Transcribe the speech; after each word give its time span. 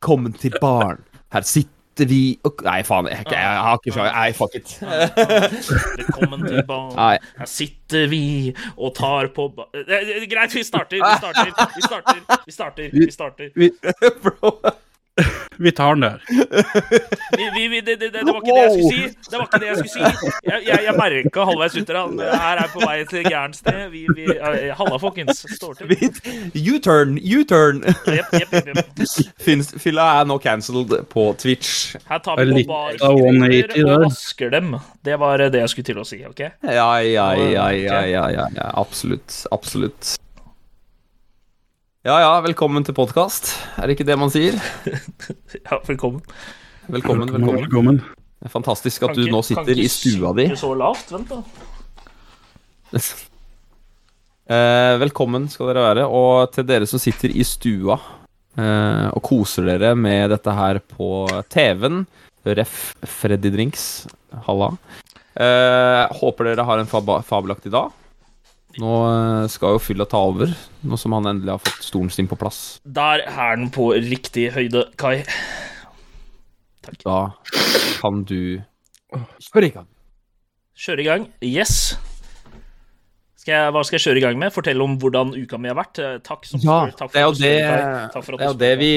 Velkommen 0.00 0.32
til 0.32 0.54
baren. 0.60 1.02
Her 1.32 1.42
sitter 1.44 2.06
vi 2.08 2.38
og 2.48 2.62
Nei, 2.64 2.78
faen. 2.88 3.08
Jeg, 3.12 3.18
jeg, 3.26 3.34
jeg 3.36 3.58
har 3.60 3.74
ikke 3.76 3.92
sjans. 3.92 4.14
Nei, 4.14 4.30
fuck 4.32 4.54
it. 4.56 4.70
Velkommen 6.00 6.46
til 6.46 6.62
baren. 6.70 7.18
Her 7.36 7.50
sitter 7.52 8.06
vi 8.08 8.22
og 8.78 8.94
tar 8.96 9.28
på 9.36 9.50
ba... 9.52 9.66
Greit, 9.74 10.08
vi 10.22 10.30
Greit, 10.32 10.56
vi 10.56 10.64
starter. 10.64 11.04
Vi 11.04 11.18
starter. 11.20 11.52
Vi 11.76 11.84
starter. 11.84 12.40
Vi 12.46 12.56
starter. 12.56 12.88
Vi 12.96 13.10
starter. 13.12 13.50
Bro. 14.24 14.54
Vi 15.64 15.72
tar 15.76 15.94
den 15.94 16.00
der. 16.00 16.22
Vi, 17.36 17.50
vi, 17.54 17.68
vi, 17.68 17.80
det, 17.80 17.96
det, 18.00 18.08
det 18.12 18.22
var 18.24 18.40
ikke 18.40 18.54
det 18.56 18.62
jeg 18.62 18.70
skulle 18.72 18.92
si. 18.92 19.30
Det 19.30 19.36
var 19.36 19.44
ikke 19.44 19.60
det 19.60 19.68
jeg 19.68 19.76
skulle 19.76 19.92
si. 19.92 20.30
Jeg, 20.46 20.62
jeg, 20.68 20.78
jeg 20.86 20.94
merka 20.96 21.44
halvveis 21.50 21.76
uti 21.76 21.84
det. 21.90 22.30
Her 22.44 22.62
er 22.62 22.70
på 22.72 22.80
vei 22.84 22.96
til 23.10 23.26
gærent 23.28 23.58
sted. 23.58 23.82
Vi, 23.92 24.06
vi, 24.16 24.24
eh, 24.38 24.70
Halla, 24.78 24.96
folkens. 25.02 25.44
Står 25.58 25.76
til. 25.80 25.92
U-turn, 26.72 27.18
U-turn. 27.20 27.82
Yep, 28.08 28.32
yep, 28.40 28.56
yep. 28.56 29.76
Fylla 29.84 30.08
er 30.20 30.30
nå 30.30 30.38
cancelled 30.40 30.96
på 31.12 31.26
Twitch. 31.40 31.96
Her 32.08 32.24
tar 32.24 32.40
vi 32.40 32.64
på 32.64 32.80
Litt 32.94 33.04
av 33.04 33.20
180 33.20 33.80
barskriver 33.80 33.94
og 33.98 34.06
vasker 34.08 34.50
dem. 34.50 34.74
Det 35.04 35.18
var 35.20 35.44
det 35.50 35.62
jeg 35.62 35.74
skulle 35.74 35.90
til 35.92 36.00
å 36.00 36.06
si, 36.08 36.22
OK? 36.28 36.40
Ja, 36.64 36.90
ja, 37.04 37.28
ja, 37.36 37.68
ja, 37.70 37.70
ja, 37.76 38.02
ja, 38.08 38.48
ja. 38.56 38.72
Absolutt. 38.80 39.44
Absolutt. 39.52 40.16
Ja 42.06 42.14
ja, 42.22 42.28
velkommen 42.40 42.84
til 42.86 42.94
podkast. 42.96 43.50
Er 43.76 43.84
det 43.90 43.98
ikke 43.98 44.06
det 44.08 44.16
man 44.20 44.30
sier? 44.32 44.56
Ja, 45.66 45.76
velkommen. 45.84 46.22
Velkommen, 46.90 47.28
velkommen. 47.28 47.58
velkommen. 47.60 47.98
Det 48.40 48.48
er 48.48 48.52
fantastisk 48.54 49.02
at 49.04 49.10
Kan 49.12 49.18
du 49.18 49.26
ikke- 49.26 49.34
nå 49.36 49.42
sitter 49.44 49.78
i 49.78 49.88
stua 49.92 50.30
di. 50.34 50.46
Kan 50.48 50.54
ikke 50.56 50.62
så 50.64 50.70
lavt, 50.80 51.12
vent 51.12 51.28
da. 51.34 51.42
Eh, 54.50 54.96
velkommen 54.98 55.44
skal 55.46 55.68
dere 55.70 55.82
være. 55.84 56.04
Og 56.10 56.48
til 56.50 56.64
dere 56.66 56.86
som 56.90 56.98
sitter 56.98 57.30
i 57.30 57.44
stua 57.46 57.94
eh, 58.58 59.06
og 59.14 59.20
koser 59.22 59.62
dere 59.68 59.92
med 59.94 60.32
dette 60.32 60.50
her 60.56 60.80
på 60.80 61.06
TV-en, 61.54 62.00
ref. 62.44 62.96
Freddy 63.06 63.52
Drinks, 63.54 63.84
halla. 64.48 64.72
Eh, 65.38 66.02
håper 66.18 66.48
dere 66.50 66.64
har 66.66 66.82
en 66.82 66.90
fab 66.90 67.12
fabelaktig 67.28 67.70
dag. 67.70 67.92
Nå 68.78 68.90
eh, 69.08 69.48
skal 69.50 69.74
jo 69.74 69.82
fylla 69.82 70.06
ta 70.06 70.20
over, 70.30 70.52
nå 70.86 70.98
som 71.00 71.16
han 71.16 71.26
endelig 71.32 71.56
har 71.56 71.62
fått 71.64 71.82
stolen 71.82 72.12
sin 72.14 72.28
på 72.30 72.38
plass. 72.38 72.78
Der 72.86 73.24
er 73.26 73.56
den 73.58 73.72
på 73.74 73.90
riktig 73.96 74.50
høyde, 74.54 74.86
Kai. 75.00 75.24
Takk. 76.86 77.00
Da 77.02 77.18
kan 78.00 78.22
du 78.24 78.62
Kjør 79.50 79.66
i 79.66 79.72
gang. 79.74 79.88
Kjøre 80.78 81.02
i 81.02 81.08
gang. 81.08 81.26
Yes. 81.42 81.98
Skal 83.50 83.64
jeg, 83.64 83.70
hva 83.74 83.80
skal 83.82 83.96
jeg 83.98 84.02
kjøre 84.04 84.20
i 84.20 84.22
gang 84.22 84.36
med? 84.38 84.52
Fortelle 84.54 84.84
om 84.84 84.92
hvordan 85.02 85.32
uka 85.34 85.58
mi 85.58 85.66
har 85.72 85.74
vært? 85.74 85.98
Eh, 85.98 86.18
Takk 86.22 86.44
som 86.46 86.60
Ja. 86.62 86.76
Takk 86.94 87.10
for 87.10 87.34
det 87.40 87.50
er 87.58 87.80
det. 87.80 88.12
Takk 88.14 88.22
for 88.28 88.36
at 88.38 88.52
du 88.54 88.60
det, 88.60 88.68
vi, 88.78 88.90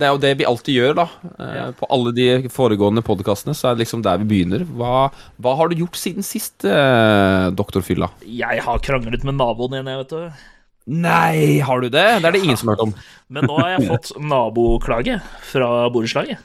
det 0.00 0.06
er 0.06 0.14
jo 0.14 0.20
det 0.22 0.30
vi 0.40 0.46
alltid 0.48 0.78
gjør, 0.78 0.94
da. 0.96 1.04
Eh, 1.36 1.50
Ja. 1.58 1.66
På 1.76 1.88
alle 1.92 2.14
de 2.16 2.48
foregående 2.48 3.04
podkastene 3.04 3.52
så 3.58 3.68
er 3.68 3.76
det 3.76 3.84
liksom 3.84 4.00
der 4.06 4.16
vi 4.24 4.28
begynner. 4.30 4.64
Hva, 4.64 5.10
hva 5.36 5.52
har 5.60 5.68
du 5.68 5.76
gjort 5.82 5.98
siden 6.00 6.24
sist, 6.24 6.64
eh, 6.64 7.50
doktor 7.52 7.84
Fylla? 7.84 8.08
Jeg 8.24 8.64
har 8.64 8.80
kranglet 8.80 9.28
med 9.28 9.36
naboen 9.36 9.76
igjen, 9.76 9.92
jeg, 9.92 10.00
vet 10.06 10.16
du. 10.16 10.48
Nei, 10.88 11.60
har 11.60 11.84
du 11.84 11.90
det? 11.92 12.06
Det 12.22 12.24
er 12.24 12.32
det 12.32 12.40
ingen 12.46 12.56
som 12.56 12.70
har 12.72 12.78
hørt 12.78 12.86
om. 12.88 12.94
Men 13.28 13.44
nå 13.44 13.60
har 13.60 13.74
jeg 13.76 13.90
fått 13.92 14.14
naboklage 14.24 15.20
fra 15.52 15.68
borettslaget. 15.92 16.40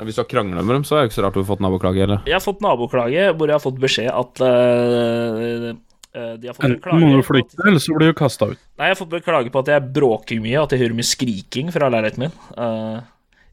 Hvis 0.00 0.14
du 0.16 0.22
har 0.22 0.30
krangla 0.30 0.62
med 0.62 0.76
dem, 0.78 0.84
så 0.86 0.96
er 0.96 1.02
det 1.02 1.10
ikke 1.10 1.18
så 1.18 1.26
rart 1.26 1.34
du 1.34 1.42
har 1.42 1.50
fått 1.50 1.60
naboklage, 1.66 2.06
eller? 2.06 2.22
Jeg 2.30 2.38
har 2.38 2.44
fått 2.46 2.62
naboklage 2.64 3.26
hvor 3.34 3.50
jeg 3.50 3.58
har 3.58 3.64
fått 3.66 3.80
beskjed 3.82 4.08
at 4.14 4.40
eh, 4.46 5.70
eh, 5.70 5.74
de 6.12 6.48
har 6.50 6.54
fått 6.56 6.64
en 6.66 6.72
Enten 6.74 6.82
klage 6.82 7.00
må 7.06 7.16
du 7.16 7.22
på 7.22 7.38
at- 7.38 7.66
eller 7.66 7.78
så 7.78 7.94
blir 7.96 8.10
du 8.10 8.14
kasta 8.18 8.48
ut. 8.50 8.58
Nei, 8.78 8.88
jeg 8.90 8.96
har 8.96 9.00
fått 9.06 9.24
klage 9.24 9.50
på 9.54 9.60
at 9.62 9.66
jeg 9.70 9.92
bråker 9.94 10.40
mye, 10.42 10.62
at 10.62 10.70
jeg 10.74 10.80
hører 10.82 10.96
mye 10.98 11.06
skriking 11.06 11.70
fra 11.72 11.88
leiligheten 11.92 12.24
min. 12.24 12.32
Uh, 12.58 13.00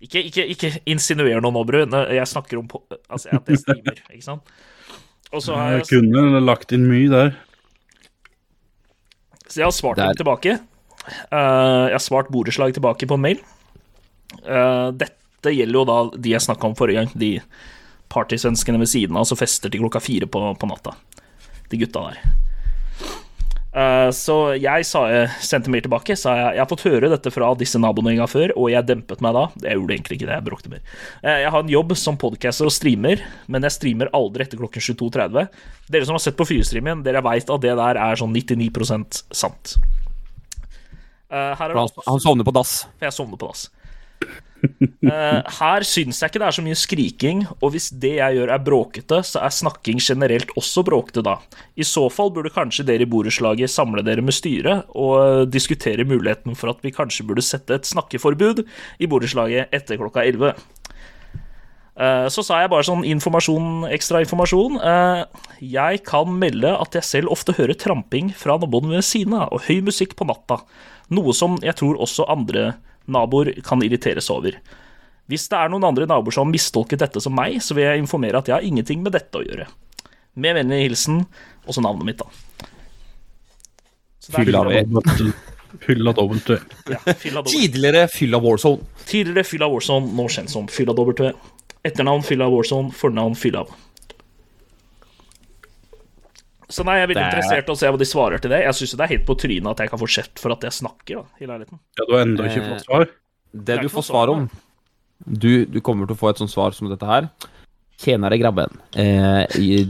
ikke, 0.02 0.24
ikke, 0.30 0.46
ikke 0.56 0.72
insinuer 0.90 1.42
noe 1.42 1.52
nå, 1.54 1.64
Bru. 1.70 1.84
Jeg 1.86 2.26
snakker 2.30 2.58
om 2.60 2.68
altså, 3.10 3.30
at 3.38 3.48
jeg 3.54 3.62
streamer, 3.62 4.02
ikke 4.10 4.24
sant? 4.26 4.42
Og 5.34 5.42
så 5.44 5.56
har 5.58 5.72
Jeg 5.78 5.86
jeg, 5.86 6.02
kunne 6.02 6.42
lagt 6.46 6.72
inn 6.74 6.88
mye 6.90 7.10
der. 7.14 7.36
så 9.48 9.62
jeg 9.62 9.67
har 9.67 9.72
svart 9.76 9.98
Der. 10.00 10.12
dem 10.14 10.20
tilbake. 10.23 10.58
Uh, 11.32 11.88
jeg 11.88 11.96
har 11.96 12.04
svart 12.04 12.30
borettslag 12.34 12.73
tilbake 12.76 13.08
på 13.08 13.17
mail. 13.20 13.40
Uh, 14.44 14.92
dette 14.92 15.54
gjelder 15.54 15.78
jo 15.80 15.86
da 15.88 15.98
de 16.17 16.34
jeg 16.34 16.42
snakka 16.44 16.67
om 16.67 16.76
forrige 16.76 17.00
gang. 17.06 17.12
De 17.16 17.32
partysvenskene 18.12 18.80
ved 18.82 18.88
siden 18.92 19.16
av 19.20 19.26
som 19.30 19.38
fester 19.40 19.70
til 19.72 19.82
klokka 19.84 20.02
fire 20.04 20.28
på, 20.28 20.42
på 20.60 20.67
natta. 20.70 20.96
De 21.72 21.78
gutta 21.80 22.10
der. 22.10 22.20
Eh, 23.77 24.10
så 24.15 24.36
jeg 24.58 24.86
sa, 24.89 25.04
sendte 25.43 25.70
mail 25.70 25.83
tilbake. 25.86 26.15
Sa 26.17 26.33
jeg, 26.33 26.55
jeg 26.58 26.64
har 26.64 26.70
fått 26.71 26.86
høre 26.88 27.11
dette 27.11 27.32
fra 27.33 27.52
disse 27.60 27.77
naboene 27.82 28.15
en 28.15 28.21
gang 28.23 28.32
før, 28.32 28.54
og 28.58 28.71
jeg 28.73 28.88
dempet 28.89 29.21
meg 29.21 29.36
da. 29.38 29.43
Jeg 29.61 29.77
gjorde 29.77 29.98
egentlig 29.98 30.17
ikke 30.17 30.30
det, 30.30 30.38
jeg 30.39 30.48
bråkte 30.48 30.71
mer. 30.73 30.82
Eh, 31.21 31.42
jeg 31.43 31.54
har 31.54 31.65
en 31.65 31.73
jobb 31.76 31.93
som 31.99 32.17
podcaster 32.21 32.70
og 32.70 32.73
streamer, 32.73 33.21
men 33.52 33.67
jeg 33.67 33.76
streamer 33.77 34.10
aldri 34.17 34.48
etter 34.48 34.61
klokken 34.61 34.82
22.30. 34.87 35.48
Dere 35.93 36.10
som 36.10 36.17
har 36.17 36.26
sett 36.26 36.39
på 36.39 36.48
Fyrstreamen, 36.49 37.05
dere 37.05 37.21
veit 37.26 37.49
at 37.54 37.64
det 37.64 37.76
der 37.77 38.02
er 38.02 38.20
sånn 38.20 38.33
99 38.33 38.71
sant. 39.36 39.77
Eh, 41.30 41.54
Han, 41.60 41.89
han 42.08 42.23
sovner 42.23 42.48
på 42.48 42.55
dass. 42.55 42.80
jeg 43.04 43.14
sovner 43.14 43.37
på 43.37 43.52
dass. 43.52 43.67
Eh, 45.08 45.42
her 45.60 45.84
syns 45.88 46.18
jeg 46.20 46.32
ikke 46.32 46.40
det 46.42 46.48
er 46.50 46.56
så 46.58 46.64
mye 46.66 46.76
skriking, 46.76 47.44
og 47.64 47.72
hvis 47.72 47.86
det 47.95 48.18
jeg 48.18 48.36
gjør 48.36 48.50
er 48.52 48.64
bråkete, 48.66 49.20
så 49.23 49.40
er 49.45 49.54
snakking 49.56 50.02
generelt 50.04 50.50
også 50.60 50.84
bråkete 50.84 51.23
da. 51.23 51.38
I 51.80 51.86
så 51.88 52.04
fall 52.12 52.34
burde 52.36 52.52
kanskje 52.52 52.84
dere 52.90 53.06
i 53.06 53.10
borettslaget 53.10 53.72
samle 53.72 54.04
dere 54.04 54.26
med 54.26 54.36
styret 54.36 54.90
og 54.98 55.48
diskutere 55.54 56.04
muligheten 56.08 56.58
for 56.60 56.73
at 56.73 56.84
vi 56.84 56.92
kanskje 56.92 57.23
burde 57.30 57.46
sette 57.46 57.78
et 57.78 57.88
snakkeforbud 57.88 58.66
i 59.00 59.08
borettslaget 59.08 59.72
etter 59.78 60.02
klokka 60.02 60.26
11. 60.28 60.58
Eh, 61.98 62.28
Så 62.34 62.44
sa 62.46 62.60
jeg 62.62 62.73
bare 62.73 62.86
sånn 62.86 63.06
informasjon, 63.08 63.88
ekstra 63.94 64.22
informasjon. 64.26 64.78
Eh, 64.82 65.23
Jeg 65.62 66.04
kan 66.06 66.28
melde 66.40 66.73
at 66.76 66.94
jeg 66.94 67.04
selv 67.04 67.32
ofte 67.32 67.56
hører 67.58 67.80
tramping 67.80 68.34
fra 68.36 68.58
naboen 68.60 68.92
ved 68.92 69.06
siden 69.08 69.34
av, 69.40 69.54
og 69.54 69.64
høy 69.70 69.80
musikk 69.82 70.17
på 70.20 70.28
natta. 70.28 70.60
Noe 71.10 71.34
som 71.34 71.58
jeg 71.64 71.76
tror 71.80 71.98
også 72.04 72.28
andre 72.30 72.76
naboer 73.12 73.54
kan 73.66 73.82
irriteres 73.86 74.30
over. 74.34 74.58
Hvis 75.28 75.48
det 75.52 75.60
er 75.60 75.72
noen 75.72 75.86
andre 75.88 76.08
naboer 76.08 76.36
som 76.36 76.45
har 76.48 76.54
mistolket 76.54 77.02
dette 77.04 77.22
som 77.23 77.36
meg, 77.36 77.60
så 77.64 77.76
vil 77.76 77.88
jeg 77.88 78.04
informere 78.04 78.40
at 78.40 78.50
jeg 78.50 78.56
har 78.56 78.68
ingenting 78.68 79.04
med 79.04 79.16
dette 79.18 79.40
å 79.40 79.44
gjøre. 79.44 79.68
Med 80.38 80.56
vennlig 80.60 80.84
hilsen, 80.86 81.23
også 81.67 81.84
navnet 81.84 82.08
mitt, 82.08 82.22
da. 82.22 82.28
Fylla 85.84 86.14
fylla-. 86.16 86.64
Ja. 86.92 87.14
Tidligere 87.44 88.08
fylla 88.12 88.40
Warzone. 88.44 88.88
Tidligere 89.08 89.44
Fylla 89.48 89.67
Warzone, 89.72 90.12
nå 90.16 90.28
kjent 90.32 90.52
som 90.52 90.67
Fylla 90.72 90.96
W. 90.96 91.32
Etternavn 91.88 92.23
Fylla 92.28 92.48
Warzone, 92.52 92.92
fornavn 92.96 93.36
Fylla. 93.40 93.66
Så 96.77 96.83
nei, 96.86 96.99
jeg 96.99 97.08
er 97.08 97.10
veldig 97.10 97.17
Det 97.17 97.26
er- 97.26 97.33
interessert 97.33 97.70
i 97.70 97.73
å 97.73 97.77
se 97.80 97.89
hva 97.89 97.98
de 98.04 98.05
svarer 98.05 98.42
til 98.43 98.52
det. 98.54 98.60
Jeg 98.67 98.76
syns 98.77 98.92
det 98.99 99.05
er 99.08 99.11
helt 99.15 99.26
på 99.26 99.36
trynet 99.42 99.71
at 99.73 99.80
jeg 99.82 99.89
kan 99.89 99.98
få 100.04 100.10
kjeft 100.14 100.38
for 100.43 100.54
at 100.54 100.61
jeg 100.67 100.76
snakker 100.77 101.21
da, 101.21 101.23
i 101.42 101.48
leiligheten. 101.49 101.80
Ja, 101.98 102.05
du 102.05 102.11
har 102.14 102.21
ennå 102.26 102.45
ikke 102.45 102.61
Eh, 102.61 102.67
fått 102.76 102.86
svar? 102.86 103.08
Det 103.58 103.77
du 103.82 103.88
får 103.89 104.04
svar 104.05 104.30
om 104.30 104.43
du, 105.27 105.66
du 105.66 105.80
kommer 105.82 106.05
til 106.05 106.14
å 106.16 106.20
få 106.20 106.30
et 106.30 106.37
sånt 106.37 106.52
svar 106.54 106.71
som 106.77 106.89
dette 106.92 107.05
her. 107.10 107.30
Tjenere 107.98 108.37
grabben. 108.37 108.70
Eh, 108.93 109.48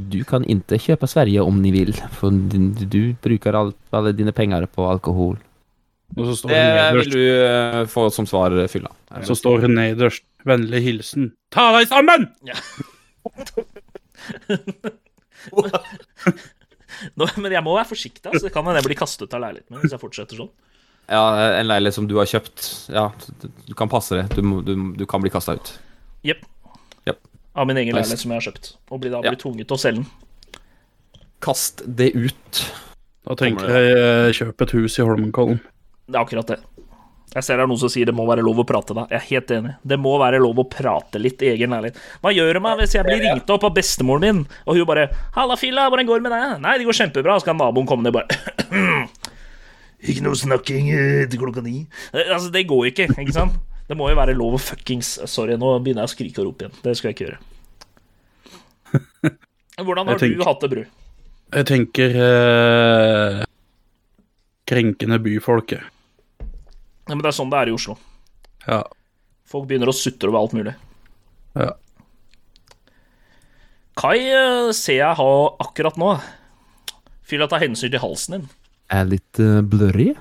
du 0.09 0.21
kan 0.23 0.45
inte 0.47 0.79
kjøpe 0.79 1.07
Sverige 1.11 1.43
om 1.43 1.59
ni 1.61 1.71
vil, 1.75 1.91
for 2.15 2.31
du, 2.31 2.71
du 2.87 3.01
brukar 3.21 3.53
all, 3.59 3.73
alle 3.91 4.13
dine 4.15 4.31
penger 4.31 4.63
på 4.71 4.87
alkohol. 4.87 5.35
Og 6.15 6.23
så 6.29 6.37
står 6.39 6.49
Det 6.55 6.63
det 6.63 6.95
vil 7.01 7.11
du 7.11 7.25
eh, 7.43 7.83
få 7.91 8.07
som 8.15 8.23
svar, 8.25 8.55
Fylla. 8.71 8.87
så 9.27 9.35
står 9.35 9.61
hun 9.67 9.75
nederst 9.75 10.23
'Vennlig 10.45 10.79
hilsen'. 10.85 11.31
Ta 11.51 11.73
deg 11.77 11.87
sammen! 11.89 12.29
Nå, 17.19 17.27
men 17.43 17.51
jeg 17.55 17.63
må 17.65 17.75
være 17.77 17.89
forsiktig, 17.91 18.25
altså. 18.29 18.45
det 18.47 18.53
kan 18.55 18.65
hende 18.65 18.81
jeg 18.81 18.87
blir 18.89 18.99
kastet 18.99 19.33
av 19.37 19.43
leiligheten 19.43 19.75
min 19.75 19.83
hvis 19.85 19.93
jeg 19.95 20.01
fortsetter 20.01 20.39
sånn. 20.39 20.51
Ja, 21.07 21.21
en 21.61 21.69
leilighet 21.69 21.95
som 21.95 22.07
du 22.09 22.17
har 22.19 22.27
kjøpt. 22.27 22.65
Ja, 22.91 23.05
du, 23.39 23.73
kan 23.79 23.87
passe 23.91 24.17
det. 24.19 24.25
Du, 24.35 24.41
du, 24.67 24.73
du 24.97 25.05
kan 25.07 25.23
bli 25.23 25.31
kasta 25.31 25.55
ut. 25.55 25.69
Jepp. 26.27 26.41
Yep. 27.07 27.21
Av 27.55 27.67
min 27.69 27.79
egen 27.79 27.95
Nice. 27.95 28.01
leilighet 28.09 28.23
som 28.25 28.33
jeg 28.33 28.41
har 28.41 28.47
kjøpt. 28.49 28.71
Og 28.91 28.99
blir 29.03 29.13
da 29.15 29.21
Ja. 29.23 29.31
blir 29.31 29.39
tvunget 29.39 29.69
til 29.69 29.77
å 29.77 29.79
selge 29.79 30.03
den. 30.03 30.09
Kast 31.47 31.83
det 31.85 32.09
ut. 32.17 32.61
Da 33.27 33.35
tenker 33.39 33.71
jeg 33.71 33.95
eh, 33.95 34.31
kjøp 34.35 34.65
et 34.65 34.73
hus 34.75 34.97
i 34.99 35.05
Holmenkollen. 35.07 35.61
Det 36.07 36.15
er 36.15 36.23
akkurat 36.25 36.51
det. 36.51 36.59
Jeg 37.37 37.45
ser 37.45 37.59
det 37.59 37.63
er 37.67 37.69
noen 37.69 37.77
som 37.77 37.91
sier 37.93 38.07
det 38.09 38.15
må 38.17 38.23
være 38.25 38.41
lov 38.41 38.57
å 38.63 38.65
prate 38.65 38.95
da. 38.97 39.03
Jeg 39.11 39.19
er 39.19 39.25
helt 39.29 39.51
enig. 39.53 39.73
Det 39.85 39.97
må 40.01 40.15
være 40.17 40.39
lov 40.41 40.57
å 40.57 40.65
prate 40.73 41.19
litt 41.21 41.43
egen 41.45 41.69
leilighet. 41.75 41.99
Hva 42.23 42.31
gjør 42.33 42.57
det 42.57 42.61
meg 42.65 42.79
hvis 42.81 42.95
jeg 42.97 43.05
blir 43.05 43.21
ringt 43.21 43.51
opp 43.53 43.67
av 43.67 43.75
bestemoren 43.77 44.23
min, 44.25 44.39
og 44.65 44.75
hun 44.79 44.87
bare 44.89 45.07
'Halla, 45.35 45.55
filla, 45.59 45.85
hvordan 45.91 46.07
går 46.09 46.17
det 46.17 46.25
med 46.25 46.33
deg?' 46.33 46.59
'Nei, 46.65 46.77
det 46.81 46.87
går 46.89 46.97
kjempebra.' 46.97 47.39
Så 47.39 47.45
kan 47.45 47.57
naboen 47.61 47.85
komme 47.85 48.01
ned 48.03 48.15
og 48.15 48.17
bare 48.17 48.27
'Ikke 50.01 50.23
noe 50.25 50.35
snakking 50.37 50.89
etter 50.93 51.29
til 51.31 51.39
klokka 51.45 51.61
ni.' 51.63 51.87
Eh, 52.13 52.33
Altså, 52.33 52.49
det 52.51 52.65
går 52.67 52.89
ikke, 52.91 53.07
ikke 53.13 53.33
sant? 53.37 53.53
Det 53.87 53.95
må 53.95 54.09
jo 54.09 54.15
være 54.19 54.33
lov 54.35 54.57
å 54.57 54.59
fuckings 54.59 55.13
Sorry, 55.29 55.55
nå 55.55 55.77
begynner 55.79 56.03
jeg 56.03 56.09
å 56.09 56.15
skrike 56.15 56.39
og 56.41 56.45
rope 56.49 56.65
igjen. 56.65 56.75
Det 56.83 56.97
skal 56.97 57.11
jeg 57.11 57.15
ikke 57.15 57.27
gjøre. 57.27 57.39
Hvordan 59.85 60.07
har 60.07 60.17
tenker- 60.17 60.37
du 60.41 60.43
hatt 60.47 60.59
det, 60.65 60.69
Bru? 60.73 60.83
Jeg 61.53 61.65
tenker 61.69 62.09
eh, 62.19 63.43
krenkende 64.67 65.19
byfolket. 65.23 65.85
Ja, 67.07 67.15
men 67.15 67.23
det 67.23 67.31
er 67.31 67.37
sånn 67.39 67.51
det 67.51 67.59
er 67.59 67.71
i 67.71 67.75
Oslo. 67.75 67.95
Ja. 68.67 68.81
Folk 69.47 69.67
begynner 69.69 69.91
å 69.91 69.95
sutre 69.95 70.29
over 70.29 70.41
alt 70.43 70.55
mulig. 70.57 70.73
Ja. 71.57 71.71
Kai 73.97 74.17
eh, 74.29 74.71
ser 74.77 74.99
jeg 74.99 75.17
ha 75.19 75.29
akkurat 75.63 75.97
nå. 75.97 76.13
Fylla 77.27 77.47
ta 77.49 77.59
hensyn 77.59 77.91
til 77.91 78.03
halsen 78.03 78.37
din. 78.37 78.49
Er 78.93 79.07
litt 79.09 79.39
uh, 79.41 79.59
blurry. 79.65 80.11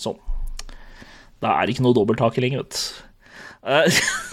Sånn. 0.00 0.16
Da 1.40 1.56
er 1.56 1.66
det 1.66 1.74
ikke 1.74 1.84
noe 1.84 1.96
dobbelttak 1.96 2.38
lenger, 2.40 2.66
vet 2.66 2.76
du. 2.76 2.82
Eh, 3.60 3.84
jeg 3.84 3.92
ser 3.92 4.06
at 4.06 4.30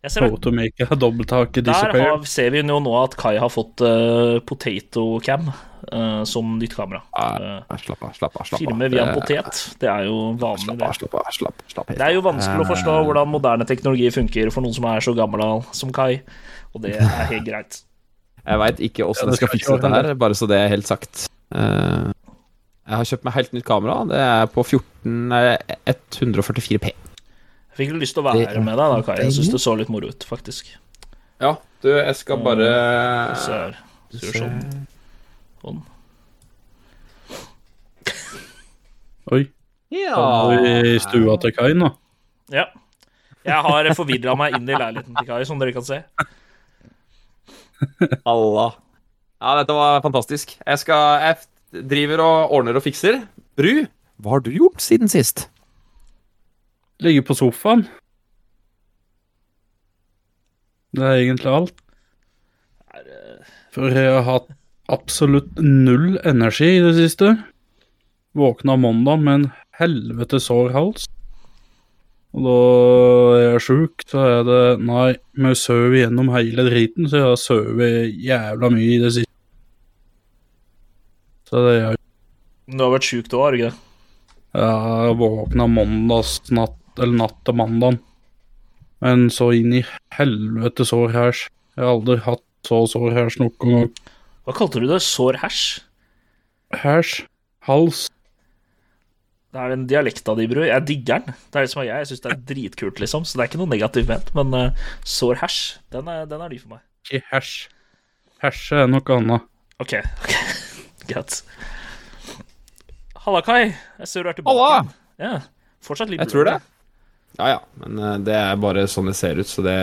Photomaker 0.00 0.88
har 0.88 0.96
dobbelttak 0.96 1.58
i 1.60 1.62
Der 1.66 1.92
har, 1.92 2.22
ser 2.24 2.54
vi 2.54 2.62
jo 2.64 2.78
nå 2.80 2.92
at 3.02 3.16
Kai 3.20 3.34
har 3.36 3.50
fått 3.52 3.82
uh, 3.84 4.38
potato 4.48 5.18
cam 5.20 5.50
uh, 5.50 6.22
som 6.24 6.54
nytt 6.56 6.72
kamera. 6.72 7.02
Ah, 7.12 7.76
slapp 7.76 8.06
av, 8.06 8.14
slapp 8.16 8.38
av. 8.40 8.46
slapp 8.48 8.56
av. 8.56 8.62
filme 8.62 8.88
via 8.88 9.04
en 9.04 9.18
potet. 9.18 9.60
Det 9.82 9.90
er 9.92 10.06
jo 10.08 10.32
vanlig, 10.40 10.64
Slapp 10.64 10.78
det. 10.80 10.88
av, 10.88 10.96
slapp 10.96 11.18
av. 11.20 11.28
slapp, 11.36 11.66
slapp 11.74 11.92
Det 11.92 12.06
er 12.06 12.16
jo 12.16 12.24
vanskelig 12.24 12.64
å 12.64 12.70
forstå 12.70 12.96
hvordan 13.10 13.28
moderne 13.34 13.68
teknologi 13.68 14.08
funker 14.14 14.48
for 14.54 14.64
noen 14.64 14.76
som 14.78 14.88
er 14.88 15.04
så 15.04 15.14
gammel 15.18 15.44
som 15.76 15.92
Kai, 15.92 16.22
og 16.72 16.86
det 16.86 16.96
er 16.96 17.12
helt 17.34 17.46
greit. 17.48 17.82
Jeg 18.40 18.56
veit 18.56 18.78
ikke 18.80 19.04
åssen 19.04 19.28
jeg 19.28 19.36
skal 19.36 19.50
fikse 19.52 19.74
dette 19.76 19.88
her, 19.92 20.06
bare 20.16 20.34
så 20.34 20.46
det 20.48 20.56
er 20.56 20.70
helt 20.72 20.88
sagt. 20.88 21.26
Eh, 21.52 22.08
jeg 22.88 22.96
har 22.96 23.08
kjøpt 23.10 23.26
meg 23.28 23.34
helt 23.36 23.52
nytt 23.52 23.66
kamera. 23.68 23.98
Det 24.08 24.16
er 24.24 24.48
på 24.48 24.64
14 24.64 25.28
nei, 25.28 25.42
144 25.84 26.80
P. 26.80 26.94
Jeg 27.70 27.86
fikk 27.86 27.94
lyst 28.00 28.16
til 28.16 28.24
å 28.24 28.26
være 28.28 28.60
med 28.64 28.76
deg 28.76 28.92
da, 28.96 29.02
Kai. 29.06 29.16
Jeg 29.22 29.34
syns 29.36 29.50
det 29.52 29.60
så 29.62 29.74
litt 29.78 29.90
moro 29.92 30.10
ut, 30.10 30.24
faktisk. 30.26 30.72
Ja, 31.40 31.54
du, 31.84 31.88
jeg 31.94 32.16
skal 32.18 32.40
bare 32.44 32.66
Så 33.40 33.54
her. 33.54 33.78
så 34.12 34.26
gjør 34.26 34.36
sånn. 34.42 34.84
sånn. 35.62 35.80
Oi. 39.30 39.44
Ja. 39.94 40.18
Vi 40.50 40.74
i 40.94 40.98
stua 41.02 41.36
til 41.42 41.54
Kai 41.56 41.72
nå? 41.78 41.88
Ja. 42.52 42.66
Jeg 43.46 43.64
har 43.64 43.88
forvirra 43.96 44.34
meg 44.36 44.58
inn 44.58 44.68
i 44.68 44.76
leiligheten 44.76 45.16
til 45.16 45.28
Kai, 45.30 45.40
som 45.48 45.60
dere 45.62 45.72
kan 45.76 45.86
se. 45.86 46.02
Allah. 48.28 48.74
Ja, 49.40 49.54
dette 49.62 49.72
var 49.76 50.02
fantastisk. 50.04 50.52
Jeg 50.66 50.82
skal 50.82 51.22
Jeg 51.24 51.84
driver 51.88 52.20
og 52.26 52.52
ordner 52.58 52.76
og 52.76 52.84
fikser. 52.84 53.22
Bru, 53.56 53.86
hva 54.20 54.34
har 54.36 54.42
du 54.44 54.50
gjort 54.52 54.82
siden 54.84 55.08
sist? 55.08 55.46
Ligger 57.00 57.24
på 57.24 57.36
sofaen. 57.38 57.86
Det 60.96 61.06
er 61.06 61.20
egentlig 61.22 61.52
alt. 61.54 61.76
For 63.70 63.94
jeg 63.94 64.10
har 64.10 64.26
hatt 64.26 64.50
absolutt 64.90 65.60
null 65.62 66.18
energi 66.26 66.74
i 66.76 66.82
det 66.82 66.96
siste. 66.98 67.36
Våkna 68.36 68.76
mandag 68.78 69.22
med 69.22 69.34
en 69.38 69.48
helvete 69.78 70.40
sår 70.42 70.74
hals. 70.74 71.06
Og 72.30 72.44
da 72.46 72.58
jeg 73.40 73.54
er 73.56 73.64
sjuk, 73.64 74.04
så 74.06 74.22
er 74.22 74.44
det 74.46 74.62
Nei, 74.86 75.08
vi 75.34 75.54
sover 75.58 75.96
gjennom 75.98 76.30
hele 76.34 76.66
driten, 76.68 77.08
så 77.10 77.18
jeg 77.18 77.26
har 77.26 77.40
sovet 77.42 78.20
jævla 78.22 78.70
mye 78.70 78.90
i 78.94 79.00
det 79.02 79.14
siste. 79.16 79.34
Så 81.50 81.64
det 81.64 81.72
er 81.72 81.80
jeg. 81.80 82.00
Du 82.70 82.84
har 82.84 82.92
vært 82.94 83.08
sjuk 83.08 83.30
da, 83.30 83.40
har 83.42 83.50
du 83.50 83.58
ikke 83.58 83.70
det? 83.72 83.86
Jeg 84.60 85.16
våkna 85.18 85.66
mandagsnatt, 85.70 86.79
eller 86.98 87.16
natt 87.22 87.36
til 87.46 87.56
mandag. 87.58 87.98
Men 89.04 89.28
så 89.32 89.50
inn 89.56 89.74
i 89.78 89.84
helvete 90.16 90.84
sår 90.88 91.14
hæsj. 91.14 91.44
Jeg 91.76 91.84
har 91.86 91.92
aldri 91.94 92.18
hatt 92.26 92.44
så 92.68 92.82
sår 92.90 93.14
hæsj 93.16 93.40
noen 93.40 93.58
gang. 93.60 93.92
Hva 94.44 94.56
kalte 94.56 94.82
du 94.82 94.88
det? 94.90 95.00
Sår 95.04 95.40
hæsj? 95.40 95.66
Hæsj. 96.82 97.20
Hals. 97.68 98.08
Det 99.50 99.58
er 99.58 99.72
den 99.72 99.86
dialekta 99.90 100.36
di, 100.38 100.46
bror. 100.50 100.66
Jeg 100.68 100.86
digger 100.86 101.24
den. 101.24 101.34
Det 101.50 101.58
er 101.58 101.66
det 101.66 101.72
som 101.72 101.82
er 101.82 101.88
jeg. 101.88 102.04
Jeg 102.04 102.10
syns 102.12 102.22
det 102.24 102.30
er 102.30 102.42
dritkult, 102.52 103.00
liksom. 103.02 103.24
Så 103.26 103.34
det 103.36 103.44
er 103.44 103.50
ikke 103.50 103.60
noe 103.62 103.72
negativt 103.72 104.10
ment. 104.10 104.30
Men 104.38 104.54
uh, 104.54 104.88
sår 105.02 105.40
hæsj, 105.42 105.60
den 105.96 106.10
er, 106.12 106.26
den 106.30 106.44
er 106.44 106.52
ny 106.52 106.60
for 106.60 106.76
meg. 106.76 106.84
Ikke 107.08 107.24
hæsj. 107.32 107.54
Hæsj 108.44 108.62
er 108.78 108.90
noe 108.92 109.16
annet. 109.16 109.48
OK. 109.82 109.96
ok, 109.96 110.36
Greit. 111.10 111.40
Halla, 113.24 113.40
Kai. 113.44 113.72
Jeg 113.98 114.12
ser 114.12 114.24
du 114.24 114.30
er 114.30 114.38
tilbake. 114.38 114.54
Halla! 114.54 114.94
Ja. 115.20 115.32
Fortsatt 115.84 116.12
litt 116.12 116.22
Jeg 116.22 116.32
tror 116.32 116.46
det. 116.46 116.56
Ja 117.38 117.48
ja, 117.54 117.60
men 117.80 117.98
eh, 117.98 118.16
det 118.26 118.34
er 118.36 118.56
bare 118.60 118.86
sånn 118.90 119.08
det 119.10 119.16
ser 119.18 119.38
ut, 119.40 119.48
så 119.48 119.62
det, 119.64 119.76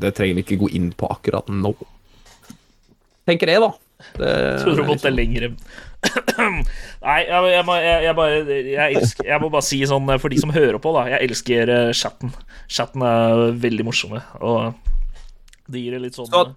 det 0.00 0.14
trenger 0.16 0.38
vi 0.38 0.44
ikke 0.46 0.60
gå 0.62 0.68
inn 0.78 0.92
på 0.96 1.08
akkurat 1.12 1.48
nå. 1.52 1.74
Tenker 3.28 3.50
jeg, 3.52 3.62
da. 3.62 3.72
Det, 4.18 4.30
Tror 4.64 4.78
du 4.80 4.82
måtte 4.88 5.12
lenger 5.14 5.44
Nei, 6.42 7.18
jeg, 7.22 7.42
jeg, 7.52 7.64
må, 7.68 7.76
jeg, 7.78 7.98
jeg 8.08 8.14
bare 8.18 8.38
jeg, 8.50 8.96
elsker, 8.98 9.28
jeg 9.30 9.42
må 9.44 9.50
bare 9.52 9.66
si 9.66 9.78
sånn 9.86 10.08
for 10.18 10.32
de 10.32 10.40
som 10.42 10.50
hører 10.54 10.80
på, 10.82 10.90
da. 10.96 11.04
Jeg 11.14 11.28
elsker 11.28 11.70
eh, 11.70 11.90
chatten. 11.94 12.32
Chatten 12.66 13.04
er 13.06 13.44
veldig 13.62 13.86
morsomme, 13.86 14.22
og 14.42 14.72
det 15.70 15.84
gir 15.84 15.94
det 15.94 16.02
litt 16.08 16.18
sånn 16.18 16.26
Så- 16.32 16.48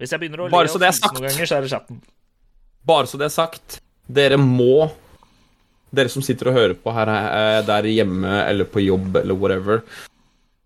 Hvis 0.00 0.10
jeg 0.16 0.22
begynner 0.24 0.42
å 0.42 0.48
le 0.48 0.56
noen 0.56 1.22
ganger, 1.28 1.46
så 1.46 1.58
er 1.60 1.66
det 1.66 1.70
chatten. 1.70 2.00
Bare 2.88 3.06
så 3.06 3.20
det 3.20 3.28
er 3.28 3.36
sagt, 3.36 3.78
dere 4.10 4.40
må 4.40 4.88
Dere 5.90 6.12
som 6.12 6.22
sitter 6.22 6.50
og 6.50 6.56
hører 6.56 6.76
på 6.78 6.92
her 6.94 7.10
eh, 7.10 7.60
der 7.66 7.88
hjemme 7.90 8.30
eller 8.46 8.68
på 8.70 8.82
jobb 8.84 9.16
eller 9.22 9.34
whatever 9.34 9.82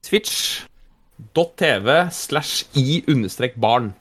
Twitch.tv 0.04 1.88
slash 2.12 2.66
i 2.76 3.02
understrek 3.08 3.56
barn. 3.56 3.94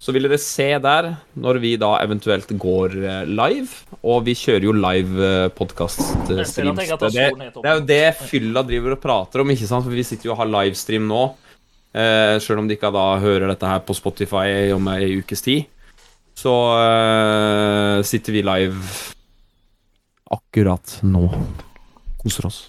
Så 0.00 0.14
vil 0.16 0.24
dere 0.24 0.38
se 0.40 0.68
der 0.80 1.10
når 1.36 1.58
vi 1.60 1.74
da 1.80 1.90
eventuelt 2.00 2.54
går 2.62 2.94
eh, 3.02 3.24
live. 3.28 3.82
Og 4.00 4.22
vi 4.24 4.36
kjører 4.38 4.64
jo 4.68 4.76
live 4.78 5.26
Jeg 5.26 5.52
podkast-streams. 5.58 6.54
Det, 6.56 7.18
det 7.18 7.68
er 7.68 7.76
jo 7.76 7.84
det 7.90 8.04
fylla 8.30 8.62
driver 8.64 8.96
og 8.96 9.02
prater 9.02 9.42
om, 9.42 9.52
ikke 9.52 9.68
sant? 9.68 9.84
For 9.84 9.92
vi 9.92 10.06
sitter 10.06 10.30
jo 10.30 10.36
og 10.36 10.40
har 10.40 10.52
livestream 10.54 11.10
nå. 11.10 11.26
Eh, 11.90 12.38
Sjøl 12.40 12.62
om 12.62 12.70
de 12.70 12.78
ikke 12.78 12.92
da 12.94 13.06
hører 13.20 13.50
dette 13.50 13.66
her 13.68 13.82
på 13.84 13.96
Spotify 13.98 14.70
om 14.72 14.88
ei 14.94 15.18
ukes 15.18 15.42
tid. 15.44 15.68
Så 16.38 16.54
eh, 16.78 18.00
sitter 18.06 18.38
vi 18.38 18.46
live 18.46 18.78
akkurat 20.30 20.98
nå. 21.02 21.26
Koser 22.20 22.46
oss. 22.46 22.60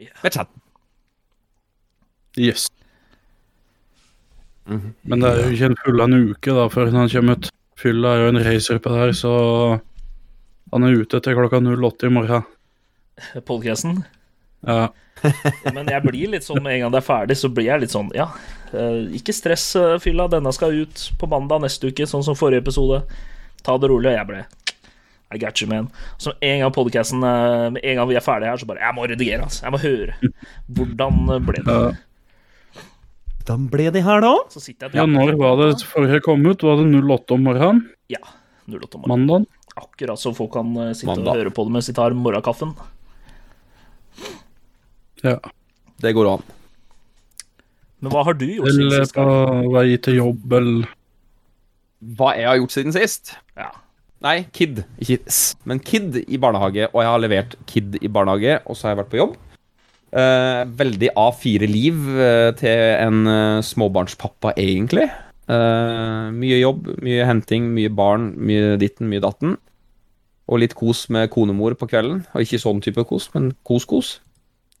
Ja. 0.00 0.10
Med 0.22 0.32
chatten. 0.32 0.60
Yes. 2.36 2.68
Mhm. 4.66 4.94
Men 5.02 5.20
det 5.20 5.30
er 5.30 5.42
jo 5.42 5.52
ikke 5.54 5.68
en 5.70 5.80
fullende 5.84 6.18
en 6.18 6.32
uke 6.32 6.56
da 6.56 6.66
før 6.72 6.90
han 6.94 7.12
kommer 7.12 7.38
ut. 7.38 7.50
Fylla 7.78 8.14
er 8.14 8.22
jo 8.22 8.32
en 8.32 8.42
racer 8.46 8.80
på 8.80 8.90
det 8.90 9.00
her, 9.02 9.12
så 9.18 9.32
han 10.72 10.86
er 10.86 10.98
ute 10.98 11.20
til 11.20 11.36
klokka 11.36 11.60
08 11.60 12.08
i 12.08 12.12
morgen. 12.14 12.46
Podcasten. 13.48 14.02
Ja. 14.66 14.88
Men 15.74 15.88
jeg 15.88 16.02
blir 16.04 16.32
litt 16.34 16.46
sånn 16.46 16.62
med 16.64 16.74
en 16.76 16.84
gang 16.84 16.94
det 16.94 17.00
er 17.02 17.06
ferdig, 17.06 17.36
så 17.38 17.48
blir 17.52 17.68
jeg 17.70 17.84
litt 17.84 17.92
sånn 17.92 18.10
Ja, 18.16 18.26
eh, 18.74 19.04
ikke 19.16 19.32
stress, 19.36 19.70
eh, 19.78 19.94
fylla. 20.02 20.26
Denne 20.32 20.52
skal 20.52 20.74
ut 20.84 21.06
på 21.20 21.28
mandag 21.30 21.62
neste 21.64 21.92
uke, 21.92 22.08
sånn 22.08 22.24
som 22.26 22.36
forrige 22.38 22.64
episode. 22.64 23.02
Ta 23.64 23.76
det 23.78 23.90
rolig. 23.92 24.10
Og 24.10 24.18
jeg 24.18 24.30
ble 24.32 24.42
I 25.34 25.38
got 25.42 25.58
you, 25.60 25.66
man. 25.70 25.88
Så 26.22 26.32
en 26.40 26.60
gang 26.62 26.72
podcasten 26.74 27.24
eh, 27.26 27.70
Med 27.74 27.82
en 27.82 27.96
gang 27.98 28.08
vi 28.10 28.16
er 28.18 28.22
ferdige 28.24 28.52
her, 28.52 28.60
så 28.62 28.66
bare 28.70 28.80
Jeg 28.84 28.94
må 28.94 29.06
redigere, 29.10 29.42
altså. 29.48 29.64
Jeg 29.66 29.74
må 29.74 29.80
høre. 29.82 30.14
Hvordan 30.78 31.22
ble 31.48 31.62
det? 31.66 31.78
ja. 31.78 31.94
Hvordan 33.44 33.66
ble 33.68 33.90
det 33.92 34.00
her, 34.06 34.22
da? 34.24 34.32
Så 34.48 34.62
sitter 34.64 34.88
jeg 34.88 34.96
ja, 35.02 35.04
når 35.10 35.34
var 35.36 35.58
det 35.60 35.82
forrige 35.84 36.22
kom 36.24 36.46
ut? 36.48 36.62
Var 36.64 36.78
det 36.80 36.86
08 37.04 37.34
om 37.36 37.42
morgenen? 37.44 37.82
Ja. 38.08 38.22
08 38.70 38.96
om 38.96 39.02
morgenen. 39.04 39.26
Mandag? 39.28 39.50
Akkurat 39.76 40.20
så 40.22 40.30
folk 40.32 40.52
kan 40.54 40.70
eh, 40.80 40.92
sitte 40.96 41.10
Mandag. 41.10 41.34
og 41.34 41.40
høre 41.42 41.52
på 41.52 41.66
det 41.66 41.74
mens 41.74 41.90
de 41.90 41.96
tar 41.98 42.14
morgenkaffen. 42.16 42.72
Ja. 45.24 45.36
Det 46.00 46.12
går 46.16 46.30
an. 46.36 46.42
Men 48.04 48.12
hva 48.12 48.22
har 48.26 48.36
du 48.36 48.44
gjort 48.48 48.68
siden 48.72 48.86
Eller 48.88 49.04
sist? 49.04 49.14
på 49.16 49.72
vei 49.72 49.86
til 50.04 50.18
jobb, 50.20 50.52
eller 50.58 50.88
Hva 52.18 52.34
jeg 52.36 52.48
har 52.50 52.58
gjort 52.60 52.74
siden 52.74 52.92
sist? 52.96 53.34
Ja. 53.56 53.70
Nei, 54.24 54.38
Kid. 54.56 54.80
Ikke 55.02 55.20
S, 55.28 55.40
men 55.68 55.82
Kid 55.84 56.16
i 56.24 56.40
barnehage. 56.40 56.88
Og 56.92 57.02
jeg 57.02 57.10
har 57.10 57.20
levert 57.20 57.58
Kid 57.68 57.98
i 58.00 58.08
barnehage, 58.08 58.62
og 58.64 58.76
så 58.76 58.88
har 58.88 58.94
jeg 58.94 59.02
vært 59.02 59.12
på 59.12 59.20
jobb. 59.20 59.36
Eh, 60.14 60.62
veldig 60.80 61.10
A4-liv 61.18 62.08
eh, 62.22 62.50
til 62.56 62.82
en 63.04 63.28
eh, 63.28 63.60
småbarnspappa, 63.66 64.54
egentlig. 64.60 65.10
Eh, 65.44 66.32
mye 66.32 66.60
jobb, 66.62 66.88
mye 67.04 67.28
henting, 67.28 67.68
mye 67.76 67.92
barn, 67.92 68.30
mye 68.40 68.78
ditten, 68.80 69.10
mye 69.12 69.22
datten. 69.24 69.58
Og 70.48 70.60
litt 70.60 70.76
kos 70.76 71.06
med 71.12 71.28
konemor 71.32 71.76
på 71.76 71.88
kvelden. 71.90 72.24
Og 72.32 72.46
ikke 72.46 72.62
sånn 72.62 72.80
type 72.84 73.04
kos, 73.08 73.28
men 73.36 73.52
kos-kos. 73.66 74.18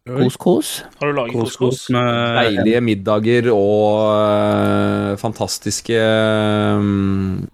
Kos-kos. 0.04 0.70
Har 1.00 1.08
du 1.12 1.16
laget 1.16 1.36
kos-kos? 1.38 1.86
Deilige 1.92 2.80
middager 2.84 3.46
og 3.54 4.10
øh, 4.12 5.12
fantastiske 5.20 5.96
øhm, 5.96 7.46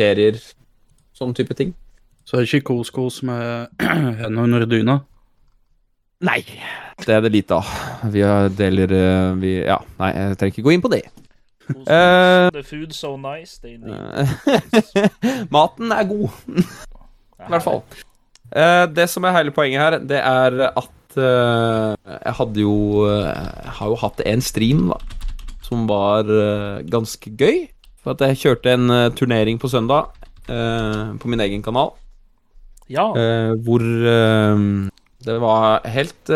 serier. 0.00 0.40
Sånn 1.16 1.36
type 1.36 1.54
ting. 1.56 1.74
Så 2.24 2.36
er 2.36 2.44
det 2.44 2.50
ikke 2.50 2.70
kos-kos 2.72 3.20
med 3.26 3.70
hendene 3.84 4.44
under 4.46 4.66
dyna? 4.68 5.00
Nei, 6.24 6.42
det 7.00 7.14
er 7.16 7.24
det 7.24 7.32
lite 7.32 7.56
av. 7.56 7.68
Vi 8.12 8.20
har 8.24 8.50
deler 8.52 8.92
øh, 8.92 9.38
vi, 9.40 9.54
Ja, 9.64 9.78
nei, 10.00 10.10
jeg 10.12 10.36
trenger 10.40 10.54
ikke 10.56 10.66
gå 10.66 10.74
inn 10.74 10.84
på 10.84 10.92
det. 10.92 11.04
Eh. 11.70 12.50
The 12.52 12.62
food 12.66 12.92
so 12.92 13.14
nice. 13.16 13.60
They 13.62 13.78
need 13.78 13.94
Eh, 13.94 15.48
Maten 15.54 15.92
er 15.94 16.04
god, 16.08 16.28
i 16.50 17.48
hvert 17.48 17.64
fall. 17.64 17.84
Uh, 18.50 18.84
det 18.90 19.06
som 19.08 19.24
er 19.24 19.36
hele 19.36 19.54
poenget 19.54 19.80
her, 19.80 19.98
det 20.10 20.18
er 20.18 20.58
at 20.74 21.18
eh, 21.18 21.96
jeg 22.24 22.34
hadde 22.38 22.62
jo 22.62 23.06
eh, 23.06 23.26
Jeg 23.26 23.74
har 23.78 23.90
jo 23.90 23.98
hatt 24.02 24.22
en 24.26 24.42
stream, 24.44 24.90
da, 24.92 24.98
som 25.66 25.86
var 25.90 26.28
eh, 26.30 26.82
ganske 26.90 27.32
gøy. 27.38 27.68
For 28.00 28.14
at 28.14 28.24
jeg 28.24 28.40
kjørte 28.44 28.74
en 28.74 28.92
uh, 28.92 29.08
turnering 29.16 29.60
på 29.60 29.68
søndag 29.70 30.12
uh, 30.48 31.16
på 31.20 31.30
min 31.30 31.42
egen 31.44 31.64
kanal. 31.64 31.92
Ja. 32.90 33.10
Uh, 33.14 33.52
hvor 33.64 33.84
det 35.20 35.36
var 35.42 35.84
helt 35.92 36.32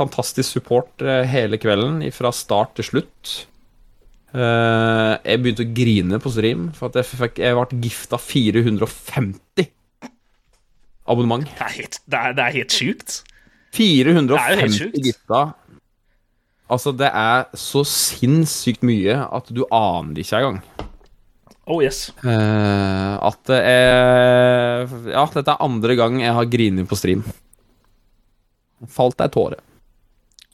fantastisk 0.00 0.56
support 0.56 1.04
hele 1.30 1.60
kvelden, 1.60 2.02
fra 2.10 2.32
start 2.34 2.72
til 2.78 2.88
slutt. 2.88 3.34
Jeg 4.34 5.42
begynte 5.42 5.62
å 5.66 5.70
grine 5.74 6.18
på 6.22 6.32
stream, 6.34 6.70
for 6.74 6.90
at 6.90 6.98
jeg, 6.98 7.18
fikk, 7.20 7.38
jeg 7.42 7.54
ble 7.54 7.78
gifta 7.84 8.18
450 8.18 9.68
abonnement. 11.10 11.46
Det 11.46 11.66
er 11.66 11.76
helt, 11.76 12.00
det 12.06 12.18
er, 12.18 12.34
det 12.38 12.46
er 12.46 12.56
helt 12.58 12.74
sjukt. 12.74 13.20
450 13.76 14.74
sjukt. 14.74 14.98
gifta. 15.06 15.42
Altså, 16.70 16.92
det 16.94 17.08
er 17.10 17.48
så 17.58 17.82
sinnssykt 17.88 18.84
mye 18.86 19.16
at 19.26 19.48
du 19.50 19.64
aner 19.74 20.14
det 20.14 20.24
ikke 20.26 20.38
engang. 20.40 20.60
Oh 21.70 21.78
yes. 21.84 22.08
Uh, 22.24 23.14
at 23.28 23.38
det 23.46 23.58
er 23.62 24.88
Ja, 25.12 25.24
dette 25.34 25.52
er 25.52 25.62
andre 25.62 25.94
gang 25.98 26.18
jeg 26.22 26.34
har 26.34 26.48
grinet 26.50 26.88
på 26.90 26.98
stream. 26.98 27.24
Falt 28.90 29.20
ei 29.22 29.28
tåre. 29.30 29.58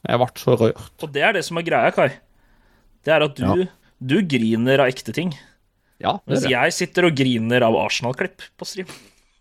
Jeg 0.06 0.20
ble 0.20 0.28
så 0.38 0.56
rørt. 0.60 0.88
Og 1.02 1.12
det 1.14 1.22
er 1.24 1.36
det 1.36 1.44
som 1.46 1.58
er 1.58 1.66
greia, 1.66 1.92
Kai. 1.94 2.08
Det 3.06 3.12
er 3.14 3.24
at 3.26 3.36
du, 3.38 3.44
Ja. 3.46 3.68
du 4.12 4.16
griner 4.26 4.82
av 4.82 4.90
ekte 4.92 5.14
ting. 5.14 5.32
Ja, 6.02 6.18
det 6.26 6.34
Mens 6.34 6.42
det. 6.44 6.50
jeg 6.52 6.74
sitter 6.76 7.08
og 7.08 7.16
griner 7.16 7.64
av 7.64 7.76
Arsenal-klipp 7.80 8.42
på 8.58 8.68
stream. 8.68 8.90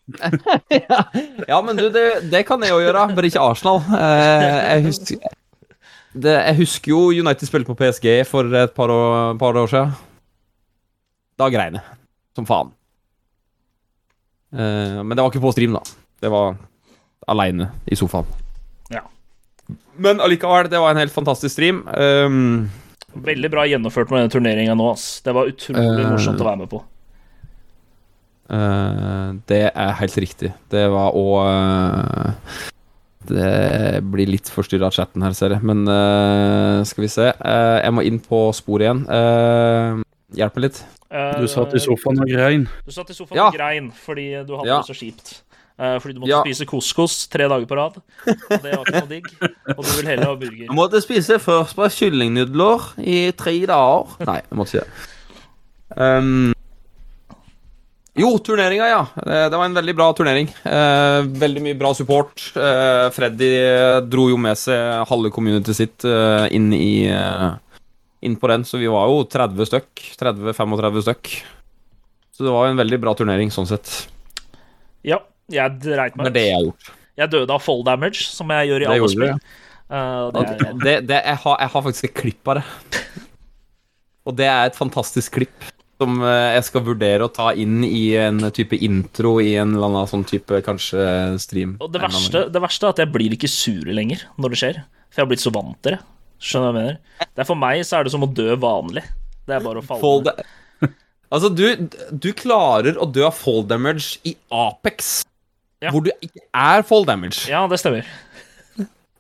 ja 1.50 1.58
men 1.66 1.80
du, 1.80 1.88
det, 1.90 2.30
det 2.32 2.44
kan 2.48 2.62
jeg 2.62 2.72
jo 2.72 2.80
gjøre, 2.84 3.08
bare 3.18 3.30
ikke 3.32 3.42
Arsenal. 3.42 3.82
Uh, 3.90 3.98
jeg, 4.00 4.86
husker, 4.86 5.36
det, 6.16 6.32
jeg 6.32 6.60
husker 6.62 6.94
jo 6.94 7.02
United 7.12 7.50
spilte 7.50 7.68
på 7.68 7.76
PSG 7.80 8.08
for 8.30 8.48
et 8.56 8.74
par 8.76 8.92
år, 8.92 9.36
par 9.40 9.58
år 9.60 9.72
siden. 9.72 9.92
Da 11.36 11.50
grein 11.52 11.76
jeg 11.76 11.96
som 12.36 12.48
faen. 12.48 12.72
Uh, 14.56 15.04
men 15.04 15.16
det 15.16 15.22
var 15.24 15.32
ikke 15.32 15.44
på 15.44 15.54
stream, 15.56 15.76
da. 15.76 15.84
Det 16.24 16.32
var 16.32 16.56
aleine 17.32 17.70
i 17.92 17.98
sofaen. 18.00 18.28
Ja. 18.94 19.04
Men 20.00 20.24
allikevel, 20.24 20.70
det 20.72 20.80
var 20.80 20.94
en 20.94 21.04
helt 21.04 21.16
fantastisk 21.16 21.56
stream. 21.56 21.84
Um, 21.92 22.70
Veldig 23.16 23.52
bra 23.52 23.64
gjennomført 23.68 24.12
med 24.12 24.24
denne 24.24 24.34
turneringa 24.34 24.76
nå, 24.76 24.90
ass. 24.92 25.22
Det 25.24 25.36
var 25.36 25.52
utrolig 25.52 26.04
uh, 26.04 26.12
morsomt 26.12 26.44
å 26.44 26.48
være 26.48 26.62
med 26.64 26.72
på. 26.72 26.84
Uh, 28.52 29.36
det 29.50 29.64
er 29.72 30.00
helt 30.00 30.18
riktig. 30.22 30.52
Det 30.72 30.88
var 30.94 31.16
òg 31.18 32.72
Det 33.28 34.02
blir 34.12 34.28
litt 34.30 34.50
forstyrra 34.54 34.88
av 34.90 34.96
chatten 34.96 35.24
her, 35.26 35.34
ser 35.38 35.56
jeg. 35.56 35.64
Men 35.66 35.86
uh, 35.88 36.84
skal 36.88 37.06
vi 37.06 37.12
se. 37.12 37.30
Uh, 37.40 37.80
jeg 37.84 37.94
må 37.98 38.04
inn 38.06 38.20
på 38.24 38.42
sporet 38.58 38.86
igjen. 38.88 39.04
Uh, 39.10 40.04
hjelp 40.36 40.56
meg 40.60 40.68
litt. 40.70 40.84
Eh, 41.16 41.36
Du 41.40 41.48
satt 41.48 41.74
i 41.78 41.80
sofaen 41.80 42.20
og 42.20 42.28
grein. 42.28 42.66
Du 42.84 42.92
satt 42.92 43.10
i 43.14 43.16
sofaen 43.16 43.38
Ja. 43.38 43.46
og 43.48 43.54
grein 43.56 43.92
fordi 43.94 44.26
du 44.48 44.56
hadde 44.58 44.68
Ja. 44.68 44.80
det 44.82 44.90
så 44.90 44.96
kjipt. 44.98 45.42
Eh, 45.78 45.98
fordi 46.00 46.14
du 46.16 46.20
måtte 46.22 46.32
Ja. 46.34 46.42
spise 46.44 46.66
couscous 46.68 47.28
tre 47.28 47.48
dager 47.48 47.66
på 47.70 47.76
rad. 47.78 48.02
Og 48.26 48.62
det 48.64 48.72
var 48.74 48.84
ikke 48.84 49.00
noe 49.02 49.12
digg. 49.12 49.28
Og 49.78 49.84
du 49.86 49.92
vil 50.02 50.10
heller 50.10 50.26
ha 50.26 50.36
burger. 50.36 50.66
Jeg 50.66 50.76
måtte 50.76 51.02
spise 51.06 51.38
først 51.40 51.76
på 51.78 51.88
kyllingnudler 51.88 52.90
i 53.06 53.32
tre 53.38 53.54
dager. 53.66 54.18
Nei, 54.26 54.42
jeg 54.42 54.58
måtte 54.60 54.80
ikke 54.80 54.84
det. 54.84 54.92
Um, 55.96 56.55
jo, 58.16 58.30
turneringa, 58.40 58.86
ja. 58.88 59.02
Det 59.50 59.58
var 59.58 59.66
en 59.66 59.74
veldig 59.76 59.96
bra 59.96 60.06
turnering. 60.16 60.48
Eh, 60.64 61.22
veldig 61.42 61.64
mye 61.66 61.76
bra 61.76 61.92
support. 61.98 62.40
Eh, 62.56 63.08
Freddy 63.12 63.50
dro 64.08 64.30
jo 64.32 64.38
med 64.40 64.56
seg 64.60 65.04
halve 65.10 65.34
communityet 65.36 65.76
sitt 65.76 66.08
eh, 66.08 66.48
inn 66.56 66.72
i 66.76 66.96
Inn 68.26 68.40
på 68.42 68.48
den, 68.50 68.64
så 68.66 68.80
vi 68.82 68.88
var 68.90 69.12
jo 69.12 69.20
30 69.30 69.68
stykk. 69.70 70.06
30-35 70.18 71.04
stykk. 71.04 71.34
Så 72.34 72.48
det 72.48 72.54
var 72.56 72.72
en 72.72 72.80
veldig 72.80 72.98
bra 73.04 73.14
turnering 73.20 73.52
sånn 73.54 73.68
sett. 73.70 73.92
Ja, 75.06 75.20
jeg 75.52 75.76
dreit 75.84 76.16
Det 76.18 76.32
er 76.32 76.34
det 76.34 76.46
jeg 76.48 76.56
har 76.56 76.66
gjort. 76.72 76.90
Jeg 77.20 77.32
døde 77.36 77.54
av 77.54 77.62
fall 77.62 77.84
damage, 77.86 78.24
som 78.26 78.50
jeg 78.56 78.72
gjør 78.72 78.82
i 78.88 78.90
alle 78.90 79.12
spill. 79.12 79.36
du, 79.36 80.40
det 80.40 80.72
det, 80.82 80.96
det, 81.12 81.20
jeg, 81.20 81.38
har, 81.44 81.60
jeg 81.62 81.74
har 81.76 81.86
faktisk 81.92 82.10
et 82.10 82.18
klipp 82.24 82.50
av 82.50 82.64
det. 82.64 82.66
Og 84.26 84.40
det 84.40 84.50
er 84.50 84.72
et 84.72 84.80
fantastisk 84.80 85.36
klipp 85.38 85.75
som 86.02 86.18
eh, 86.24 86.54
jeg 86.58 86.66
skal 86.68 86.84
vurdere 86.90 87.26
å 87.28 87.32
ta 87.32 87.52
inn 87.56 87.84
i 87.88 88.16
en 88.20 88.42
type 88.56 88.76
intro 88.84 89.38
i 89.44 89.54
en 89.62 89.76
eller 89.78 89.88
annen 89.88 90.10
sånn 90.12 90.26
type 90.28 90.60
kanskje 90.66 91.06
stream. 91.40 91.78
og 91.80 91.94
det 91.94 92.02
verste, 92.04 92.42
det 92.52 92.62
verste 92.64 92.88
er 92.90 92.96
at 92.96 93.02
jeg 93.06 93.12
blir 93.14 93.36
ikke 93.38 93.52
sur 93.52 93.88
lenger 93.88 94.26
når 94.42 94.56
det 94.56 94.60
skjer. 94.64 94.82
For 95.10 95.22
jeg 95.22 95.26
har 95.26 95.32
blitt 95.32 95.46
så 95.46 95.54
vant 95.56 95.78
til 95.86 95.96
det. 95.96 96.02
Skjønner 96.44 96.68
du 96.68 96.76
hva 96.76 96.82
jeg 96.84 96.90
mener? 96.90 97.28
Det 97.32 97.44
er 97.46 97.48
For 97.48 97.62
meg 97.62 97.86
så 97.88 97.98
er 98.00 98.04
det 98.08 98.12
som 98.16 98.26
å 98.28 98.32
dø 98.36 98.50
vanlig. 98.60 99.06
Det 99.48 99.56
er 99.56 99.64
bare 99.64 99.80
å 99.80 99.86
falle 99.88 100.04
Fall 100.04 100.26
ned. 100.26 100.44
altså, 101.38 101.52
du, 101.56 101.64
du 102.12 102.30
klarer 102.36 103.00
å 103.00 103.08
dø 103.08 103.24
av 103.30 103.38
fall 103.40 103.64
damage 103.70 104.18
i 104.28 104.36
Apex, 104.52 105.22
Ja. 105.84 105.92
hvor 105.96 106.04
du 106.04 106.12
ikke 106.20 106.44
er 106.52 106.84
fall 106.88 107.08
damage. 107.08 107.46
Ja, 107.52 107.64
det 107.72 107.80
stemmer. 107.80 108.04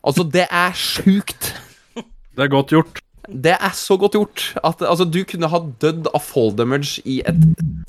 Altså, 0.06 0.28
det 0.28 0.48
er 0.52 0.76
sjukt. 0.78 1.54
Det 1.96 2.44
er 2.44 2.52
godt 2.52 2.74
gjort. 2.76 3.00
Det 3.30 3.56
er 3.56 3.76
så 3.78 3.98
godt 3.98 4.18
gjort 4.18 4.44
at 4.64 4.82
altså, 4.86 5.06
du 5.10 5.22
kunne 5.28 5.50
ha 5.50 5.62
dødd 5.82 6.10
av 6.14 6.24
fall 6.24 6.52
damage 6.56 7.02
i 7.06 7.22
et 7.26 7.40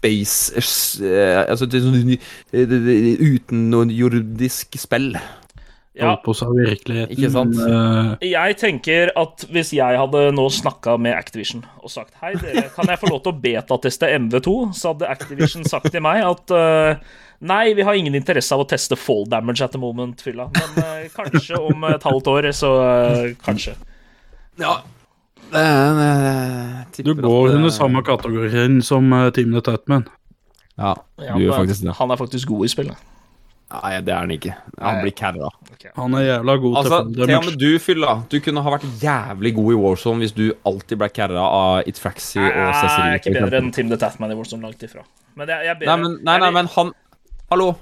base 0.05 0.61
eh, 1.05 1.43
Altså 1.45 1.69
sånn, 1.69 2.14
uten 2.52 3.66
noe 3.73 3.90
jordisk 3.93 4.78
spill. 4.81 5.14
Ja. 5.97 6.12
Ikke 6.21 7.31
sant? 7.33 7.57
men, 7.57 8.16
eh, 8.21 8.28
Jeg 8.28 8.57
tenker 8.61 9.12
at 9.16 9.47
hvis 9.49 9.73
jeg 9.73 9.97
hadde 9.97 10.26
nå 10.37 10.45
snakka 10.52 10.99
med 11.00 11.16
Activision 11.16 11.64
og 11.81 11.93
sagt 11.93 12.12
Hei, 12.21 12.35
dere, 12.37 12.66
kan 12.75 12.90
jeg 12.90 13.00
få 13.00 13.09
lov 13.09 13.23
til 13.25 13.33
å 13.33 13.40
betateste 13.40 14.11
MV2? 14.19 14.57
Så 14.76 14.93
hadde 14.93 15.09
Activision 15.09 15.64
sagt 15.64 15.88
til 15.95 16.05
meg 16.05 16.21
at 16.26 16.52
eh, 16.52 17.00
Nei, 17.49 17.75
vi 17.76 17.85
har 17.85 17.97
ingen 17.97 18.16
interesse 18.16 18.52
av 18.57 18.62
å 18.64 18.69
teste 18.69 18.97
fall 18.97 19.26
damage 19.28 19.61
at 19.64 19.73
the 19.73 19.81
moment, 19.81 20.23
fylla. 20.25 20.47
Men 20.57 21.11
kanskje 21.12 21.59
om 21.61 21.85
et 21.85 22.07
halvt 22.09 22.31
år, 22.33 22.49
så 22.57 22.71
kanskje. 23.45 23.75
Ja. 24.57 24.78
Det 25.50 25.62
er, 25.62 25.99
eh, 26.03 27.03
du 27.03 27.12
går 27.15 27.26
at, 27.26 27.50
eh, 27.50 27.57
under 27.57 27.71
samme 27.71 28.03
kategorien 28.05 28.81
som 28.83 29.12
uh, 29.12 29.31
Team 29.31 29.53
The 29.55 29.62
Tatman. 29.62 30.07
Ja, 30.76 30.95
du 31.19 31.45
gjør 31.45 31.62
faktisk 31.62 31.87
det. 31.87 31.95
Han 32.00 32.11
er 32.11 32.19
faktisk 32.21 32.49
god 32.49 32.67
i 32.67 32.73
spillet. 32.73 33.05
Nei, 33.67 33.97
det 34.07 34.12
er 34.15 34.21
han 34.23 34.31
ikke. 34.31 34.53
Han 34.79 35.00
blir 35.03 35.15
carra. 35.17 35.49
Han 35.97 36.15
er 36.15 36.23
jævla 36.23 36.55
god 36.62 36.76
Altså, 36.81 36.99
til 37.03 37.15
til 37.26 37.35
og 37.35 37.47
med 37.49 37.57
du, 37.59 37.71
Fylla, 37.83 38.12
du 38.31 38.37
kunne 38.45 38.62
ha 38.62 38.75
vært 38.76 38.87
jævlig 39.03 39.53
god 39.57 39.73
i 39.73 39.79
Warzone 39.81 40.23
hvis 40.23 40.35
du 40.37 40.45
alltid 40.69 41.00
ble 41.00 41.09
carra 41.11 41.43
av 41.49 41.88
Itfraxy 41.91 42.38
og 42.38 42.47
Jeg 42.47 42.93
er 42.93 43.19
ikke 43.19 43.35
bedre 43.35 43.59
enn 43.59 43.73
Tim 43.75 43.91
the 43.91 43.99
Tatman 43.99 44.31
i 44.31 44.38
Warzone 44.38 44.62
langt 44.69 44.87
ifra. 44.87 45.03
Men 45.37 45.50
jeg, 45.50 45.67
jeg 45.67 45.83
Nei, 45.83 45.97
men, 46.05 46.17
nei, 46.23 46.38
nei, 46.45 46.53
men 46.55 46.71
han 46.76 46.95
Hallo. 47.50 47.73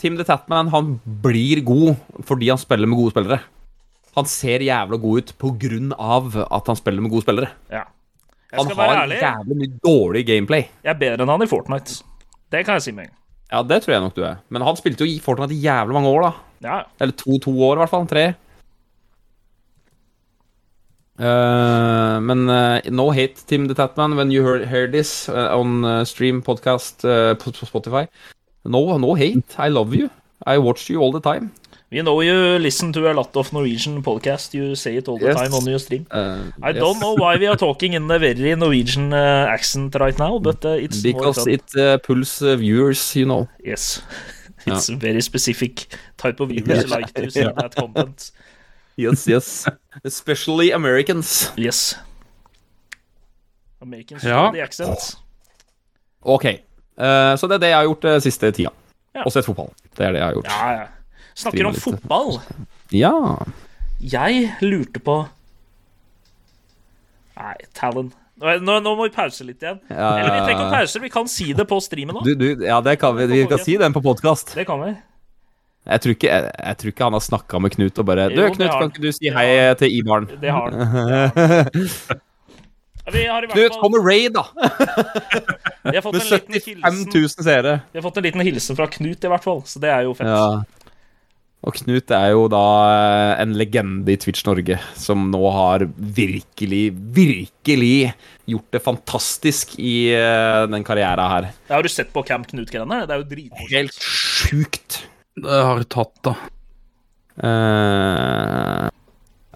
Tim 0.00 0.18
the 0.20 0.26
Tatman 0.28 0.68
han 0.74 0.98
blir 1.24 1.64
god 1.64 1.96
fordi 2.28 2.52
han 2.52 2.60
spiller 2.60 2.90
med 2.90 3.00
gode 3.00 3.16
spillere. 3.16 3.40
Han 4.14 4.28
ser 4.30 4.62
jævla 4.62 4.98
god 5.02 5.18
ut 5.18 5.34
av 5.98 6.36
at 6.44 6.66
han 6.70 6.76
spiller 6.78 7.02
med 7.02 7.10
gode 7.10 7.26
spillere. 7.26 7.50
Ja. 7.70 7.84
Han 8.54 8.70
har 8.70 9.02
ærlig, 9.02 9.18
jævlig 9.18 9.56
mye 9.58 9.78
dårlig 9.82 10.26
gameplay. 10.26 10.68
jeg 10.84 10.94
er 10.94 10.98
bedre 10.98 11.24
enn 11.24 11.32
han 11.32 11.42
i 11.42 11.50
Fortnite. 11.50 12.04
Det 12.52 12.64
kan 12.64 12.78
jeg 12.78 12.82
si 12.82 12.92
med 12.92 13.08
en 13.08 13.10
gang. 13.10 13.20
Ja, 13.50 13.62
det 13.62 13.82
tror 13.82 13.92
jeg 13.92 14.02
nok 14.04 14.14
du 14.16 14.22
er. 14.22 14.36
Men 14.48 14.62
han 14.62 14.76
spilte 14.76 15.04
jo 15.04 15.10
i 15.10 15.18
Fortnite 15.22 15.54
i 15.54 15.62
jævlig 15.64 15.94
mange 15.94 16.08
år, 16.08 16.22
da. 16.22 16.32
Ja, 16.64 16.82
Eller 17.00 17.12
to-to 17.12 17.52
år, 17.62 17.76
i 17.76 17.82
hvert 17.82 17.90
fall. 17.90 18.06
Tre. 18.06 18.24
Uh, 21.14 22.18
men 22.22 22.48
uh, 22.50 22.80
no 22.90 23.10
hate, 23.14 23.44
Tim 23.46 23.68
the 23.68 23.74
Tatman, 23.74 24.16
when 24.16 24.32
you 24.32 24.42
hear, 24.42 24.64
hear 24.66 24.88
this 24.90 25.28
uh, 25.28 25.54
on 25.54 26.06
stream 26.06 26.42
podcast 26.42 27.02
på, 27.02 27.50
på 27.50 27.66
Spotify. 27.66 28.06
No, 28.64 28.96
no 28.98 29.14
hate. 29.14 29.58
I 29.58 29.68
love 29.68 29.94
you. 29.94 30.08
I 30.46 30.58
watch 30.58 30.90
you 30.90 31.00
all 31.02 31.12
the 31.12 31.20
time. 31.20 31.52
We 31.94 32.02
know 32.02 32.20
you 32.22 32.58
listen 32.58 32.92
to 32.92 33.08
a 33.08 33.14
lot 33.14 33.36
of 33.36 33.52
Norwegian 33.52 34.02
podcast. 34.02 34.52
You 34.54 34.74
say 34.74 34.96
it 34.96 35.06
all 35.08 35.16
the 35.18 35.26
Yes. 35.26 35.36
time 35.36 35.54
on 35.54 35.64
your 35.64 35.78
stream. 35.78 36.06
Uh, 36.10 36.50
I 36.60 36.70
yes. 36.70 36.80
don't 36.80 36.98
know 36.98 37.14
why 37.14 37.36
we 37.38 37.46
are 37.46 37.56
talking 37.56 37.92
in 37.94 38.10
a 38.10 38.18
very 38.18 38.56
Norwegian 38.56 39.12
uh, 39.12 39.46
accent 39.48 39.94
right 40.00 40.18
now, 40.18 40.40
but 40.40 40.64
uh, 40.64 40.70
it's 40.70 41.00
Because 41.02 41.46
it 41.46 41.62
uh, 41.76 41.98
pulls 41.98 42.42
uh, 42.42 42.56
viewers, 42.56 43.14
you 43.14 43.26
know. 43.26 43.46
Yes. 43.64 44.02
It's 44.66 44.88
a 44.88 44.96
very 44.96 45.20
specific 45.22 45.86
type 46.16 46.40
of 46.40 46.48
viewers 46.48 46.82
yeah. 46.84 46.96
like 46.96 47.12
to 47.14 47.30
see 47.34 47.40
Yeah. 47.40 47.52
that 47.62 47.76
content. 47.76 48.32
Yes, 48.96 49.28
yes. 49.28 49.66
Especially 50.04 50.72
Americans. 50.72 51.52
Yes. 51.56 51.94
Americans 53.80 54.24
Ja. 54.24 54.50
the 54.52 54.62
accent. 54.62 55.16
Ok. 56.22 56.44
Eh, 56.44 57.36
så 57.36 57.46
det 57.46 57.54
er 57.54 57.58
det 57.58 57.68
jeg 57.68 57.76
har 57.78 57.84
gjort 57.84 58.04
uh, 58.04 58.18
siste 58.20 58.50
tida. 58.50 58.70
Ja. 59.14 59.22
Og 59.26 59.32
sett 59.32 59.44
fotball. 59.46 59.70
Det 59.96 60.06
er 60.06 60.12
det 60.12 60.18
jeg 60.20 60.26
har 60.26 60.32
gjort. 60.34 60.46
Ja, 60.50 60.70
ja. 60.80 60.86
Snakker 61.34 61.66
om 61.66 61.74
fotball. 61.74 62.36
Ja. 62.94 63.14
Jeg 64.04 64.50
lurte 64.62 65.00
på 65.02 65.22
Nei, 67.34 67.54
Talon. 67.74 68.12
Nå, 68.38 68.58
nå, 68.60 68.82
må 68.82 69.06
vi 69.06 69.10
pause 69.14 69.46
litt 69.46 69.62
igjen. 69.62 69.80
Ja, 69.90 70.10
Eller 70.18 70.30
vi 70.34 70.42
trenger 70.44 70.60
ikke 70.60 70.76
pause, 70.76 71.00
vi 71.02 71.10
kan 71.10 71.30
si 71.30 71.48
det 71.56 71.66
på 71.70 71.78
streamen 71.82 72.18
du, 72.22 72.46
ja, 72.66 72.80
det 72.82 72.96
kan 73.02 73.16
vi. 73.16 73.26
Vi 73.30 73.40
kan 73.50 73.62
si 73.62 73.76
den 73.80 73.94
på 73.94 74.02
podkast. 74.04 74.54
Det 74.54 74.66
kan 74.68 74.82
vi. 74.82 74.92
Jeg 75.84 76.00
tror 76.00 76.14
ikke, 76.16 76.28
jeg, 76.30 76.52
jeg 76.58 76.78
tror 76.80 76.92
ikke 76.94 77.04
han 77.04 77.16
har 77.18 77.24
snakka 77.24 77.58
med 77.60 77.74
Knut 77.74 77.98
og 78.00 78.06
bare 78.08 78.28
Du, 78.32 78.38
Jo, 78.40 78.46
Knut, 78.54 78.70
kan 78.72 78.88
ikke 78.88 79.02
du 79.04 79.10
si 79.12 79.32
hei 79.34 79.48
til 79.80 79.98
Ibaren? 79.98 80.30
Det 80.40 80.54
har 80.54 80.70
han. 80.72 82.22
Vi 83.12 83.26
har 83.28 83.44
i 83.44 83.50
Knut, 83.52 83.74
kom 83.82 83.92
med 83.92 84.06
raid, 84.06 84.32
da! 84.32 84.46
Med 85.84 85.98
en 85.98 86.14
liten 86.16 86.56
75 86.56 86.70
hilsen 86.70 87.10
000 87.12 87.44
seere. 87.44 87.74
Vi 87.92 88.00
har 88.00 88.06
fått 88.06 88.16
en 88.16 88.24
liten 88.24 88.40
hilsen 88.46 88.78
fra 88.78 88.86
Knut, 88.88 89.26
i 89.26 89.32
hvert 89.34 89.44
fall, 89.44 89.60
så 89.68 89.82
det 89.82 89.90
er 89.92 90.06
jo 90.06 90.14
fett. 90.16 90.80
Ja. 91.64 91.70
Og 91.70 91.78
Knut 91.78 92.12
er 92.12 92.32
jo 92.34 92.44
da 92.52 92.64
eh, 92.92 93.42
en 93.42 93.54
legende 93.56 94.12
i 94.12 94.18
Twitch 94.20 94.44
Norge, 94.44 94.76
som 95.00 95.30
nå 95.32 95.40
har 95.54 95.86
virkelig, 95.96 96.90
virkelig 96.92 98.12
gjort 98.50 98.76
det 98.76 98.82
fantastisk 98.84 99.72
i 99.80 100.12
eh, 100.12 100.64
den 100.68 100.84
karrieren 100.84 101.30
her. 101.32 101.48
Har 101.70 101.84
du 101.84 101.88
sett 101.88 102.12
på 102.12 102.24
Camp 102.28 102.50
Knut-greiene? 102.50 103.04
Det 103.08 103.16
er 103.16 103.22
jo 103.22 103.30
dritmorsomt. 103.30 103.72
Helt 103.72 103.96
sjukt. 103.96 105.00
Det 105.40 105.62
har 105.70 105.80
du 105.80 105.88
tatt, 105.88 106.14
da. 106.28 106.34
Uh, 107.34 108.86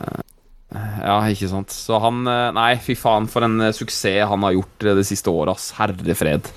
uh, 0.02 0.24
ja, 0.72 1.20
ikke 1.30 1.52
sant. 1.52 1.70
Så 1.70 2.00
han 2.02 2.24
Nei, 2.24 2.72
fy 2.82 2.96
faen, 2.98 3.28
for 3.30 3.46
en 3.46 3.68
suksess 3.76 4.24
han 4.32 4.48
har 4.48 4.56
gjort 4.56 4.90
det 4.96 5.06
siste 5.12 5.30
året, 5.30 5.54
ass. 5.54 5.70
Herre 5.76 6.16
fred. 6.18 6.48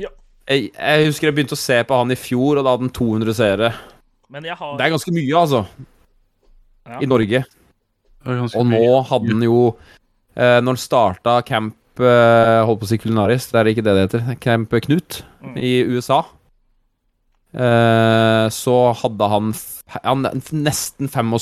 Ja. 0.00 0.10
Jeg, 0.48 0.72
jeg 0.72 1.06
husker 1.06 1.28
jeg 1.28 1.36
begynte 1.36 1.54
å 1.54 1.60
se 1.60 1.76
på 1.86 2.00
han 2.00 2.10
i 2.10 2.18
fjor, 2.18 2.56
og 2.56 2.64
da 2.64 2.72
hadde 2.72 2.88
han 2.88 2.96
200 2.96 3.36
seere. 3.36 3.74
Men 4.32 4.46
jeg 4.48 4.56
har 4.56 4.76
Det 4.80 4.86
er 4.86 4.94
ganske 4.94 5.12
mye, 5.14 5.34
altså. 5.36 5.60
Ja. 6.88 6.98
I 7.04 7.06
Norge. 7.10 7.42
Og 8.26 8.52
nå 8.54 8.64
mye. 8.70 9.02
hadde 9.10 9.32
han 9.34 9.42
jo 9.44 9.58
eh, 10.36 10.58
Når 10.62 10.72
han 10.72 10.78
starta 10.80 11.36
Camp 11.46 11.74
eh, 12.00 12.60
Holdt 12.66 12.80
på 12.80 12.86
å 12.86 12.90
si 12.90 12.98
Kulinaris, 13.02 13.48
det 13.52 13.60
er 13.60 13.70
ikke 13.72 13.84
det 13.86 13.94
det 13.98 14.04
heter. 14.08 14.36
Camp 14.42 14.72
Knut 14.86 15.22
Mm. 15.42 15.56
i 15.58 15.72
USA. 15.90 16.20
Eh, 17.52 18.46
så 18.54 18.74
hadde 19.02 19.26
han, 19.28 19.48
han 20.06 20.22
nesten 20.54 21.08
75 21.10 21.32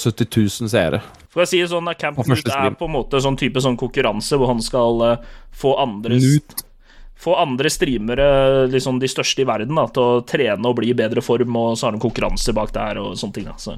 000 0.64 0.70
seere. 0.72 1.02
For 1.30 1.44
å 1.44 1.46
si 1.46 1.60
det 1.60 1.68
sånn, 1.70 1.86
Camp 2.00 2.18
Knut 2.24 2.48
er 2.50 2.72
på 2.80 2.88
en 2.88 2.94
måte 2.96 3.20
sånn 3.22 3.36
type 3.38 3.60
sånn 3.62 3.76
konkurranse 3.78 4.38
hvor 4.40 4.50
han 4.50 4.62
skal 4.64 5.04
eh, 5.06 5.28
få 5.52 5.76
andre 5.84 6.16
Knut. 6.18 6.64
Få 7.20 7.34
andre 7.36 7.68
streamere, 7.68 8.26
liksom 8.72 8.98
de 9.02 9.08
største 9.12 9.42
i 9.42 9.48
verden, 9.48 9.74
da, 9.76 9.84
til 9.92 10.02
å 10.02 10.20
trene 10.24 10.64
og 10.70 10.78
bli 10.78 10.90
i 10.94 10.96
bedre 10.96 11.20
form, 11.20 11.56
og 11.60 11.74
så 11.76 11.88
har 11.90 11.92
de 11.96 12.00
konkurranse 12.00 12.54
bak 12.56 12.72
der 12.72 12.96
og 13.02 13.12
sånne 13.20 13.36
ting. 13.36 13.44
Da. 13.50 13.56
Så 13.60 13.76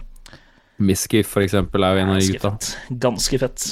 Miskif, 0.82 1.26
for 1.30 1.42
eksempel, 1.44 1.82
er 1.86 1.96
jo 1.98 2.02
en 2.04 2.12
av 2.14 2.20
de 2.20 2.28
gutta. 2.36 2.52
fett. 2.54 2.98
Ganske 3.02 3.38
fett. 3.42 3.66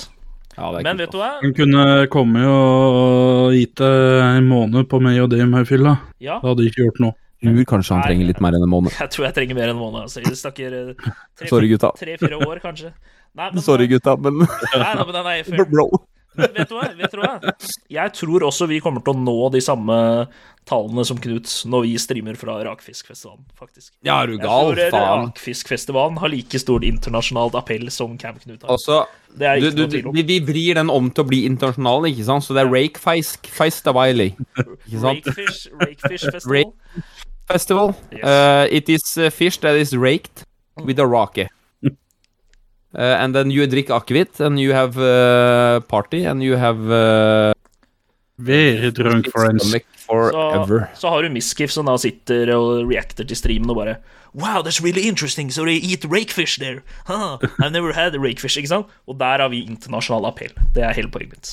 Ja, 0.56 0.68
det 0.74 0.80
er 0.80 0.82
Men 0.84 0.96
kult, 0.98 1.00
vet 1.06 1.12
du 1.14 1.18
hva? 1.22 1.30
Han 1.40 1.54
kunne 1.56 1.84
kommet 2.12 2.44
og 2.50 3.54
gitt 3.54 3.76
deg 3.80 4.26
en 4.42 4.48
måned 4.50 4.88
på 4.90 5.00
meg 5.00 5.20
og 5.22 5.30
det 5.32 5.46
med 5.48 5.66
fylla. 5.70 5.96
Ja, 6.20 6.40
Det 6.42 6.50
hadde 6.50 6.66
ikke 6.68 6.84
gjort 6.88 7.00
noe. 7.06 7.14
ass. 7.14 7.26
Tror 7.40 7.64
kanskje 7.64 7.94
han 7.94 8.02
Nei. 8.02 8.08
trenger 8.10 8.26
litt 8.28 8.40
mer 8.44 8.52
enn 8.58 8.62
en 8.66 8.68
måned. 8.68 8.92
jeg 8.92 9.10
tror 9.14 9.24
jeg 9.24 9.34
trenger 9.38 9.54
mer 9.56 9.70
enn 9.70 9.76
en 9.78 9.80
måned. 9.80 10.02
Altså. 10.02 10.20
Jeg 10.20 10.36
snakker 10.36 10.74
eh, 10.76 11.46
Sorry, 11.48 11.68
gutta. 11.70 11.92
tre-fire 11.96 12.36
år, 12.44 12.60
kanskje. 12.60 12.90
Nei, 13.38 13.46
men, 13.54 13.62
Sorry, 13.62 13.86
gutta, 13.88 14.16
men 14.20 14.42
Nei, 14.42 14.48
nei, 14.76 15.04
men 15.06 15.14
den 15.14 15.30
er. 15.30 15.64
Bro. 15.72 15.86
Vet 16.38 16.68
du 16.70 16.76
hva? 16.76 16.86
Vet 16.96 17.12
du 17.14 17.20
hva? 17.20 17.32
Jeg 17.90 18.12
tror 18.14 18.44
også 18.46 18.68
vi 18.70 18.78
kommer 18.82 19.02
til 19.04 19.16
å 19.16 19.22
nå 19.24 19.36
de 19.54 19.60
samme 19.64 19.96
tallene 20.68 21.02
som 21.08 21.18
Knut 21.18 21.48
når 21.66 21.86
vi 21.88 21.94
streamer 21.98 22.36
fra 22.38 22.58
Rakfiskfestivalen, 22.66 23.42
faktisk. 23.58 23.92
Ja, 24.06 24.20
er 24.22 24.30
du 24.30 24.36
Jeg 24.36 24.44
gal? 24.44 24.70
tror 24.76 24.92
Faen. 24.94 25.24
Rakfiskfestivalen 25.30 26.20
har 26.22 26.30
like 26.30 26.60
stort 26.62 26.86
internasjonalt 26.86 27.56
appell 27.58 27.88
som 27.90 28.16
Camp 28.20 28.42
Knut 28.44 28.62
har. 28.62 28.76
Altså, 28.76 29.00
Det 29.30 29.74
du, 29.74 29.86
du, 29.86 30.10
vi, 30.12 30.22
vi 30.26 30.38
vrir 30.46 30.78
den 30.78 30.90
om 30.90 31.10
til 31.10 31.24
å 31.24 31.28
bli 31.28 31.44
internasjonal, 31.48 32.06
ikke 32.12 32.26
sant? 32.28 32.46
Så 32.46 32.54
det 32.54 32.64
er 32.64 32.70
ja. 32.70 33.00
Feist 33.02 33.50
Feistawiley. 33.50 34.34
Ikke 34.86 35.02
sant? 35.02 35.26
Rakefish, 35.26 35.66
Rakefish 35.82 36.28
Festival. 36.34 36.74
Festival. 37.50 37.94
Yes. 38.14 38.22
Uh, 38.22 38.66
it 38.70 38.88
is 38.88 39.02
uh, 39.18 39.30
fish 39.30 39.58
that 39.58 39.74
is 39.74 39.96
raked 39.96 40.44
with 40.84 41.00
a 41.00 41.06
rocket. 41.06 41.50
Uh, 42.92 43.22
and 43.22 43.34
then 43.34 43.50
you 43.50 43.66
drink 43.66 43.88
akevitt, 43.88 44.40
and 44.40 44.58
you 44.58 44.72
have 44.72 44.98
uh, 44.98 45.80
party, 45.86 46.24
and 46.24 46.42
you 46.42 46.56
have 46.56 46.90
uh, 46.90 47.52
Very 48.36 48.90
drunk 48.90 49.28
friends. 49.30 49.74
Så, 50.06 50.86
så 50.96 51.08
har 51.08 51.22
du 51.22 51.28
Miskiff 51.30 51.70
som 51.70 51.86
da 51.86 51.94
sitter 52.00 52.50
og 52.56 52.88
reacter 52.88 53.28
til 53.28 53.36
streamen 53.38 53.70
og 53.70 53.76
bare 53.76 54.00
Wow, 54.32 54.62
that's 54.62 54.80
really 54.80 55.08
interesting, 55.08 55.50
so 55.50 55.64
they 55.64 55.76
eat 55.76 56.04
rakefish 56.04 56.58
there. 56.58 56.82
Huh, 57.06 57.38
I've 57.60 57.72
never 57.72 57.92
had 57.92 58.14
rakefish, 58.14 58.56
ikke 58.56 58.70
sant? 58.70 58.86
Og 59.06 59.18
der 59.18 59.42
har 59.42 59.50
vi 59.50 59.64
internasjonal 59.66 60.26
appell. 60.26 60.54
Det 60.74 60.82
er 60.86 60.94
hele 60.94 61.10
poenget 61.10 61.34
mitt. 61.34 61.50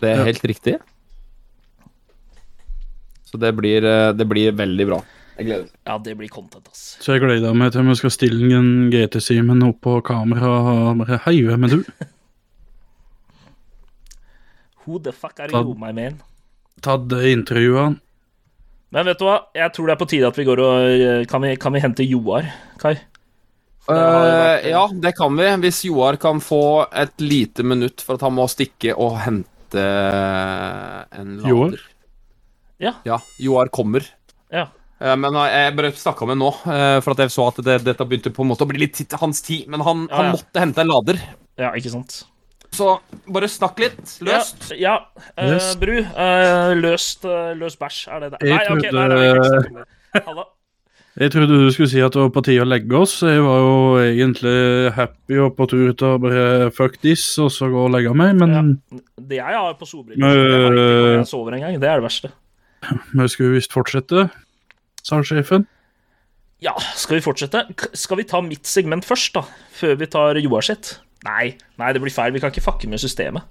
Det 0.00 0.10
er 0.10 0.24
helt 0.24 0.44
riktig. 0.44 0.74
Så 3.24 3.40
det 3.40 3.54
blir, 3.56 3.80
det 4.12 4.28
blir 4.28 4.52
veldig 4.52 4.86
bra. 4.92 5.00
Jeg 5.34 5.46
gleder 5.48 5.64
meg. 5.66 5.76
Ja, 5.88 5.96
det 5.98 6.12
blir 6.18 6.30
content, 6.30 6.68
ass. 6.70 6.82
Så 7.02 7.16
jeg 7.16 7.22
gleder 7.24 7.54
meg 7.58 7.72
til 7.74 7.86
vi 7.88 7.94
skal 7.98 8.12
stille 8.14 8.50
en 8.54 8.68
GT-Simen 8.92 9.64
opp 9.66 9.80
på 9.82 9.96
kamera 10.06 10.50
og 10.70 11.00
bare 11.02 11.18
Hei, 11.26 11.40
hvem 11.42 11.66
er 11.66 11.74
du? 11.74 11.80
Who 14.84 14.98
the 15.02 15.12
fuck 15.12 15.40
are 15.40 15.48
Ta- 15.48 15.62
you, 15.64 15.74
my 15.80 15.92
man? 15.96 16.20
Tatt 16.84 17.12
intervjuet 17.24 17.98
Men 18.94 19.06
vet 19.08 19.18
du 19.18 19.24
hva? 19.26 19.38
Jeg 19.56 19.72
tror 19.74 19.88
det 19.88 19.94
er 19.96 20.00
på 20.02 20.08
tide 20.10 20.28
at 20.28 20.38
vi 20.38 20.44
går 20.46 20.60
og 20.62 20.88
eh, 20.92 21.24
Kan 21.30 21.42
vi, 21.46 21.54
kan 21.60 21.74
vi 21.74 21.82
hente 21.82 22.06
Joar, 22.06 22.46
Kai? 22.82 22.94
Det 22.94 23.96
vært, 24.00 24.64
Uh, 24.64 24.70
ja, 24.70 24.82
det 25.04 25.10
kan 25.12 25.34
vi. 25.36 25.44
Hvis 25.60 25.82
Joar 25.84 26.16
kan 26.16 26.38
få 26.40 26.86
et 26.96 27.20
lite 27.20 27.60
minutt 27.68 28.00
for 28.00 28.16
at 28.16 28.22
han 28.24 28.32
må 28.32 28.46
stikke 28.48 28.94
og 28.96 29.18
hente 29.20 29.82
en 31.12 31.34
lader. 31.42 31.50
Joar? 31.50 31.74
Ja. 32.80 32.94
Ja, 33.04 33.18
Joar 33.44 33.68
kommer. 33.68 34.06
Ja. 34.48 34.70
Eh, 35.00 35.16
Men 35.16 35.34
eh, 35.36 35.48
jeg 35.66 35.76
bare 35.76 35.92
snakka 35.92 36.26
med 36.28 36.36
ham 36.36 36.44
nå, 36.44 36.52
eh, 36.74 37.00
for 37.04 37.14
at 37.16 37.24
jeg 37.24 37.34
så 37.34 37.48
at 37.50 37.58
det, 37.66 37.80
dette 37.86 38.06
begynte 38.08 38.32
på 38.34 38.44
en 38.44 38.52
måte 38.52 38.64
å 38.66 38.70
bli 38.70 38.78
litt 38.84 39.00
hans 39.20 39.42
tid. 39.42 39.66
Men 39.68 39.80
han, 39.86 40.06
Ja, 40.10 40.16
han 40.20 40.30
ja. 40.30 40.36
måtte 40.38 40.60
hente 40.62 40.80
en 40.84 40.92
lader. 40.92 41.20
ja, 41.58 41.72
ikke 41.74 41.90
sant? 41.90 42.22
Så 42.74 42.96
bare 43.30 43.46
snakk 43.46 43.78
litt. 43.78 44.00
Løst. 44.26 44.72
Ja. 44.74 44.96
ja. 44.98 45.24
eh, 45.38 45.52
Yes. 45.54 45.76
Bru. 45.78 46.00
Uh, 46.02 46.72
løst, 46.80 47.22
uh, 47.24 47.52
løs 47.54 47.76
bæsj, 47.78 48.08
er 48.10 48.24
det 48.24 48.30
det? 48.32 48.40
Jeg 48.48 48.56
Nei, 48.56 48.64
ok, 48.66 48.82
trodde- 48.90 48.92
nei, 48.98 49.06
nei, 49.14 49.78
det. 50.18 50.24
Halla. 50.26 50.44
Jeg 51.14 51.30
trodde 51.30 51.54
du 51.62 51.68
skulle 51.70 51.86
si 51.92 52.00
at 52.02 52.10
det 52.10 52.18
var 52.24 52.30
på 52.34 52.42
tide 52.42 52.64
å 52.64 52.66
legge 52.66 52.96
oss. 52.98 53.20
Jeg 53.22 53.38
var 53.44 53.60
jo 53.62 53.74
egentlig 54.02 54.54
happy 54.96 55.36
og 55.44 55.52
på 55.54 55.68
tur 55.70 55.92
til 55.94 56.08
å 56.08 56.18
bare 56.18 56.72
fuck 56.74 56.96
this, 57.04 57.22
og 57.38 57.52
så 57.54 57.68
gå 57.70 57.84
og 57.86 57.92
legge 57.94 58.10
meg, 58.18 58.34
men 58.34 58.80
Det 59.14 59.38
jeg 59.38 59.54
har 59.54 59.76
på 59.78 59.86
solbriller, 59.86 60.18
Men, 60.18 60.34
jeg 60.34 60.50
har 60.50 60.74
ikke 60.74 60.88
når 61.06 61.14
jeg 61.20 61.28
sover 61.30 61.54
engang. 61.60 61.78
Det 61.78 61.88
er 61.92 62.02
det 62.02 62.06
verste. 62.08 62.32
vi 63.14 63.28
skulle 63.30 63.54
visst 63.54 63.70
fortsette, 63.72 64.26
sa 65.04 65.20
sjefen. 65.22 65.66
Ja, 66.64 66.74
skal 66.96 67.18
vi 67.18 67.24
fortsette? 67.26 67.66
Skal 67.98 68.22
vi 68.22 68.28
ta 68.28 68.40
mitt 68.44 68.68
segment 68.68 69.04
først, 69.04 69.34
da? 69.36 69.44
Før 69.76 69.98
vi 70.00 70.08
tar 70.08 70.38
Joar 70.40 70.64
sitt? 70.64 70.96
Nei, 71.26 71.54
nei, 71.80 71.92
det 71.92 72.00
blir 72.04 72.14
feil. 72.14 72.32
Vi 72.34 72.40
kan 72.40 72.52
ikke 72.52 72.64
fucke 72.64 72.88
med 72.88 73.02
systemet. 73.02 73.44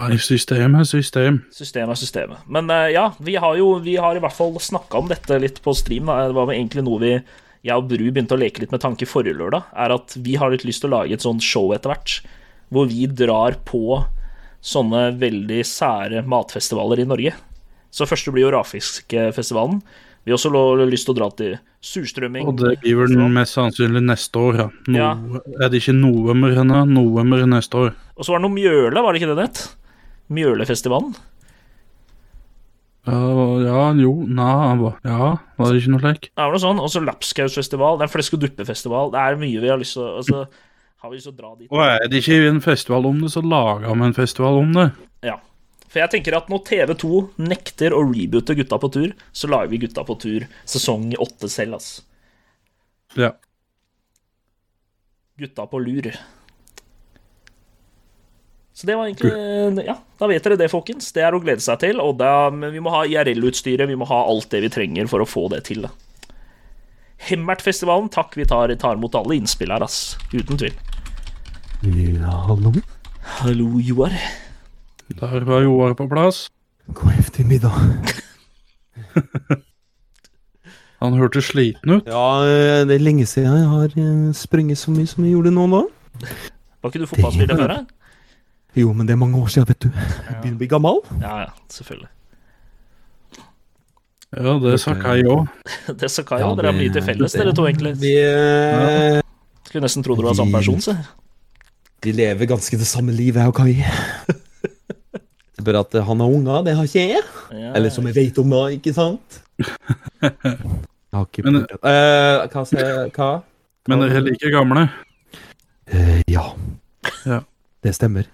Nei, 0.00 0.16
system 0.22 0.78
er 0.78 0.86
system. 0.88 1.42
System 1.52 1.90
er 1.92 1.98
systemet. 1.98 2.46
Men 2.48 2.70
eh, 2.72 2.94
ja, 2.94 3.10
vi 3.20 3.34
har 3.40 3.58
jo 3.58 3.74
vi 3.84 3.98
har 4.00 4.16
i 4.16 4.22
hvert 4.22 4.36
fall 4.36 4.54
snakka 4.62 5.02
om 5.02 5.10
dette 5.10 5.36
litt 5.42 5.60
på 5.64 5.74
stream. 5.76 6.08
Da. 6.08 6.30
Det 6.30 6.38
var 6.38 6.52
egentlig 6.54 6.86
noe 6.86 7.02
vi 7.02 7.12
jeg 7.60 7.76
og 7.76 7.90
Bru 7.90 8.06
begynte 8.06 8.38
å 8.38 8.40
leke 8.40 8.62
litt 8.62 8.72
med 8.72 8.80
tanke 8.80 9.08
forrige 9.08 9.36
lørdag. 9.36 9.68
Er 9.76 9.92
at 9.92 10.16
vi 10.16 10.38
har 10.40 10.52
litt 10.52 10.64
lyst 10.64 10.84
til 10.84 10.88
å 10.88 11.00
lage 11.00 11.18
et 11.18 11.26
sånt 11.26 11.44
show 11.44 11.74
etter 11.76 11.92
hvert. 11.92 12.20
Hvor 12.72 12.88
vi 12.88 13.04
drar 13.10 13.58
på 13.68 14.00
sånne 14.64 15.10
veldig 15.20 15.60
sære 15.68 16.24
matfestivaler 16.28 17.02
i 17.02 17.08
Norge. 17.08 17.34
Så 17.92 18.08
første 18.08 18.32
blir 18.32 18.46
jo 18.46 18.54
Rafiskfestivalen. 18.54 19.82
Vi 20.26 20.34
også 20.36 20.50
lyst 20.84 21.08
til 21.08 21.14
å 21.14 21.18
dra 21.18 21.30
til 21.32 21.56
surstrømming. 21.80 22.44
Og 22.48 22.58
det 22.60 22.74
blir 22.82 22.98
vel 22.98 23.16
mest 23.32 23.56
sannsynlig 23.56 24.02
neste 24.04 24.36
år, 24.36 24.58
ja. 24.60 24.68
No, 24.86 24.98
Ja. 24.98 25.10
Er 25.64 25.72
det 25.72 25.80
ikke 25.80 25.96
november 25.96 26.52
ennå? 26.52 26.84
November 26.86 27.46
neste 27.48 27.74
år. 27.74 27.94
Og 28.16 28.24
så 28.24 28.34
var 28.34 28.42
det 28.42 28.48
noe 28.48 28.58
Mjøle, 28.58 29.00
var 29.00 29.12
det 29.12 29.22
ikke 29.22 29.32
det 29.32 29.38
det 29.40 29.48
het? 29.48 29.62
Mjølefestivalen. 30.30 31.16
Ja, 33.08 33.18
ja, 33.64 33.84
jo, 33.96 34.12
na, 34.28 34.46
ja, 35.08 35.30
var 35.56 35.70
det 35.72 35.80
ikke 35.80 35.92
noe 35.94 36.02
slik? 36.04 36.26
Det 36.28 36.42
var 36.44 36.52
noe 36.52 36.60
sånn. 36.60 36.82
Og 36.84 36.90
så 36.92 37.00
Lapskausfestival. 37.00 37.96
Det 37.98 38.06
er 38.06 38.12
Flesk 38.12 38.36
og 38.36 38.42
duppe-festival. 38.44 39.14
Det 39.14 39.22
er 39.22 39.40
mye 39.40 39.62
vi 39.62 39.72
har 39.72 39.80
lyst 39.80 39.96
til 39.96 40.04
å 40.04 40.18
altså, 40.20 40.42
Har 41.00 41.08
vi 41.08 41.16
lyst 41.16 41.30
til 41.30 41.32
å 41.32 41.38
dra 41.40 41.54
dit. 41.56 41.70
Og 41.72 41.80
er 41.80 42.10
det 42.12 42.20
ikke 42.20 42.42
en 42.50 42.60
festival 42.60 43.06
om 43.08 43.22
det, 43.24 43.30
så 43.32 43.40
lager 43.40 43.88
vi 43.88 44.04
en 44.04 44.16
festival 44.18 44.60
om 44.60 44.74
det. 44.76 44.90
Ja. 45.90 45.92
For 45.92 45.98
jeg 45.98 46.12
tenker 46.12 46.36
at 46.38 46.50
når 46.50 46.62
TV2 46.68 47.08
nekter 47.42 47.94
å 47.96 48.04
reboote 48.06 48.54
Gutta 48.54 48.78
på 48.78 48.90
tur, 48.94 49.14
så 49.34 49.50
lager 49.50 49.72
vi 49.72 49.80
Gutta 49.82 50.04
på 50.06 50.14
tur 50.22 50.46
sesong 50.62 51.08
åtte 51.18 51.50
selv, 51.50 51.80
altså. 51.80 52.04
Ja. 53.18 53.32
Gutta 55.40 55.64
på 55.66 55.80
lur. 55.82 56.12
Så 58.72 58.86
det 58.86 58.94
var 58.96 59.08
egentlig 59.08 59.82
Ja, 59.88 59.96
da 60.20 60.28
vet 60.30 60.46
dere 60.46 60.56
det, 60.60 60.68
folkens. 60.70 61.10
Det 61.12 61.24
er 61.26 61.34
å 61.34 61.40
glede 61.42 61.64
seg 61.64 61.80
til. 61.82 61.98
Og 62.00 62.14
da, 62.20 62.48
vi 62.52 62.80
må 62.80 62.92
ha 62.94 63.02
IRL-utstyret, 63.08 63.90
vi 63.90 63.98
må 63.98 64.06
ha 64.08 64.22
alt 64.30 64.46
det 64.54 64.62
vi 64.62 64.70
trenger 64.70 65.10
for 65.10 65.24
å 65.24 65.28
få 65.28 65.48
det 65.52 65.64
til. 65.72 65.88
Hemmertfestivalen, 67.26 68.08
takk, 68.14 68.38
vi 68.38 68.46
tar, 68.48 68.72
tar 68.80 68.96
imot 68.96 69.18
alle 69.18 69.36
innspill 69.36 69.74
her, 69.74 69.82
ass. 69.84 70.14
Uten 70.30 70.60
tvil. 70.60 70.78
hallo. 72.46 72.72
Hallo, 73.40 73.68
Joar. 73.82 74.14
Der 75.18 75.44
var 75.44 75.60
Joar 75.62 75.94
på 75.94 76.06
plass. 76.08 76.48
God 76.94 77.12
ettermiddag. 77.18 77.72
Han 81.00 81.16
hørtes 81.16 81.44
sliten 81.50 81.90
ut. 81.96 82.06
Ja, 82.06 82.44
eh, 82.44 82.86
det 82.86 82.98
er 82.98 83.02
lenge 83.02 83.26
siden 83.26 83.56
jeg 83.56 83.68
har 83.70 83.94
eh, 83.96 84.32
sprunget 84.36 84.78
så 84.78 84.92
mye 84.92 85.08
som 85.08 85.24
jeg 85.24 85.32
gjorde 85.32 85.52
nå 85.56 85.64
da. 85.72 85.80
Var 86.82 86.92
ikke 86.92 87.00
du 87.02 87.06
fotballspiller 87.08 87.56
før? 87.56 87.72
Jo, 88.76 88.92
men 88.92 89.08
det 89.08 89.16
er 89.16 89.20
mange 89.22 89.40
år 89.40 89.48
siden, 89.50 89.66
vet 89.68 89.82
du. 89.82 89.88
Jeg 89.90 90.36
begynner 90.42 90.58
å 90.58 90.60
bli 90.60 90.68
gammel. 90.70 91.00
Ja, 91.22 91.32
ja, 91.46 91.50
selvfølgelig. 91.72 92.10
Ja, 94.36 94.52
det 94.62 94.76
sa 94.78 94.94
Kai 94.94 95.24
òg. 95.26 95.48
Det 96.04 96.10
sa 96.12 96.22
Kai 96.22 96.38
òg. 96.46 96.54
Dere 96.60 96.70
har 96.70 96.76
mye 96.76 96.92
til 96.94 97.02
felles, 97.02 97.34
dere 97.34 97.56
to, 97.56 97.64
egentlig. 97.66 97.96
Vi, 97.98 98.12
ja. 98.14 99.24
Skulle 99.66 99.88
nesten 99.88 100.06
tro 100.06 100.14
dere 100.20 100.30
var 100.30 100.38
samme 100.38 100.60
person, 100.60 100.78
se. 100.84 100.94
De 102.04 102.14
lever 102.14 102.46
ganske 102.52 102.78
det 102.78 102.86
samme 102.86 103.16
livet, 103.16 103.40
jeg 103.42 103.50
og 103.50 103.58
Kai. 103.58 104.38
Bare 105.66 105.80
at 105.84 105.92
han 106.06 106.20
har 106.24 106.30
unger, 106.36 106.62
det 106.66 106.74
har 106.78 106.84
ikke 106.88 107.04
jeg. 107.14 107.22
Ja, 107.52 107.72
Eller 107.76 107.90
som 107.94 108.06
jeg 108.08 108.14
vet 108.16 108.38
om, 108.42 108.50
da, 108.50 108.62
ikke 108.74 108.92
sant? 108.96 109.40
Jeg 109.60 110.32
har 111.14 111.26
ikke 111.26 111.44
Men- 111.46 111.62
uh, 111.66 112.48
Hva 112.52 112.64
sier 112.68 113.10
Hva? 113.16 113.30
Men 113.88 114.02
dere 114.04 114.20
er 114.20 114.26
like 114.28 114.50
gamle. 114.52 114.88
Uh, 115.90 116.20
ja. 116.30 116.44
Ja. 117.26 117.40
Det 117.82 117.94
stemmer. 117.96 118.28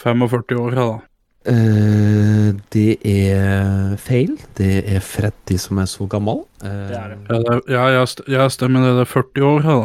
45 0.00 0.56
år, 0.60 0.76
da. 0.78 0.86
Uh, 1.44 2.54
det 2.72 2.96
er 3.04 3.96
feil. 4.00 4.36
Det 4.56 4.70
er 4.94 5.02
Freddy 5.04 5.58
som 5.60 5.78
er 5.82 5.88
så 5.90 6.06
gammel. 6.08 6.44
Uh, 6.62 6.70
Det 6.88 6.96
er 6.96 7.08
det. 7.12 7.18
Ja, 7.28 7.38
det 7.42 7.52
er, 7.52 7.60
ja 7.74 7.84
jeg, 7.98 8.08
st 8.14 8.24
jeg 8.32 8.54
stemmer 8.54 8.86
det. 8.86 8.94
Det 9.00 9.04
er 9.04 9.12
40 9.12 9.48
år, 9.50 9.66
da. 9.68 9.76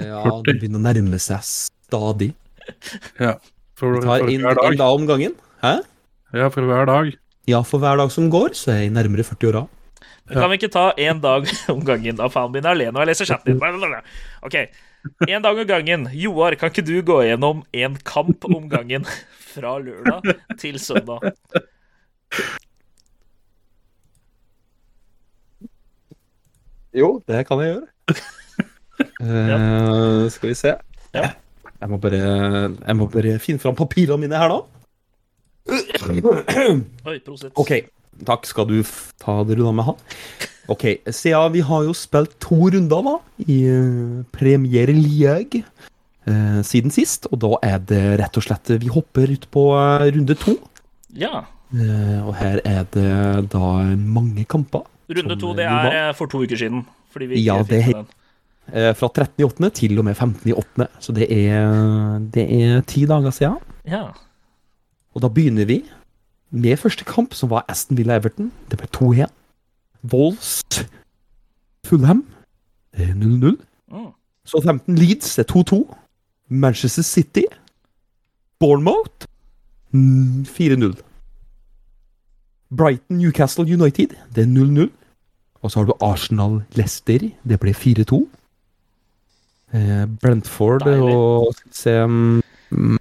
Ja, 0.00 0.22
40. 0.24 0.42
det 0.48 0.54
begynner 0.60 0.80
å 0.80 0.86
nærme 0.88 1.20
seg 1.22 1.44
stadig. 1.46 2.32
For, 3.76 3.92
Vi 3.92 4.00
for 4.00 4.00
tar 4.02 4.24
en, 4.24 4.32
en 4.40 4.56
dag. 4.56 4.78
dag 4.80 4.96
om 4.96 5.04
gangen. 5.06 5.36
Hæ? 5.66 5.80
Ja, 6.36 6.46
for 6.52 6.62
hver 6.68 6.86
dag. 6.86 7.14
Ja, 7.48 7.60
for 7.66 7.82
hver 7.82 7.98
dag 7.98 8.10
som 8.14 8.28
går, 8.30 8.54
så 8.54 8.70
er 8.70 8.84
jeg 8.84 8.92
nærmere 8.94 9.24
40-åra. 9.26 9.64
Kan 10.30 10.50
vi 10.50 10.58
ikke 10.60 10.70
ta 10.70 10.90
én 10.98 11.18
dag 11.22 11.46
om 11.74 11.80
gangen? 11.86 12.18
Da 12.18 12.28
faen 12.30 12.52
begynner 12.54 12.74
alene, 12.76 12.94
og 12.94 13.02
jeg 13.02 13.10
leser 13.10 13.30
chatten 13.32 13.58
din. 13.58 13.96
OK. 14.46 14.56
Én 15.26 15.42
dag 15.42 15.58
om 15.58 15.66
gangen. 15.66 16.06
Joar, 16.14 16.54
kan 16.58 16.70
ikke 16.70 16.86
du 16.86 16.94
gå 17.06 17.18
gjennom 17.26 17.64
én 17.74 17.96
kamp 18.06 18.46
om 18.46 18.68
gangen 18.70 19.06
fra 19.54 19.78
lørdag 19.82 20.36
til 20.60 20.78
søndag? 20.82 21.32
Jo, 26.96 27.10
det 27.26 27.42
kan 27.48 27.64
jeg 27.64 27.74
gjøre. 27.74 27.86
Uh, 29.20 30.24
skal 30.32 30.48
vi 30.48 30.54
se. 30.56 30.70
Ja. 31.12 31.26
Jeg 31.80 31.88
må 31.92 31.98
bare, 32.00 32.16
jeg 32.16 32.96
må 32.96 33.06
bare 33.12 33.34
finne 33.40 33.60
fram 33.60 33.76
papirene 33.76 34.22
mine 34.22 34.38
her, 34.40 34.48
da. 34.48 34.75
Oi, 35.70 37.18
prosit. 37.24 37.52
OK. 37.54 37.72
Takk 38.26 38.46
skal 38.48 38.68
du 38.70 38.78
fader 38.86 39.58
da 39.60 39.72
med 39.76 39.88
ha. 39.90 39.96
OK, 40.72 40.84
siden 41.14 41.52
vi 41.54 41.62
har 41.66 41.84
jo 41.86 41.92
spilt 41.94 42.38
to 42.42 42.56
runder 42.74 43.04
da 43.06 43.16
i 43.46 43.58
uh, 43.70 44.22
Premier 44.34 44.90
League 44.90 45.60
uh, 46.26 46.62
siden 46.66 46.94
sist, 46.94 47.28
og 47.30 47.42
da 47.44 47.52
er 47.66 47.82
det 47.86 48.00
rett 48.22 48.40
og 48.40 48.46
slett 48.48 48.72
Vi 48.82 48.90
hopper 48.90 49.30
ut 49.30 49.46
på 49.54 49.68
uh, 49.76 50.08
runde 50.08 50.34
to. 50.40 50.56
Ja. 51.16 51.44
Eh, 51.74 52.20
og 52.22 52.36
her 52.38 52.60
er 52.64 52.84
det 52.94 53.08
da 53.50 53.70
mange 53.96 54.44
kamper. 54.48 54.84
Runde 55.10 55.38
to, 55.38 55.52
det 55.58 55.66
er 55.66 55.88
eh, 55.90 56.12
for 56.14 56.30
to 56.30 56.44
uker 56.44 56.58
siden. 56.58 56.84
Fordi 57.10 57.26
vi 57.26 57.40
ikke 57.40 57.46
Ja, 57.46 57.62
det 57.62 57.82
fikk 57.88 57.96
den. 57.96 58.06
Eh, 58.72 58.92
fra 58.98 59.08
13.8. 59.08 59.70
til 59.74 59.98
og 59.98 60.04
med 60.04 60.16
15.8. 60.16 60.86
Så 61.00 61.12
det 61.12 61.26
er, 61.30 62.18
det 62.34 62.46
er 62.46 62.80
ti 62.86 63.06
dager 63.06 63.30
siden. 63.30 63.58
Ja. 63.86 64.08
Og 65.16 65.22
da 65.24 65.30
begynner 65.32 65.64
vi 65.64 65.80
med 66.52 66.76
første 66.76 67.04
kamp, 67.08 67.34
som 67.34 67.50
var 67.50 67.64
Aston 67.72 67.96
Villa-Everton. 67.96 68.52
Det 68.70 68.76
ble 68.78 68.88
2-1. 68.92 69.32
Wolves 70.12 70.60
Fulham 71.86 72.26
det 72.96 73.08
er 73.08 73.14
0-0. 73.14 73.56
Mm. 73.92 74.12
Så 74.44 74.60
15 74.64 74.98
Leeds 74.98 75.36
det 75.36 75.46
er 75.46 75.52
2-2. 75.52 75.96
Manchester 76.48 77.02
City 77.02 77.42
Bournemouth 78.60 79.26
mm, 79.90 80.42
4-0. 80.42 80.94
Brighton 82.76 83.16
Newcastle 83.16 83.64
United 83.64 84.16
det 84.34 84.42
er 84.42 84.46
0-0. 84.46 84.90
Og 85.62 85.70
så 85.70 85.78
har 85.80 85.86
du 85.86 85.94
Arsenal 86.00 86.62
Leicester. 86.72 87.30
Det 87.48 87.60
ble 87.60 87.72
4-2. 87.74 88.26
Eh, 89.74 90.06
Brentford 90.22 90.84
Deilig. 90.84 91.14
og 91.14 91.54
mm, 92.70 92.98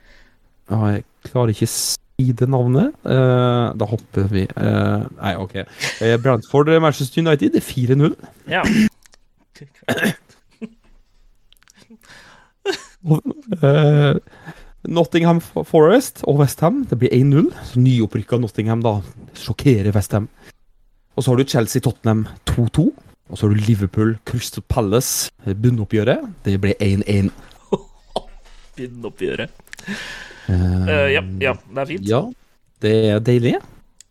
Jeg 0.69 1.04
klarer 1.23 1.47
ikke 1.47 1.67
si 2.15 2.32
det 2.32 2.47
navnet. 2.49 2.93
Uh, 3.04 3.73
da 3.75 3.86
hopper 3.89 4.28
vi 4.32 4.45
uh, 4.56 5.04
Nei, 5.19 5.36
OK. 5.38 5.56
Uh, 6.01 6.15
Brantford 6.21 6.71
Manchester 6.82 7.21
United 7.21 7.56
det 7.56 7.62
er 7.62 7.67
4-0. 7.67 8.15
ja. 8.49 8.63
uh, 13.06 14.15
Nottingham 14.86 15.41
Forest 15.41 16.21
og 16.30 16.39
Westham 16.39 16.86
det 16.89 16.99
blir 17.01 17.13
1-0. 17.13 17.51
Så 17.65 17.80
Nyopprykka 17.80 18.38
Nottingham 18.38 18.84
da 18.86 18.99
sjokkerer 19.36 19.91
Westham. 19.95 20.30
Og 21.15 21.23
så 21.23 21.32
har 21.32 21.39
du 21.39 21.47
Chelsea-Tottenham 21.47 22.28
2-2. 22.49 22.91
Og 23.30 23.38
så 23.38 23.47
har 23.47 23.56
du 23.56 23.62
Liverpool 23.65 24.17
Crystal 24.25 24.63
Palace 24.69 25.32
bunnoppgjøret. 25.45 26.28
Det 26.45 26.60
blir 26.62 26.75
1-1. 26.80 27.32
Bunnoppgjøret. 28.78 29.49
Eh, 30.49 30.53
Uh, 30.86 31.08
ja, 31.10 31.21
ja, 31.41 31.53
det 31.73 31.81
er 31.81 31.88
fint. 31.89 32.05
ja, 32.05 32.19
det 32.84 32.91
er 33.10 33.19
deilig. 33.25 33.55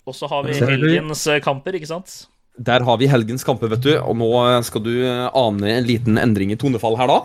Og 0.06 0.14
så 0.18 0.26
har 0.28 0.42
vi 0.44 0.54
helgens 0.58 1.26
eh, 1.30 1.40
kamper, 1.40 1.76
ikke 1.78 1.86
sant? 1.88 2.26
Der 2.58 2.82
har 2.86 2.98
vi 2.98 3.06
helgens 3.10 3.44
kamper, 3.46 3.70
vet 3.72 3.82
du. 3.86 3.92
Og 4.00 4.16
nå 4.18 4.28
skal 4.66 4.82
du 4.84 4.90
eh, 5.06 5.28
ane 5.30 5.70
en 5.78 5.86
liten 5.86 6.18
endring 6.18 6.50
i 6.52 6.58
tonefall 6.60 6.98
her, 6.98 7.06
da. 7.10 7.20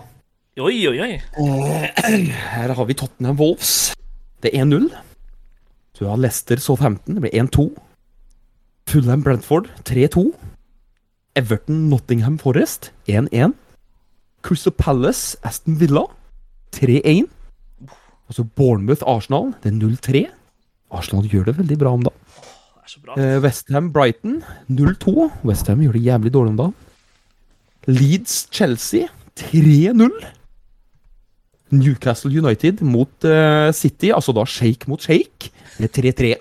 Oi, 0.59 0.75
oi, 0.91 0.97
oi. 0.99 1.11
Her 1.37 2.73
har 2.75 2.85
vi 2.89 2.93
Tottenham 2.97 3.37
Wolves. 3.39 3.93
Det 4.43 4.51
er 4.53 4.65
1-0. 4.65 4.89
Du 5.99 6.05
har 6.07 6.17
Leicester 6.19 6.59
Southampton. 6.61 7.15
Det 7.17 7.21
blir 7.25 7.35
1-2. 7.43 7.69
Fulham 8.89 9.23
Brentford 9.23 9.69
3-2. 9.89 10.29
Everton 11.35 11.87
Nottingham 11.89 12.37
Forest 12.41 12.91
1-1. 13.07 13.53
Crystal 14.43 14.73
Palace 14.73 15.37
Aston 15.43 15.79
Villa 15.79 16.05
3-1. 16.75 17.27
Og 18.29 18.37
så 18.37 18.45
Bournemouth 18.45 19.03
Arsenal. 19.09 19.53
Det 19.63 19.71
er 19.71 19.77
0-3. 19.79 20.23
Arsenal 20.93 21.25
gjør 21.29 21.49
det 21.49 21.57
veldig 21.59 21.77
bra 21.81 21.93
om 21.97 22.03
dagen. 22.05 22.25
Eh, 23.17 23.37
Westham 23.43 23.91
Brighton 23.93 24.39
0-2. 24.69 25.29
Westham 25.45 25.81
gjør 25.85 25.97
det 25.97 26.03
jævlig 26.05 26.31
dårlig 26.33 26.53
om 26.55 26.59
dagen. 26.63 26.75
Leeds 27.89 28.43
Chelsea 28.53 29.07
3-0. 29.39 30.09
Newcastle 31.71 32.33
United 32.33 32.81
mot 32.81 33.25
eh, 33.29 33.69
City, 33.77 34.09
altså 34.13 34.33
da 34.33 34.45
shake 34.49 34.89
mot 34.89 35.01
shake, 35.05 35.51
med 35.77 35.91
3-3. 35.93 36.31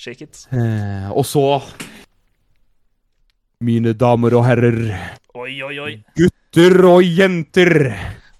Shake 0.00 0.24
it. 0.24 0.46
Eh, 0.52 1.10
og 1.12 1.26
så 1.28 1.44
Mine 3.60 3.92
damer 3.92 4.32
og 4.38 4.46
herrer, 4.46 4.78
Oi, 5.36 5.58
oi, 5.62 5.74
oi. 5.84 5.90
gutter 6.16 6.78
og 6.88 7.02
jenter. 7.04 7.74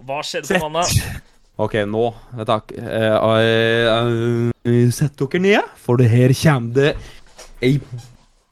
Hva 0.09 0.23
skjedde 0.25 0.57
på 0.57 0.71
mandag? 0.73 1.21
OK, 1.61 1.75
nå 1.85 2.07
Takk. 2.49 2.73
Eh, 2.73 3.17
eh, 3.17 4.51
eh, 4.65 4.91
sett 4.95 5.19
dere 5.21 5.41
ned, 5.43 5.75
for 5.77 6.01
det 6.01 6.09
her 6.09 6.33
kommer 6.33 6.73
det 6.77 6.95
ei 7.61 7.75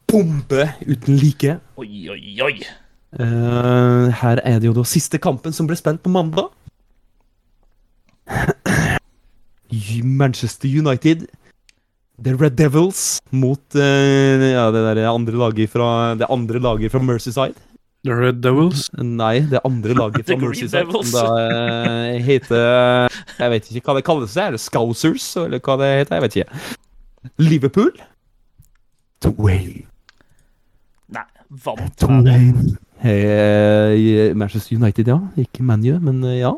bombe 0.09 0.67
uten 0.85 1.17
like. 1.17 1.55
Oi, 1.81 2.09
oi, 2.13 2.21
oi. 2.45 2.53
Uh, 3.09 4.13
her 4.13 4.37
er 4.45 4.59
det 4.61 4.69
jo 4.69 4.75
da 4.77 4.83
siste 4.85 5.17
kampen 5.17 5.55
som 5.55 5.65
ble 5.65 5.77
spilt 5.79 6.03
på 6.05 6.13
mandag. 6.13 6.51
Manchester 10.03 10.69
United. 10.69 11.25
The 12.21 12.35
Red 12.35 12.59
Devils 12.59 13.21
mot 13.31 13.63
ja, 13.73 14.65
det 14.75 15.05
andre 15.07 15.37
laget 15.39 15.71
fra 15.71 16.17
Det 16.19 16.27
andre 16.29 16.59
laget 16.59 16.91
fra 16.91 16.99
Mercyside. 16.99 17.55
The 18.07 18.15
Red 18.15 18.39
Devils. 18.43 18.85
Nei, 18.95 19.41
det 19.51 19.59
andre 19.67 19.95
laget 20.01 20.25
fra 20.29 20.37
Mercyside. 20.39 20.85
Devils. 20.85 21.11
Som 21.11 21.19
da 21.19 22.13
eh, 22.13 22.19
heter 22.23 23.09
Jeg 23.39 23.53
vet 23.55 23.71
ikke 23.73 23.89
hva 23.89 23.97
det 23.99 24.05
kalles. 24.07 24.37
Er 24.39 24.55
det 24.55 24.61
Scousers, 24.63 25.25
eller 25.41 25.59
hva 25.63 25.75
det 25.81 25.89
heter? 26.03 26.15
Jeg 26.19 26.25
vet 26.27 26.39
ikke. 26.39 26.77
Liverpool. 27.43 27.91
Twain. 29.23 29.83
Nei, 31.11 31.25
vant 31.65 31.83
her. 31.83 31.91
Twain. 31.99 32.77
Hey, 32.99 34.33
Manchester 34.35 34.75
United, 34.79 35.07
ja. 35.07 35.19
Ikke 35.39 35.63
ManU, 35.63 35.99
men 36.03 36.23
eh, 36.27 36.39
ja. 36.41 36.53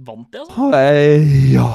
Vant 0.00 0.28
de, 0.32 0.40
altså? 0.44 0.70
Hey, 0.72 1.24
ja. 1.54 1.66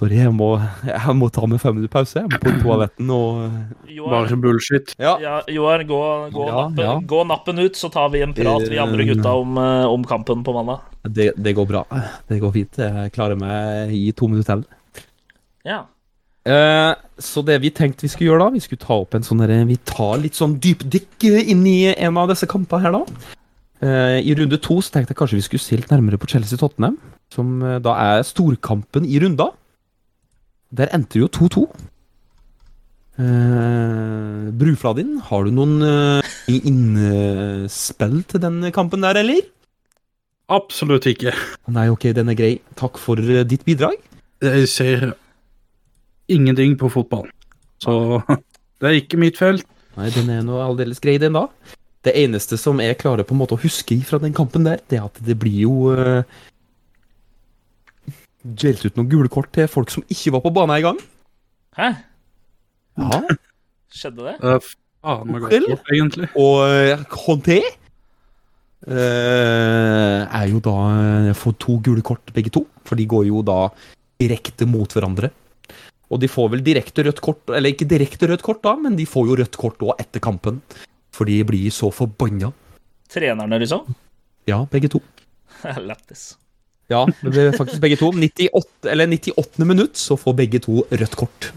Sorry, 0.00 0.16
jeg 0.16 0.32
må, 0.32 0.54
jeg 0.88 1.14
må 1.18 1.26
ta 1.28 1.44
meg 1.44 1.60
fem 1.60 1.74
minutter 1.76 1.92
pause. 1.92 2.22
Jeg 2.22 2.30
må 2.30 2.38
på 2.40 2.52
toaletten 2.62 3.10
og 3.12 3.90
Joar, 3.92 4.14
Bare 4.14 4.38
bullshit. 4.40 4.94
Ja. 4.96 5.18
ja, 5.20 5.34
Joar 5.52 5.84
gå, 5.84 6.00
gå, 6.32 6.46
Ja, 6.48 6.62
nappen, 6.70 6.84
ja. 6.86 6.94
gå 7.12 7.20
nappen 7.28 7.60
ut, 7.60 7.76
så 7.76 7.90
tar 7.92 8.08
vi 8.14 8.22
en 8.24 8.32
prat, 8.36 8.64
vi 8.70 8.80
andre 8.80 9.04
gutta, 9.10 9.34
om, 9.36 9.60
eh, 9.60 9.84
om 9.92 10.06
kampen 10.08 10.44
på 10.46 10.54
mandag. 10.56 10.86
Det, 11.04 11.34
det 11.36 11.52
går 11.58 11.68
bra. 11.68 11.84
Det 12.30 12.40
går 12.40 12.54
fint. 12.56 12.80
Jeg 12.80 13.12
klarer 13.12 13.36
meg 13.36 13.92
i 13.92 14.06
to 14.16 14.30
minutter 14.32 14.62
til. 14.62 15.04
Ja. 15.68 15.82
Eh, 16.48 16.94
så 17.20 17.44
det 17.44 17.58
vi 17.60 17.68
tenkte 17.76 18.06
vi 18.06 18.12
skulle 18.14 18.30
gjøre 18.30 18.46
da, 18.46 18.56
vi 18.56 18.64
skulle 18.64 18.80
ta 18.80 18.96
opp 19.02 19.12
en 19.12 19.24
sånn 19.26 19.42
derre 19.42 19.58
Vi 19.68 19.76
tar 19.84 20.16
litt 20.22 20.38
sånn 20.38 20.54
dypdykk 20.64 21.28
inn 21.52 21.66
i 21.68 21.92
en 21.92 22.16
av 22.16 22.32
disse 22.32 22.48
kampene 22.48 22.86
her, 22.86 22.96
da. 22.96 23.36
Eh, 23.84 24.18
I 24.24 24.34
runde 24.40 24.56
to 24.64 24.80
så 24.80 24.96
tenkte 24.96 25.12
jeg 25.12 25.20
kanskje 25.20 25.42
vi 25.42 25.44
skulle 25.44 25.64
se 25.64 25.76
litt 25.76 25.92
nærmere 25.92 26.20
på 26.20 26.28
Chelsea-Tottenham, 26.32 26.96
som 27.32 27.58
eh, 27.60 27.78
da 27.84 27.96
er 28.16 28.24
storkampen 28.24 29.04
i 29.04 29.20
runda. 29.20 29.52
Der 30.70 30.92
endte 30.94 31.18
jo 31.18 31.26
2-2. 31.26 31.64
Uh, 33.20 34.48
Brufladin, 34.56 35.16
har 35.26 35.44
du 35.44 35.50
noen 35.52 35.82
uh, 35.82 36.28
innspill 36.48 38.20
til 38.30 38.40
den 38.40 38.62
kampen 38.72 39.02
der, 39.02 39.18
eller? 39.20 39.42
Absolutt 40.50 41.08
ikke. 41.10 41.34
Nei, 41.74 41.88
ok, 41.90 42.12
den 42.16 42.30
er 42.30 42.38
grei. 42.38 42.52
Takk 42.78 43.00
for 43.02 43.18
uh, 43.18 43.42
ditt 43.42 43.66
bidrag. 43.66 43.98
Jeg 44.40 44.70
ser 44.70 45.10
ingenting 46.30 46.78
på 46.78 46.88
fotball. 46.94 47.26
Så 47.82 48.22
det 48.80 48.88
er 48.88 49.00
ikke 49.02 49.20
mitt 49.20 49.42
felt. 49.42 49.66
Nei, 49.98 50.08
den 50.14 50.30
er 50.30 50.46
nå 50.46 50.62
aldeles 50.62 51.02
grei, 51.02 51.18
den 51.20 51.34
da. 51.36 51.48
Det 52.06 52.14
eneste 52.16 52.56
som 52.56 52.78
jeg 52.80 52.96
klarer 53.02 53.26
på 53.26 53.34
en 53.34 53.42
måte 53.42 53.58
å 53.58 53.60
huske 53.60 53.98
fra 54.06 54.22
den 54.22 54.32
kampen 54.32 54.64
der, 54.64 54.80
det 54.88 55.02
er 55.02 55.10
at 55.10 55.18
det 55.26 55.36
blir 55.36 55.66
jo 55.66 55.74
delt 58.42 58.84
ut 58.86 58.96
noen 58.96 59.10
gule 59.10 59.30
kort 59.32 59.50
til 59.54 59.68
folk 59.70 59.90
som 59.92 60.04
ikke 60.08 60.32
var 60.36 60.44
på 60.44 60.52
banen 60.56 60.76
engang. 60.78 61.00
Hæ? 61.76 61.90
Ja. 63.00 63.20
Skjedde 63.90 64.26
det? 64.26 64.36
Er 64.40 64.58
faen 64.64 65.30
meg 65.30 65.44
godt 65.44 65.66
gjort, 65.66 65.92
egentlig. 65.92 66.28
Og 66.38 66.56
uh, 66.64 67.04
Conté 67.10 67.58
eh, 68.86 70.20
er 70.24 70.46
jo 70.50 70.60
da 70.64 70.76
uh, 71.30 71.30
får 71.36 71.56
to 71.62 71.78
gule 71.84 72.04
kort, 72.06 72.32
begge 72.36 72.52
to. 72.54 72.64
For 72.86 72.98
de 72.98 73.08
går 73.10 73.28
jo 73.30 73.42
da 73.46 73.62
direkte 74.20 74.68
mot 74.68 74.90
hverandre. 74.92 75.32
Og 76.10 76.18
de 76.22 76.28
får 76.30 76.50
vel 76.56 76.64
direkte 76.66 77.04
rødt 77.06 77.22
kort, 77.22 77.42
eller 77.54 77.70
ikke 77.70 77.88
direkte 77.88 78.28
rødt 78.30 78.42
kort 78.44 78.62
da, 78.66 78.74
men 78.76 78.96
de 78.98 79.06
får 79.06 79.28
jo 79.28 79.38
rødt 79.38 79.58
kort 79.60 79.82
òg 79.86 79.94
etter 80.02 80.22
kampen. 80.22 80.58
For 81.14 81.28
de 81.28 81.38
blir 81.46 81.70
så 81.74 81.90
forbanna. 81.94 82.50
Trenerne, 83.10 83.58
liksom? 83.62 83.94
Ja, 84.50 84.64
begge 84.70 84.90
to. 84.90 85.02
Lættis. 85.88 86.34
Ja, 86.90 87.04
det 87.22 87.30
ble 87.30 87.44
faktisk 87.54 87.80
begge 87.82 87.96
to. 88.00 88.10
98, 88.12 88.88
eller 88.90 89.06
98. 89.12 89.64
minutt 89.68 89.96
så 90.00 90.16
får 90.18 90.34
begge 90.40 90.58
to 90.64 90.82
rødt 90.90 91.14
kort. 91.18 91.50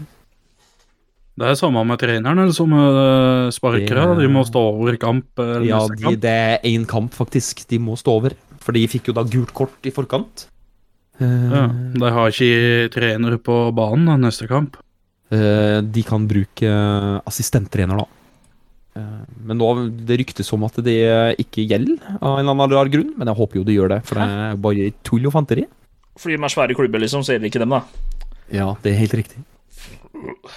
Det 1.34 1.48
er 1.50 1.56
samme 1.58 1.80
med 1.82 1.98
treneren 1.98 2.38
eller 2.44 2.54
som 2.54 2.70
eh, 2.78 3.48
sparkere. 3.54 4.04
De 4.20 4.28
må 4.30 4.44
stå 4.46 4.60
over 4.76 4.94
kamp. 5.02 5.26
eller 5.42 5.66
Ja, 5.66 5.80
de, 5.90 6.12
det 6.22 6.30
er 6.30 6.58
én 6.70 6.84
kamp, 6.86 7.10
faktisk. 7.18 7.64
De 7.68 7.80
må 7.82 7.96
stå 7.98 8.14
over. 8.20 8.36
For 8.62 8.72
de 8.76 8.84
fikk 8.88 9.10
jo 9.10 9.16
da 9.18 9.24
gult 9.26 9.50
kort 9.56 9.82
i 9.82 9.90
forkant. 9.94 10.46
Eh, 11.18 11.50
Ja, 11.50 11.66
de 11.98 12.12
har 12.14 12.30
ikke 12.30 12.86
trener 12.94 13.36
på 13.42 13.58
banen 13.74 14.06
da, 14.06 14.16
neste 14.28 14.46
kamp. 14.50 14.78
eh, 15.34 15.80
de 15.82 16.02
kan 16.06 16.28
bruke 16.30 16.62
eh, 16.70 17.20
assistenttrener, 17.26 17.98
da. 17.98 18.06
Eh, 18.94 19.22
men 19.48 19.58
nå 19.58 19.68
det 20.06 20.20
ryktes 20.20 20.52
om 20.54 20.62
at 20.68 20.76
det 20.86 20.94
ikke 21.42 21.64
gjelder, 21.66 21.98
av 22.20 22.38
en 22.38 22.44
eller 22.44 22.54
annen 22.54 22.76
rar 22.76 22.90
grunn. 22.92 23.14
Men 23.18 23.30
jeg 23.32 23.36
håper 23.40 23.60
jo 23.60 23.64
det 23.66 23.74
gjør 23.78 23.88
det, 23.96 24.00
for 24.06 24.20
det 24.20 24.28
er 24.28 24.60
bare 24.68 24.90
tull 25.06 25.26
og 25.26 25.34
fanteri. 25.34 25.64
Fordi 26.20 26.36
de 26.38 26.46
er 26.46 26.52
svære 26.54 26.76
klubber, 26.78 27.02
liksom, 27.02 27.24
så 27.26 27.34
gjelder 27.34 27.50
ikke 27.50 27.64
dem, 27.64 27.74
da. 27.74 27.82
Ja, 28.54 28.68
det 28.84 28.92
er 28.92 29.00
helt 29.02 29.16
riktig. 29.18 29.42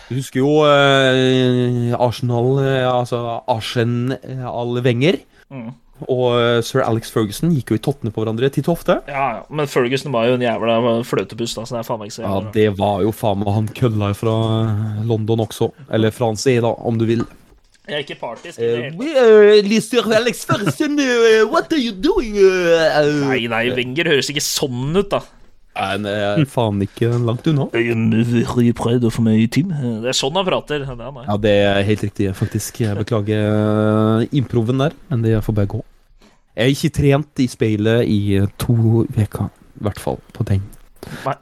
Du 0.07 0.13
husker 0.15 0.39
jo 0.43 0.51
eh, 0.69 1.95
Arsenal, 1.97 2.53
eh, 2.61 2.85
altså 2.87 3.41
Arsenal 3.49 4.81
Wenger 4.85 5.19
Mm. 5.47 5.69
og 6.11 6.63
sir 6.67 6.81
Alex 6.83 7.07
Ferguson 7.09 7.53
gikk 7.55 7.69
jo 7.71 7.77
i 7.77 7.81
tottene 7.81 8.11
på 8.11 8.19
hverandre 8.19 8.49
titt 8.51 8.67
og 8.67 8.73
ofte. 8.75 8.97
Ja, 9.07 9.37
ja. 9.37 9.43
Men 9.49 9.65
Ferguson 9.71 10.11
var 10.11 10.27
jo 10.27 10.33
en 10.35 10.43
jævla 10.43 10.75
fløtebuss. 11.07 11.55
da, 11.55 11.63
så 11.63 11.77
det 11.77 11.79
er 11.79 11.87
faen 11.87 11.99
meg 12.01 12.09
ikke 12.11 12.17
så 12.17 12.25
Ja, 12.27 12.51
det 12.51 12.65
var 12.77 13.01
jo 13.05 13.13
faen 13.15 13.39
meg 13.39 13.53
han 13.55 13.67
kølla 13.71 14.09
fra 14.13 14.33
London 15.07 15.45
også. 15.47 15.71
Eller 15.89 16.11
Francie, 16.11 16.59
da, 16.61 16.67
om 16.67 16.99
du 16.99 17.05
vil. 17.07 17.23
Jeg 17.87 17.95
er 17.95 18.03
ikke 18.03 18.17
partisk. 18.19 18.59
Uh, 18.59 18.89
we, 18.99 19.13
are 19.15 19.61
Lister 19.63 20.03
Alex 20.11 20.43
Ferguson, 20.45 20.99
uh, 20.99 21.47
what 21.47 21.71
are 21.71 21.79
you 21.79 21.93
doing? 21.95 22.35
Uh, 22.35 23.29
Nei, 23.29 23.45
nei, 23.47 23.63
Wenger 23.77 24.09
høres 24.11 24.27
ikke 24.33 24.43
sånn 24.43 24.91
ut, 24.97 25.07
da. 25.13 25.21
Nei, 25.77 25.93
nei, 26.01 26.45
faen 26.49 26.81
ikke 26.83 27.13
langt 27.21 27.47
unna. 27.47 27.69
Det 30.03 30.11
er 30.11 30.19
sånn 30.19 30.35
han 30.39 30.47
prater. 30.47 30.83
Det 30.83 31.07
er 31.07 31.19
Ja, 31.29 31.37
det 31.39 31.55
er 31.69 31.81
helt 31.87 32.05
riktig, 32.09 32.29
faktisk. 32.35 32.81
Jeg 32.83 32.97
beklager 32.99 34.25
improven 34.35 34.83
der, 34.83 34.97
men 35.11 35.23
det 35.23 35.37
får 35.45 35.59
bare 35.61 35.71
gå. 35.77 35.83
Jeg 36.57 36.65
har 36.65 36.73
ikke 36.73 36.95
trent 36.97 37.43
i 37.45 37.47
speilet 37.51 38.09
i 38.09 38.21
to 38.59 38.75
uker, 39.05 39.51
i 39.77 39.85
hvert 39.85 40.01
fall 40.01 40.19
på 40.33 40.47
den. 40.49 40.65
Nei. 41.23 41.37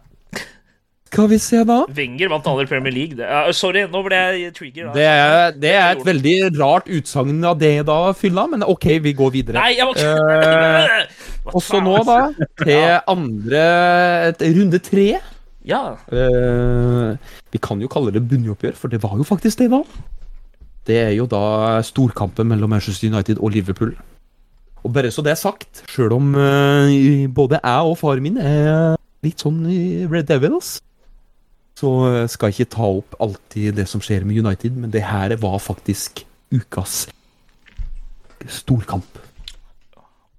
Skal 1.15 1.29
vi 1.31 1.37
se, 1.39 1.61
da. 1.63 1.77
Wenger 1.95 2.27
vant 2.33 2.47
aldri 2.51 2.65
Premier 2.67 2.91
League. 2.91 3.15
Det, 3.15 3.23
ja, 3.23 3.43
sorry, 3.55 3.85
nå 3.87 4.01
ble 4.03 4.17
jeg 4.19 4.49
trigger. 4.57 4.89
da. 4.89 4.95
Det 4.97 5.05
er, 5.07 5.53
det 5.63 5.69
er 5.71 5.85
et 5.93 6.01
veldig 6.09 6.33
rart 6.57 6.89
utsagn 6.91 7.37
av 7.47 7.55
det, 7.61 7.69
da, 7.87 7.95
Fylla, 8.19 8.43
men 8.51 8.65
OK, 8.67 8.89
vi 9.05 9.13
går 9.15 9.31
videre. 9.37 9.61
Nei, 9.63 9.77
jeg 9.77 9.87
må... 9.87 9.93
uh, 9.95 11.05
Hva 11.45 11.53
Og 11.55 11.63
så 11.63 11.77
faen? 11.77 11.87
nå, 11.87 12.01
da, 12.09 12.49
til 12.59 12.83
andre 13.13 13.63
runde 14.57 14.81
tre. 14.83 15.05
Ja. 15.65 15.79
Uh, 16.11 17.15
vi 17.55 17.61
kan 17.63 17.79
jo 17.79 17.87
kalle 17.91 18.11
det 18.11 18.25
bunnoppgjør, 18.27 18.75
for 18.75 18.91
det 18.91 18.99
var 19.05 19.15
jo 19.15 19.23
faktisk 19.27 19.63
det, 19.63 19.69
da. 19.71 19.79
Det 20.85 20.99
er 20.99 21.13
jo 21.15 21.29
da 21.31 21.79
storkampen 21.87 22.51
mellom 22.51 22.75
Manchester 22.75 23.07
United 23.07 23.39
og 23.39 23.55
Liverpool. 23.55 23.95
Og 24.83 24.91
bare 24.93 25.09
så 25.15 25.23
det 25.25 25.31
er 25.31 25.39
sagt, 25.39 25.85
sjøl 25.95 26.11
om 26.19 26.35
uh, 26.35 26.91
både 27.39 27.63
jeg 27.63 27.93
og 27.93 27.95
faren 28.03 28.27
min 28.27 28.35
er 28.37 28.99
litt 29.25 29.41
sånn 29.41 29.63
Red 30.11 30.27
Devils, 30.29 30.75
så 31.75 31.91
eh, 32.07 32.23
skal 32.31 32.51
jeg 32.51 32.65
ikke 32.65 32.75
ta 32.77 32.87
opp 33.01 33.19
alltid 33.23 33.75
det 33.79 33.87
som 33.91 34.03
skjer 34.03 34.25
med 34.27 34.39
United, 34.39 34.79
men 34.79 34.93
det 34.93 35.03
her 35.07 35.35
var 35.41 35.59
faktisk 35.63 36.23
ukas 36.55 37.05
storkamp. 38.51 39.21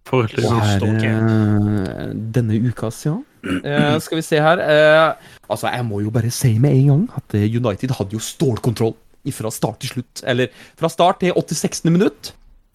Forholdsvis 0.06 0.46
Og 0.46 0.60
her, 0.62 0.84
eh, 0.86 2.12
denne 2.36 2.60
ukas, 2.68 3.00
ja. 3.08 3.16
Eh, 3.46 3.96
skal 4.02 4.18
vi 4.18 4.24
se 4.26 4.40
her 4.42 4.58
eh, 4.58 5.14
Altså, 5.46 5.68
jeg 5.70 5.84
må 5.86 6.00
jo 6.02 6.10
bare 6.10 6.32
si 6.34 6.56
med 6.58 6.74
en 6.74 6.88
gang 6.88 7.04
at 7.18 7.36
eh, 7.38 7.46
United 7.46 7.94
hadde 7.98 8.16
jo 8.16 8.22
stålkontroll 8.22 8.96
fra 9.34 9.50
start 9.50 9.80
til 9.82 9.96
slutt. 9.96 10.22
Eller 10.22 10.52
fra 10.78 10.90
start 10.90 11.20
til 11.22 11.34
86. 11.34 11.84
minutt. 11.90 12.32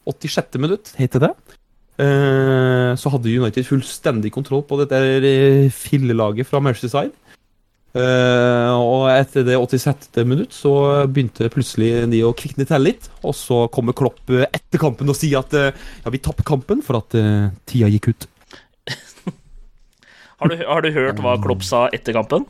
86. 0.07 0.59
minutt, 0.59 0.91
heter 0.99 1.23
det. 1.23 1.31
Eh, 2.01 2.91
så 2.99 3.11
hadde 3.13 3.31
United 3.31 3.67
fullstendig 3.67 4.33
kontroll 4.35 4.63
på 4.67 4.79
dette 4.81 4.99
fillelaget 5.75 6.47
fra 6.49 6.59
Merseyside. 6.63 7.15
Eh, 7.91 8.71
og 8.71 9.09
etter 9.11 9.43
det 9.43 9.57
86. 9.59 10.21
minutt 10.23 10.55
så 10.55 10.71
begynte 11.11 11.49
plutselig 11.51 11.89
de 12.11 12.21
å 12.23 12.31
kvikne 12.37 12.67
til 12.67 12.85
litt. 12.87 13.09
Og 13.27 13.35
så 13.35 13.65
kommer 13.73 13.97
Klopp 13.97 14.31
etter 14.31 14.81
kampen 14.81 15.11
og 15.11 15.17
sier 15.19 15.41
at 15.41 15.55
eh, 15.57 15.75
ja, 16.05 16.13
vi 16.13 16.21
tapte 16.23 16.45
kampen 16.47 16.83
for 16.85 17.01
at 17.01 17.17
uh, 17.19 17.51
tida 17.69 17.91
gikk 17.91 18.13
ut. 18.13 18.27
Har 20.41 20.49
du, 20.49 20.57
har 20.65 20.81
du 20.81 20.87
hørt 20.89 21.19
hva 21.21 21.35
Klopp 21.37 21.61
sa 21.61 21.83
etter 21.93 22.15
kampen? 22.17 22.47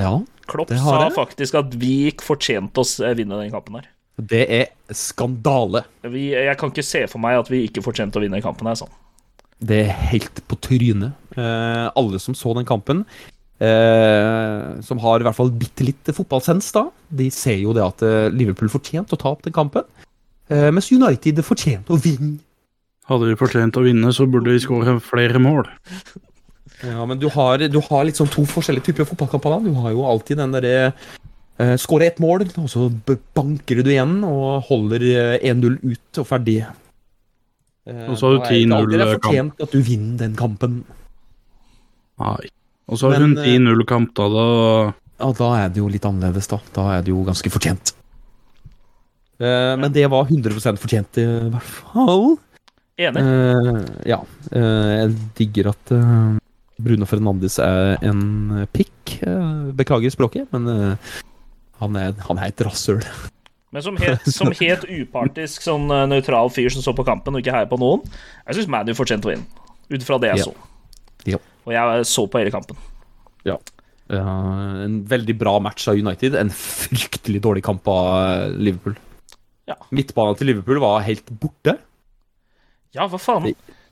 Ja, 0.00 0.14
Klopp 0.48 0.70
Det 0.70 0.78
har 0.80 1.02
jeg. 1.02 1.10
sa 1.12 1.16
faktisk 1.18 1.58
at 1.60 1.74
vi 1.76 2.08
fortjente 2.24 2.80
oss 2.80 2.94
vinne 3.18 3.36
den 3.36 3.50
kampen 3.52 3.76
her. 3.76 3.90
det 4.16 4.46
er 4.48 4.94
skandale. 4.96 5.82
Vi, 6.08 6.30
jeg 6.32 6.56
kan 6.56 6.72
ikke 6.72 6.86
se 6.86 7.02
for 7.10 7.20
meg 7.20 7.36
at 7.42 7.50
vi 7.52 7.66
ikke 7.66 7.84
fortjente 7.84 8.16
å 8.16 8.24
vinne 8.24 8.38
den 8.38 8.46
kampen 8.46 8.70
her. 8.70 8.78
sånn. 8.80 8.94
Det 9.58 9.82
er 9.90 9.92
helt 10.14 10.40
på 10.48 10.56
trynet. 10.62 11.18
Eh, 11.36 11.86
alle 12.00 12.20
som 12.22 12.36
så 12.38 12.54
den 12.56 12.66
kampen, 12.66 13.04
eh, 13.60 14.80
som 14.86 15.00
har 15.02 15.20
i 15.20 15.26
hvert 15.26 15.38
fall 15.38 15.50
bitte 15.54 15.86
litt 15.86 16.12
fotballsens, 16.14 16.70
da, 16.76 16.86
de 17.10 17.30
ser 17.34 17.58
jo 17.62 17.74
det 17.76 17.84
at 17.84 18.04
eh, 18.06 18.28
Liverpool 18.34 18.70
fortjente 18.72 19.16
å 19.16 19.20
ta 19.20 19.32
opp 19.34 19.44
den 19.46 19.56
kampen. 19.56 19.86
Eh, 20.48 20.70
mens 20.74 20.90
United 20.94 21.42
fortjente 21.46 21.92
å 21.94 22.00
vinne. 22.00 22.38
Hadde 23.08 23.30
de 23.30 23.38
fortjent 23.40 23.76
å 23.80 23.84
vinne, 23.86 24.10
så 24.12 24.26
burde 24.28 24.52
de 24.52 24.60
skåre 24.60 24.98
flere 25.00 25.40
mål. 25.40 25.64
Ja, 26.84 27.04
men 27.08 27.18
du 27.18 27.26
har, 27.32 27.58
du 27.58 27.78
har 27.88 28.10
sånn 28.14 28.28
to 28.30 28.44
forskjellige 28.46 28.90
typer 28.90 29.08
fotballkamper. 29.08 29.56
Du 29.64 29.72
har 29.80 29.94
jo 29.96 30.04
alltid 30.06 30.38
den 30.38 30.52
derre 30.54 30.74
eh, 31.58 31.72
Skårer 31.80 32.12
ett 32.12 32.20
mål, 32.22 32.44
og 32.60 32.68
så 32.70 32.86
banker 33.34 33.80
du 33.82 33.90
igjen 33.90 34.20
og 34.28 34.68
holder 34.68 35.06
eh, 35.08 35.48
1-0 35.50 35.80
ut 35.88 36.20
og 36.22 36.28
ferdig. 36.28 36.60
Eh, 37.88 38.04
Og 38.12 38.20
så 38.20 38.28
har 38.28 38.36
du 38.36 38.38
da 38.38 38.44
er 38.44 38.52
det 38.52 38.60
ikke 38.60 38.68
10-0 38.68 38.76
alltid 38.78 38.94
det 39.00 39.08
er 39.08 39.14
fortjent 39.16 39.64
at 39.66 39.74
du 39.74 39.80
vinner 39.88 40.20
den 40.22 40.36
kampen. 40.38 40.78
Nei. 42.20 42.52
Og 42.88 42.98
så 43.00 43.10
har 43.12 43.20
Men, 43.20 43.36
hun 43.36 43.44
10-0-kamp, 43.44 44.14
da. 44.16 44.28
da 44.32 44.46
Ja, 45.18 45.30
da 45.36 45.48
er 45.60 45.68
det 45.74 45.80
jo 45.82 45.88
litt 45.92 46.04
annerledes, 46.08 46.48
da. 46.48 46.60
Da 46.72 46.84
er 46.96 47.02
det 47.04 47.12
jo 47.12 47.22
ganske 47.26 47.50
fortjent. 47.52 47.92
Eh, 49.38 49.74
men 49.78 49.92
det 49.94 50.06
var 50.10 50.26
100% 50.26 50.80
fortjent, 50.82 51.18
i 51.20 51.26
hvert 51.52 51.72
fall. 51.78 52.36
Enig. 52.98 53.22
Eh, 53.22 53.80
ja. 54.10 54.18
Eh, 54.50 54.92
jeg 55.02 55.12
digger 55.38 55.70
at 55.70 55.92
eh, 55.94 56.38
Bruno 56.82 57.06
Fernandes 57.06 57.58
er 57.62 57.98
en 58.08 58.64
pikk. 58.74 59.18
Eh, 59.22 59.68
beklager 59.78 60.14
språket, 60.14 60.48
men 60.54 60.66
eh, 60.72 61.18
han, 61.82 61.98
er, 62.00 62.16
han 62.26 62.40
er 62.40 62.50
et 62.50 62.64
rasshøl. 62.66 63.04
Men 63.70 63.84
som 63.84 63.98
helt, 64.00 64.24
som 64.32 64.50
helt 64.62 64.88
upartisk, 64.88 65.62
sånn 65.66 65.86
nøytral 66.10 66.48
fyr 66.54 66.72
som 66.72 66.82
så 66.82 66.94
på 66.96 67.04
kampen 67.06 67.36
og 67.36 67.44
ikke 67.44 67.52
heier 67.54 67.68
på 67.70 67.78
noen, 67.78 68.00
jeg 68.48 68.56
syns 68.58 68.70
ManU 68.72 68.94
fortjente 68.96 69.28
å 69.28 69.34
vinne. 69.34 69.66
Ut 69.92 70.02
fra 70.08 70.18
det 70.22 70.32
jeg 70.32 70.42
Ja. 70.42 70.48
så. 70.48 70.56
Og 71.68 71.74
jeg 71.76 72.06
så 72.08 72.24
på 72.32 72.40
hele 72.40 72.52
kampen. 72.54 72.78
Ja, 73.44 73.58
en 74.08 75.02
veldig 75.04 75.34
bra 75.36 75.58
match 75.60 75.84
av 75.92 75.98
United. 76.00 76.32
En 76.40 76.48
fryktelig 76.54 77.42
dårlig 77.44 77.60
kamp 77.66 77.84
av 77.92 78.06
eh, 78.22 78.54
Liverpool. 78.56 78.94
Ja. 79.68 79.76
Midtbanen 79.92 80.38
til 80.40 80.48
Liverpool 80.48 80.80
var 80.80 81.04
helt 81.04 81.28
borte. 81.42 81.74
Ja, 82.96 83.04
hva 83.04 83.20
faen? 83.20 83.50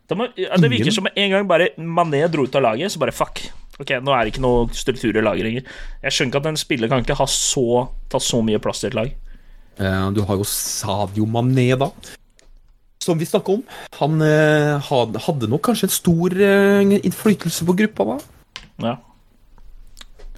Det, 0.09 0.17
må, 0.17 0.31
det 0.33 0.71
virker 0.73 0.95
som 0.95 1.09
en 1.11 1.33
gang 1.35 1.45
bare 1.51 1.69
Mané 1.77 2.23
dro 2.33 2.47
ut 2.49 2.57
av 2.57 2.65
laget, 2.65 2.95
så 2.95 3.03
bare 3.03 3.13
fuck. 3.13 3.43
Ok, 3.77 3.93
nå 4.01 4.15
er 4.17 4.25
det 4.25 4.33
ikke 4.33 4.45
noe 4.47 4.71
struktur 4.73 5.13
i 5.21 5.25
laget 5.25 5.45
lenger. 5.45 5.67
Jeg 6.01 6.17
skjønner 6.17 6.33
ikke 6.33 6.41
at 6.47 6.51
en 6.55 6.61
spiller 6.63 6.89
kan 6.93 7.05
ikke 7.05 7.19
ha 7.19 7.27
så, 7.29 7.67
ta 8.09 8.21
så 8.23 8.41
mye 8.47 8.61
plass 8.65 8.87
i 8.87 8.89
et 8.89 8.97
lag. 8.97 9.13
Eh, 9.77 10.07
Du 10.17 10.23
har 10.25 10.41
jo 10.41 10.47
Sadio 10.49 11.29
Mané, 11.29 11.75
da. 11.77 11.91
Som 13.07 13.21
vi 13.21 13.27
snakka 13.29 13.55
om. 13.55 13.63
Han 14.01 14.23
eh, 14.27 14.91
hadde 14.91 15.49
nok 15.51 15.63
kanskje 15.69 15.87
en 15.87 15.95
stor 15.95 16.35
eh, 16.43 16.83
innflytelse 16.99 17.67
på 17.69 17.77
gruppa, 17.79 18.07
da. 18.09 18.17
Ja. 18.83 18.95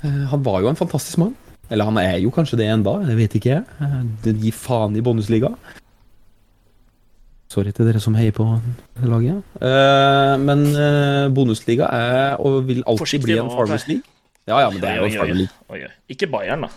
Eh, 0.05 0.25
Han 0.35 0.45
var 0.45 0.61
jo 0.63 0.69
en 0.71 0.77
fantastisk 0.79 1.19
mann. 1.23 1.35
Eller 1.73 1.85
han 1.89 1.99
er 2.01 2.19
jo 2.23 2.31
kanskje 2.33 2.57
det 2.61 2.69
enda, 2.73 2.95
det 3.05 3.17
vet 3.19 3.35
ikke 3.37 3.51
jeg. 3.59 3.89
Det 4.25 4.33
gir 4.41 4.55
faen 4.57 4.95
i 4.97 5.03
Bundesliga. 5.05 5.51
Sorry 7.53 7.73
til 7.77 7.89
dere 7.89 8.01
som 8.01 8.17
heier 8.17 8.33
på 8.37 8.45
laget. 9.05 9.41
Eh, 9.65 10.35
men 10.45 10.65
Bundesliga 11.37 11.89
er 11.93 12.41
og 12.41 12.63
vil 12.69 12.85
alltid 12.85 13.05
Forsiktig 13.05 13.29
bli 13.31 13.39
en 13.41 13.53
Farmers 13.53 13.89
League. 13.89 14.05
Ja, 14.49 14.63
ja, 14.65 14.71
men 14.73 14.81
det 14.81 14.89
er 14.89 15.03
jo 15.03 15.09
oi, 15.09 15.33
League. 15.43 15.91
Ikke 16.09 16.29
Bayern, 16.33 16.65
da. 16.65 16.73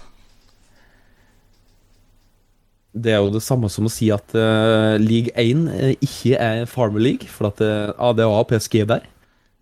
Det 2.91 3.13
er 3.13 3.21
jo 3.23 3.31
det 3.31 3.43
samme 3.45 3.69
som 3.71 3.87
å 3.87 3.91
si 3.91 4.09
at 4.11 4.35
uh, 4.35 4.97
League 4.99 5.31
1 5.39 5.67
eh, 5.71 5.93
ikke 6.03 6.35
er 6.35 6.65
Farmer 6.67 7.03
League, 7.03 7.29
for 7.31 7.47
at 7.51 7.61
uh, 7.63 7.93
ADA 7.95 8.27
og 8.27 8.49
PSG 8.49 8.81
der. 8.89 9.05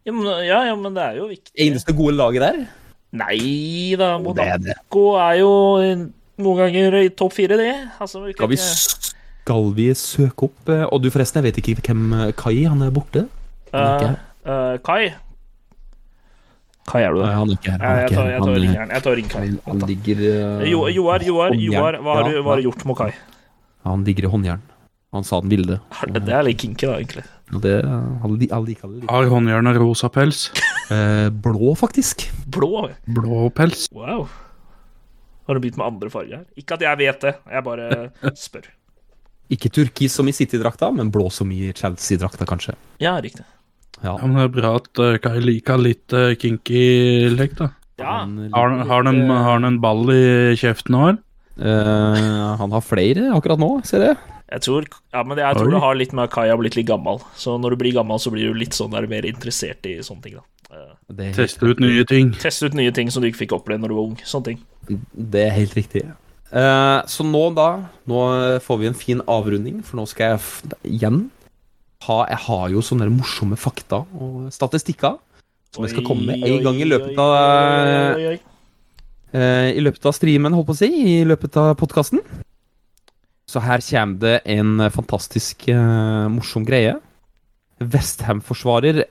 Ja 0.08 0.16
men, 0.16 0.26
ja, 0.48 0.64
ja, 0.66 0.76
men 0.80 0.96
det 0.96 1.04
er 1.04 1.20
jo 1.20 1.28
viktig. 1.30 1.54
Eneste 1.62 1.94
gode 1.94 2.16
laget 2.18 2.46
der. 2.48 2.64
Nei 3.20 3.98
da, 4.00 4.16
Monaco 4.22 5.04
er. 5.18 5.28
Er 5.28 5.38
jo 5.42 5.54
noen 6.40 6.62
ganger 6.64 6.98
i 7.04 7.12
topp 7.14 7.36
fire, 7.38 7.58
det. 7.60 7.74
Altså, 8.02 8.24
vi 8.26 8.34
Skal 8.34 8.52
vi, 8.52 8.60
skal 8.64 9.70
vi 9.78 9.88
søke 9.98 10.50
opp 10.50 10.70
eh, 10.72 10.86
Og 10.88 11.02
du, 11.04 11.10
forresten, 11.14 11.42
jeg 11.42 11.50
vet 11.50 11.62
ikke 11.62 11.90
hvem 11.90 12.14
eh, 12.16 12.32
Kai 12.38 12.64
Han 12.70 12.86
er 12.86 12.94
borte. 12.94 13.26
Uh, 13.74 13.80
er 13.82 14.18
Eh, 14.50 14.74
eh, 14.74 14.78
Kai? 14.86 15.14
Kai, 16.90 17.04
gjør 17.04 17.20
du 17.20 17.22
Nei, 17.22 17.34
han 17.38 17.52
er 17.54 17.60
ikke 17.60 17.74
her. 17.74 17.84
Han 17.84 17.92
er 17.92 18.00
jeg 18.02 18.16
tar, 18.16 18.30
jeg 18.30 18.42
tar 18.42 18.50
Han, 18.50 18.62
ringeren. 18.64 18.94
Jeg 18.96 19.06
tar 19.06 19.18
ring 19.20 19.30
han, 19.36 19.84
digger 19.86 20.24
ligger 20.24 20.24
eh, 20.64 20.70
Jo, 20.72 20.80
Joar, 20.96 21.26
Joar. 21.28 21.56
Joar, 21.62 22.00
hva 22.02 22.18
har 22.18 22.30
du 22.30 22.40
hva 22.40 22.56
har 22.56 22.62
du 22.64 22.70
gjort 22.70 22.86
med 22.90 22.98
Kai? 22.98 23.12
Han 23.88 24.06
ligger 24.08 24.26
i 24.26 24.32
håndjern. 24.34 24.64
Han 25.16 25.26
sa 25.26 25.40
den 25.42 25.50
ville. 25.54 25.80
Det 26.14 26.34
er 26.34 26.44
litt 26.46 26.62
kinky, 26.62 26.86
da, 26.86 26.98
egentlig. 27.00 27.24
Det, 27.64 27.76
alle, 27.82 28.66
liker 28.68 28.92
det. 28.94 29.08
Har 29.10 29.30
håndjernet 29.32 29.80
rosa 29.82 30.12
pels? 30.14 30.50
Eh, 30.90 31.28
blå, 31.30 31.76
faktisk. 31.78 32.24
Blå. 32.50 32.88
Blå 33.06 33.44
pels? 33.54 33.84
Wow. 33.94 34.24
Har 35.46 35.54
du 35.54 35.62
begynt 35.62 35.78
med 35.78 35.86
andre 35.86 36.10
farger 36.10 36.40
her? 36.40 36.48
Ikke 36.58 36.80
at 36.80 36.82
jeg 36.82 36.98
vet 36.98 37.28
det, 37.28 37.34
jeg 37.46 37.66
bare 37.68 37.90
spør. 38.48 38.72
Ikke 39.54 39.70
turkis 39.70 40.18
som 40.18 40.26
i 40.26 40.34
City-drakta, 40.34 40.90
men 40.98 41.12
blå 41.14 41.28
som 41.30 41.54
i 41.54 41.70
Chelsea-drakta, 41.78 42.48
kanskje. 42.50 42.74
Ja, 43.06 43.14
riktig. 43.22 43.46
Ja. 44.04 44.14
Ja, 44.16 44.26
men 44.26 44.38
Det 44.38 44.46
er 44.46 44.54
bra 44.62 44.76
at 44.80 45.02
uh, 45.02 45.18
Kai 45.20 45.40
liker 45.44 45.82
litt 45.82 46.14
uh, 46.16 46.32
kinky 46.40 46.84
lek, 47.36 47.58
da. 47.60 47.72
Ja, 48.00 48.22
eh, 48.24 48.50
Har, 48.54 48.70
har, 48.70 49.04
han 49.04 49.08
en, 49.12 49.30
har 49.30 49.58
han 49.58 49.68
en 49.68 49.80
ball 49.84 50.08
i 50.14 50.56
kjeften 50.60 50.96
nå, 50.96 51.02
eller? 51.10 51.18
eh, 51.60 52.52
han 52.62 52.72
har 52.72 52.84
flere 52.86 53.26
akkurat 53.36 53.60
nå, 53.60 53.72
ser 53.84 54.06
jeg. 54.06 54.20
jeg 54.54 54.64
tror, 54.64 54.88
ja, 55.12 55.24
men 55.28 55.42
jeg 55.42 55.58
tror 55.58 55.74
det 55.74 55.82
har 55.84 56.00
litt 56.00 56.14
med 56.16 56.30
at 56.30 56.34
Kai 56.34 56.48
har 56.48 56.62
blitt 56.62 56.78
litt 56.80 56.88
gammel. 56.88 57.20
Så 57.36 57.58
når 57.60 57.76
du 57.76 57.82
blir 57.84 57.98
gammel, 57.98 58.22
så 58.24 58.32
blir 58.32 58.48
du 58.54 58.56
litt 58.62 58.78
sånn 58.78 58.96
der 58.96 59.10
mer 59.12 59.28
interessert 59.28 59.84
i 59.90 59.98
sånne 60.06 60.24
ting, 60.24 60.40
da. 60.40 60.46
Helt, 60.70 61.36
Teste 61.36 61.66
ut 61.66 61.80
nye 61.82 62.06
ting. 62.08 62.32
Teste 62.40 62.70
ut 62.70 62.76
nye 62.78 62.94
ting 62.96 63.10
som 63.12 63.24
du 63.24 63.28
ikke 63.32 63.44
fikk 63.44 63.58
oppleve 63.58 63.82
når 63.82 63.92
du 63.92 63.98
var 63.98 64.10
ung. 64.12 64.18
Sånne 64.24 64.52
ting. 64.54 64.64
det 65.12 65.44
er 65.50 65.56
helt 65.58 65.76
riktig. 65.78 66.06
Uh, 66.50 67.06
så 67.06 67.22
nå, 67.22 67.42
da 67.54 67.68
Nå 68.10 68.22
får 68.66 68.78
vi 68.82 68.88
en 68.90 68.96
fin 68.98 69.20
avrunding, 69.30 69.84
for 69.86 70.00
nå 70.00 70.08
skal 70.10 70.32
jeg 70.32 70.40
f 70.40 70.48
igjen 70.88 71.28
ha 72.08 72.20
Jeg 72.30 72.40
har 72.46 72.70
jo 72.74 72.84
sånne 72.86 73.10
morsomme 73.12 73.58
fakta 73.60 74.04
og 74.16 74.48
statistikker 74.56 75.18
som 75.74 75.86
jeg 75.86 75.94
skal 75.94 76.06
komme 76.08 76.32
med 76.32 76.46
en 76.48 76.64
gang 76.66 76.80
i 76.82 76.88
løpet 76.88 77.20
av 77.22 77.34
eh, 79.36 79.70
I 79.76 79.84
løpet 79.84 80.08
av 80.10 80.16
streamen, 80.18 80.56
holdt 80.56 80.70
på 80.72 80.78
å 80.78 80.80
si, 80.80 80.90
i 80.90 81.28
løpet 81.28 81.60
av 81.62 81.76
podkasten. 81.78 82.24
Så 83.50 83.62
her 83.62 83.84
kommer 83.86 84.18
det 84.24 84.36
en 84.50 84.82
fantastisk 84.94 85.68
uh, 85.70 86.26
morsom 86.34 86.66
greie. 86.66 86.96
Westham-forsvarer 87.80 89.04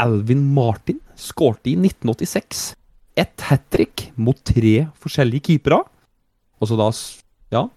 Alvin 0.00 0.44
Martin 0.54 1.00
skårte 1.16 1.72
i 1.72 1.76
1986 1.80 2.72
ett 3.16 3.44
hat 3.48 3.64
trick 3.72 4.10
mot 4.16 4.38
tre 4.44 4.86
forskjellige 5.00 5.48
keepere. 5.50 5.82
Altså 6.60 6.78
da 6.80 6.90
Ja. 7.52 7.68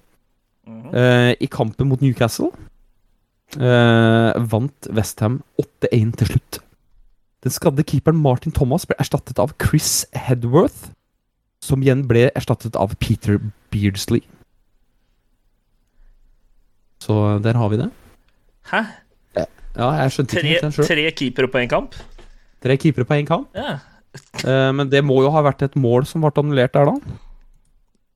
Eh, 0.65 1.35
I 1.39 1.47
kampen 1.47 1.87
mot 1.87 2.01
Newcastle 2.01 2.51
vant 3.55 4.87
Westham 4.91 5.41
8-1 5.61 6.15
til 6.19 6.27
slutt. 6.33 6.59
Den 7.45 7.51
skadde 7.53 7.83
keeperen 7.85 8.17
Martin 8.21 8.51
Thomas 8.51 8.85
ble 8.89 8.95
erstattet 8.99 9.37
av 9.39 9.53
Chris 9.61 10.05
Hedworth, 10.17 10.89
som 11.61 11.81
igjen 11.85 12.07
ble 12.09 12.31
erstattet 12.35 12.75
av 12.75 12.95
Peter 12.99 13.37
Beardsley. 13.71 14.21
Så 17.05 17.15
der 17.43 17.53
har 17.59 17.69
vi 17.69 17.77
det. 17.83 17.89
Hæ? 18.71 18.81
Ja, 19.75 19.89
jeg 19.99 20.11
skjønte 20.15 20.31
ikke 20.37 20.41
Tre, 20.41 20.49
helt 20.53 20.63
den 20.63 20.71
sjøl. 20.71 20.87
tre 20.87 21.03
keepere 21.11 21.47
på 21.51 21.59
én 21.61 21.69
kamp? 21.69 21.95
Tre 22.63 22.77
keepere 22.79 23.05
på 23.05 23.17
én 23.19 23.25
kamp. 23.27 23.49
Ja. 23.53 23.73
Eh, 24.47 24.71
men 24.71 24.87
det 24.89 25.01
må 25.03 25.17
jo 25.25 25.29
ha 25.35 25.41
vært 25.43 25.65
et 25.67 25.75
mål 25.75 26.05
som 26.07 26.23
ble 26.23 26.31
annullert 26.39 26.71
der. 26.73 26.93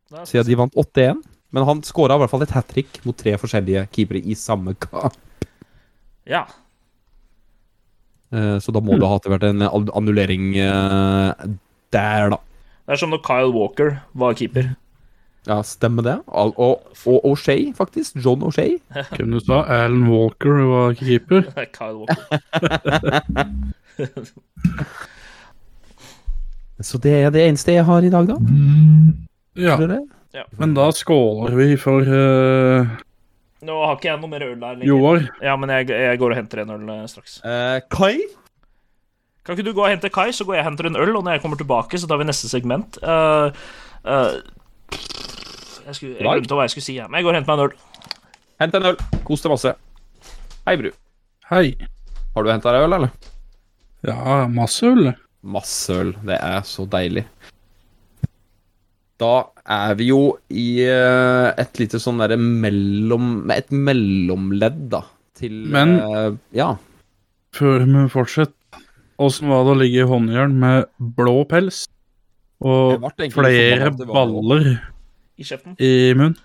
Da- 0.10 0.24
Siden 0.26 0.48
de 0.48 0.56
vant 0.56 0.74
8-1. 0.80 1.20
Men 1.52 1.66
han 1.66 1.80
skåra 1.82 2.14
i 2.16 2.20
hvert 2.22 2.30
fall 2.32 2.44
et 2.46 2.52
hat 2.54 2.68
trick 2.70 3.00
mot 3.08 3.18
tre 3.18 3.34
forskjellige 3.42 3.88
keepere 3.96 4.22
i 4.22 4.36
samme 4.38 4.76
kamp. 4.80 5.14
ja. 6.30 6.44
Eh, 8.32 8.60
Så 8.62 8.70
da 8.72 8.80
må 8.86 8.94
det 9.02 9.08
ha 9.10 9.18
vært 9.26 9.44
en 9.48 9.62
annullering 9.66 10.52
eh, 10.62 11.34
der, 11.92 12.30
da. 12.30 12.38
Det 12.86 12.94
er 12.94 12.98
som 13.02 13.10
når 13.10 13.24
Kyle 13.26 13.50
Walker 13.56 13.96
var 14.14 14.34
keeper. 14.38 14.76
Ja, 15.48 15.62
stemmer 15.66 16.04
det. 16.06 16.18
Al- 16.30 16.54
Og, 16.58 16.84
og 17.10 17.26
O'Shea, 17.26 17.72
faktisk. 17.74 18.16
John 18.22 18.42
O'Shea. 18.46 18.78
Hvem 19.18 19.32
du 19.34 19.40
sa? 19.42 19.64
Alan 19.66 20.06
Walker 20.12 20.62
var 20.70 20.94
keeper. 21.00 21.42
Kyle 21.74 21.98
Walker. 22.04 22.38
Så 26.80 26.98
det 27.04 27.12
er 27.26 27.30
det 27.34 27.42
eneste 27.50 27.74
jeg 27.76 27.84
har 27.86 28.06
i 28.06 28.12
dag, 28.14 28.30
da. 28.30 28.38
Ja, 29.60 29.76
Dere? 30.30 30.46
men 30.62 30.76
da 30.78 30.92
skåler 30.94 31.56
vi 31.58 31.72
for 31.82 32.06
uh, 32.06 32.90
Nå 33.66 33.78
har 33.82 33.96
ikke 33.98 34.12
jeg 34.12 34.20
noe 34.22 34.30
mer 34.30 34.44
øl 34.46 34.60
der 34.62 34.76
lenger. 34.78 34.88
Joar. 34.88 35.24
Ja, 35.44 35.56
men 35.60 35.72
jeg, 35.74 35.90
jeg 35.90 36.20
går 36.22 36.36
og 36.36 36.38
henter 36.38 36.62
en 36.62 36.70
øl 36.78 36.92
eh, 36.94 37.02
straks. 37.12 37.40
Uh, 37.44 37.82
Kai? 37.92 38.22
Kan 39.44 39.58
ikke 39.58 39.66
du 39.68 39.74
gå 39.76 39.84
og 39.84 39.90
hente 39.92 40.12
Kai, 40.14 40.30
så 40.32 40.46
går 40.48 40.56
jeg 40.56 40.64
og 40.64 40.70
henter 40.70 40.88
en 40.88 40.96
øl, 40.96 41.12
og 41.18 41.26
når 41.26 41.36
jeg 41.36 41.42
kommer 41.44 41.60
tilbake, 41.60 42.00
så 42.00 42.08
tar 42.08 42.22
vi 42.22 42.28
neste 42.30 42.48
segment. 42.48 43.00
Uh, 43.04 43.50
eh, 44.06 44.38
jeg, 45.90 45.98
skulle, 45.98 46.14
jeg 46.16 46.24
glemte 46.24 46.56
hva 46.56 46.70
jeg 46.70 46.76
skulle 46.76 46.86
si, 46.86 46.96
ja. 47.02 47.10
men 47.10 47.20
jeg 47.20 47.28
går 47.28 47.34
og 47.34 47.40
henter 47.42 47.52
meg 47.52 47.60
en 47.60 47.66
øl. 47.66 48.14
Hent 48.64 48.80
en 48.80 48.90
øl. 48.94 49.02
Kos 49.28 49.44
deg 49.44 49.56
masse. 49.58 49.76
Hei, 50.70 50.78
Bru. 50.80 50.92
Hei. 51.50 51.66
Har 52.36 52.46
du 52.46 52.54
henta 52.54 52.78
deg 52.78 52.86
øl, 52.88 52.96
eller? 53.00 53.34
Ja, 54.08 54.46
masse 54.54 54.88
øl. 54.88 55.12
Masse 55.42 56.00
øl. 56.00 56.14
Det 56.30 56.40
er 56.40 56.62
så 56.68 56.88
deilig. 56.88 57.26
Da 59.20 59.32
er 59.68 59.96
vi 60.00 60.10
jo 60.14 60.20
i 60.48 60.68
eh, 60.88 61.50
et 61.60 61.80
lite 61.82 62.00
sånn 62.00 62.22
derre 62.22 62.38
mellom 62.40 63.50
Et 63.52 63.68
mellomledd, 63.76 64.86
da, 64.94 65.04
til 65.36 65.66
Men- 65.74 65.98
uh, 66.00 66.38
Ja. 66.56 66.76
Før 67.56 67.84
vi 67.84 68.06
fortsetter, 68.14 68.54
åssen 69.20 69.50
var 69.50 69.66
det 69.66 69.74
å 69.74 69.80
ligge 69.82 70.04
i 70.04 70.08
håndjern 70.08 70.54
med 70.62 70.86
blå 71.18 71.42
pels 71.50 71.88
og 72.62 73.02
flere 73.34 73.90
baller 74.06 74.68
I 75.40 75.44
kjeften. 75.48 75.76
i 75.80 76.14
munnen? 76.14 76.38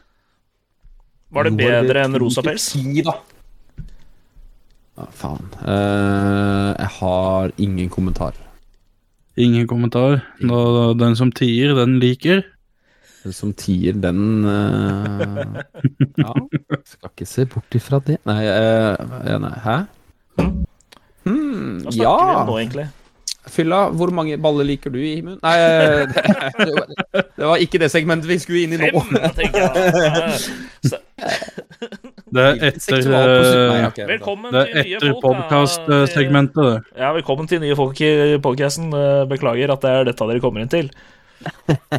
Var 1.35 1.45
det 1.45 1.57
bedre 1.59 2.05
enn 2.07 2.17
rosa 2.19 2.43
pels? 2.47 2.71
Ja, 4.95 5.07
faen. 5.11 5.45
Uh, 5.67 6.73
jeg 6.79 6.91
har 7.01 7.53
ingen 7.59 7.89
kommentar. 7.91 8.35
Ingen 9.37 9.67
kommentar. 9.67 10.23
Da, 10.41 10.95
den 10.95 11.17
som 11.19 11.33
tier, 11.35 11.75
den 11.75 11.99
liker. 11.99 12.45
Som 13.33 13.55
tier, 13.57 13.95
den 13.97 14.45
uh, 14.45 15.63
Ja, 16.21 16.33
skal 16.85 17.09
ikke 17.15 17.27
se 17.29 17.47
bort 17.49 17.73
ifra 17.79 18.01
det. 18.05 18.19
Nei, 18.29 18.43
eh, 18.51 19.39
nei 19.41 19.55
hæ? 19.65 19.77
Hmm, 21.25 21.79
Hva 21.87 21.95
snakker 21.95 22.29
vi 22.29 22.35
om 22.43 22.51
nå, 22.51 22.59
egentlig? 22.61 22.85
Fylla, 23.55 23.79
hvor 23.93 24.09
mange 24.17 24.37
baller 24.41 24.65
liker 24.65 24.93
du 24.93 24.99
i 25.05 25.19
munnen? 25.25 25.41
Nei, 25.45 25.57
eh, 25.61 26.05
det, 26.59 26.73
var- 26.73 26.93
det 27.37 27.49
var 27.51 27.65
ikke 27.65 27.81
det 27.83 27.91
segmentet 27.93 28.29
vi 28.29 28.39
skulle 28.41 28.63
inn 28.65 28.73
i 28.77 28.81
nå. 28.81 28.89
Fem, 28.93 29.53
Det 32.35 32.43
er 32.43 32.57
etter, 32.67 33.05
Velkommen 34.09 34.51
det 34.57 34.63
er 34.65 34.79
etter 34.97 35.13
podkast-segmentet, 35.23 36.57
det. 36.65 36.99
Ja, 36.99 37.13
velkommen 37.15 37.47
til 37.51 37.61
nye 37.63 37.77
folk 37.79 38.01
i 38.03 38.11
podcasten. 38.43 38.89
Eh, 38.97 39.23
Beklager 39.31 39.71
at 39.77 39.85
det 39.85 39.93
er 39.93 40.09
dette 40.11 40.29
dere 40.33 40.43
kommer 40.43 40.65
inn 40.65 40.73
til. 40.73 40.91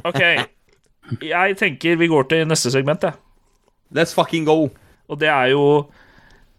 OK. 0.03 0.21
Jeg 1.21 1.57
tenker 1.59 1.99
vi 1.99 2.07
går 2.11 2.27
til 2.31 2.47
neste 2.49 2.71
segment, 2.73 3.03
jeg. 3.05 3.13
Let's 3.95 4.15
fucking 4.17 4.45
go. 4.47 4.69
Og 5.09 5.19
det 5.21 5.29
er 5.29 5.51
jo 5.53 5.65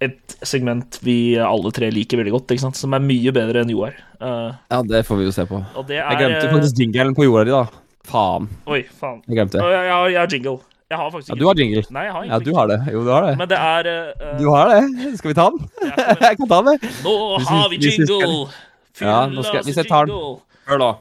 et 0.04 0.36
segment 0.44 0.98
vi 1.02 1.36
alle 1.40 1.70
tre 1.74 1.88
liker 1.90 2.20
veldig 2.20 2.34
godt, 2.34 2.52
ikke 2.54 2.66
sant? 2.66 2.76
som 2.78 2.92
er 2.94 3.02
mye 3.02 3.32
bedre 3.34 3.62
enn 3.64 3.72
Joar. 3.72 3.96
Uh, 4.20 4.52
Ja, 4.70 4.82
det 4.84 5.02
får 5.08 5.18
vi 5.20 5.24
jo 5.28 5.32
se 5.34 5.46
på. 5.48 5.58
er 5.88 5.92
Jeg 5.96 6.20
glemte 6.20 6.52
faktisk 6.52 6.80
jingelen 6.84 7.16
på 7.16 7.24
jorda 7.26 7.44
di, 7.48 7.54
da. 7.56 7.82
Faen. 8.06 8.48
Oi, 8.70 8.82
faen. 9.00 9.22
Jeg 9.26 9.38
glemte. 9.40 9.58
Jeg, 9.58 9.72
jeg, 9.72 9.92
har, 9.92 10.08
jeg 10.12 10.20
har 10.20 10.34
jingle. 10.36 10.58
Jeg 10.86 10.98
har 11.00 11.08
faktisk 11.10 11.32
Ja, 11.32 11.34
du 11.40 11.46
har 11.48 11.58
jingle. 11.58 11.82
Nei, 11.90 12.04
jeg 12.06 12.12
har 12.14 12.24
Ja, 12.28 12.38
du 12.38 12.52
har 12.54 12.68
det. 12.70 12.78
Jo, 12.92 13.00
du 13.02 13.10
har 13.10 13.24
det. 13.26 13.32
Men 13.40 13.48
det 13.50 13.58
er 13.58 13.88
uh, 13.90 14.36
Du 14.38 14.44
har 14.52 14.70
det. 14.70 15.16
Skal 15.18 15.32
vi 15.32 15.34
ta 15.40 15.48
den? 15.50 15.64
jeg- 16.22 16.36
kan 16.38 16.48
ta 16.52 16.60
den. 16.68 16.78
Nå 17.02 17.16
har 17.48 17.68
vi 17.72 17.80
jingle! 17.82 18.06
jingle! 18.06 18.46
Ja, 19.00 19.16
nå 19.32 19.42
skal- 19.42 19.64
hvis 19.66 19.80
jeg 19.82 19.88
tar 19.90 20.06
den. 20.06 20.14
jingle. 20.14 20.38
Hør, 20.68 20.78
da. 20.84 20.92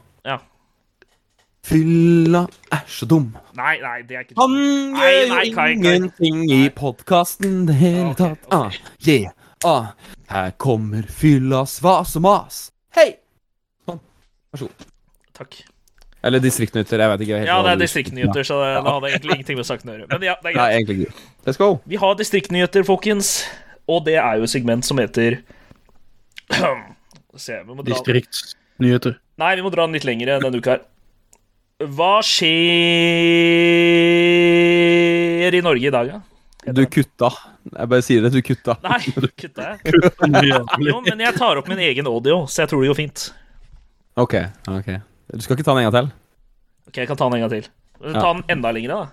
Fylla 1.66 2.43
er 2.74 2.84
så 2.88 3.07
dum. 3.09 3.32
Nei, 3.57 3.76
nei, 3.82 3.99
det 4.05 4.20
er 4.20 4.26
ikke 4.28 4.36
Han 4.38 4.53
gjør 4.99 5.72
ingenting 5.72 6.43
i 6.53 6.66
podkasten 6.70 7.63
det 7.70 7.78
hele 7.80 8.11
okay, 8.11 8.36
tatt. 8.36 8.43
Okay. 8.45 8.59
Ah, 8.59 9.07
yeah, 9.09 9.32
ah. 9.66 9.88
Her 10.30 10.51
kommer 10.61 11.07
fyllas 11.09 11.80
vas 11.82 12.13
og 12.20 12.26
mas. 12.26 12.59
Hei! 12.97 13.16
Sånn. 13.89 13.97
Vær 14.53 14.61
så 14.61 14.70
god. 14.70 14.86
Takk. 15.41 15.57
Eller 16.26 16.41
distriktnyheter. 16.41 17.01
Jeg 17.01 17.13
vet 17.13 17.26
ikke 17.26 17.41
helt 17.41 17.49
Ja, 17.49 17.59
det 17.66 17.74
er 17.76 17.82
distriktnyheter, 17.82 18.45
så 18.45 18.61
det, 18.61 18.72
det 18.78 18.93
hadde 18.93 19.11
egentlig 19.11 19.38
ingenting 19.39 19.59
med 19.59 19.68
saken 19.68 19.89
å 19.91 19.95
gjøre. 19.97 20.07
Men 20.13 20.26
ja, 20.26 20.38
det 20.41 20.51
er 20.51 20.55
Nei, 20.55 20.55
greit. 20.55 20.78
egentlig 20.78 20.97
ikke. 21.05 21.28
Let's 21.45 21.61
go. 21.61 21.70
Vi 21.86 22.01
har 22.01 22.18
distriktnyheter, 22.22 22.86
folkens, 22.88 23.36
og 23.89 24.05
det 24.07 24.18
er 24.22 24.39
jo 24.39 24.47
et 24.47 24.53
segment 24.53 24.86
som 24.86 25.01
heter 25.01 25.41
Se, 27.36 27.57
vi 27.57 27.74
må 27.74 27.82
dra 27.84 27.89
Distriktsnyheter. 27.89 29.18
Nei, 29.41 29.55
vi 29.59 29.63
må 29.66 29.70
dra 29.74 29.89
den 29.89 29.97
litt 29.97 30.05
lenger 30.07 30.38
denne 30.45 30.61
uka 30.61 30.78
her. 30.78 30.86
Hva 31.84 32.21
skjer 32.23 32.55
i 35.57 35.59
Norge 35.65 35.89
i 35.89 35.91
dag, 35.91 36.07
da? 36.13 36.19
Du 36.71 36.80
kutta. 36.89 37.28
Jeg 37.67 37.89
bare 37.91 38.01
sier 38.05 38.21
det. 38.23 38.30
Du 38.34 38.39
kutta. 38.45 38.76
Nei, 38.86 38.99
kutta 39.38 39.61
jeg? 39.73 39.78
Jo, 40.88 41.01
men 41.03 41.19
jeg 41.26 41.34
tar 41.36 41.57
opp 41.59 41.67
min 41.69 41.80
egen 41.84 42.07
audio, 42.09 42.45
så 42.49 42.61
jeg 42.63 42.69
tror 42.71 42.80
det 42.86 42.89
går 42.93 42.99
fint. 43.01 43.26
OK. 44.15 44.34
ok 44.71 44.89
Du 45.36 45.41
skal 45.43 45.55
ikke 45.57 45.65
ta 45.67 45.73
den 45.76 45.84
en 45.84 45.89
gang 45.91 45.97
til? 45.99 46.07
Ok, 46.88 46.95
jeg 47.03 47.07
kan 47.11 47.19
ta 47.19 47.28
den 47.28 47.36
en 47.38 47.43
gang 47.45 47.53
til. 47.57 47.65
Ta 48.15 48.28
den 48.32 48.43
enda 48.55 48.69
lengre, 48.76 48.95
da. 49.03 49.07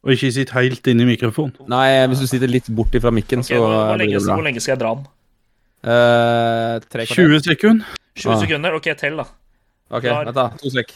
Og 0.00 0.08
ikke 0.16 0.30
sitt 0.34 0.50
helt 0.56 0.84
inn 0.90 1.00
i 1.04 1.06
mikrofonen. 1.12 1.54
Nei, 1.70 1.90
hvis 2.10 2.22
du 2.24 2.26
sitter 2.30 2.48
litt 2.50 2.66
bort 2.74 2.92
ifra 2.96 3.10
mikken, 3.14 3.40
okay, 3.44 3.54
så 3.54 3.58
hvor, 3.62 3.94
lenge, 4.00 4.16
det 4.18 4.24
bra. 4.26 4.34
hvor 4.40 4.46
lenge 4.48 4.60
skal 4.64 4.74
jeg 4.74 4.80
dra 4.82 4.90
den? 4.96 5.04
Uh, 5.86 6.74
tre 6.90 7.02
20 7.06 7.38
sekunder. 7.46 7.86
20 8.18 8.34
Ah. 8.34 8.40
sekunder? 8.42 8.70
Ok, 8.80 8.86
tell, 8.98 9.14
da. 9.20 9.26
Ok, 9.94 10.04
vent 10.10 10.34
da. 10.36 10.46
To 10.58 10.68
sek. 10.74 10.90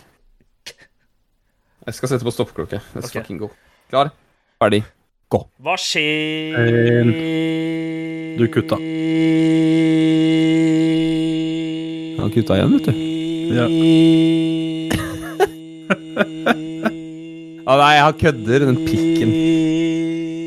Jeg 1.84 1.94
skal 1.98 2.08
sette 2.14 2.24
på 2.26 2.32
stoppeklokke. 2.32 2.78
Let's 2.94 3.10
Ok. 3.10 3.18
fucking 3.20 3.38
go. 3.42 3.50
Klar. 3.90 4.10
Ferdig. 4.62 4.82
gå. 5.30 5.40
Hva 5.60 5.74
skjer 5.80 6.54
En. 7.00 7.10
Du 8.38 8.44
kutta. 8.48 8.76
Han 12.20 12.30
kutta 12.34 12.56
igjen, 12.58 12.72
vet 12.78 12.86
du. 12.88 12.92
Ja. 13.54 13.66
Ah, 17.66 17.76
nei, 17.80 17.96
han 18.00 18.12
kødder, 18.20 18.64
den 18.66 18.78
pikken. 18.86 19.30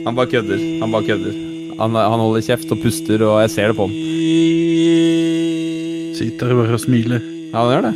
Han 0.05 0.15
bare 0.17 0.29
kødder. 0.31 0.59
Han 0.81 0.91
bare 0.93 1.05
kødder. 1.07 1.33
Han, 1.79 1.93
han 1.97 2.19
holder 2.23 2.41
kjeft 2.45 2.71
og 2.73 2.81
puster, 2.81 3.21
og 3.25 3.41
jeg 3.45 3.49
ser 3.53 3.67
det 3.71 3.77
på 3.77 3.85
han. 3.87 3.95
Sitter 6.17 6.53
bare 6.57 6.73
og 6.77 6.81
smiler. 6.81 7.21
Ja, 7.51 7.57
han 7.61 7.71
gjør 7.75 7.85
det. 7.89 7.93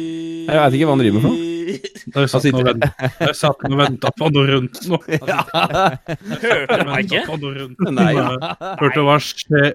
Jeg 0.47 0.59
vet 0.61 0.77
ikke 0.77 0.89
hva 0.89 0.95
han 0.95 1.03
driver 1.03 1.17
med 1.17 1.25
for 1.25 1.33
noe. 1.33 1.50
Der 2.13 2.27
satt 2.31 2.45
han 2.47 2.83
og 3.29 3.35
satt 3.37 3.61
han 3.61 3.75
og 3.75 3.81
venta 3.81 4.11
på 4.17 4.29
noe 4.33 4.49
rundt 4.49 4.81
nå. 4.89 4.99
Hørte 6.45 6.79
du 6.81 6.85
meg 6.89 7.05
ikke? 7.05 7.23
Nei. 7.99 8.11
Hørte 8.81 9.05
hva 9.05 9.17
skje, 9.21 9.71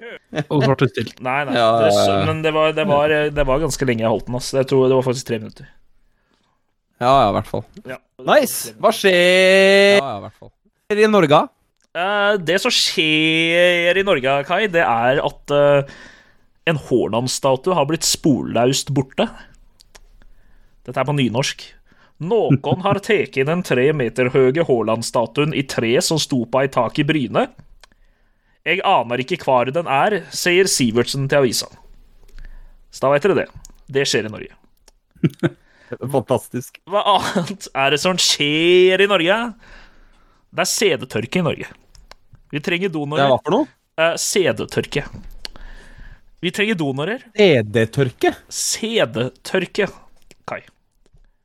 og 0.47 0.55
så 0.57 0.63
ble 0.65 0.79
det 0.83 0.91
stilt. 0.93 1.17
Nei, 1.23 1.39
nei. 1.49 1.57
Ja, 1.59 1.69
det, 1.85 1.91
ja, 1.95 2.05
ja. 2.11 2.21
men 2.29 2.43
det 2.45 2.53
var, 2.57 2.75
det, 2.77 2.87
var, 2.91 3.17
det 3.39 3.47
var 3.49 3.63
ganske 3.63 3.89
lenge 3.89 4.07
jeg 4.07 4.13
holdt 4.13 4.31
den. 4.31 4.39
Altså. 4.41 4.61
Jeg 4.61 4.71
tror 4.73 4.89
det 4.91 4.99
var 4.99 5.07
faktisk 5.07 5.31
tre 5.31 5.41
minutter. 5.43 5.71
Ja, 6.97 7.13
ja, 7.13 7.29
i 7.29 7.37
hvert 7.37 7.51
fall. 7.51 7.67
Ja. 7.85 8.01
Nice! 8.27 8.73
Hva 8.81 8.93
skjer? 8.97 9.99
Ja, 10.01 10.05
ja, 10.05 10.17
i 10.17 10.27
hvert 10.27 10.41
fall. 10.41 10.53
I 10.97 11.09
Norge? 11.11 11.43
Eh, 11.97 12.35
det 12.45 12.59
som 12.63 12.73
skjer 12.73 13.97
i 13.97 14.05
Norge, 14.05 14.39
Kai, 14.49 14.65
det 14.73 14.85
er 14.85 15.21
at 15.25 15.53
eh, 15.55 15.97
en 16.69 16.81
Haaland-statue 16.89 17.77
har 17.77 17.89
blitt 17.89 18.07
sporløst 18.07 18.93
borte. 18.97 19.29
Dette 20.87 21.03
er 21.03 21.09
på 21.09 21.17
nynorsk. 21.17 21.65
Noen 22.17 22.81
har 22.81 23.01
tatt 23.05 23.37
den 23.47 23.63
tre 23.67 23.91
meter 23.93 24.31
høye 24.33 24.65
Haaland-statuen 24.65 25.53
i 25.53 25.67
tre 25.69 25.93
som 26.01 26.21
sto 26.21 26.45
på 26.49 26.63
ei 26.63 26.71
tak 26.73 26.99
i 26.99 27.05
Bryne. 27.05 27.47
Jeg 28.67 28.81
aner 28.89 29.21
ikke 29.23 29.39
hvor 29.45 29.69
den 29.71 29.87
er, 29.87 30.23
sier 30.35 30.67
Sivertsen 30.67 31.29
til 31.29 31.45
avisa. 31.45 31.69
Så 32.91 33.05
da 33.05 33.13
vet 33.13 33.27
dere 33.27 33.43
det. 33.43 33.47
Det 33.93 34.07
skjer 34.09 34.27
i 34.27 34.33
Norge. 34.33 34.57
Fantastisk. 36.17 36.81
Hva 36.91 37.05
annet 37.13 37.69
er 37.77 37.93
det 37.95 38.01
som 38.03 38.19
skjer 38.19 39.05
i 39.05 39.11
Norge? 39.11 39.37
Det 40.57 40.65
er 40.65 40.71
sedetørke 40.73 41.43
i 41.43 41.47
Norge. 41.47 41.69
Vi 42.51 42.63
trenger 42.65 42.91
donorer. 42.91 43.27
er 43.27 43.35
hva 43.35 43.43
for 43.45 43.55
noe? 43.55 43.69
Eh, 43.97 44.15
sædtørke. 44.21 45.05
Vi 46.41 46.53
trenger 46.55 46.79
donorer. 46.79 47.23
ED-tørke? 47.33 48.33
Sædtørke, 48.49 49.89
Kai. 50.47 50.63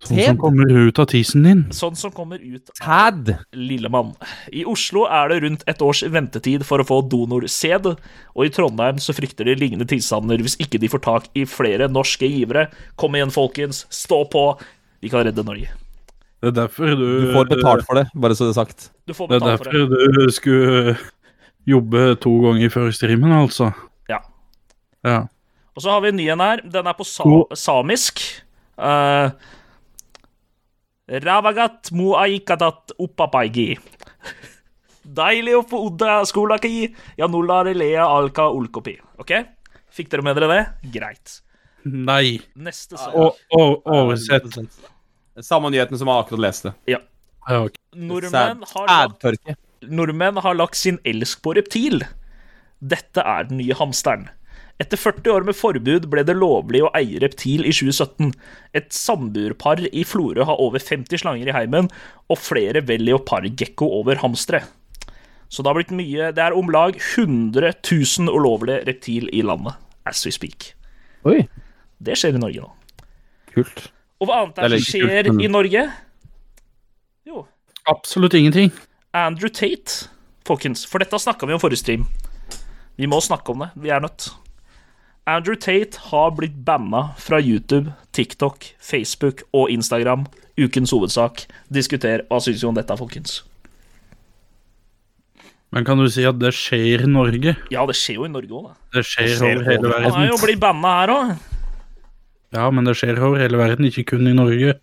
Sånn 0.01 0.17
som 0.25 0.37
kommer 0.41 0.71
ut 0.87 0.99
av 0.99 1.05
tisen 1.11 1.43
din. 1.45 1.59
Sånn 1.75 1.97
som 1.99 2.13
kommer 2.13 2.41
ut 2.41 2.71
Tad. 2.79 3.35
Lillemann. 3.53 4.15
I 4.49 4.63
Oslo 4.65 5.03
er 5.05 5.29
det 5.29 5.37
rundt 5.43 5.65
et 5.69 5.83
års 5.85 6.01
ventetid 6.01 6.65
for 6.65 6.81
å 6.81 6.87
få 6.87 7.01
donorsæd, 7.11 7.91
og 8.33 8.47
i 8.47 8.49
Trondheim 8.53 8.97
så 9.03 9.13
frykter 9.13 9.45
de 9.45 9.55
lignende 9.59 9.85
tilstander 9.89 10.41
hvis 10.41 10.57
ikke 10.63 10.81
de 10.81 10.89
får 10.89 11.03
tak 11.05 11.29
i 11.37 11.45
flere 11.45 11.89
norske 11.91 12.25
givere. 12.25 12.69
Kom 12.97 13.17
igjen, 13.17 13.33
folkens. 13.33 13.85
Stå 13.93 14.23
på. 14.33 14.45
Vi 15.05 15.13
kan 15.13 15.27
redde 15.27 15.45
Norge. 15.45 15.69
Det 16.41 16.49
er 16.49 16.57
derfor 16.63 16.95
du 16.97 17.05
Du 17.27 17.33
får 17.35 17.49
betalt 17.53 17.85
for 17.85 18.01
det, 18.01 18.07
bare 18.17 18.33
så 18.33 18.47
det 18.49 18.55
er 18.55 18.59
sagt. 18.63 18.89
Du 19.05 19.13
får 19.13 19.29
Det 19.29 19.37
er 19.37 19.45
derfor 19.51 19.69
for 19.69 19.93
det. 19.93 20.13
du 20.17 20.31
skulle 20.33 20.97
jobbe 21.69 22.15
to 22.17 22.33
ganger 22.41 22.73
før 22.73 22.89
streamen, 22.89 23.31
altså. 23.31 23.69
Ja. 24.09 24.17
Ja. 25.05 25.19
Og 25.75 25.83
så 25.85 25.93
har 25.93 26.01
vi 26.01 26.09
en 26.09 26.17
ny 26.17 26.27
en 26.33 26.41
her. 26.41 26.65
Den 26.65 26.87
er 26.89 26.97
på 26.97 27.05
sa 27.05 27.23
samisk. 27.53 28.19
Uh, 28.81 29.29
Ravagat 31.11 31.91
muaikadat 31.91 32.93
oppapaigi. 33.01 33.75
Deilig 35.03 35.57
å 35.57 35.63
få 35.67 35.81
odda 35.89 36.21
skolaki. 36.29 36.91
Ja, 37.19 37.27
lea 37.27 38.05
alka 38.05 38.47
ulkopi. 38.47 38.95
OK? 39.19 39.33
Fikk 39.91 40.11
dere 40.11 40.23
med 40.23 40.37
dere 40.39 40.47
det? 40.47 40.91
Greit. 40.93 41.41
Nei. 41.83 42.39
Neste 42.55 42.95
sak. 42.95 43.13
Oversett. 43.51 44.45
Oh, 44.45 44.63
oh, 44.63 44.67
oh, 45.35 45.41
Samme 45.41 45.71
nyheten 45.73 45.97
som 45.97 46.07
jeg 46.07 46.23
akkurat 46.23 46.45
leste. 46.47 46.73
Ja, 46.87 47.01
Okay. 47.49 47.81
Nordmenn 47.95 48.63
har, 48.69 48.87
lagt, 48.87 49.63
nordmenn 49.81 50.37
har 50.37 50.55
lagt 50.55 50.77
sin 50.77 50.99
elsk 51.07 51.41
på 51.41 51.55
reptil. 51.57 52.03
Dette 52.79 53.23
er 53.25 53.49
den 53.49 53.57
nye 53.61 53.77
hamsteren. 53.77 54.29
Etter 54.81 54.97
40 54.97 55.29
år 55.35 55.45
med 55.45 55.53
forbud 55.57 56.07
ble 56.09 56.23
det 56.25 56.33
lovlig 56.37 56.79
å 56.81 56.89
eie 56.97 57.19
reptil 57.21 57.65
i 57.69 57.73
2017. 57.75 58.31
Et 58.77 58.87
samboerpar 58.95 59.83
i 59.91 60.03
Florø 60.07 60.45
har 60.47 60.61
over 60.63 60.81
50 60.81 61.21
slanger 61.21 61.51
i 61.51 61.55
heimen, 61.55 61.89
og 62.31 62.39
flere 62.41 62.81
vel 62.87 63.03
leopardgekko 63.05 63.89
over 63.99 64.21
hamstere. 64.23 64.63
Så 65.51 65.61
det 65.61 65.67
har 65.69 65.75
blitt 65.75 65.91
mye 65.91 66.29
Det 66.31 66.39
er 66.39 66.55
om 66.55 66.69
lag 66.71 66.95
100 66.95 67.73
000 67.83 68.31
ulovlige 68.31 68.85
reptil 68.87 69.27
i 69.35 69.43
landet, 69.45 69.75
as 70.07 70.23
we 70.25 70.31
speak. 70.31 70.71
Oi, 71.27 71.43
Det 72.01 72.15
skjer 72.17 72.33
i 72.39 72.41
Norge 72.41 72.63
nå. 72.63 72.71
kult. 73.53 73.89
Og 74.21 74.29
hva 74.29 74.41
annet 74.41 74.57
er 74.63 74.69
det 74.69 74.79
som 74.81 75.01
skjer 75.01 75.23
kult, 75.27 75.35
men- 75.35 75.45
i 75.45 75.47
Norge? 75.51 75.91
Jo, 77.27 77.45
Absolutt 77.85 78.33
ingenting. 78.33 78.71
Andrew 79.13 79.49
Tate, 79.49 80.07
folkens. 80.45 80.85
For 80.85 80.99
dette 80.99 81.17
snakka 81.19 81.45
vi 81.47 81.53
om 81.53 81.59
forrige 81.59 81.81
stream. 81.81 82.07
Vi 82.97 83.07
må 83.09 83.19
snakke 83.21 83.49
om 83.49 83.59
det. 83.59 83.71
Vi 83.75 83.89
er 83.89 83.99
nødt. 83.99 84.29
Andrew 85.29 85.55
Tate 85.55 85.99
har 86.09 86.31
blitt 86.33 86.55
banna 86.65 87.11
fra 87.21 87.39
YouTube, 87.39 87.93
TikTok, 88.11 88.65
Facebook 88.81 89.43
og 89.53 89.69
Instagram. 89.69 90.25
Ukens 90.57 90.91
hovedsak. 90.91 91.45
Diskuter 91.73 92.23
hva 92.29 92.39
syns 92.41 92.63
vi 92.63 92.69
om 92.69 92.75
dette, 92.77 92.97
folkens. 92.97 93.41
Men 95.71 95.85
kan 95.87 96.01
du 96.01 96.09
si 96.11 96.25
at 96.27 96.39
det 96.41 96.51
skjer 96.57 97.05
i 97.05 97.07
Norge? 97.07 97.53
Ja, 97.71 97.85
det 97.87 97.95
skjer 97.95 98.17
jo 98.19 98.25
i 98.27 98.31
Norge 98.33 98.51
òg, 98.51 98.65
da. 98.67 98.73
Det 98.97 99.05
skjer, 99.07 99.29
Det 99.29 99.37
skjer 99.37 99.61
over 99.61 99.69
hele 99.69 99.91
verden. 99.93 100.09
Han 100.11 100.25
er 100.25 100.31
jo 100.33 100.39
blitt 100.41 100.59
banna 100.59 100.95
her 100.97 101.13
òg. 101.13 101.31
Ja, 102.51 102.65
men 102.75 102.89
det 102.89 102.97
skjer 102.99 103.21
over 103.23 103.39
hele 103.39 103.61
verden, 103.61 103.87
ikke 103.87 104.03
kun 104.11 104.27
i 104.27 104.33
Norge. 104.35 104.73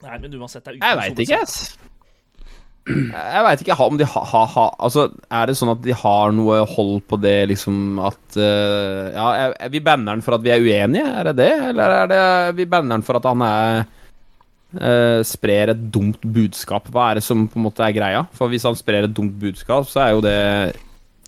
Nei, 0.00 0.16
men 0.16 0.34
uansett, 0.40 0.64
det 0.64 0.72
er 0.72 0.80
ukens 0.80 0.88
Jeg 0.88 0.98
veit 0.98 1.22
ikke, 1.26 1.38
ass. 1.44 1.89
Jeg 2.88 3.44
veit 3.44 3.60
ikke 3.62 3.76
om 3.84 3.98
de 4.00 4.06
har 4.08 4.24
ha, 4.30 4.40
ha, 4.54 4.64
Altså, 4.82 5.06
er 5.28 5.50
det 5.50 5.56
sånn 5.58 5.72
at 5.74 5.82
de 5.84 5.94
har 5.94 6.32
noe 6.34 6.62
hold 6.72 7.02
på 7.10 7.18
det, 7.20 7.36
liksom 7.52 8.00
at 8.02 8.38
uh, 8.40 9.12
Ja, 9.12 9.28
er, 9.36 9.54
er 9.66 9.72
vi 9.72 9.82
banner 9.84 10.16
den 10.16 10.24
for 10.24 10.38
at 10.38 10.44
vi 10.44 10.54
er 10.54 10.64
uenige? 10.64 11.06
Er 11.06 11.30
det 11.30 11.36
det? 11.42 11.52
Eller 11.70 11.96
er 12.00 12.10
det 12.10 12.24
vi 12.58 12.68
banner 12.70 12.96
den 12.96 13.06
for 13.06 13.20
at 13.20 13.28
han 13.28 13.44
er 13.46 13.84
uh, 14.80 15.20
sprer 15.28 15.74
et 15.74 15.86
dumt 15.92 16.24
budskap? 16.24 16.88
Hva 16.90 17.10
er 17.10 17.20
det 17.20 17.26
som 17.28 17.46
på 17.50 17.60
en 17.60 17.68
måte 17.68 17.84
er 17.86 17.94
greia? 17.96 18.24
For 18.36 18.50
hvis 18.50 18.66
han 18.66 18.78
sprer 18.78 19.06
et 19.06 19.16
dumt 19.16 19.36
budskap, 19.42 19.86
så 19.90 20.06
er 20.06 20.16
jo 20.16 20.24
det 20.26 20.38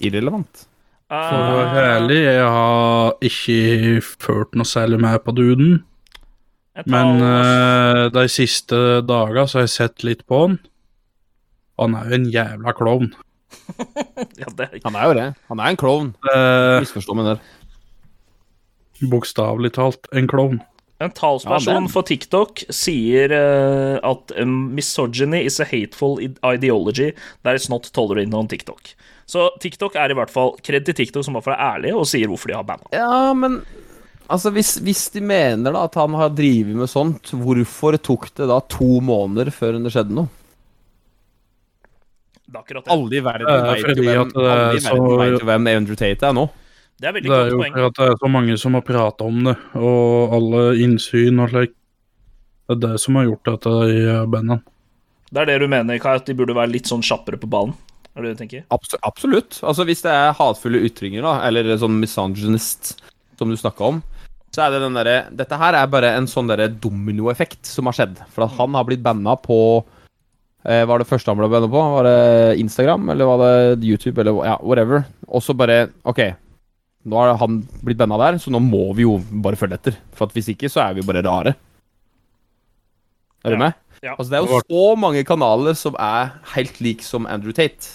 irrelevant. 0.02 0.66
For 1.12 1.36
å 1.36 1.64
være 1.74 1.88
ærlig, 1.98 2.20
jeg 2.24 2.44
har 2.48 3.16
ikke 3.28 4.04
ført 4.24 4.54
noe 4.56 4.68
særlig 4.68 5.00
med 5.02 5.18
på 5.26 5.34
duden. 5.36 5.82
Men 6.88 7.20
eh, 7.20 8.06
de 8.14 8.22
siste 8.32 8.78
dager 9.04 9.44
så 9.44 9.60
har 9.60 9.66
jeg 9.66 9.74
sett 9.74 10.06
litt 10.08 10.22
på 10.24 10.38
han. 10.46 10.54
Han 11.80 11.96
er 11.98 12.08
jo 12.08 12.18
en 12.18 12.28
jævla 12.32 12.74
klovn. 12.76 13.12
ja, 14.40 14.48
det 14.56 14.68
er 14.68 14.78
Han 14.84 14.96
er 14.96 15.08
jo 15.08 15.16
det. 15.18 15.28
Han 15.48 15.62
er 15.62 15.72
en 15.72 15.80
klovn. 15.80 16.12
Uh, 16.28 16.80
Misforstå 16.82 17.16
meg 17.18 17.32
der. 17.32 17.42
Bokstavelig 19.12 19.72
talt 19.76 20.06
en 20.14 20.28
klovn. 20.30 20.60
En 21.02 21.10
talsperson 21.10 21.74
Ja, 21.74 21.90
for 21.90 22.06
TikTok 22.06 22.62
sier 22.70 23.32
uh, 23.34 23.96
at 24.06 24.34
um, 24.38 24.74
misogyny 24.76 25.42
is 25.48 25.58
a 25.60 25.66
hateful 25.66 26.20
ideology 26.22 27.10
that 27.42 27.58
is 27.58 27.68
not 27.72 27.88
tolerated 27.94 28.34
on 28.38 28.48
TikTok. 28.48 28.92
Så 29.26 29.48
TikTok 29.62 29.96
er 29.96 30.12
i 30.12 30.16
hvert 30.18 30.30
fall 30.30 30.54
kred 30.62 30.86
til 30.86 30.96
TikTok 30.98 31.24
som 31.26 31.38
er 31.40 31.56
ærlige 31.56 31.96
og 31.96 32.06
sier 32.10 32.30
hvorfor 32.30 32.52
de 32.52 32.58
har 32.58 32.66
banda. 32.68 32.86
Ja, 32.94 33.32
men 33.34 33.62
altså, 34.28 34.52
hvis, 34.54 34.76
hvis 34.84 35.08
de 35.14 35.24
mener 35.24 35.74
da 35.74 35.86
at 35.88 35.98
han 35.98 36.14
har 36.18 36.34
drevet 36.36 36.76
med 36.78 36.90
sånt, 36.90 37.32
hvorfor 37.34 37.98
tok 37.98 38.28
det 38.38 38.50
da 38.50 38.60
to 38.70 39.00
måneder 39.02 39.50
før 39.54 39.80
det 39.80 39.94
skjedde 39.94 40.18
noe? 40.20 40.41
Det 42.52 42.58
er 42.58 42.64
akkurat 42.66 42.84
det. 42.84 42.92
Alle 42.92 43.16
i 43.16 43.22
verden 43.24 43.48
Eh, 43.48 43.62
vet 43.62 43.78
jo 43.80 43.86
fordi 43.88 44.02
hvem, 44.04 44.30
så- 44.82 45.46
vet 45.46 45.76
Andrew 45.76 45.96
Tate 45.96 46.22
er 46.28 46.32
nå. 46.36 46.50
Det 47.00 47.08
er 47.08 47.12
Det 47.12 47.30
er 47.30 47.48
jo 47.50 47.58
poeng. 47.58 47.86
at 47.86 47.94
det 47.94 48.08
er 48.10 48.16
så 48.20 48.30
mange 48.30 48.58
som 48.58 48.74
har 48.74 48.82
prata 48.82 49.24
om 49.24 49.44
det, 49.44 49.56
og 49.74 50.32
alle 50.36 50.76
innsyn 50.78 51.40
og 51.42 51.50
slik. 51.50 51.72
Det 52.68 52.76
er 52.84 52.88
det 52.92 53.00
som 53.00 53.14
har 53.16 53.24
gjort 53.24 53.44
dette 53.44 53.70
i 53.88 54.26
bandet. 54.26 54.62
Det 55.32 55.40
er 55.42 55.46
det 55.46 55.60
du 55.60 55.66
mener, 55.68 55.98
Kai, 55.98 56.14
at 56.16 56.26
de 56.26 56.34
burde 56.34 56.54
være 56.54 56.70
litt 56.70 56.84
sånn 56.84 57.00
kjappere 57.02 57.40
på 57.40 57.48
ballen? 57.48 57.74
Er 58.14 58.22
det 58.22 58.36
det 58.36 58.36
du 58.36 58.44
tenker? 58.44 58.64
Abs 58.70 58.94
absolutt. 59.02 59.60
Altså, 59.64 59.84
hvis 59.86 60.02
det 60.02 60.12
er 60.12 60.34
hatefulle 60.34 60.82
ytringer, 60.84 61.22
da, 61.22 61.40
eller 61.48 61.64
sånn 61.78 61.98
misogynist, 61.98 63.00
som 63.38 63.48
du 63.48 63.56
snakka 63.56 63.80
om, 63.80 64.02
så 64.52 64.66
er 64.66 64.70
det 64.70 64.80
den 64.82 64.92
derre 64.92 65.34
Dette 65.34 65.56
her 65.56 65.72
er 65.74 65.86
bare 65.86 66.14
en 66.18 66.26
sånn 66.26 66.46
derre 66.46 66.68
dominoeffekt 66.68 67.64
som 67.64 67.86
har 67.86 67.94
skjedd. 67.94 68.18
For 68.28 68.44
at 68.44 68.50
han 68.58 68.74
har 68.74 68.84
blitt 68.84 69.02
banna 69.02 69.34
på 69.40 69.84
eh, 70.64 70.84
Var 70.88 70.98
det 71.02 71.08
første 71.08 71.30
han 71.32 71.38
ble 71.40 71.48
bønna 71.52 71.68
på? 71.72 71.82
Var 71.96 72.08
det 72.08 72.58
Instagram, 72.62 73.08
eller 73.14 73.28
var 73.30 73.42
det 73.42 73.84
YouTube, 73.86 74.20
eller 74.22 74.44
ja, 74.46 74.56
whatever? 74.62 75.04
Og 75.28 75.42
så 75.42 75.54
bare 75.56 75.88
OK, 76.08 76.20
nå 77.06 77.18
har 77.18 77.36
han 77.40 77.60
blitt 77.82 77.98
bønna 77.98 78.18
der, 78.20 78.38
så 78.38 78.50
nå 78.54 78.60
må 78.62 78.92
vi 78.94 79.02
jo 79.06 79.16
bare 79.42 79.58
følge 79.58 79.78
etter. 79.80 79.96
For 80.14 80.28
at 80.28 80.34
hvis 80.36 80.52
ikke, 80.54 80.70
så 80.70 80.84
er 80.88 80.94
vi 80.98 81.06
bare 81.06 81.24
rare. 81.26 81.54
Er 83.44 83.50
du 83.50 83.56
Ja. 83.56 83.58
med? 83.58 83.74
Ja. 84.02 84.16
Altså, 84.18 84.30
det 84.30 84.38
er 84.38 84.46
jo 84.46 84.60
så 84.66 84.96
mange 84.98 85.24
kanaler 85.24 85.74
som 85.78 85.94
er 85.98 86.32
helt 86.56 86.80
lik 86.80 87.02
som 87.06 87.26
Andrew 87.26 87.52
Tate. 87.54 87.94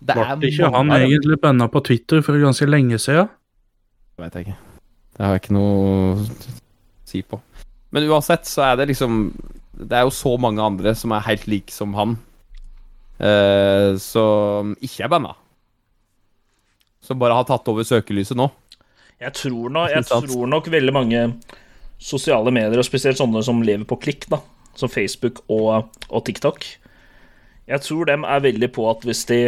Det 0.00 0.14
Ble 0.16 0.48
ikke 0.48 0.70
han 0.72 0.88
egentlig 0.92 1.38
bønna 1.40 1.68
på 1.68 1.80
Twitter 1.84 2.20
for 2.24 2.36
ganske 2.40 2.64
lenge 2.68 2.96
siden? 3.00 3.28
Det 4.16 4.24
vet 4.24 4.34
jeg 4.34 4.46
ikke. 4.46 4.56
Det 5.16 5.24
har 5.26 5.32
jeg 5.36 5.42
ikke 5.42 5.56
noe 5.56 5.76
å 6.16 6.26
si 7.08 7.20
på. 7.22 7.40
Men 7.92 8.06
uansett 8.08 8.44
så 8.48 8.62
er 8.70 8.76
det 8.80 8.88
liksom 8.94 9.32
Det 9.80 9.96
er 9.96 10.04
jo 10.04 10.12
så 10.14 10.34
mange 10.40 10.62
andre 10.62 10.92
som 10.98 11.14
er 11.16 11.24
helt 11.24 11.46
like 11.48 11.72
som 11.72 11.94
han, 11.96 12.18
eh, 13.18 13.96
som 14.02 14.74
ikke 14.80 15.06
er 15.06 15.12
banna. 15.12 15.34
Som 17.00 17.20
bare 17.20 17.38
har 17.38 17.48
tatt 17.48 17.68
over 17.72 17.86
søkelyset 17.86 18.36
nå. 18.38 18.50
Jeg 19.20 19.36
tror, 19.36 19.68
nok, 19.72 19.90
jeg 19.92 20.06
tror 20.08 20.46
nok 20.48 20.68
veldig 20.72 20.92
mange 20.96 21.24
sosiale 22.00 22.52
medier, 22.54 22.80
og 22.80 22.86
spesielt 22.86 23.18
sånne 23.20 23.42
som 23.44 23.60
lever 23.64 23.84
på 23.88 23.98
klikk, 24.00 24.24
da, 24.32 24.40
som 24.78 24.88
Facebook 24.88 25.42
og, 25.52 25.90
og 26.08 26.22
TikTok 26.24 26.64
Jeg 27.68 27.82
tror 27.84 28.08
dem 28.08 28.24
er 28.24 28.40
veldig 28.40 28.70
på 28.72 28.86
at 28.88 29.04
hvis 29.04 29.26
de, 29.28 29.40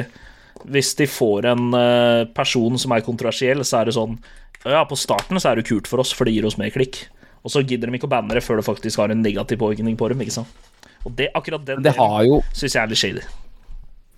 hvis 0.69 0.93
de 0.99 1.07
får 1.09 1.49
en 1.55 1.73
eh, 1.79 2.25
person 2.37 2.77
som 2.77 2.93
er 2.93 3.07
kontroversiell, 3.07 3.65
så 3.65 3.81
er 3.81 3.89
det 3.89 3.97
sånn 3.97 4.19
Ja, 4.67 4.85
på 4.85 4.99
starten 5.01 5.41
så 5.41 5.53
er 5.53 5.61
det 5.61 5.69
kult 5.71 5.89
for 5.89 6.05
oss, 6.05 6.13
for 6.13 6.29
det 6.29 6.37
gir 6.37 6.47
oss 6.47 6.59
mer 6.61 6.71
klikk. 6.75 7.07
Og 7.43 7.51
så 7.51 7.63
gidder 7.67 7.91
de 7.91 7.99
ikke 7.99 8.07
å 8.07 8.13
banne 8.13 8.37
det 8.37 8.45
før 8.47 8.61
det 8.61 8.67
faktisk 8.69 9.03
har 9.03 9.13
en 9.13 9.23
negativ 9.23 9.59
påvirkning 9.59 9.97
på 9.99 10.09
dem. 10.13 10.23
ikke 10.23 10.37
sant? 10.39 10.71
Og 11.03 11.15
det, 11.19 11.33
akkurat 11.35 11.65
den 11.67 11.83
Det 11.83 11.95
jo 11.99 12.41
syns 12.55 12.77
jeg 12.77 12.83
er 12.83 12.91
litt 12.91 13.01
shady. 13.01 13.23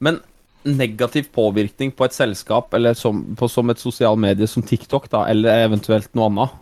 Men 0.05 0.21
negativ 0.65 1.31
påvirkning 1.33 1.93
på 1.97 2.07
et 2.07 2.17
selskap 2.17 2.75
eller 2.77 2.97
som, 2.97 3.23
på, 3.37 3.49
som 3.49 3.71
et 3.71 3.81
sosialt 3.81 4.21
medie 4.21 4.49
som 4.49 4.65
TikTok, 4.65 5.11
da, 5.13 5.27
eller 5.29 5.65
eventuelt 5.67 6.09
noe 6.17 6.31
annet 6.31 6.55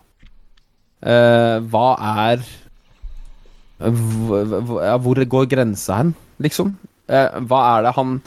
eh, 1.07 1.59
Hva 1.71 1.89
er 2.27 2.43
Hvor 5.03 5.23
går 5.37 5.47
grensa 5.51 6.01
hen, 6.01 6.15
liksom? 6.43 6.75
Eh, 7.11 7.39
hva 7.47 7.63
er 7.77 7.87
det 7.87 7.95
han 7.99 8.19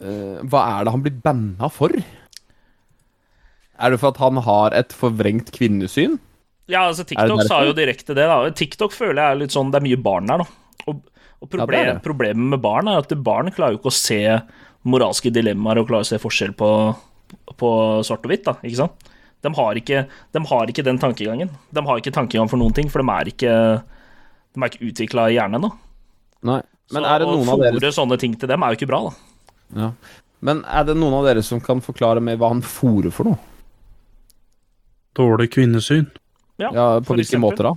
eh, 0.00 0.40
Hva 0.48 0.64
er 0.78 0.88
det 0.88 0.96
han 0.96 1.04
blir 1.04 1.20
banna 1.24 1.70
for? 1.72 1.92
Er 3.80 3.92
det 3.92 4.00
for 4.00 4.12
at 4.12 4.20
han 4.20 4.40
har 4.44 4.76
et 4.76 4.92
forvrengt 4.96 5.52
kvinnesyn? 5.56 6.18
Ja, 6.70 6.86
altså 6.88 7.04
TikTok 7.08 7.42
sa 7.48 7.60
jo 7.66 7.74
direkte 7.76 8.14
det, 8.16 8.26
da. 8.30 8.38
TikTok 8.56 8.94
føler 8.94 9.18
jeg 9.20 9.34
er 9.34 9.38
litt 9.42 9.54
sånn 9.54 9.72
Det 9.72 9.80
er 9.80 9.86
mye 9.88 10.00
barn 10.00 10.30
der, 10.30 10.44
da. 10.44 10.84
Og, 10.86 11.00
og 11.00 11.02
Ja, 11.02 11.50
det 11.50 11.50
problem, 11.58 11.86
det. 11.90 12.02
problemet 12.04 12.50
med 12.54 12.62
barn 12.64 12.90
er 12.92 13.00
at 13.02 13.14
barn 13.26 13.50
klarer 13.54 13.74
jo 13.76 13.80
ikke 13.82 13.92
å 13.92 13.96
se 13.98 14.20
moralske 14.88 15.32
dilemmaer 15.34 15.82
og 15.82 15.88
klarer 15.90 16.06
å 16.06 16.10
se 16.10 16.20
forskjell 16.22 16.54
på, 16.56 16.68
på 17.60 17.70
svart 18.06 18.24
og 18.24 18.32
hvitt, 18.32 18.46
da. 18.48 18.56
Ikke 18.64 18.80
sant? 18.84 19.10
De 19.40 19.48
har 19.56 19.78
ikke, 19.80 20.02
de 20.36 20.40
har 20.50 20.70
ikke 20.72 20.84
den 20.84 20.98
tankegangen. 21.00 21.50
De 21.72 21.82
har 21.86 22.00
ikke 22.00 22.12
tankegang 22.12 22.48
for 22.52 22.60
noen 22.60 22.74
ting, 22.76 22.90
for 22.92 23.00
de 23.00 23.12
er 23.14 23.30
ikke, 23.32 23.54
de 24.54 24.60
er 24.64 24.72
ikke 24.72 24.88
utvikla 24.90 25.28
i 25.30 25.36
hjernen 25.38 25.60
ennå. 25.62 25.70
Nei. 26.48 26.60
Men 26.92 27.04
Så 27.04 27.12
er 27.12 27.22
det 27.22 27.28
å 27.28 27.36
noen 27.36 27.52
av 27.52 27.60
dere 27.62 27.76
fòre 27.78 27.92
sånne 27.96 28.18
ting 28.20 28.34
til 28.36 28.50
dem 28.50 28.64
er 28.66 28.72
jo 28.74 28.80
ikke 28.80 28.90
bra, 28.90 29.04
da. 29.06 29.12
ja. 29.84 29.92
Men 30.40 30.62
er 30.64 30.86
det 30.88 30.94
noen 30.96 31.12
av 31.18 31.26
dere 31.28 31.42
som 31.44 31.60
kan 31.60 31.82
forklare 31.84 32.20
meg 32.24 32.38
hva 32.40 32.48
han 32.54 32.62
fòrer 32.64 33.12
for 33.12 33.28
noe? 33.28 33.36
Dårlig 35.18 35.50
kvinnesyn. 35.52 36.06
Ja, 36.60 36.70
Ja, 36.72 36.86
På 37.00 37.14
hvilken 37.14 37.16
hvilke 37.16 37.26
eksempel. 37.26 37.40
måter 37.46 37.62
da? 37.70 37.74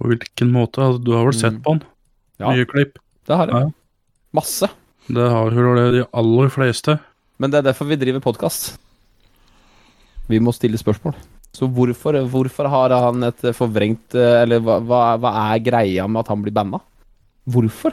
På 0.00 0.08
hvilken 0.08 0.52
måte? 0.54 0.80
Altså, 0.80 1.04
Du 1.04 1.12
har 1.12 1.24
vel 1.28 1.34
sett 1.36 1.52
Mm. 1.58 1.62
på 1.62 1.70
han? 1.74 1.82
Ja. 2.40 2.50
Nye 2.54 2.64
klipp. 2.66 2.98
Det 3.26 3.36
har 3.36 3.46
jeg. 3.46 3.54
Ja. 3.54 3.70
Masse. 4.32 4.68
Det 5.08 5.28
har 5.30 5.50
vel 5.50 5.92
de 5.92 6.06
aller 6.14 6.48
fleste. 6.48 7.00
Men 7.38 7.50
det 7.50 7.58
er 7.58 7.72
derfor 7.72 7.86
vi 7.88 7.96
driver 7.96 8.20
podkast. 8.20 8.78
Vi 10.28 10.38
må 10.38 10.52
stille 10.54 10.78
spørsmål. 10.78 11.14
Så 11.52 11.66
hvorfor, 11.68 12.14
hvorfor 12.30 12.68
har 12.68 12.90
han 12.90 13.24
et 13.24 13.40
forvrengt 13.56 14.14
Eller 14.14 14.60
hva, 14.60 14.78
hva, 14.80 15.18
hva 15.18 15.32
er 15.54 15.58
greia 15.58 16.06
med 16.08 16.20
at 16.20 16.28
han 16.28 16.42
blir 16.42 16.52
banna? 16.54 16.80
Hvorfor? 17.48 17.92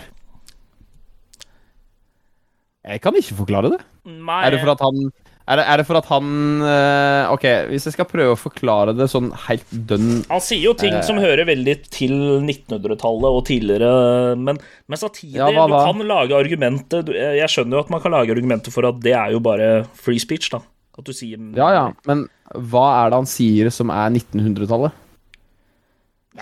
Jeg 2.86 3.02
kan 3.02 3.14
ikke 3.16 3.36
forklare 3.36 3.72
det. 3.74 3.82
Nei, 4.06 4.46
Er 4.46 4.52
det 4.52 4.62
for 4.62 4.72
at 4.72 4.80
han 4.80 5.12
Er 5.48 5.62
det, 5.62 5.64
er 5.72 5.80
det 5.80 5.86
for 5.88 5.96
at 5.96 6.08
han 6.12 6.26
eh, 6.68 7.30
OK, 7.32 7.46
hvis 7.70 7.86
jeg 7.88 7.94
skal 7.96 8.08
prøve 8.10 8.34
å 8.36 8.40
forklare 8.40 8.92
det 8.98 9.06
sånn 9.08 9.30
helt 9.46 9.70
dønn 9.88 10.26
Han 10.28 10.42
sier 10.44 10.60
jo 10.66 10.74
ting 10.76 10.92
Eh. 10.98 11.04
som 11.08 11.22
hører 11.24 11.48
veldig 11.48 11.76
til 11.88 12.12
1900-tallet 12.42 13.38
og 13.38 13.46
tidligere, 13.48 14.36
men, 14.36 14.60
men 14.92 15.00
samtidig 15.00 15.40
Ja, 15.40 15.48
hva 15.56 15.68
Du 15.72 15.78
kan 15.78 16.04
lage 16.10 16.36
argumentet 16.36 17.08
du, 17.08 17.14
Jeg 17.16 17.48
skjønner 17.54 17.80
jo 17.80 17.84
at 17.86 17.94
man 17.96 18.04
kan 18.04 18.12
lage 18.18 18.36
argumentet 18.36 18.76
for 18.76 18.90
at 18.90 19.00
det 19.04 19.16
er 19.16 19.32
jo 19.38 19.40
bare 19.40 19.70
free 19.96 20.20
speech, 20.20 20.50
da. 20.52 20.60
At 21.00 21.08
du 21.08 21.14
sier 21.16 21.40
Ja 21.56 21.70
ja, 21.76 21.86
men 22.10 22.26
hva 22.52 22.86
er 23.06 23.12
det 23.14 23.22
han 23.22 23.30
sier 23.30 23.72
som 23.76 23.92
er 23.94 24.12
1900-tallet? 24.20 25.04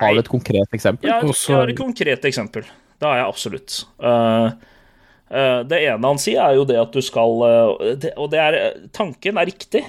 Har 0.02 0.14
du 0.14 0.20
et 0.20 0.30
konkret 0.32 0.74
eksempel? 0.76 1.08
Ja, 1.08 1.22
jeg 1.24 1.56
har 1.56 1.72
et 1.72 1.78
konkret 1.80 2.26
eksempel. 2.28 2.66
Det 3.00 3.08
har 3.08 3.22
jeg 3.22 3.28
absolutt. 3.30 3.78
Eh, 4.02 4.48
eh, 4.50 4.74
det 5.66 5.80
ene 5.82 6.12
han 6.12 6.20
sier, 6.22 6.42
er 6.44 6.60
jo 6.60 6.66
det 6.70 6.78
at 6.78 6.94
du 6.94 7.02
skal 7.02 7.40
eh, 7.48 8.12
Og 8.22 8.28
det 8.30 8.42
er 8.42 8.58
Tanken 8.94 9.40
er 9.42 9.50
riktig. 9.50 9.82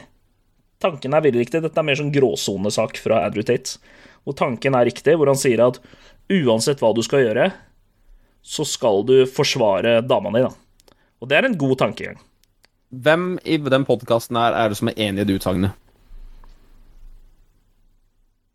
Tanken 0.80 1.16
er 1.16 1.24
veldig 1.24 1.42
riktig. 1.44 1.60
Dette 1.64 1.80
er 1.80 1.86
mer 1.86 1.98
sånn 1.98 2.12
gråsonesak 2.14 3.00
fra 3.02 3.22
Andrew 3.26 3.44
Tate. 3.46 3.78
Hvor 4.26 4.36
tanken 4.36 4.74
er 4.74 4.88
riktig, 4.88 5.14
hvor 5.16 5.28
han 5.30 5.38
sier 5.38 5.62
at 5.62 5.78
uansett 6.32 6.80
hva 6.82 6.90
du 6.96 7.02
skal 7.06 7.22
gjøre, 7.22 7.50
så 8.46 8.66
skal 8.66 9.04
du 9.06 9.20
forsvare 9.30 10.00
dama 10.02 10.32
di, 10.34 10.42
da. 10.42 10.96
Og 11.22 11.30
det 11.30 11.38
er 11.38 11.48
en 11.48 11.56
god 11.58 11.78
tankegang. 11.82 12.18
Hvem 12.90 13.36
i 13.44 13.56
den 13.62 13.86
podkasten 13.86 14.38
her 14.38 14.54
er 14.54 14.70
det 14.70 14.78
som 14.78 14.90
er 14.90 14.98
enig 15.08 15.24
i 15.24 15.28
det 15.28 15.38
utsagnet? 15.40 15.78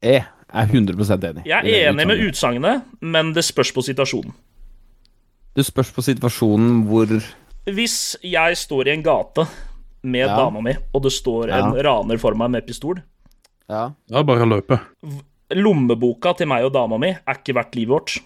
Jeg 0.01 0.23
er 0.25 0.71
100% 0.71 1.27
enig. 1.29 1.43
Jeg 1.47 1.59
er 1.61 1.89
enig 1.91 2.07
med 2.09 2.23
utsagnet, 2.27 2.87
men 2.99 3.33
det 3.35 3.43
spørs 3.47 3.73
på 3.75 3.83
situasjonen. 3.85 4.33
Det 5.55 5.65
spørs 5.67 5.89
på 5.91 6.03
situasjonen 6.05 6.83
hvor 6.87 7.11
Hvis 7.67 8.15
jeg 8.25 8.57
står 8.57 8.87
i 8.87 8.93
en 8.95 9.03
gate 9.05 9.45
med 10.03 10.25
Ja. 10.27 10.35
dama 10.37 10.61
mi, 10.61 10.73
og 10.93 11.03
det 11.03 11.11
står 11.11 11.51
en 11.51 11.75
Ja. 11.75 11.83
raner 11.83 12.17
for 12.19 12.33
meg 12.35 12.49
med 12.51 12.65
pistol 12.67 13.01
Ja. 13.69 13.91
Det 14.07 14.15
er 14.17 14.23
bare 14.23 14.45
å 14.45 14.49
løpe. 14.49 14.79
Lommeboka 15.51 16.33
til 16.37 16.47
meg 16.47 16.63
og 16.65 16.73
dama 16.73 16.97
mi 16.97 17.09
er 17.11 17.35
ikke 17.35 17.53
verdt 17.55 17.75
livet 17.75 17.89
vårt. 17.91 18.19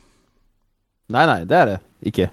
Nei, 1.09 1.25
nei, 1.25 1.43
det 1.45 1.51
er 1.57 1.65
det 1.65 1.79
ikke. 2.05 2.29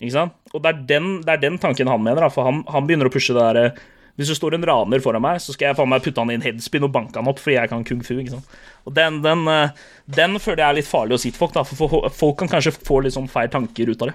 Ikke 0.00 0.12
sant? 0.12 0.32
Og 0.54 0.62
det 0.62 0.70
er 0.74 0.86
den, 0.86 1.20
det 1.22 1.28
er 1.28 1.36
den 1.50 1.58
tanken 1.58 1.88
han 1.88 2.02
mener, 2.02 2.20
da, 2.20 2.28
for 2.28 2.44
han, 2.44 2.62
han 2.68 2.86
begynner 2.86 3.06
å 3.08 3.12
pushe 3.12 3.34
det 3.34 3.40
derre 3.42 3.74
Hvis 4.16 4.28
det 4.30 4.36
står 4.38 4.54
en 4.54 4.62
raner 4.62 5.00
foran 5.02 5.20
meg, 5.22 5.40
så 5.42 5.50
skal 5.52 5.72
jeg 5.72 5.76
faen 5.76 5.88
meg 5.90 6.00
putte 6.04 6.18
han 6.22 6.30
i 6.30 6.34
en 6.34 6.40
headspin 6.44 6.84
og 6.84 6.92
banke 6.92 7.16
han 7.18 7.26
opp 7.26 7.40
fordi 7.42 7.56
jeg 7.56 7.68
kan 7.68 7.82
kung 7.82 8.00
fu. 8.06 8.14
ikke 8.14 8.30
sant? 8.30 8.46
Og 8.86 8.94
den, 8.94 9.20
den, 9.22 9.48
eh, 9.48 9.70
den 10.08 10.36
føler 10.38 10.62
jeg 10.62 10.68
er 10.70 10.74
litt 10.78 10.86
farlig 10.86 11.16
å 11.16 11.18
si 11.18 11.32
til 11.32 11.38
folk, 11.40 11.52
da, 11.52 11.64
for 11.64 11.88
for 11.88 12.08
folk 12.14 12.38
kan 12.38 12.48
kanskje 12.48 12.76
få 12.78 13.02
litt 13.02 13.12
sånn 13.16 13.26
feil 13.28 13.48
tanker 13.50 13.90
ut 13.90 14.02
av 14.02 14.08
det. 14.12 14.14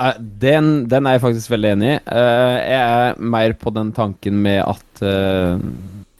Eh, 0.00 0.18
Den, 0.42 0.88
den 0.90 1.06
er 1.06 1.16
jeg 1.16 1.24
faktisk 1.26 1.52
veldig 1.52 1.72
enig 1.76 1.88
i. 1.94 1.96
Eh, 2.08 2.58
Jeg 2.70 2.82
er 2.82 3.18
mer 3.20 3.54
på 3.60 3.72
den 3.76 3.92
tanken 3.96 4.38
med 4.44 4.62
at 4.64 5.02
eh, 5.04 5.60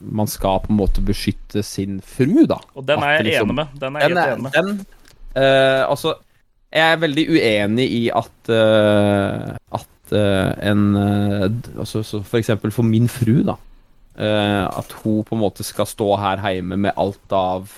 man 0.01 0.29
skal 0.29 0.63
på 0.63 0.73
en 0.73 0.79
måte 0.79 1.03
beskytte 1.05 1.63
sin 1.65 1.99
fru, 2.01 2.45
da. 2.49 2.57
Og 2.75 2.85
den 2.87 3.03
er 3.05 3.17
jeg 3.19 3.25
liksom- 3.31 3.49
enig 3.49 3.55
med. 3.61 3.79
Den 3.79 3.95
er 3.95 3.99
jeg 3.99 4.09
helt 4.09 4.27
enig 4.27 4.43
med. 4.43 4.51
den, 4.51 4.85
uh, 5.37 5.89
altså, 5.89 6.15
jeg 6.73 6.93
er 6.93 6.97
veldig 6.97 7.25
uenig 7.29 7.85
i 7.91 8.09
at 8.09 8.49
uh, 8.49 9.53
At 9.71 10.11
uh, 10.11 10.51
en 10.71 10.95
altså, 11.77 12.01
så 12.03 12.23
For 12.23 12.37
eksempel 12.39 12.71
for 12.71 12.83
min 12.83 13.07
fru, 13.07 13.43
da. 13.43 13.55
at 14.17 14.91
hun 15.03 15.23
på 15.23 15.35
en 15.35 15.41
måte 15.41 15.63
skal 15.63 15.85
stå 15.85 16.17
her 16.19 16.41
hjemme 16.51 16.77
med 16.77 16.91
alt 16.97 17.31
av 17.31 17.69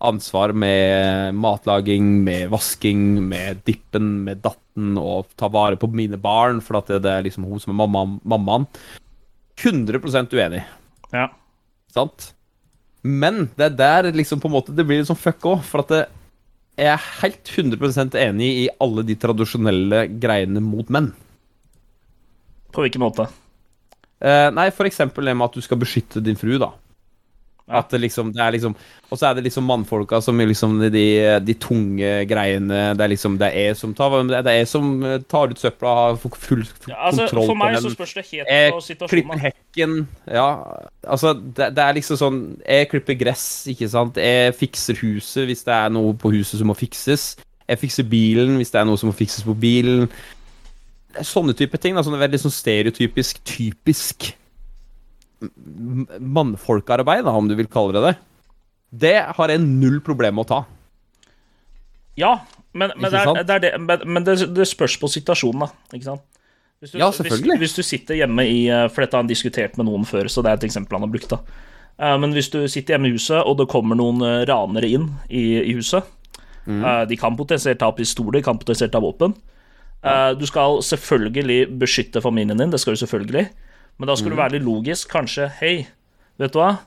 ansvar 0.00 0.52
med 0.56 1.34
matlaging, 1.36 2.24
med 2.24 2.48
vasking, 2.52 3.02
med 3.28 3.60
dippen, 3.66 4.24
med 4.24 4.40
datten, 4.44 4.94
og 5.00 5.28
ta 5.36 5.48
vare 5.52 5.76
på 5.80 5.90
mine 5.92 6.16
barn, 6.20 6.60
for 6.64 6.80
det, 6.88 7.02
det 7.04 7.12
er 7.12 7.26
liksom 7.26 7.44
hun 7.48 7.60
som 7.60 7.74
er 7.74 7.80
mamma, 7.82 8.04
mammaen. 8.24 8.66
100% 9.60 10.32
uenig, 10.32 10.62
Ja. 11.12 11.28
sant? 11.92 12.32
Men 13.02 13.50
det 13.56 13.66
er 13.70 13.76
der 13.76 14.12
liksom 14.12 14.40
på 14.40 14.48
en 14.48 14.54
måte 14.58 14.74
det 14.76 14.84
blir 14.86 15.00
litt 15.00 15.08
sånn 15.08 15.20
fuck 15.20 15.44
òg, 15.48 15.62
for 15.64 15.84
at 15.84 15.92
det, 15.92 16.00
jeg 16.80 16.88
er 16.94 17.06
helt 17.20 17.44
100% 17.44 18.16
enig 18.16 18.48
i 18.64 18.68
alle 18.80 19.04
de 19.04 19.16
tradisjonelle 19.20 20.06
greiene 20.20 20.60
mot 20.64 20.88
menn. 20.88 21.10
På 22.72 22.84
hvilken 22.84 23.02
måte? 23.02 23.26
Eh, 24.20 24.48
nei, 24.54 24.68
for 24.70 24.88
eksempel 24.88 25.24
det 25.28 25.34
med 25.36 25.48
at 25.48 25.56
du 25.56 25.64
skal 25.64 25.80
beskytte 25.80 26.22
din 26.24 26.36
fru, 26.40 26.56
da. 26.60 26.70
At 27.70 27.90
det 27.92 28.00
liksom, 28.02 28.32
det 28.34 28.42
er 28.42 28.54
liksom 28.56 28.74
Og 29.10 29.18
så 29.18 29.28
er 29.28 29.36
det 29.38 29.44
liksom 29.46 29.66
mannfolka 29.68 30.18
som 30.24 30.40
er 30.42 30.48
liksom 30.50 30.78
de, 30.92 31.04
de 31.46 31.54
tunge 31.62 32.10
greiene 32.30 32.80
Det 32.98 33.04
er 33.04 33.12
liksom 33.12 33.36
Det 33.40 33.48
er 33.50 33.68
jeg 33.70 33.76
som 33.78 33.94
tar 33.94 34.16
Det 34.28 34.40
er 34.40 34.58
jeg 34.58 34.68
som 34.70 34.88
tar 35.30 35.52
ut 35.54 35.62
søpla, 35.62 35.94
har 36.00 36.16
full, 36.22 36.34
full 36.34 36.64
Ja, 36.88 36.96
altså, 37.08 37.26
kontroll 37.28 37.52
for 37.52 37.60
meg 37.60 37.78
så 37.82 37.92
spørs 37.94 38.14
det 38.18 38.26
helt 38.32 38.50
Jeg 38.50 38.72
på 38.74 38.80
situasjonen. 38.88 39.12
klipper 39.14 39.44
hekken 39.46 39.94
Ja, 40.26 40.48
altså 41.06 41.34
det, 41.38 41.70
det 41.76 41.84
er 41.86 41.98
liksom 42.00 42.20
sånn 42.20 42.40
Jeg 42.66 42.90
klipper 42.90 43.18
gress, 43.20 43.46
ikke 43.70 43.90
sant? 43.92 44.18
Jeg 44.20 44.56
fikser 44.58 44.98
huset 45.04 45.46
hvis 45.50 45.64
det 45.66 45.76
er 45.76 45.94
noe 45.94 46.16
på 46.18 46.32
huset 46.34 46.58
som 46.60 46.70
må 46.70 46.76
fikses. 46.78 47.32
Jeg 47.70 47.78
fikser 47.78 48.06
bilen 48.10 48.58
hvis 48.58 48.72
det 48.74 48.80
er 48.80 48.88
noe 48.88 48.98
som 49.00 49.10
må 49.10 49.14
fikses 49.16 49.46
på 49.46 49.54
bilen. 49.58 50.08
Det 51.14 51.26
Sånne 51.26 51.54
type 51.58 51.78
ting 51.82 51.96
da, 51.96 52.02
er 52.06 52.22
veldig 52.24 52.38
sånn 52.42 52.54
stereotypisk 52.54 53.42
Typisk 53.46 54.30
Mannfolkarbeid 55.40 57.24
da, 57.24 57.32
om 57.32 57.48
du 57.48 57.54
vil 57.56 57.68
kalle 57.72 57.96
det 57.96 58.02
det 58.04 58.16
Det 59.04 59.14
har 59.36 59.52
jeg 59.52 59.62
null 59.64 60.00
problem 60.04 60.36
med 60.36 60.44
å 60.44 60.50
ta 60.50 60.58
Ja, 62.20 62.34
men, 62.72 62.92
men, 62.96 63.08
det, 63.10 63.22
er, 63.22 63.40
det, 63.40 63.54
er 63.54 63.62
det, 63.64 63.70
men, 63.80 64.04
men 64.04 64.26
det, 64.26 64.66
spørs 64.68 64.98
på 65.00 65.08
situasjonen, 65.10 65.64
da. 65.64 65.96
Ikke 65.96 66.06
sant? 66.12 66.26
Du, 66.80 66.86
Ja, 66.96 67.10
selvfølgelig. 67.12 67.58
Hvis, 67.60 67.72
hvis 67.72 67.76
du 67.76 67.82
sitter 67.84 68.20
hjemme 68.22 68.44
i 68.48 68.60
eh, 68.72 68.86
For 68.92 69.04
dette 69.04 69.16
har 69.16 69.24
han 69.24 69.30
diskutert 69.30 69.74
med 69.76 69.88
noen 69.88 70.06
før, 70.08 70.30
så 70.32 70.44
det 70.44 70.52
er 70.52 70.60
et 70.60 70.68
eksempel 70.68 70.96
han 70.96 71.04
har 71.04 71.12
brukt. 71.12 71.32
da 71.32 71.40
Eh, 72.00 72.16
Men 72.18 72.32
hvis 72.32 72.50
du 72.52 72.62
sitter 72.68 72.96
hjemme 72.96 73.10
i 73.10 73.16
huset, 73.16 73.40
og 73.42 73.58
det 73.60 73.68
kommer 73.70 73.98
noen 73.98 74.24
eh, 74.24 74.42
ranere 74.48 74.88
inn 74.88 75.12
i, 75.28 75.60
i 75.60 75.76
huset 75.76 76.16
Mm. 76.68 77.08
De 77.08 77.16
kan 77.16 77.34
potensielt 77.34 77.80
ha 77.82 77.88
pistoler, 77.96 78.36
de 78.36 78.44
kan 78.44 78.58
potensielt 78.60 78.92
ha 78.94 79.00
våpen. 79.00 79.32
Mm. 80.04 80.36
Du 80.38 80.44
skal 80.46 80.76
selvfølgelig 80.84 81.78
beskytte 81.80 82.20
familien 82.22 82.60
din, 82.60 82.70
det 82.70 82.78
skal 82.78 82.94
du 82.94 83.00
selvfølgelig. 83.00 83.46
Men 84.00 84.08
da 84.08 84.14
Mm. 84.14 84.20
skal 84.22 84.32
du 84.32 84.36
være 84.40 84.52
litt 84.56 84.64
logisk. 84.64 85.10
Kanskje 85.12 85.50
Hei, 85.60 85.86
vet 86.40 86.54
du 86.54 86.58
hva? 86.58 86.78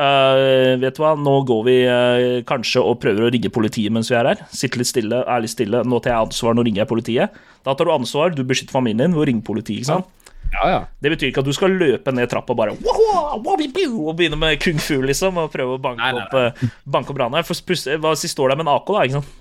Uh, 0.00 0.78
vet 0.80 0.96
du 0.96 1.02
hva, 1.02 1.10
nå 1.20 1.34
går 1.44 1.64
vi 1.66 1.74
uh, 1.84 2.40
kanskje 2.48 2.80
og 2.80 2.96
prøver 3.02 3.26
å 3.26 3.32
rigge 3.34 3.50
politiet 3.52 3.92
mens 3.92 4.08
vi 4.08 4.16
er 4.16 4.30
her. 4.30 4.38
Sitte 4.48 4.80
litt 4.80 4.88
stille, 4.88 5.18
er 5.28 5.42
litt 5.44 5.52
stille. 5.52 5.82
Nå 5.84 5.98
tar 6.00 6.14
jeg 6.14 6.22
ansvar, 6.30 6.56
nå 6.56 6.64
ringer 6.64 6.86
jeg 6.86 6.88
politiet. 6.88 7.34
Da 7.66 7.74
tar 7.76 7.84
du 7.84 7.92
ansvar, 7.92 8.32
du 8.32 8.40
beskytter 8.48 8.72
familien 8.72 9.02
din 9.10 9.16
ved 9.18 9.26
å 9.26 9.26
ringe 9.28 9.44
politiet. 9.44 9.82
ikke 9.82 9.90
sant? 9.90 10.06
Ja, 10.54 10.62
ja 10.72 10.78
Det 11.04 11.12
betyr 11.12 11.28
ikke 11.28 11.42
at 11.44 11.50
du 11.50 11.52
skal 11.54 11.76
løpe 11.76 12.14
ned 12.16 12.30
trappa 12.32 12.56
bare 12.56 12.72
«Wow, 12.80 13.42
wabi, 13.44 13.68
biu», 13.70 14.08
og 14.08 14.16
begynne 14.18 14.38
med 14.40 14.56
kung 14.64 14.80
fu, 14.82 14.96
liksom, 15.04 15.36
og 15.38 15.52
prøve 15.52 15.76
å 15.76 15.82
banke 15.82 16.00
Nei, 16.00 16.14
nei, 16.16 16.24
opp, 16.24 16.34
eh, 16.34 16.72
banke 16.88 17.12
opp 17.12 17.20
raneren. 17.20 17.44
For 17.46 17.54
hva 17.54 18.14
hvis 18.14 18.24
de 18.24 18.30
står 18.32 18.48
der 18.50 18.58
med 18.58 18.66
en 18.66 18.72
AK, 18.72 18.88
da? 18.96 19.04
ikke 19.04 19.20
sant? 19.20 19.36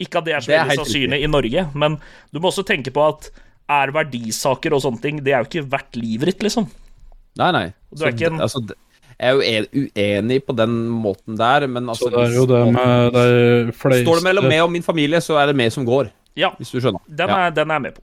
Ikke 0.00 0.18
at 0.22 0.24
det 0.26 0.34
er 0.34 0.40
så 0.46 0.50
veldig 0.54 0.78
sannsynlig 0.80 1.20
i 1.22 1.30
Norge, 1.30 1.66
men 1.74 1.98
du 2.32 2.40
må 2.40 2.48
også 2.50 2.64
tenke 2.66 2.90
på 2.94 3.04
at 3.06 3.30
er 3.68 3.92
verdisaker 3.92 4.72
og 4.76 4.82
sånne 4.84 5.00
ting, 5.02 5.22
det 5.24 5.32
er 5.34 5.42
jo 5.44 5.48
ikke 5.50 5.70
verdt 5.70 5.96
livet 6.00 6.32
ditt, 6.32 6.42
liksom. 6.46 6.68
Nei, 7.38 7.50
nei. 7.54 7.66
Du 7.94 8.04
er 8.04 8.12
ikke 8.14 8.26
en- 8.32 8.40
altså, 8.40 8.62
jeg 9.18 9.28
er 9.28 9.66
jo 9.66 9.88
uenig 9.96 10.40
på 10.46 10.56
den 10.56 10.88
måten 10.88 11.36
der, 11.36 11.66
men 11.66 11.88
altså 11.88 12.08
Så 12.08 12.10
det 12.10 12.24
er 12.30 12.34
jo 12.36 12.46
det 12.46 12.72
med 12.72 13.12
de 13.12 13.72
fleste 13.72 14.04
Står 14.04 14.14
det 14.20 14.24
mellom 14.24 14.48
meg 14.48 14.60
og 14.62 14.70
min 14.72 14.82
familie, 14.82 15.20
så 15.20 15.38
er 15.42 15.46
det 15.46 15.56
meg 15.56 15.72
som 15.72 15.84
går. 15.86 16.10
Ja, 16.36 16.50
Hvis 16.58 16.70
du 16.70 16.80
skjønner. 16.80 17.00
den 17.08 17.28
ja. 17.28 17.46
er, 17.46 17.50
den 17.50 17.70
er 17.70 17.74
jeg 17.74 17.82
med 17.82 17.94
på. 17.94 18.02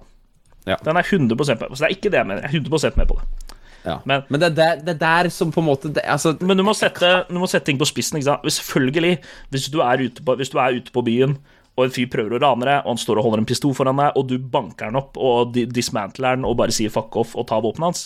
Ja. 0.67 0.75
Den 0.83 0.97
er 0.97 1.03
100 1.03 1.35
med 1.47 1.59
på. 1.59 1.75
Så 1.75 1.85
det 1.85 1.91
er 1.91 1.95
ikke 1.95 2.11
det 2.11 2.19
jeg 2.19 2.27
mener. 2.27 2.41
Jeg 2.41 2.55
er 2.55 2.59
100 2.59 2.97
med 2.97 3.07
på 3.07 3.19
det. 3.19 3.55
Ja. 3.85 3.97
Men- 4.05 4.23
Men, 4.29 4.39
det, 4.41 4.47
er 4.51 4.55
der, 4.55 4.75
det 4.81 4.89
er 5.01 5.23
der 5.23 5.29
som 5.29 5.51
på 5.51 5.59
en 5.61 5.67
måte 5.67 5.93
det, 5.93 6.01
altså, 6.03 6.35
Men 6.41 6.57
du 6.57 6.63
må, 6.63 6.73
sette, 6.73 7.25
du 7.29 7.35
må 7.39 7.47
sette 7.47 7.65
ting 7.65 7.77
på 7.77 7.85
spissen. 7.85 8.17
ikke 8.17 8.25
sant? 8.25 8.41
Selvfølgelig, 8.51 9.19
hvis 9.51 9.67
du, 9.69 9.79
er 9.79 9.97
ute 10.09 10.23
på, 10.25 10.35
hvis 10.35 10.49
du 10.49 10.57
er 10.57 10.73
ute 10.81 10.91
på 10.91 11.03
byen, 11.05 11.37
og 11.75 11.85
en 11.85 11.91
fyr 11.95 12.07
prøver 12.11 12.37
å 12.37 12.41
rane 12.41 12.65
deg, 12.67 12.83
og 12.85 12.93
han 12.93 13.01
står 13.01 13.19
og 13.19 13.25
holder 13.27 13.41
en 13.43 13.47
pistol 13.49 13.73
foran 13.75 13.97
deg, 13.99 14.13
og 14.15 14.27
du 14.29 14.37
banker 14.39 14.87
han 14.89 14.95
opp 14.99 15.17
og 15.19 15.57
dismantler 15.75 16.37
den 16.37 16.45
og 16.47 16.55
bare 16.61 16.71
sier 16.75 16.93
fuck 16.93 17.15
off 17.19 17.33
og 17.35 17.47
tar 17.49 17.61
våpenet 17.65 17.89
hans, 17.89 18.05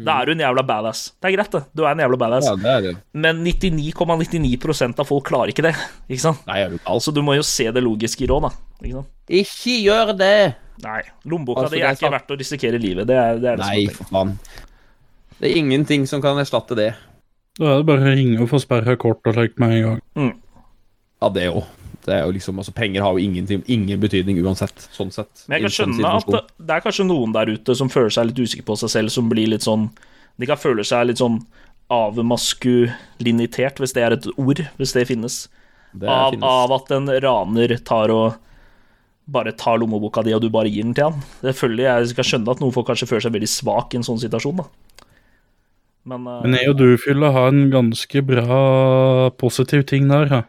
da 0.00 0.20
er 0.22 0.30
du 0.30 0.32
en 0.36 0.40
jævla 0.44 0.62
badass. 0.64 1.00
Det 1.18 1.28
er 1.28 1.34
greit, 1.34 1.50
det. 1.50 1.60
Du 1.76 1.82
er 1.82 1.90
en 1.96 1.98
jævla 2.04 2.16
badass. 2.22 2.46
Ja, 2.46 2.54
det 2.56 2.70
er 2.70 2.84
det. 2.86 2.92
Men 3.12 3.40
99,99% 3.44 5.02
av 5.02 5.08
folk 5.08 5.26
klarer 5.26 5.50
ikke 5.52 5.64
det. 5.66 5.72
ikke 6.08 6.22
sant? 6.22 6.44
Nei, 6.46 6.60
er 6.62 6.70
du 6.70 6.78
gal? 6.78 7.00
Så 7.02 7.12
du 7.12 7.18
må 7.26 7.34
jo 7.34 7.42
se 7.44 7.66
det 7.74 7.82
logiske 7.82 8.22
i 8.24 8.28
råd, 8.30 8.46
da. 8.46 8.50
Ikke 8.80 8.94
sant? 9.00 9.10
Ikke 9.40 9.74
gjør 9.82 10.12
det! 10.16 10.32
Nei, 10.86 11.00
lommeboka 11.28 11.66
Altså, 11.66 11.74
di 11.74 11.80
det 11.82 11.84
er 11.84 11.90
er 11.90 11.98
ikke 11.98 12.06
sant. 12.06 12.14
verdt 12.16 12.30
å 12.32 12.38
risikere 12.40 12.80
livet. 12.80 13.08
Det 13.10 13.18
er 13.18 13.42
det, 13.42 13.50
er 13.50 13.60
det 13.60 13.66
Nei, 13.66 13.82
for 13.98 14.08
faen. 14.14 14.30
Det 15.40 15.50
er 15.50 15.58
ingenting 15.58 16.06
som 16.08 16.22
kan 16.24 16.38
erstatte 16.40 16.78
det. 16.78 16.88
Da 17.58 17.74
er 17.74 17.82
det 17.82 17.88
bare 17.90 18.06
å 18.06 18.14
ringe 18.14 18.38
og 18.40 18.48
få 18.54 18.62
sperra 18.62 18.94
kort 18.96 19.26
og 19.28 19.36
slikt 19.36 19.58
med 19.60 19.74
en 19.74 19.82
gang. 19.90 20.32
Ja, 21.20 21.28
det 21.34 21.50
òg. 21.50 21.66
Det 22.04 22.14
er 22.16 22.22
jo 22.24 22.32
liksom, 22.32 22.58
altså 22.62 22.72
Penger 22.72 23.04
har 23.04 23.16
jo 23.16 23.22
ingen, 23.24 23.62
ingen 23.66 24.00
betydning 24.00 24.40
uansett. 24.44 24.88
Sånn 24.94 25.12
sett. 25.14 25.44
Men 25.46 25.58
jeg 25.58 25.68
kan 25.68 25.74
skjønne 25.76 26.12
at 26.16 26.28
det, 26.32 26.42
det 26.58 26.76
er 26.76 26.84
kanskje 26.84 27.08
noen 27.08 27.34
der 27.36 27.52
ute 27.52 27.76
som 27.76 27.92
føler 27.92 28.12
seg 28.14 28.30
litt 28.30 28.40
usikre 28.40 28.66
på 28.70 28.76
seg 28.80 28.92
selv, 28.94 29.12
som 29.12 29.28
blir 29.30 29.50
litt 29.52 29.66
sånn 29.66 29.90
De 30.40 30.48
kan 30.48 30.60
føle 30.60 30.84
seg 30.86 31.10
litt 31.10 31.20
sånn 31.20 31.42
avmaskulinitert, 31.90 33.80
hvis 33.82 33.94
det 33.96 34.02
er 34.06 34.14
et 34.14 34.28
ord, 34.38 34.62
hvis 34.78 34.94
det 34.94 35.08
finnes. 35.10 35.42
Det 35.92 36.06
Av, 36.08 36.30
finnes. 36.30 36.46
av 36.46 36.72
at 36.76 36.92
en 36.94 37.10
raner 37.24 37.74
tar 37.84 38.12
og 38.14 38.38
bare 39.30 39.52
tar 39.58 39.78
lommeboka 39.78 40.22
di, 40.26 40.34
og 40.34 40.42
du 40.42 40.50
bare 40.50 40.70
gir 40.70 40.86
den 40.86 40.94
til 40.94 41.10
han. 41.10 41.22
Det 41.42 41.54
føler 41.58 41.84
jeg 41.84 42.08
Jeg 42.08 42.16
kan 42.18 42.28
skjønne 42.30 42.54
at 42.54 42.62
noen 42.62 42.74
folk 42.74 42.88
kanskje 42.90 43.08
føler 43.10 43.26
seg 43.26 43.34
veldig 43.36 43.50
svak 43.50 43.94
i 43.94 44.00
en 44.00 44.06
sånn 44.06 44.22
situasjon, 44.22 44.62
da. 44.62 44.66
Men, 46.10 46.24
uh, 46.26 46.40
Men 46.42 46.56
jeg 46.56 46.70
og 46.72 46.78
du, 46.80 46.86
Fylle, 46.98 47.30
har 47.34 47.50
en 47.52 47.68
ganske 47.70 48.22
bra 48.26 49.30
positiv 49.38 49.84
ting 49.90 50.08
der. 50.10 50.30
Ja. 50.30 50.42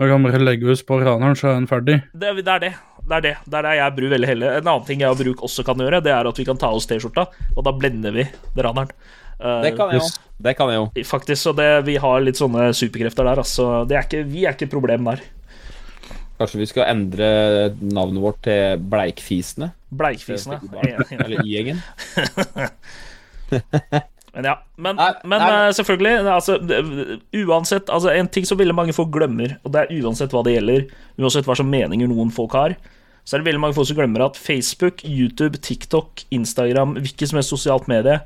Da 0.00 0.06
kan 0.08 0.24
bare 0.24 0.38
legge 0.40 0.70
oss 0.72 0.80
på 0.86 0.96
raneren, 1.02 1.36
så 1.36 1.50
er 1.50 1.58
den 1.58 1.66
ferdig. 1.68 1.98
det, 2.16 2.30
det 2.40 2.48
er 2.54 2.62
det. 2.62 2.70
Det 3.10 3.16
er 3.18 3.24
det. 3.24 3.32
Det 3.44 3.56
er 3.58 3.66
det 3.66 3.72
jeg 3.76 3.94
bruker 3.96 4.12
veldig 4.14 4.28
heller. 4.30 4.54
En 4.60 4.68
annen 4.70 4.86
ting 4.88 5.02
jeg 5.02 5.12
og 5.12 5.18
Bruk 5.20 5.42
også 5.44 5.64
kan 5.66 5.80
gjøre, 5.82 6.00
det 6.04 6.12
er 6.14 6.28
at 6.30 6.38
vi 6.40 6.46
kan 6.48 6.58
ta 6.60 6.70
oss 6.72 6.86
T-skjorta, 6.88 7.26
og 7.56 7.66
da 7.66 7.72
blender 7.76 8.14
vi 8.16 8.24
raneren. 8.56 8.92
Eh, 9.40 9.58
Det 9.66 9.74
kan 9.76 9.92
jeg 9.92 10.00
jo. 10.00 10.08
Det 10.40 10.54
kan 10.56 10.72
jeg 10.72 10.80
jo. 10.80 10.86
Faktisk, 11.10 11.42
så 11.42 11.52
det, 11.56 11.68
vi 11.88 11.98
har 12.00 12.20
litt 12.24 12.40
sånne 12.40 12.70
superkrefter 12.76 13.28
der, 13.28 13.42
altså. 13.44 13.68
Det 13.88 13.98
er 13.98 14.08
ikke, 14.08 14.22
vi 14.30 14.46
er 14.46 14.56
ikke 14.56 14.68
et 14.70 14.72
problem 14.72 15.10
der. 15.10 15.20
Kanskje 16.40 16.62
vi 16.62 16.70
skal 16.70 16.88
endre 16.88 17.26
navnet 17.84 18.22
vårt 18.24 18.40
til 18.46 18.80
Bleikfisene? 18.80 19.72
Bleikfisene. 19.92 20.60
Eller 21.18 21.42
Y-gjengen? 21.44 21.82
Men 24.40 24.48
ja. 24.48 24.56
Men, 24.80 24.96
Nei, 24.96 25.10
men 25.28 25.42
nei. 25.44 25.50
eh, 25.68 25.72
selvfølgelig, 25.76 26.14
altså, 26.32 26.56
uansett 27.44 27.90
altså, 27.92 28.14
En 28.16 28.30
ting 28.32 28.46
som 28.48 28.58
veldig 28.60 28.76
mange 28.78 28.94
folk 28.96 29.12
glemmer, 29.12 29.58
og 29.60 29.74
det 29.74 29.82
er 29.84 30.00
uansett 30.00 30.32
hva 30.32 30.42
det 30.46 30.56
gjelder, 30.56 30.86
uansett 31.20 31.48
hva 31.48 31.58
som 31.60 31.68
meninger 31.68 32.08
noen 32.08 32.32
folk 32.32 32.56
har, 32.56 32.76
så 33.28 33.36
er 33.36 33.42
det 33.42 33.50
veldig 33.50 33.62
mange 33.62 33.76
folk 33.76 33.90
som 33.90 33.98
glemmer 33.98 34.24
at 34.24 34.38
Facebook, 34.40 35.04
YouTube, 35.04 35.60
TikTok, 35.60 36.24
Instagram, 36.34 36.96
hvilket 37.04 37.30
som 37.30 37.38
helst 37.38 37.52
sosialt 37.52 37.90
medie, 37.90 38.16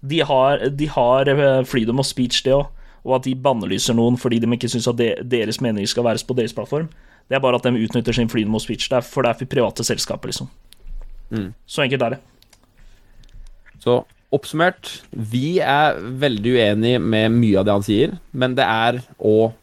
de 0.00 0.20
har, 0.22 0.62
de 0.78 0.88
har 0.94 1.28
eh, 1.34 1.64
freedom 1.66 1.98
of 1.98 2.06
speech, 2.06 2.44
det 2.46 2.54
òg. 2.54 2.68
Og 3.08 3.16
at 3.18 3.26
de 3.26 3.34
bannelyser 3.38 3.96
noen 3.96 4.18
fordi 4.20 4.40
de 4.42 4.48
ikke 4.52 4.68
syns 4.70 4.88
at 4.90 4.98
de, 4.98 5.12
deres 5.26 5.60
meninger 5.64 5.88
skal 5.90 6.06
være 6.06 6.22
på 6.26 6.36
deres 6.38 6.54
plattform. 6.54 6.88
Det 7.28 7.36
er 7.36 7.42
bare 7.44 7.58
at 7.58 7.66
de 7.66 7.82
utnytter 7.84 8.14
sin 8.16 8.30
freedom 8.30 8.56
of 8.58 8.62
speech. 8.64 8.88
Det 8.90 8.98
er 8.98 9.06
for 9.06 9.24
det 9.24 9.32
er 9.32 9.38
for 9.40 9.50
private 9.50 9.84
selskaper, 9.86 10.30
liksom. 10.30 10.50
Mm. 11.30 11.50
Så 11.66 11.82
enkelt 11.84 12.04
er 12.06 12.16
det. 12.16 12.20
Så 13.82 14.00
oppsummert, 14.34 14.90
vi 15.12 15.58
er 15.64 15.96
veldig 16.20 16.52
uenig 16.58 16.94
med 17.00 17.32
mye 17.38 17.60
av 17.60 17.64
det 17.68 17.76
han 17.78 17.86
sier, 17.86 18.12
men 18.32 18.56
det 18.58 18.66
er 18.68 19.00
òg 19.18 19.54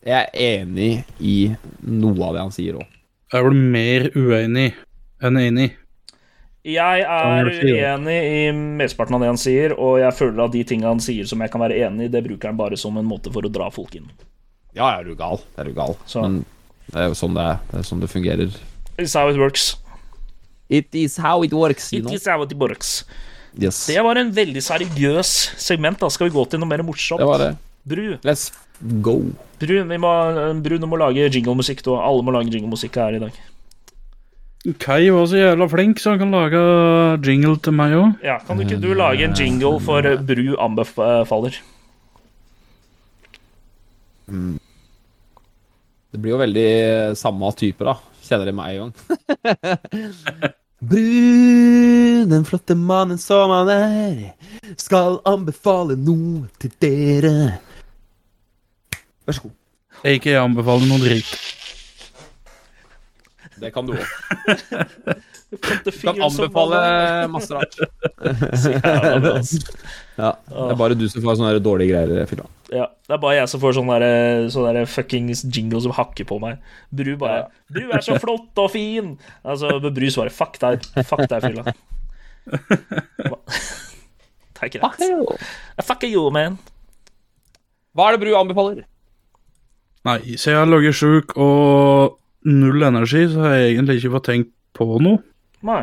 Jeg 0.00 0.16
er 0.32 0.62
enig 0.62 1.04
i 1.20 1.50
noe 1.84 2.24
av 2.24 2.32
det 2.38 2.40
han 2.46 2.54
sier 2.54 2.78
òg. 2.80 2.86
Jeg 3.30 3.36
er 3.36 3.44
vel 3.44 3.58
mer 3.74 4.06
uenig 4.16 4.70
enn 5.20 5.36
enig. 5.36 5.66
Jeg 6.64 7.04
er 7.04 7.50
uenig 7.52 8.16
i 8.24 8.40
mesteparten 8.56 9.18
av 9.18 9.20
det 9.20 9.28
han 9.28 9.40
sier, 9.40 9.74
og 9.76 9.98
jeg 10.00 10.16
føler 10.16 10.40
at 10.46 10.54
de 10.56 10.62
tingene 10.64 10.94
han 10.94 11.04
sier 11.04 11.28
som 11.28 11.44
jeg 11.44 11.52
kan 11.52 11.60
være 11.60 11.76
enig 11.84 12.08
i, 12.08 12.12
det 12.16 12.24
bruker 12.24 12.48
han 12.48 12.56
bare 12.56 12.80
som 12.80 12.96
en 12.96 13.04
måte 13.08 13.28
for 13.32 13.44
å 13.44 13.52
dra 13.52 13.68
folk 13.72 13.94
inn. 14.00 14.08
Ja, 14.72 14.88
er 14.96 15.04
du 15.04 15.12
gal? 15.18 15.40
Er 15.60 15.68
du 15.68 15.76
gal? 15.76 15.92
Så. 16.08 16.24
Men 16.24 16.40
det 16.88 16.96
er 17.04 17.08
jo 17.12 17.16
sånn 17.20 17.36
det 17.36 17.44
er. 17.44 17.60
Det 17.70 17.78
er 17.82 17.88
sånn 17.92 18.00
det 18.00 18.10
fungerer. 18.12 18.56
It's 18.96 19.16
how 19.20 19.28
it 19.28 19.36
works. 19.40 19.74
It 20.70 20.94
is 20.94 21.16
how 21.20 21.42
it 21.44 21.52
works, 21.52 21.92
you 21.92 22.00
It 22.00 22.04
know. 22.08 22.14
is 22.16 22.24
how 22.28 22.40
it 22.44 22.52
works. 22.56 23.02
Yes. 23.58 23.86
Det 23.90 23.98
var 24.04 24.18
en 24.20 24.30
veldig 24.36 24.62
seriøs 24.62 25.30
segment. 25.58 25.98
Da 25.98 26.08
skal 26.12 26.28
vi 26.28 26.34
gå 26.36 26.44
til 26.52 26.60
noe 26.62 26.70
mer 26.70 26.84
morsomt. 26.86 27.18
Det 27.22 27.26
var 27.28 27.42
det. 27.42 27.52
Bru, 27.90 28.04
Let's 28.22 28.50
go. 29.02 29.16
Bru, 29.60 29.72
vi 29.88 29.96
må, 29.98 30.10
Bru, 30.62 30.76
du 30.78 30.86
må 30.86 30.98
lage 31.00 31.26
jinglemusikk. 31.32 31.82
Alle 31.96 32.22
må 32.26 32.34
lage 32.36 32.52
jinglemusikk 32.52 33.00
her 33.00 33.16
i 33.18 33.22
dag. 33.22 33.40
Kai 34.78 35.08
var 35.08 35.24
så 35.26 35.38
jævla 35.40 35.66
flink, 35.72 35.98
så 36.02 36.12
han 36.12 36.20
kan 36.20 36.34
lage 36.36 36.60
jingle 37.24 37.56
til 37.64 37.72
meg 37.72 37.94
òg. 37.96 38.10
Ja, 38.26 38.36
Kan 38.44 38.60
du 38.60 38.66
ikke 38.66 38.76
du 38.82 38.90
lage 38.92 39.24
en 39.24 39.32
jingle 39.34 39.78
for 39.80 40.04
Bru 40.28 40.52
anbefaler? 40.60 41.56
Det 46.10 46.18
blir 46.20 46.34
jo 46.34 46.40
veldig 46.42 46.68
samme 47.18 47.50
typer, 47.56 47.92
da. 47.92 47.96
Kjenner 48.26 48.50
det 48.50 48.54
med 48.54 48.66
en 48.70 48.78
gang. 48.84 48.92
Brun, 50.80 52.30
den 52.30 52.44
flotte 52.44 52.74
mannen 52.74 53.18
som 53.20 53.50
han 53.52 53.68
er, 53.68 54.20
skal 54.80 55.18
anbefale 55.28 55.96
noe 56.00 56.46
til 56.62 56.72
dere. 56.80 57.34
Vær 59.28 59.36
så 59.36 59.44
god. 59.44 59.56
Ikke 60.08 60.32
jeg 60.32 60.40
anbefaler 60.40 60.88
noe 60.88 61.02
dritt. 61.02 61.34
Det 63.60 63.72
kan 63.74 63.84
du 63.84 63.92
òg. 63.98 64.08
Kan 65.50 66.14
anbefale 66.22 67.26
rart. 67.50 67.74
Ja, 70.20 70.34
det 70.50 70.72
er 70.74 70.76
bare 70.76 70.92
du 70.98 71.06
som 71.08 71.22
får 71.24 71.38
sånne 71.38 71.62
dårlige 71.64 71.94
greier 71.94 72.26
fylla. 72.28 72.44
Ja, 72.68 72.90
det 73.08 73.14
er 73.16 73.20
bare 73.22 73.38
jeg 73.38 73.48
som 73.48 73.60
får 73.62 73.72
sånne, 73.78 73.94
der, 74.02 74.42
sånne 74.52 74.74
der 74.76 74.88
fuckings 74.90 75.40
jingle 75.48 75.80
som 75.80 75.94
hakker 75.96 76.26
på 76.28 76.36
meg. 76.42 76.58
Bru 76.92 77.14
bare 77.20 77.46
'Bru 77.72 77.88
er 77.96 78.02
så 78.04 78.18
flott 78.20 78.52
og 78.60 78.68
fin!' 78.74 79.14
Altså, 79.40 79.78
Bru 79.80 80.08
svarer 80.12 80.28
'fuck 80.34 80.60
deg'. 80.60 80.84
Fuck 81.08 81.24
deg, 81.30 81.40
fylla. 81.46 81.62
Det 84.60 84.60
er 84.60 84.68
greit. 84.76 85.00
Fuck 85.88 86.04
you, 86.04 86.28
man. 86.34 86.58
Hva 87.96 88.10
er 88.10 88.18
det 88.18 88.22
Bru 88.26 88.36
anbefaler? 88.36 88.84
Nei, 90.04 90.18
siden 90.36 90.52
jeg 90.52 90.60
har 90.60 90.68
ligget 90.68 91.00
sjuk 91.00 91.32
og 91.40 92.20
null 92.44 92.82
energi, 92.86 93.24
så 93.32 93.38
har 93.44 93.52
jeg 93.56 93.74
egentlig 93.74 93.94
ikke 94.00 94.14
fått 94.18 94.28
tenkt 94.30 94.52
på 94.76 94.84
noe. 95.00 95.18
Nei. 95.66 95.82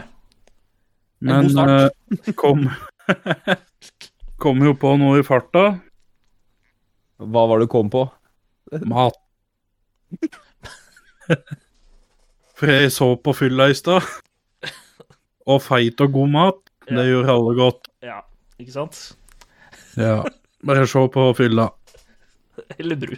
Men 1.20 1.50
uh, 1.58 1.90
kom 2.38 2.68
Kom 4.42 4.62
jo 4.62 4.76
på 4.78 4.92
noe 5.02 5.22
i 5.22 5.26
farta. 5.26 5.64
Hva 7.18 7.46
var 7.50 7.58
det 7.58 7.66
du 7.66 7.72
kom 7.74 7.90
på? 7.90 8.04
Mat. 8.86 9.18
For 12.58 12.70
jeg 12.70 12.92
så 12.94 13.08
på 13.18 13.34
fylla 13.34 13.70
i 13.72 13.78
stad. 13.78 14.06
Og 15.50 15.64
feit 15.64 16.04
og 16.06 16.14
god 16.14 16.30
mat, 16.36 16.62
det 16.86 17.08
gjør 17.08 17.32
alle 17.34 17.56
godt. 17.58 17.90
Ja, 18.06 18.20
ikke 18.62 18.76
sant? 18.76 19.00
Ja. 19.98 20.20
Bare 20.68 20.86
se 20.90 21.02
på 21.14 21.26
fylla. 21.38 21.72
Eller 22.78 22.96
Bru. 23.02 23.18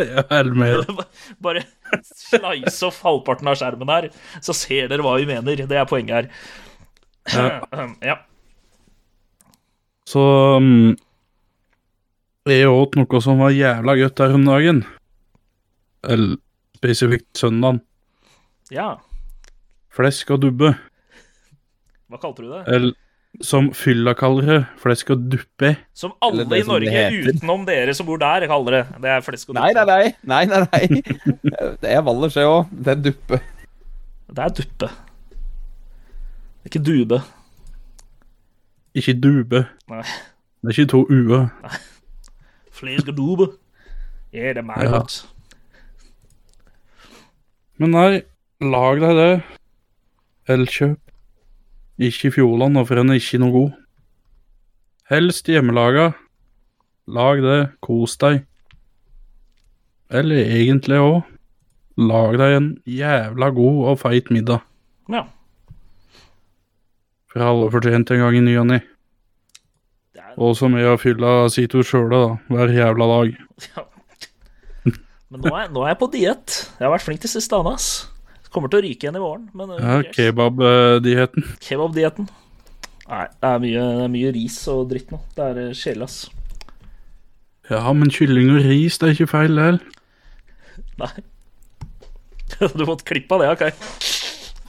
Ja, 0.00 0.22
eller 0.30 0.54
mer 0.56 0.84
Bare 1.44 1.60
slice 2.06 2.86
off 2.86 3.00
halvparten 3.04 3.50
av 3.50 3.58
skjermen 3.60 3.92
her, 3.92 4.08
så 4.44 4.56
ser 4.56 4.90
dere 4.90 5.04
hva 5.06 5.16
vi 5.20 5.28
mener. 5.28 5.62
Det 5.68 5.78
er 5.78 5.88
poenget 5.90 6.30
her. 7.30 7.60
Ja. 8.04 8.18
Så 10.10 10.22
um, 10.58 10.96
jeg 12.48 12.66
åt 12.66 12.96
noe 12.98 13.20
som 13.22 13.38
var 13.38 13.52
jævla 13.54 13.94
godt 14.00 14.22
her 14.24 14.32
om 14.34 14.46
dagen. 14.48 14.80
Eller 16.02 16.40
spesifikt 16.80 17.30
søndagen. 17.38 17.82
ja. 18.74 18.96
Flesk 19.90 20.30
og 20.30 20.40
dubbe. 20.42 20.68
Hva 22.10 22.18
kalte 22.22 22.42
du 22.42 22.50
det? 22.50 22.60
Eller 22.70 22.94
som 23.42 23.70
fylla 23.76 24.12
kaller 24.18 24.46
det, 24.48 24.58
flesk 24.82 25.10
og 25.14 25.22
duppe. 25.32 25.76
Som 25.96 26.12
alle 26.24 26.44
i 26.44 26.62
som 26.64 26.72
Norge 26.74 27.04
utenom 27.30 27.62
dere 27.68 27.94
som 27.96 28.06
bor 28.08 28.18
der, 28.20 28.46
kaller 28.50 28.70
det. 28.80 28.82
Det 29.04 29.10
er 29.14 29.20
flesk 29.24 29.48
og 29.52 29.54
Nei, 29.60 29.70
duppe. 29.72 29.86
nei, 29.86 30.08
nei. 30.26 30.44
nei, 30.44 30.44
nei, 30.50 30.60
nei. 30.66 31.68
Det 31.84 31.92
er 31.94 32.02
Valdres, 32.04 32.34
det 32.36 32.44
òg. 32.48 32.66
Det 32.72 32.92
er 32.96 33.00
duppe. 33.06 33.40
Det 34.30 34.44
er 34.44 34.56
duppe. 34.60 34.90
Det 36.60 36.66
er 36.66 36.72
ikke 36.72 36.84
dube. 36.90 37.20
Ikke 38.94 39.14
dube. 39.22 39.62
Nei. 39.88 40.02
Det 40.60 40.68
er 40.68 40.76
ikke 40.76 40.90
to 40.92 41.04
ue. 41.08 41.40
Flesk 42.76 43.08
og 43.08 43.16
dube. 43.16 43.46
Ja, 44.34 44.50
det 44.52 44.60
er 44.60 44.66
meg 44.66 44.82
Ja. 44.84 44.90
godt. 44.98 45.20
Men 47.80 47.94
nei, 47.96 48.22
lag 48.60 49.00
deg 49.00 49.16
det. 49.16 49.30
Elkjøp. 50.52 50.98
Ikke 52.00 52.30
i 52.30 52.32
Fjordland, 52.32 52.78
for 52.88 52.96
den 52.96 53.12
er 53.12 53.20
ikke 53.20 53.40
noe 53.42 53.52
god. 53.52 53.72
Helst 55.10 55.48
hjemmelaga. 55.50 56.12
Lag 57.10 57.42
det, 57.44 57.58
kos 57.84 58.14
deg. 58.22 58.44
Eller 60.10 60.46
egentlig 60.46 61.00
òg. 61.02 61.20
Lag 62.00 62.38
deg 62.40 62.56
en 62.56 62.68
jævla 62.88 63.50
god 63.52 63.82
og 63.90 63.98
feit 64.00 64.30
middag. 64.32 64.62
Ja. 65.10 65.26
For 67.30 67.44
alle 67.44 67.68
fortjent 67.74 68.10
en 68.14 68.22
gang 68.24 68.38
i 68.38 68.42
ny 68.46 68.56
og 68.62 68.66
ne. 68.70 68.80
Er, 70.16 70.32
Og 70.38 70.56
som 70.58 70.74
jeg 70.78 70.86
har 70.88 70.98
fylla 71.02 71.48
Sito 71.52 71.82
sjøle, 71.86 72.16
da. 72.16 72.38
Hver 72.50 72.72
jævla 72.74 73.10
dag. 73.10 73.36
ja. 73.76 73.84
Men 75.30 75.44
nå 75.44 75.52
er, 75.54 75.68
nå 75.70 75.84
er 75.84 75.92
jeg 75.92 76.00
på 76.00 76.08
diett. 76.10 76.56
Jeg 76.78 76.86
har 76.86 76.94
vært 76.94 77.06
flink 77.06 77.20
til 77.22 77.30
siste 77.30 77.54
Anna. 77.58 77.76
ass. 77.78 78.09
Kommer 78.50 78.70
til 78.72 78.80
å 78.80 78.82
ryke 78.84 79.06
igjen 79.06 79.16
i 79.18 79.22
morgen, 79.22 79.48
men 79.54 79.70
uh, 79.70 79.78
Ja, 79.78 79.96
yes. 80.02 80.14
Kebab-dietten. 80.16 81.44
Kebab-dietten. 81.62 82.26
Nei, 83.10 83.24
det 83.42 83.48
er, 83.50 83.58
mye, 83.62 83.84
det 83.98 84.04
er 84.06 84.12
mye 84.14 84.32
ris 84.34 84.56
og 84.70 84.84
dritt 84.90 85.10
nå. 85.14 85.18
Det 85.36 85.46
er 85.46 85.60
eh, 85.64 85.72
kjedelig, 85.74 86.06
ass. 86.06 86.18
Ja, 87.70 87.92
men 87.94 88.10
kylling 88.14 88.50
og 88.56 88.64
ris, 88.66 88.98
det 88.98 89.08
er 89.08 89.14
ikke 89.16 89.30
feil, 89.30 89.54
det. 89.58 89.66
heller. 89.68 89.82
Nei. 91.02 91.12
Du 92.60 92.66
har 92.82 92.88
fått 92.90 93.04
klipp 93.06 93.30
av 93.32 93.40
det, 93.44 93.48
OK? 93.54 93.62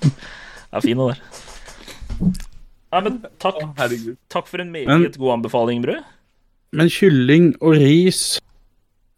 Det 0.02 0.78
er 0.78 0.84
fin, 0.86 1.02
det 1.02 1.08
der. 1.10 1.22
Nei, 2.92 3.02
men 3.08 3.18
takk, 3.42 3.58
Herregud. 3.80 4.18
takk 4.32 4.48
for 4.50 4.62
en 4.62 4.70
meget 4.74 4.88
Men- 4.92 5.08
god 5.18 5.34
anbefaling, 5.40 5.82
Brød. 5.86 6.04
Men 6.78 6.88
kylling 6.94 7.50
og 7.60 7.74
ris 7.82 8.40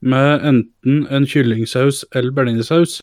med 0.01 0.41
enten 0.49 1.03
en 1.13 1.27
kyllingsaus 1.29 2.03
eller 2.15 2.31
bearnéssaus 2.33 2.95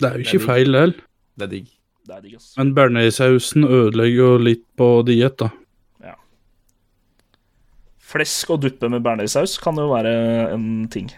Det 0.00 0.08
er 0.08 0.16
jo 0.16 0.24
Det 0.24 0.26
er 0.26 0.34
ikke 0.34 0.46
feil, 0.46 0.72
det. 0.72 1.06
Det 1.36 1.46
er 1.46 1.52
digg. 1.54 1.68
Det 2.08 2.16
er 2.16 2.22
digg, 2.24 2.36
ass. 2.40 2.52
Men 2.58 2.72
bearnéssausen 2.76 3.66
ødelegger 3.68 4.18
jo 4.18 4.30
litt 4.40 4.64
på 4.80 4.88
diett, 5.06 5.36
da. 5.40 5.50
Ja. 6.10 6.16
Flesk 8.12 8.54
og 8.56 8.64
duppe 8.64 8.90
med 8.92 9.04
bearnéssaus 9.04 9.58
kan 9.62 9.78
jo 9.78 9.90
være 9.92 10.14
en 10.54 10.88
ting. 10.92 11.12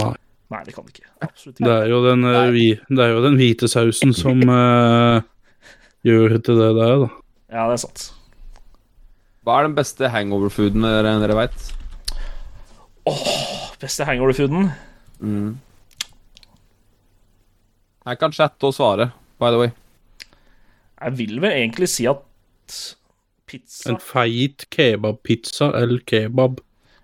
Nei. 0.00 0.14
Nei, 0.50 0.64
det 0.66 0.74
kan 0.74 0.86
det 0.86 0.96
ikke. 0.96 1.10
Absolutt 1.22 1.60
Det 1.62 1.70
er 1.70 1.90
jo 1.92 2.00
den, 2.02 2.24
eh, 2.26 2.48
vi, 2.50 2.64
det 2.90 3.04
er 3.04 3.12
jo 3.12 3.20
den 3.22 3.36
hvite 3.38 3.68
sausen 3.70 4.14
som 4.16 4.40
uh, 4.50 5.22
gjør 6.08 6.40
til 6.40 6.58
det 6.58 6.72
det 6.74 6.88
er, 6.88 7.04
da. 7.04 7.10
Ja, 7.50 7.68
det 7.70 7.76
er 7.76 7.82
sant. 7.84 8.08
Hva 9.46 9.60
er 9.60 9.68
den 9.68 9.76
beste 9.78 10.10
hangover-fooden 10.10 10.82
dere, 10.84 11.14
dere 11.22 11.36
veit? 11.38 11.70
Beste 13.80 14.04
hangover-fooden? 14.08 14.72
Mm. 15.22 15.52
Jeg 18.06 18.20
kan 18.20 18.32
chatte 18.32 18.64
og 18.68 18.72
svare, 18.72 19.10
by 19.40 19.52
the 19.52 19.60
way. 19.60 19.70
Jeg 21.00 21.16
vil 21.18 21.40
vel 21.42 21.52
egentlig 21.52 21.88
si 21.92 22.06
at 22.08 22.22
pizza 23.48 23.92
En 23.92 24.00
feit 24.00 24.66
kebabpizza 24.72 25.70
eller 25.80 26.02
kebab 26.06 26.60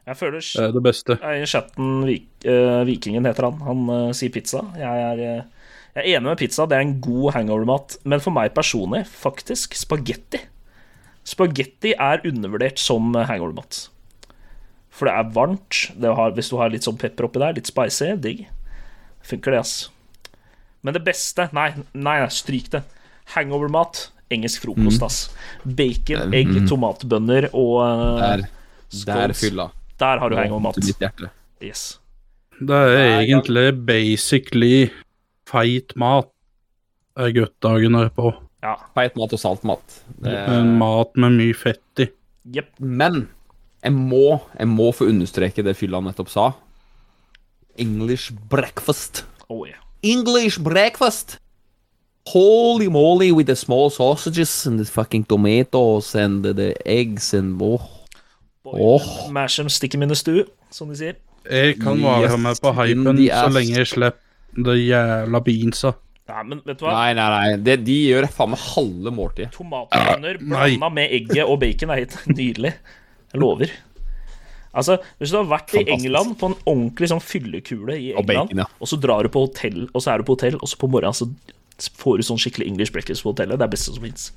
Jeg 0.07 0.17
føler 0.21 0.45
er 0.63 0.73
det 0.73 0.83
beste. 0.85 1.17
Jeg 1.21 1.41
er 1.41 1.43
I 1.43 1.51
chatten 1.51 2.05
Vik, 2.07 2.29
uh, 2.47 2.85
Vikingen 2.87 3.27
heter 3.27 3.49
han. 3.49 3.61
Han 3.67 3.89
uh, 3.91 4.13
sier 4.15 4.33
pizza. 4.33 4.63
Jeg 4.79 5.03
er, 5.11 5.23
eh, 5.25 5.73
jeg 5.97 6.05
er 6.05 6.13
enig 6.15 6.29
med 6.29 6.39
pizza. 6.39 6.63
Det 6.65 6.77
er 6.79 6.85
en 6.85 7.01
god 7.03 7.33
hangover-mat. 7.35 7.97
Men 8.05 8.23
for 8.23 8.37
meg 8.37 8.55
personlig, 8.55 9.03
faktisk, 9.11 9.75
spagetti. 9.75 10.45
Spagetti 11.27 11.97
er 11.99 12.23
undervurdert 12.23 12.79
som 12.79 13.11
hangover-mat. 13.19 13.89
For 14.95 15.11
det 15.11 15.17
er 15.19 15.35
varmt. 15.35 15.83
Det 15.99 16.15
har, 16.21 16.39
hvis 16.39 16.53
du 16.53 16.57
har 16.61 16.71
litt 16.71 16.87
sånn 16.87 17.01
pepper 17.01 17.27
oppi 17.27 17.43
der, 17.43 17.59
litt 17.59 17.69
spicy, 17.69 18.15
digg. 18.23 18.47
Funker 19.27 19.57
det, 19.57 19.65
ass. 19.67 19.77
Men 20.87 20.95
det 20.95 21.03
beste 21.07 21.49
Nei, 21.57 21.73
nei, 21.93 22.21
nei 22.23 22.31
stryk 22.33 22.71
det. 22.75 22.85
Hangover-mat. 23.35 24.07
Engelsk 24.31 24.65
frokost, 24.65 25.03
ass. 25.07 25.19
Bacon, 25.63 26.35
egg, 26.35 26.53
tomatbønner 26.71 27.49
og 27.53 27.77
uh, 27.83 28.23
Der, 28.23 28.47
der 29.07 29.35
fylla. 29.39 29.71
Der 29.99 30.23
har 30.23 30.31
du 30.31 30.39
hangover-mat. 30.39 30.79
Yes. 31.63 31.99
Det 32.57 32.77
er 32.77 33.21
egentlig 33.21 33.69
basically 33.87 34.91
feit 35.49 35.95
mat. 35.99 36.31
er 37.17 37.33
godt 37.33 37.55
dagen 37.65 37.97
erpå. 37.99 38.33
Ja. 38.65 38.77
Feit 38.97 39.17
mat 39.19 39.33
og 39.33 39.41
salt 39.41 39.65
mat. 39.67 40.03
Er... 40.25 40.63
Mat 40.65 41.17
med 41.17 41.39
mye 41.39 41.57
fett 41.57 42.05
i. 42.05 42.11
Yep. 42.47 42.77
men 42.79 43.25
jeg 43.83 43.95
må, 43.95 44.39
jeg 44.55 44.69
må 44.71 44.93
få 44.95 45.09
understreke 45.11 45.63
det 45.67 45.77
fylla 45.79 46.01
nettopp 46.03 46.31
sa. 46.31 46.47
English 47.79 48.35
breakfast. 48.51 49.25
Oh, 49.49 49.67
yeah. 49.67 49.83
English 50.03 50.59
breakfast. 50.59 51.39
Holy 52.27 52.89
moly 52.89 53.31
with 53.33 53.47
the 53.47 53.55
small 53.57 53.89
sausages 53.91 54.67
and 54.67 54.79
the 54.81 54.85
fucking 54.85 55.25
tomatoes 55.25 56.15
and 56.15 56.43
the, 56.43 56.53
the 56.53 56.75
eggs 56.85 57.33
and 57.35 57.61
oh. 57.63 57.81
Boy, 58.65 58.79
Åh. 58.81 59.31
Mash 59.31 59.57
them, 59.57 59.69
stick 59.69 59.93
them 59.93 60.03
in 60.03 60.09
the 60.09 60.17
stew, 60.19 60.43
som 60.75 60.89
de 60.91 60.97
sier. 60.99 61.15
Jeg 61.47 61.77
kan 61.79 62.01
være 62.03 62.25
Yes, 62.33 62.41
med 62.43 62.59
på 62.63 62.73
hypen 62.75 63.21
så 63.31 63.49
lenge 63.55 63.77
jeg 63.79 63.87
slipper 63.87 64.65
det 64.67 64.75
jævla 64.89 65.41
beansa. 65.47 65.93
Nei, 66.27 66.43
men 66.51 66.61
vet 66.67 66.81
du 66.81 66.87
hva? 66.89 66.95
Nei, 66.97 67.13
nei, 67.15 67.27
nei. 67.31 67.59
Det, 67.63 67.77
de 67.87 67.97
gjør 68.09 68.27
faen 68.35 68.51
meg 68.57 68.63
halve 68.73 69.13
måltid. 69.15 69.53
Tomatbønner 69.55 70.41
blanda 70.43 70.89
med 70.97 71.15
egget 71.21 71.45
og 71.47 71.61
bacon 71.63 71.93
er 71.95 72.01
helt 72.03 72.17
nydelig. 72.41 72.73
Jeg 73.31 73.39
lover. 73.45 73.71
Altså, 74.77 74.99
Hvis 75.19 75.33
du 75.33 75.39
har 75.41 75.49
vært 75.51 75.75
i 75.81 75.85
England 75.97 76.37
på 76.41 76.51
en 76.53 76.57
ordentlig 76.69 77.09
sånn 77.13 77.23
fyllekule 77.25 77.97
i 77.97 78.11
Og 78.15 78.23
England, 78.25 78.53
bacon, 78.53 78.65
ja. 78.65 78.69
og 78.81 78.91
så 78.91 78.99
drar 79.01 79.25
du 79.25 79.33
på 79.33 79.47
hotell, 79.49 79.87
og 79.93 80.03
så 80.05 80.13
er 80.13 80.21
du 80.21 80.29
på 80.29 80.37
hotell, 80.37 80.59
og 80.61 80.69
så 80.69 80.81
på 80.81 80.91
morgenen 80.93 81.17
så 81.17 81.29
får 82.01 82.21
du 82.21 82.27
sånn 82.29 82.41
skikkelig 82.41 82.69
English 82.71 82.93
breakfast 82.93 83.25
på 83.25 83.33
hotellet. 83.33 83.57
Det 83.57 83.65
er 83.65 83.71
det 83.71 83.75
beste 83.77 83.97
som 83.97 84.05
fins. 84.05 84.31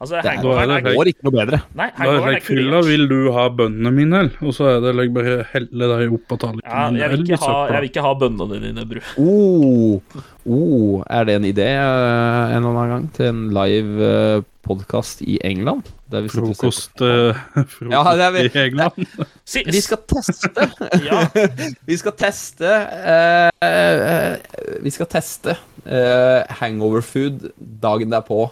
Altså, 0.00 0.16
Det, 0.24 0.32
går, 0.40 0.54
her, 0.56 0.70
her, 0.70 0.84
her, 0.86 0.94
går 0.96 1.08
ikke 1.10 1.26
noe 1.26 1.34
bedre. 1.34 1.58
Nei, 1.76 1.86
Da 1.92 2.12
er 2.14 2.30
jeg 2.32 2.44
fylla, 2.46 2.78
vil 2.86 3.02
du 3.10 3.18
ha 3.36 3.42
bønnene 3.52 3.90
mine, 3.92 4.22
eller? 4.24 4.46
Og 4.48 4.54
så 4.56 4.70
er 4.70 4.78
det 4.80 4.94
like, 4.96 5.12
bare 5.12 5.34
helle 5.52 5.88
deg 5.90 6.14
opp 6.16 6.24
på 6.30 6.38
Ja, 6.38 6.40
tallerkenen. 6.46 6.96
jeg 7.02 7.12
vil 7.12 7.24
ikke 7.26 7.40
ha, 7.42 7.56
jeg 7.68 7.82
vil 7.84 7.90
ikke 7.90 8.04
ha 8.06 8.12
bønnene 8.22 8.60
dine, 8.62 8.86
bru. 8.88 9.00
Oh, 9.20 10.22
oh, 10.48 11.02
er 11.04 11.28
det 11.28 11.36
en 11.36 11.48
idé 11.50 11.68
eh, 11.74 12.54
en 12.56 12.62
eller 12.62 12.70
annen 12.80 12.94
gang 12.94 13.04
til 13.18 13.28
en 13.28 13.42
live 13.58 14.08
uh, 14.08 14.46
podkast 14.66 15.22
i 15.22 15.38
England? 15.46 15.82
Frokost, 16.10 17.00
uh, 17.00 17.36
frokost 17.74 17.92
Ja, 17.92 18.02
det 18.16 18.24
er 18.26 18.32
vi- 18.34 18.44
i 18.48 18.64
England. 18.66 19.06
Det, 19.52 19.62
Vi 19.72 19.80
skal 19.80 19.98
teste. 20.10 20.66
ja, 21.08 21.20
Vi 21.88 21.96
skal 22.00 22.12
teste 22.18 22.70
uh, 22.70 23.50
uh, 23.64 24.82
Vi 24.84 24.90
skal 24.94 25.06
teste 25.10 25.56
eh, 25.86 26.42
hangover 26.60 27.00
food 27.00 27.50
dagen 27.82 28.10
derpå. 28.12 28.50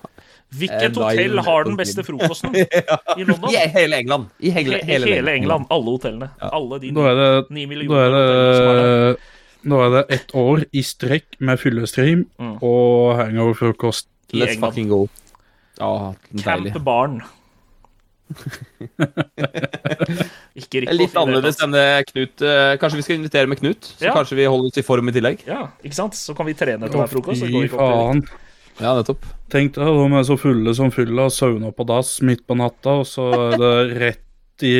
Hvilket 0.59 0.97
hotell 0.97 1.39
har 1.45 1.65
den 1.69 1.77
beste 1.77 2.01
frokosten 2.07 2.55
i 2.57 3.25
London? 3.29 3.51
I 3.53 3.67
hele 3.69 3.99
England. 4.01 4.31
I 4.41 4.49
hele, 4.55 4.79
hele, 4.89 5.11
hele, 5.13 5.35
England. 5.37 5.67
Alle 5.71 5.93
hotellene. 5.93 6.31
Alle 6.41 6.79
de 6.81 6.93
Da 6.97 7.05
er 7.11 7.19
det, 7.21 7.51
ni 7.53 7.67
millioner 7.69 7.93
nå 7.93 7.99
er 8.01 8.79
det 8.79 9.19
Nå 9.69 9.81
er 9.85 9.91
det 9.97 10.03
ett 10.15 10.31
år 10.39 10.63
i 10.73 10.81
strekk 10.87 11.37
med 11.45 11.59
fyllestream 11.61 12.23
Mm. 12.39 12.55
og 12.63 13.17
hangover-frokost. 13.19 14.07
Let's 14.33 14.55
England. 14.55 14.61
fucking 14.65 14.89
go. 14.89 15.01
Ja. 15.79 16.15
Camp 16.45 16.79
Barn. 16.85 17.21
ikke 20.59 20.83
riktig 20.83 20.97
litt 20.99 21.15
annerledes 21.17 21.63
enn 21.65 21.73
det 21.73 21.85
Knut 22.11 22.43
eh, 22.45 22.75
Kanskje 22.77 22.99
vi 22.99 23.05
skal 23.07 23.17
invitere 23.17 23.49
med 23.49 23.57
Knut? 23.63 23.89
Så 23.97 24.05
Ja. 24.05 24.13
kanskje 24.17 24.37
vi 24.37 24.45
holder 24.45 24.69
oss 24.69 24.77
i 24.81 24.85
form 24.85 25.09
i 25.09 25.15
tillegg? 25.17 25.47
Ja, 25.49 25.63
ikke 25.81 25.97
sant? 25.97 26.19
Så 26.19 26.37
kan 26.37 26.45
vi 26.49 26.53
trene 26.59 26.91
til 26.91 27.01
hver 27.01 27.09
frokost. 27.09 27.41
fy 27.49 27.65
faen. 27.73 28.21
Ja, 28.79 28.93
nettopp. 28.95 29.25
Tenk 29.51 29.73
deg, 29.75 29.89
de 29.89 30.19
er 30.21 30.27
så 30.29 30.37
fulle 30.39 30.75
som 30.77 30.93
fylla, 30.95 31.27
sauna 31.35 31.73
på 31.75 31.87
dass 31.89 32.21
midt 32.23 32.45
på 32.47 32.55
natta, 32.59 33.01
og 33.01 33.07
så 33.11 33.25
er 33.49 33.57
det 33.59 33.99
rett 34.05 34.67
i 34.69 34.75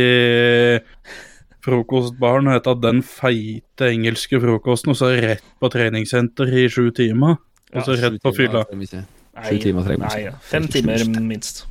frokostbaren 1.65 2.47
og 2.47 2.55
heter 2.55 2.79
den 2.81 3.03
feite 3.03 3.89
engelske 3.91 4.39
frokosten, 4.41 4.93
og 4.95 4.97
så 5.01 5.11
er 5.11 5.17
det 5.17 5.29
rett 5.33 5.49
på 5.59 5.71
treningssenter 5.73 6.53
i 6.63 6.69
sju 6.71 6.91
timer. 6.95 7.41
Og 7.75 7.85
så 7.85 7.97
rett 7.99 8.21
på 8.23 8.33
fylla. 8.37 8.63
Ja, 8.71 9.03
Sju 9.47 9.59
timer 9.63 9.87
trenger 9.87 10.05
man 10.05 10.09
nei, 10.11 10.23
ikke. 10.25 10.41
Fem 10.51 10.69
timer 10.73 11.05
minst. 11.21 11.67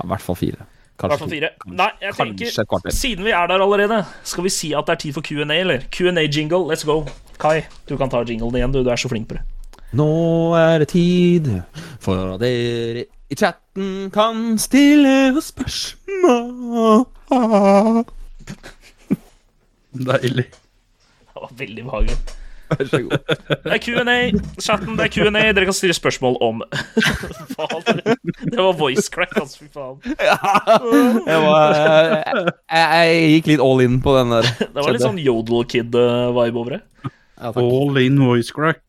I 0.00 0.06
hvert 0.10 0.24
fall 0.24 0.38
fire. 0.38 0.68
Fall 1.00 1.28
fire. 1.28 1.50
Nei, 1.66 1.90
jeg 2.00 2.14
tenker 2.14 2.48
et 2.62 2.68
kvarter. 2.70 2.94
Siden 2.94 3.26
vi 3.26 3.32
er 3.34 3.48
der 3.50 3.62
allerede, 3.62 4.04
skal 4.24 4.46
vi 4.46 4.52
si 4.54 4.70
at 4.78 4.86
det 4.86 4.94
er 4.94 5.00
tid 5.02 5.16
for 5.16 5.26
Q&A, 5.26 5.44
eller? 5.58 5.84
Q&A-jingle, 5.90 6.62
let's 6.70 6.86
go. 6.86 7.02
Kai, 7.42 7.64
du 7.88 7.96
kan 7.98 8.12
ta 8.12 8.22
jinglen 8.22 8.54
igjen, 8.60 8.72
du. 8.72 8.82
Du 8.86 8.90
er 8.94 9.00
så 9.00 9.10
flink 9.10 9.28
på 9.28 9.38
det. 9.38 9.42
Nå 9.94 10.06
er 10.58 10.82
det 10.82 10.88
tid 10.90 11.50
for 12.02 12.34
at 12.34 12.40
dere 12.42 13.04
i 13.30 13.36
chatten 13.38 14.10
kan 14.14 14.58
stille 14.58 15.32
oss 15.38 15.50
spørsmål. 15.54 17.04
Deilig. 19.94 20.46
Det 21.34 21.42
var 21.42 21.54
veldig 21.58 21.84
behagelig. 21.84 22.16
Vær 22.78 22.88
så 22.90 23.00
god. 23.04 23.12
Det 23.64 23.72
er 23.74 23.80
Q&A, 23.82 24.16
chatten, 24.60 24.96
det 24.98 25.06
er 25.06 25.12
Q&A. 25.14 25.42
Dere 25.54 25.66
kan 25.68 25.76
stille 25.76 25.96
spørsmål 25.96 26.38
om 26.44 26.62
det? 26.70 28.56
Var 28.56 28.78
voice 28.78 29.10
crack, 29.12 29.34
altså. 29.40 29.64
Fy 29.64 29.68
faen. 29.74 30.00
Jeg, 31.34 31.40
var, 31.42 31.74
jeg, 31.74 32.54
jeg 32.70 33.28
gikk 33.34 33.52
litt 33.52 33.62
all 33.64 33.82
in 33.84 34.00
på 34.04 34.14
den 34.18 34.32
der. 34.34 34.48
Det 34.74 34.80
var 34.80 34.94
litt 34.94 35.04
sånn 35.04 35.20
Yodel 35.22 35.66
Kid-vibe 35.70 36.60
over 36.60 36.76
det. 36.76 36.82
Ja. 37.40 37.52
All 37.52 38.00
in 38.02 38.18
voice 38.22 38.54
crack. 38.54 38.82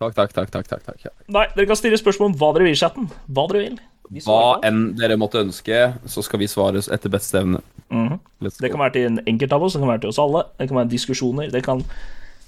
Takk, 0.00 0.12
takk, 0.16 0.32
takk, 0.36 0.50
takk, 0.52 0.68
takk, 0.68 0.84
takk. 0.84 1.12
Nei, 1.32 1.46
dere 1.56 1.68
kan 1.70 1.78
stille 1.78 1.96
spørsmål 2.00 2.34
om 2.34 2.40
hva 2.40 2.50
dere 2.56 2.66
vil 2.68 2.76
i 2.76 2.80
chatten. 2.80 3.08
Hva 3.32 3.46
dere 3.52 3.62
vil. 3.64 3.78
Hva 4.26 4.58
enn 4.66 4.90
dere 4.98 5.16
måtte 5.18 5.40
ønske, 5.42 5.78
så 6.06 6.22
skal 6.22 6.42
vi 6.42 6.48
svare 6.50 6.82
etter 6.94 7.12
beste 7.12 7.40
evne. 7.40 7.62
Mm 7.88 8.08
-hmm. 8.08 8.18
Det 8.60 8.70
kan 8.70 8.80
være 8.80 8.92
til 8.92 9.06
en 9.06 9.20
enkelt 9.26 9.52
av 9.52 9.62
oss, 9.62 9.72
det 9.72 9.80
kan 9.80 9.88
være 9.88 10.00
til 10.00 10.08
oss 10.08 10.18
alle. 10.18 10.42
Det 10.58 10.68
kan 10.68 10.76
være 10.76 10.88
diskusjoner. 10.90 11.50
Det 11.50 11.64
kan 11.64 11.84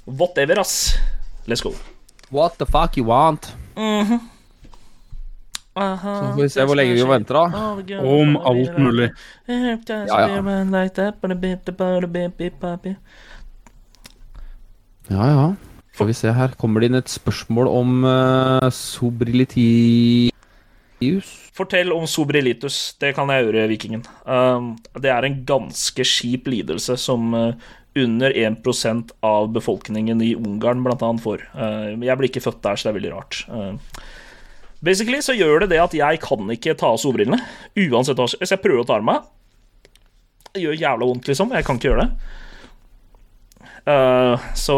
Whatever, 0.08 0.60
ass. 0.62 0.96
Let's 1.46 1.60
go. 1.60 1.74
What 2.30 2.56
the 2.58 2.66
fuck 2.66 2.96
you 2.96 3.04
want? 3.04 3.52
Så 5.78 6.32
får 6.34 6.42
vi 6.42 6.48
se 6.50 6.64
hvor 6.66 6.74
lenge 6.78 6.94
vi 6.96 7.04
venter, 7.06 7.34
da. 7.36 7.42
Om 8.00 8.36
alt 8.36 8.78
mulig. 8.80 9.10
Ja, 15.08 15.26
ja. 15.28 15.54
Får 15.98 16.04
vi 16.08 16.14
se 16.14 16.32
her. 16.32 16.48
Kommer 16.58 16.80
det 16.80 16.88
inn 16.90 16.98
et 16.98 17.10
spørsmål 17.12 17.68
om 17.68 18.04
uh, 18.04 18.68
sobrilitius? 20.98 21.50
Fortell 21.54 21.92
om 21.92 22.06
sobrilitus. 22.06 22.96
Det 22.98 23.14
kan 23.14 23.28
jeg 23.30 23.44
gjøre, 23.46 23.68
Vikingen. 23.68 24.04
Um, 24.24 24.76
det 24.98 25.10
er 25.10 25.24
en 25.24 25.44
ganske 25.46 26.04
skip 26.04 26.46
lidelse 26.46 26.96
som 26.98 27.34
uh, 27.34 27.54
under 27.98 28.30
1% 28.30 29.10
av 29.22 29.48
befolkningen 29.52 30.20
i 30.22 30.34
Ungarn 30.34 30.84
annet 30.86 31.22
får. 31.22 31.48
Uh, 31.54 31.94
jeg 32.02 32.18
blir 32.18 32.28
ikke 32.28 32.44
født 32.44 32.62
der, 32.62 32.76
så 32.76 32.88
det 32.88 32.92
er 32.92 32.98
veldig 33.00 33.14
rart. 33.14 33.46
Uh, 33.48 33.74
basically 34.82 35.20
så 35.22 35.34
gjør 35.34 35.60
det 35.64 35.70
det 35.74 35.80
at 35.82 35.94
jeg 35.94 36.20
kan 36.22 36.50
ikke 36.50 36.74
ta 36.78 36.92
av 36.92 36.98
solbrillene. 36.98 37.40
Uansett 37.76 38.18
hva 38.18 38.28
Hvis 38.28 38.54
jeg 38.54 38.62
prøver 38.62 38.82
å 38.82 38.86
ta 38.86 38.98
av 38.98 39.06
meg 39.06 39.26
Det 40.54 40.62
gjør 40.62 40.78
jævla 40.78 41.06
vondt, 41.06 41.28
liksom. 41.30 41.54
Jeg 41.54 41.66
kan 41.66 41.78
ikke 41.78 41.92
gjøre 41.92 42.06
det. 42.06 42.12
Så 44.58 44.74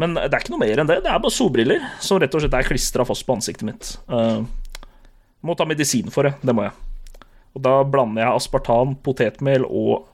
Men 0.00 0.14
det 0.16 0.30
er 0.30 0.40
ikke 0.40 0.54
noe 0.54 0.62
mer 0.62 0.80
enn 0.80 0.88
det. 0.88 1.02
Det 1.04 1.10
er 1.12 1.20
bare 1.20 1.34
solbriller 1.34 1.82
som 2.00 2.18
rett 2.18 2.34
og 2.34 2.40
slett 2.40 2.56
er 2.56 2.66
klistra 2.66 3.04
fast 3.04 3.26
på 3.26 3.36
ansiktet 3.36 3.66
mitt. 3.68 3.90
Må 5.44 5.56
ta 5.58 5.66
medisin 5.68 6.10
for 6.12 6.28
det. 6.28 6.34
Det 6.42 6.54
må 6.56 6.66
jeg. 6.66 6.74
Og 7.54 7.62
da 7.62 7.76
blander 7.86 8.24
jeg 8.24 8.40
aspartan, 8.40 8.96
potetmel 9.04 9.66
og 9.68 10.08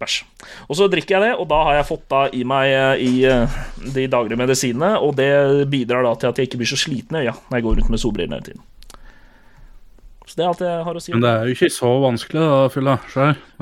bæsj. 0.00 0.20
Og 0.68 0.78
så 0.78 0.86
drikker 0.92 1.16
jeg 1.16 1.24
det, 1.24 1.32
og 1.40 1.48
da 1.50 1.62
har 1.70 1.80
jeg 1.80 1.88
fått 1.88 2.06
da 2.12 2.22
i 2.36 2.44
meg 2.46 2.70
eh, 2.70 3.02
i 3.06 3.12
eh, 3.26 3.58
de 3.96 4.06
daglige 4.12 4.38
medisinene, 4.38 4.94
og 5.00 5.16
det 5.18 5.66
bidrar 5.72 6.06
da 6.06 6.14
til 6.20 6.30
at 6.30 6.38
jeg 6.38 6.50
ikke 6.50 6.62
blir 6.62 6.72
så 6.74 6.80
sliten 6.80 7.18
i 7.18 7.24
øya 7.24 7.36
når 7.48 7.58
jeg 7.58 7.66
går 7.66 7.78
rundt 7.80 7.94
med 7.94 8.02
solbriller 8.02 8.38
hele 8.38 8.50
tiden. 8.50 8.64
Så 10.26 10.34
det 10.34 10.42
er 10.42 10.48
alt 10.50 10.62
jeg 10.64 10.86
har 10.88 10.96
å 10.98 11.00
si. 11.02 11.12
Men 11.14 11.22
det 11.22 11.32
er 11.32 11.46
jo 11.46 11.54
ikke 11.54 11.70
så 11.70 11.90
vanskelig, 12.02 12.40
da, 12.42 12.62
fylla. 12.74 12.96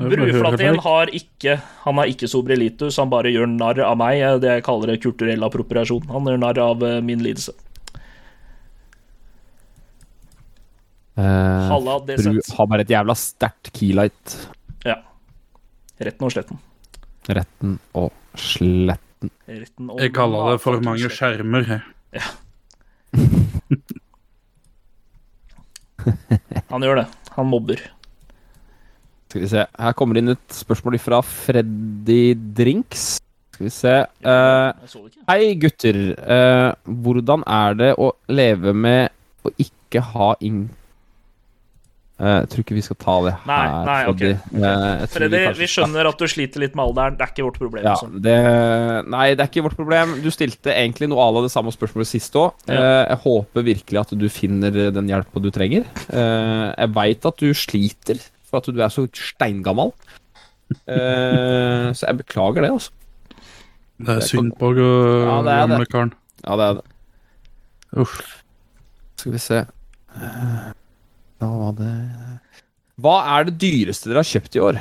Bruflatin 0.01 0.79
har 0.81 1.11
ikke 1.13 1.59
Han 1.83 1.99
har 2.01 2.09
ikke 2.09 2.29
sobrilitus, 2.29 2.97
han 2.97 3.11
bare 3.11 3.29
gjør 3.29 3.51
narr 3.51 3.83
av 3.85 3.99
meg. 4.01 4.23
Det 4.41 4.55
jeg 4.57 4.65
kaller 4.65 4.91
det 4.91 5.03
kulturell 5.03 5.45
appropriasjon. 5.45 6.09
Han 6.09 6.25
gjør 6.31 6.41
narr 6.41 6.61
av 6.65 6.81
eh, 6.87 6.97
min 7.05 7.21
lidelse. 7.21 7.53
Uh, 11.15 11.69
Halla, 11.71 11.99
det 12.03 12.17
Bru 12.19 12.41
sett. 12.41 12.55
har 12.57 12.67
bare 12.67 12.83
et 12.83 12.91
jævla 12.91 13.15
sterkt 13.15 13.71
keylight. 13.75 14.35
Ja. 14.83 14.97
Retten 16.03 16.27
og 16.27 16.31
sletten. 16.35 16.57
Retten 17.31 17.77
og 17.95 18.11
sletten. 18.35 19.31
Retten 19.47 19.89
og 19.89 20.01
Jeg 20.03 20.13
kaller 20.13 20.51
det 20.51 20.61
for 20.65 20.81
mange 20.83 21.09
skjermer. 21.09 21.63
Ja. 22.15 22.25
Han 26.69 26.83
gjør 26.83 26.99
det. 27.01 27.07
Han 27.35 27.47
mobber. 27.49 27.79
Skal 29.29 29.41
vi 29.43 29.49
se. 29.51 29.65
Her 29.81 29.93
kommer 29.97 30.15
det 30.15 30.21
inn 30.23 30.33
et 30.35 30.53
spørsmål 30.55 30.99
fra 31.01 31.19
Freddy 31.25 32.35
Drinks. 32.55 33.17
Skal 33.55 33.67
vi 33.67 33.71
se. 33.73 33.95
Eh, 34.03 34.69
ikke. 34.85 35.23
hei, 35.29 35.53
gutter. 35.59 35.99
Uh, 36.19 36.71
hvordan 37.07 37.43
er 37.47 37.77
det 37.79 37.91
å 37.99 38.11
leve 38.31 38.73
med 38.75 39.11
å 39.47 39.51
ikke 39.61 40.03
ha 40.13 40.33
ing... 40.43 40.65
Eh, 42.15 42.37
Jeg 42.39 42.47
tror 42.47 42.61
ikke 42.63 42.75
vi 42.77 42.81
skal 42.85 42.95
ta 42.95 43.13
det 43.25 43.31
Nei, 43.43 43.55
her, 43.59 43.85
nei, 43.89 43.95
ok. 44.07 44.21
Freddy. 44.21 44.61
Eh, 44.69 45.05
Freddy, 45.11 45.39
vi, 45.41 45.53
vi 45.59 45.67
skjønner 45.67 46.07
at 46.07 46.21
du 46.21 46.25
sliter 46.31 46.63
litt 46.63 46.75
med 46.79 46.85
alderen. 46.85 47.17
Det 47.19 47.25
er 47.25 47.31
ikke 47.33 47.43
vårt 47.49 47.57
problem. 47.59 47.83
Ja, 47.83 47.91
altså. 47.97 48.07
det, 48.23 48.35
nei, 49.11 49.25
det 49.35 49.43
er 49.43 49.49
ikke 49.51 49.63
vårt 49.65 49.75
problem. 49.75 50.13
Du 50.23 50.29
stilte 50.31 50.71
egentlig 50.71 51.09
noe 51.11 51.25
av 51.27 51.41
det 51.43 51.51
samme 51.51 51.73
spørsmålet 51.75 52.07
sist 52.07 52.37
òg. 52.39 52.53
Ja. 52.71 52.79
Jeg 53.11 53.19
håper 53.25 53.67
virkelig 53.67 53.99
at 54.05 54.13
du 54.15 54.27
finner 54.31 54.71
den 54.95 55.11
hjelpa 55.11 55.43
du 55.43 55.49
trenger. 55.55 55.83
Eh, 56.07 56.67
Jeg 56.85 56.93
veit 56.95 57.27
at 57.27 57.43
du 57.43 57.51
sliter 57.53 58.23
for 58.47 58.61
at 58.63 58.71
du 58.71 58.79
er 58.79 58.93
så 58.95 59.03
steingammal. 59.11 59.91
Eh, 60.87 61.91
Så 61.93 62.07
jeg 62.07 62.17
beklager 62.23 62.63
det, 62.63 62.71
altså. 62.71 62.91
Det 63.99 64.15
er 64.17 64.25
synd 64.27 64.55
på 64.59 64.71
uh, 64.75 64.79
Ja, 64.79 65.35
det 65.43 65.51
er 65.51 65.59
det. 65.67 65.69
gamle 65.71 65.85
karen. 65.91 66.09
Ja, 66.43 66.55
det 66.59 66.65
er 66.65 66.73
det. 66.79 66.87
Uff. 68.01 68.15
Skal 69.19 69.31
vi 69.35 69.39
se 69.39 69.61
Eh, 70.15 70.71
Da 71.41 71.49
var 71.51 71.73
det 71.79 71.91
Hva 73.03 73.15
er 73.35 73.49
det 73.49 73.57
dyreste 73.59 74.07
dere 74.09 74.21
har 74.23 74.29
kjøpt 74.29 74.55
i 74.55 74.61
år? 74.63 74.79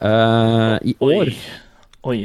Uh, 0.00 0.76
I 0.86 0.94
år? 1.04 1.28
Oi. 1.28 1.34
Oi. 2.08 2.20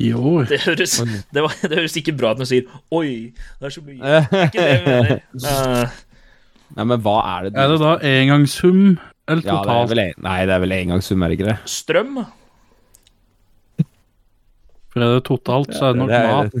I 0.00 0.12
år. 0.14 0.46
Det 0.48 0.60
høres, 0.64 0.94
Oi. 1.02 1.08
det, 1.34 1.42
var, 1.44 1.56
det 1.66 1.76
høres 1.80 1.96
ikke 1.98 2.14
bra 2.16 2.30
ut 2.32 2.38
når 2.40 2.46
du 2.46 2.50
sier 2.52 2.68
'oi'. 2.94 3.32
Det 3.58 3.66
er 3.66 3.74
så 3.74 3.82
mye. 3.84 3.98
Eh, 3.98 4.28
Det 4.30 4.38
er 4.38 4.46
ikke 4.46 4.66
det 4.68 4.78
mener. 4.86 5.20
Eh, 5.50 5.98
Nei, 6.78 6.84
men 6.86 7.00
hva 7.02 7.16
er 7.26 7.48
det 7.48 7.58
Er 7.58 7.72
det 7.72 7.78
da 7.82 7.92
engangssum 8.06 8.82
eller 9.26 9.42
Ja, 9.42 9.50
det 9.50 9.50
er 9.50 9.64
totalt? 9.66 9.90
vel 9.90 9.98
en, 10.04 10.14
nei, 10.22 10.38
det 10.46 10.54
er 10.54 10.60
vel 10.62 10.72
engangssum, 10.78 11.22
er 11.22 11.28
det 11.32 11.38
ikke 11.40 11.48
det? 11.50 11.58
strøm. 11.66 12.20
For 14.90 15.02
er 15.04 15.12
det 15.18 15.24
totalt, 15.26 15.74
så 15.74 15.90
er 15.90 15.92
det 15.94 16.00
nok 16.00 16.10
mat. 16.10 16.52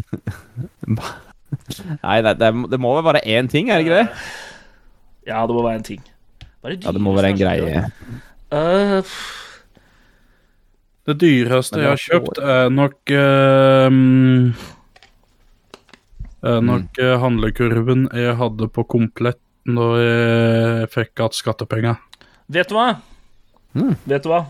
Nei, 2.04 2.20
det, 2.24 2.36
det, 2.40 2.50
det 2.72 2.80
må 2.80 2.94
vel 2.98 3.06
være 3.10 3.24
én 3.26 3.48
ting, 3.50 3.70
er 3.70 3.80
det 3.80 3.86
ikke 3.86 4.00
det? 4.00 4.24
Ja, 5.28 5.42
det 5.46 5.54
må 5.56 5.62
være 5.66 5.80
en 5.80 5.86
ting. 5.86 6.02
Er 6.64 6.76
Ja, 6.76 6.92
det 6.92 7.00
må 7.00 7.14
være 7.16 7.30
en 7.32 7.38
greie. 7.40 7.84
Eh, 8.52 9.12
Det 11.08 11.16
dyreste 11.22 11.80
jeg 11.80 11.88
har 11.88 12.00
kjøpt, 12.00 12.38
er 12.38 12.68
nok 12.70 12.98
uh, 13.10 13.88
Er 16.40 16.60
Mm. 16.60 16.66
nok 16.66 16.96
mm. 16.96 17.20
handlekurven 17.20 18.08
jeg 18.16 18.36
hadde 18.36 18.68
på 18.72 18.84
komplett 18.88 19.40
når 19.68 19.96
jeg 20.00 20.88
fikk 20.94 21.20
igjen 21.20 21.36
skattepenger. 21.36 21.96
vet 22.48 22.68
du 22.68 22.74
hva? 22.74 22.86
Mm. 23.76 23.96
Vet 24.08 24.24
du 24.24 24.30
hva? 24.32 24.46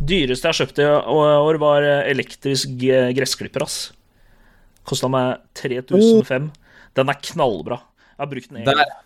Dyreste 0.00 0.48
jeg 0.48 0.54
har 0.54 0.58
kjøpt 0.64 0.80
i 0.80 0.86
år, 0.88 1.58
var 1.60 1.84
eh, 1.84 2.08
elektrisk 2.10 2.72
gressklipper, 2.80 3.62
ass. 3.66 3.92
Kosta 4.88 5.08
meg 5.12 5.38
3005. 5.58 6.50
Den 6.98 7.12
er 7.12 7.20
knallbra. 7.30 7.80
Jeg 8.16 8.22
har 8.24 8.30
brukt 8.30 8.50
den 8.50 8.62
én 8.62 8.68
gang. 8.68 8.96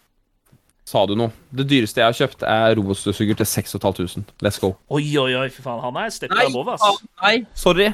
sa 0.85 1.05
du 1.09 1.15
noe. 1.17 1.33
Det 1.55 1.65
dyreste 1.71 2.01
jeg 2.01 2.07
har 2.07 2.17
kjøpt, 2.17 2.43
er 2.45 2.75
robotstøvsuger 2.77 3.39
til 3.41 3.47
6500. 3.49 4.25
Let's 4.45 4.61
go. 4.61 4.75
Oi, 4.93 5.05
oi, 5.19 5.33
oi, 5.35 5.49
fy 5.51 5.63
faen. 5.65 5.81
Han 5.81 5.97
er 5.97 6.11
et 6.11 6.17
step 6.17 6.31
Nei, 6.35 6.47
above, 6.51 6.75
ass. 6.77 7.05
nei, 7.23 7.37
sorry. 7.55 7.91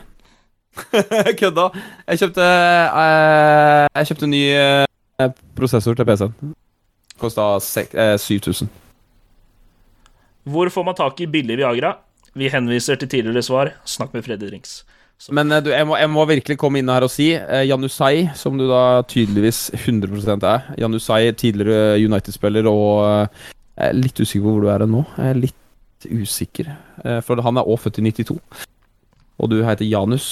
Kødda. 1.41 1.68
Jeg 2.07 2.20
kjøpte 2.22 2.45
uh, 2.47 3.87
Jeg 3.97 4.07
kjøpte 4.11 4.26
en 4.28 4.35
ny 4.35 4.43
uh, 4.55 5.33
prosessor 5.59 5.99
til 5.99 6.07
PC-en. 6.07 6.55
Kosta 7.20 7.47
eh, 7.93 8.14
7000. 8.18 8.70
Hvor 10.49 10.70
får 10.72 10.87
man 10.87 10.97
tak 10.97 11.20
i 11.20 11.26
billig 11.28 11.59
Viagra? 11.61 11.99
Vi 12.35 12.49
henviser 12.49 12.97
til 12.97 13.11
tidligere 13.11 13.43
svar. 13.45 13.74
Snakk 13.85 14.14
med 14.14 14.24
Freddy 14.24 14.49
Drinks. 14.49 14.81
Men 15.28 15.52
eh, 15.52 15.60
du, 15.64 15.70
jeg, 15.74 15.86
må, 15.88 15.98
jeg 16.00 16.10
må 16.12 16.24
virkelig 16.30 16.56
komme 16.60 16.80
inn 16.80 16.88
her 16.92 17.04
og 17.04 17.12
si 17.12 17.30
eh, 17.36 17.66
Janusai, 17.68 18.30
som 18.38 18.56
du 18.56 18.64
da 18.70 19.02
tydeligvis 19.10 19.66
100% 19.76 20.46
er 20.48 20.70
Janusai, 20.80 21.22
tidligere 21.36 21.98
United-spiller 22.00 22.68
og 22.70 23.04
eh, 23.76 23.92
litt 23.96 24.20
usikker 24.22 24.46
på 24.46 24.54
hvor 24.56 24.64
du 24.64 24.70
er 24.72 24.86
nå. 24.88 25.04
Jeg 25.18 25.34
er 25.34 25.42
litt 25.44 26.08
usikker. 26.08 26.72
eh, 27.04 27.20
for 27.26 27.42
han 27.44 27.60
er 27.60 27.68
òg 27.68 27.82
født 27.84 28.00
i 28.00 28.06
92. 28.08 28.38
Og 29.40 29.48
du 29.48 29.60
heter 29.64 29.88
Janus 29.88 30.26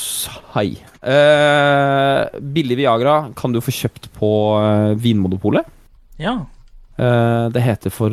Hai. 0.53 0.77
Eh, 1.01 2.41
billig 2.57 2.77
Viagra 2.81 3.19
kan 3.37 3.53
du 3.55 3.61
få 3.65 3.73
kjøpt 3.73 4.11
på 4.17 4.31
eh, 4.61 4.95
Vinmonopolet. 5.01 5.69
Ja. 6.21 6.35
Eh, 6.99 7.45
det 7.55 7.65
heter 7.65 7.93
for 7.95 8.13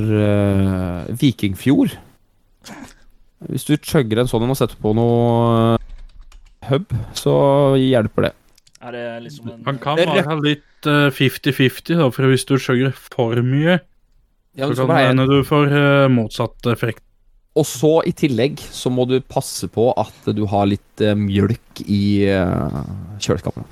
Vikingfjord. 1.19 1.97
Hvis 3.45 3.67
du 3.67 3.76
chugger 3.76 4.21
en 4.23 4.30
sånn 4.32 4.47
og 4.47 4.57
setter 4.57 4.80
på 4.82 4.93
noe 4.95 5.76
hub, 6.70 6.91
så 7.18 7.34
hjelper 7.80 8.30
det. 8.30 8.34
Er 8.86 8.91
det 8.93 9.05
liksom 9.26 9.49
en 9.53 9.63
Han 9.66 9.80
kan 9.82 9.97
være 9.97 10.36
litt 10.45 10.89
eh, 10.89 11.07
50-50, 11.16 11.97
da, 12.01 12.09
for 12.13 12.30
hvis 12.30 12.45
du 12.45 12.55
skjønner 12.61 12.93
for 12.97 13.39
mye, 13.45 13.80
Ja, 14.55 14.68
så 14.70 14.86
kan 14.86 14.93
det 14.95 15.07
hende 15.09 15.26
du 15.32 15.39
får 15.47 15.74
eh, 15.74 16.07
motsatt 16.13 16.70
effekt. 16.72 17.01
Og 17.55 17.63
så 17.68 18.01
i 18.07 18.11
tillegg 18.11 18.59
så 18.59 18.91
må 18.91 19.05
du 19.07 19.18
passe 19.24 19.68
på 19.72 19.88
at 19.97 20.28
du 20.36 20.43
har 20.51 20.68
litt 20.68 21.01
eh, 21.03 21.16
mjølk 21.16 21.82
i 21.88 22.03
eh, 22.28 22.80
kjøleskapet. 23.24 23.63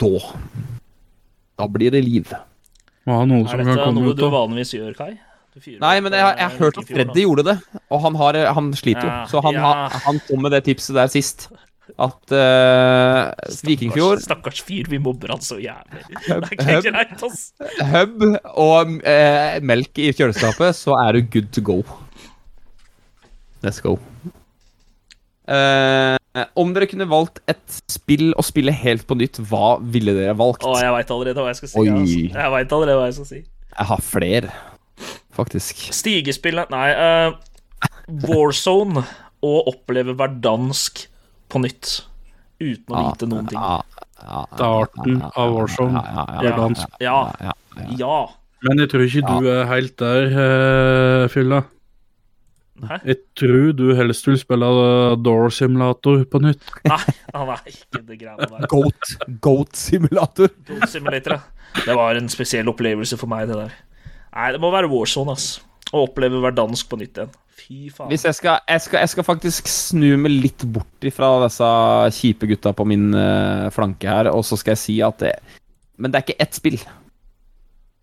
Da 0.00 0.10
Da 1.58 1.66
blir 1.68 1.90
det 1.92 2.02
liv. 2.06 2.32
Må 3.08 3.22
Er 3.24 3.62
dette 3.64 3.88
noe 3.94 4.12
ut 4.12 4.18
du 4.20 4.28
vanligvis 4.30 4.74
gjør, 4.76 4.92
Kai? 4.96 5.12
Du 5.54 5.62
fyrer 5.64 5.80
Nei, 5.80 5.94
men 6.04 6.12
jeg, 6.12 6.20
jeg 6.22 6.44
har 6.44 6.52
eh, 6.54 6.58
hørt 6.60 6.78
at 6.82 6.90
Freddy 6.90 7.24
gjorde 7.24 7.44
det, 7.48 7.54
og 7.88 8.02
han, 8.04 8.18
har, 8.20 8.36
han 8.54 8.68
sliter 8.76 9.06
jo. 9.06 9.10
Ja, 9.10 9.22
Så 9.30 9.40
han, 9.44 9.56
ja. 9.56 9.64
har- 9.64 10.02
han 10.04 10.20
kom 10.28 10.42
med 10.44 10.52
det 10.54 10.64
tipset 10.68 10.94
der 10.98 11.08
sist. 11.12 11.48
At 11.96 12.34
uh, 12.34 13.32
Vikingfjord, 13.64 14.20
Stakkars 14.22 14.60
fyr, 14.66 14.90
vi 14.90 15.00
mobber 15.02 15.32
han 15.34 15.40
så 15.44 15.56
jævlig. 15.62 16.02
Det 16.26 16.36
er 16.36 16.76
ikke 16.76 16.92
greit, 16.92 17.24
ass. 17.24 17.46
hub 17.94 18.24
og 18.52 18.92
uh, 19.00 19.56
melk 19.64 20.02
i 20.02 20.10
kjøleskapet, 20.12 20.76
så 20.76 20.98
er 21.00 21.16
du 21.16 21.22
good 21.32 21.48
to 21.56 21.64
go. 21.64 21.80
Let's 23.64 23.80
go. 23.82 23.96
Uh, 25.48 26.18
om 26.60 26.74
dere 26.76 26.86
kunne 26.90 27.08
valgt 27.08 27.40
et 27.48 27.80
spill 27.90 28.30
å 28.38 28.44
spille 28.44 28.74
helt 28.74 29.06
på 29.08 29.16
nytt, 29.18 29.40
hva 29.48 29.78
ville 29.80 30.14
dere 30.14 30.36
valgt? 30.38 30.66
Å, 30.68 30.76
jeg 30.78 30.94
veit 30.94 31.12
allerede 31.14 31.42
hva 31.44 31.52
jeg 31.54 31.60
skal 31.62 31.72
si. 31.72 31.84
Altså. 31.84 32.24
Jeg 32.36 32.54
vet 32.54 32.74
allerede 32.78 32.98
hva 33.00 33.08
jeg 33.08 33.18
skal 33.18 33.30
si. 33.32 33.40
Jeg 33.72 33.90
har 33.92 34.02
flere, 34.04 34.56
faktisk. 35.34 35.88
Stigespillet 35.96 36.74
Nei. 36.74 36.88
Uh, 36.94 37.88
Warzone 38.28 39.04
og 39.44 39.70
oppleve 39.70 40.14
verdansk 40.18 41.06
på 41.48 41.62
nytt. 41.62 41.94
Uten 42.58 42.94
å 42.94 43.04
vite 43.08 43.28
noen 43.30 43.46
ting. 43.50 43.62
Starten 44.18 45.20
av 45.30 45.54
Warzone. 45.54 46.02
ja, 46.02 46.26
ja, 46.26 46.42
Ja. 46.42 46.76
Ja. 47.00 47.18
ja, 47.40 47.52
ja. 47.78 47.88
Ja. 47.98 48.18
Men 48.66 48.80
jeg 48.82 48.90
tror 48.90 49.04
ikke 49.06 49.38
du 49.38 49.46
er 49.52 49.68
helt 49.70 49.96
der, 50.00 50.24
eh, 50.44 51.28
Fylla. 51.30 51.60
Hæ? 52.78 52.96
Jeg 53.06 53.18
tror 53.38 53.72
du 53.74 53.84
helst 53.98 54.26
vil 54.26 54.38
spille 54.38 54.66
eh, 54.66 55.16
Door 55.22 55.50
Simulator 55.54 56.24
på 56.30 56.40
nytt. 56.42 56.62
Nei, 56.90 56.98
han 57.34 57.52
er 57.54 57.62
ikke 57.70 58.02
det 58.06 58.18
greiene 58.20 58.48
der. 58.50 58.66
Goat, 58.70 59.14
goat 59.42 59.78
simulator. 59.78 60.50
Goat 60.66 60.90
Simulator, 60.90 61.38
ja. 61.38 61.82
Det 61.84 61.94
var 61.98 62.18
en 62.18 62.30
spesiell 62.32 62.70
opplevelse 62.70 63.18
for 63.20 63.30
meg, 63.30 63.46
det 63.50 63.58
der. 63.58 63.74
Nei, 64.34 64.50
det 64.54 64.60
må 64.62 64.70
være 64.74 64.90
Warzone, 64.90 65.34
ass. 65.34 65.60
Å 65.92 66.02
oppleve 66.06 66.42
verdansk 66.42 66.88
på 66.90 66.98
nytt 67.00 67.18
igjen. 67.18 67.30
Fy 67.58 67.88
faen. 67.90 68.08
Hvis 68.12 68.24
jeg 68.28 68.36
skal, 68.38 68.60
jeg 68.70 68.84
skal, 68.84 69.02
jeg 69.02 69.12
skal 69.14 69.26
faktisk 69.26 69.70
snu 69.72 70.12
meg 70.20 70.36
litt 70.44 70.62
bort 70.72 71.06
ifra 71.08 71.32
disse 71.44 71.70
kjipe 72.20 72.48
gutta 72.52 72.72
på 72.76 72.86
min 72.88 73.08
uh, 73.16 73.66
flanke 73.74 74.08
her, 74.08 74.30
og 74.30 74.44
så 74.46 74.58
skal 74.60 74.76
jeg 74.76 74.82
si 74.84 74.96
at 75.04 75.18
det 75.24 75.34
Men 75.98 76.12
det 76.14 76.20
er 76.20 76.26
ikke 76.28 76.42
ett 76.46 76.54
spill. 76.54 76.78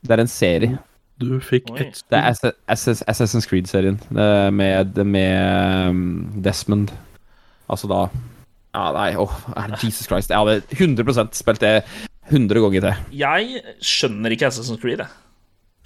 Det 0.06 0.14
er 0.14 0.22
en 0.26 0.32
serie. 0.32 0.78
Du 1.22 1.38
fikk 1.40 1.72
Oi. 1.72 1.78
spill. 1.96 2.04
Det 2.12 2.20
er 2.20 2.30
Ass- 2.34 2.58
Ass- 2.68 3.06
Assassin's 3.08 3.48
Creed-serien 3.48 3.96
eh, 4.12 4.50
med, 4.52 4.98
med 5.08 5.90
um, 5.90 6.42
Desmond. 6.44 6.92
Altså 7.72 7.88
da 7.88 8.02
Ja, 8.76 8.90
nei, 8.92 9.14
åh, 9.16 9.32
oh, 9.56 9.76
Jesus 9.80 10.10
Christ. 10.10 10.34
Jeg 10.34 10.38
hadde 10.38 10.62
100 10.76 11.32
spilt 11.40 11.64
det 11.64 11.78
100 12.28 12.60
ganger 12.60 12.84
til. 12.84 13.20
Jeg 13.22 13.62
skjønner 13.80 14.36
ikke 14.36 14.50
Assassin's 14.52 14.82
Creed, 14.82 15.00
jeg. 15.00 15.08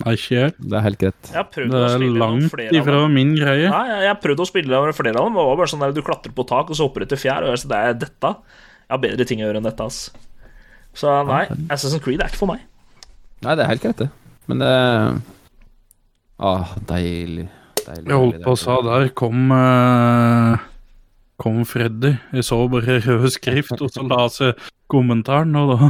Nei, 0.06 0.14
ikke 0.16 0.36
jeg. 0.38 0.54
Det 0.60 0.78
er 0.80 0.84
helt 0.86 1.00
greit. 1.02 1.30
Jeg 1.34 1.46
Det 1.72 1.82
er 1.84 2.04
langt 2.22 2.54
ifra 2.80 3.00
min 3.12 3.34
greie. 3.36 3.68
Nei, 3.70 3.84
jeg, 3.90 4.00
jeg 4.06 4.12
har 4.14 4.20
prøvd 4.24 4.44
å 4.46 4.48
spille 4.48 4.78
over 4.80 4.96
flere 4.96 5.20
av 5.20 5.28
dem. 5.28 5.36
Det 5.40 5.46
var 5.50 5.58
bare 5.60 5.72
sånn 5.74 5.84
der 5.84 5.92
du 5.96 6.02
klatrer 6.06 6.34
på 6.38 6.46
tak, 6.48 6.70
og 6.72 6.78
så 6.80 6.88
hopper 6.88 7.04
du 7.04 7.12
til 7.14 7.22
fjær. 7.26 7.44
Og 7.48 7.52
jeg, 7.56 7.64
så 7.66 7.72
det 7.74 7.80
er 7.90 7.98
dette. 8.06 8.32
Jeg 8.88 8.94
har 8.96 9.02
bedre 9.04 9.28
ting 9.30 9.44
å 9.44 9.48
gjøre 9.50 9.60
enn 9.62 9.68
dette, 9.70 9.86
ass. 9.90 10.00
Så 10.98 11.12
nei, 11.28 11.44
Assassin's 11.70 12.02
Creed 12.04 12.24
er 12.24 12.32
ikke 12.32 12.42
for 12.42 12.50
meg. 12.54 12.64
Nei, 13.46 13.54
det 13.60 13.64
er 13.66 13.70
helt 13.74 13.84
greit, 13.84 14.00
det. 14.06 14.10
Men 14.50 14.64
det 14.64 14.74
Ah, 16.40 16.72
deilig. 16.88 17.50
deilig 17.84 18.08
Jeg 18.08 18.16
holdt 18.24 18.44
på 18.46 18.54
å 18.56 18.60
sa 18.60 18.78
der 18.86 19.10
kom 19.20 19.50
uh, 19.52 20.56
Kom 21.40 21.62
Freddy. 21.68 22.14
Jeg 22.36 22.46
så 22.48 22.62
bare 22.72 23.00
rød 23.06 23.28
skrift, 23.36 23.76
og 23.84 23.92
så 23.92 24.06
la 24.08 24.26
seg 24.32 24.60
kommentaren, 24.92 25.56
og 25.60 25.74
da 25.76 25.90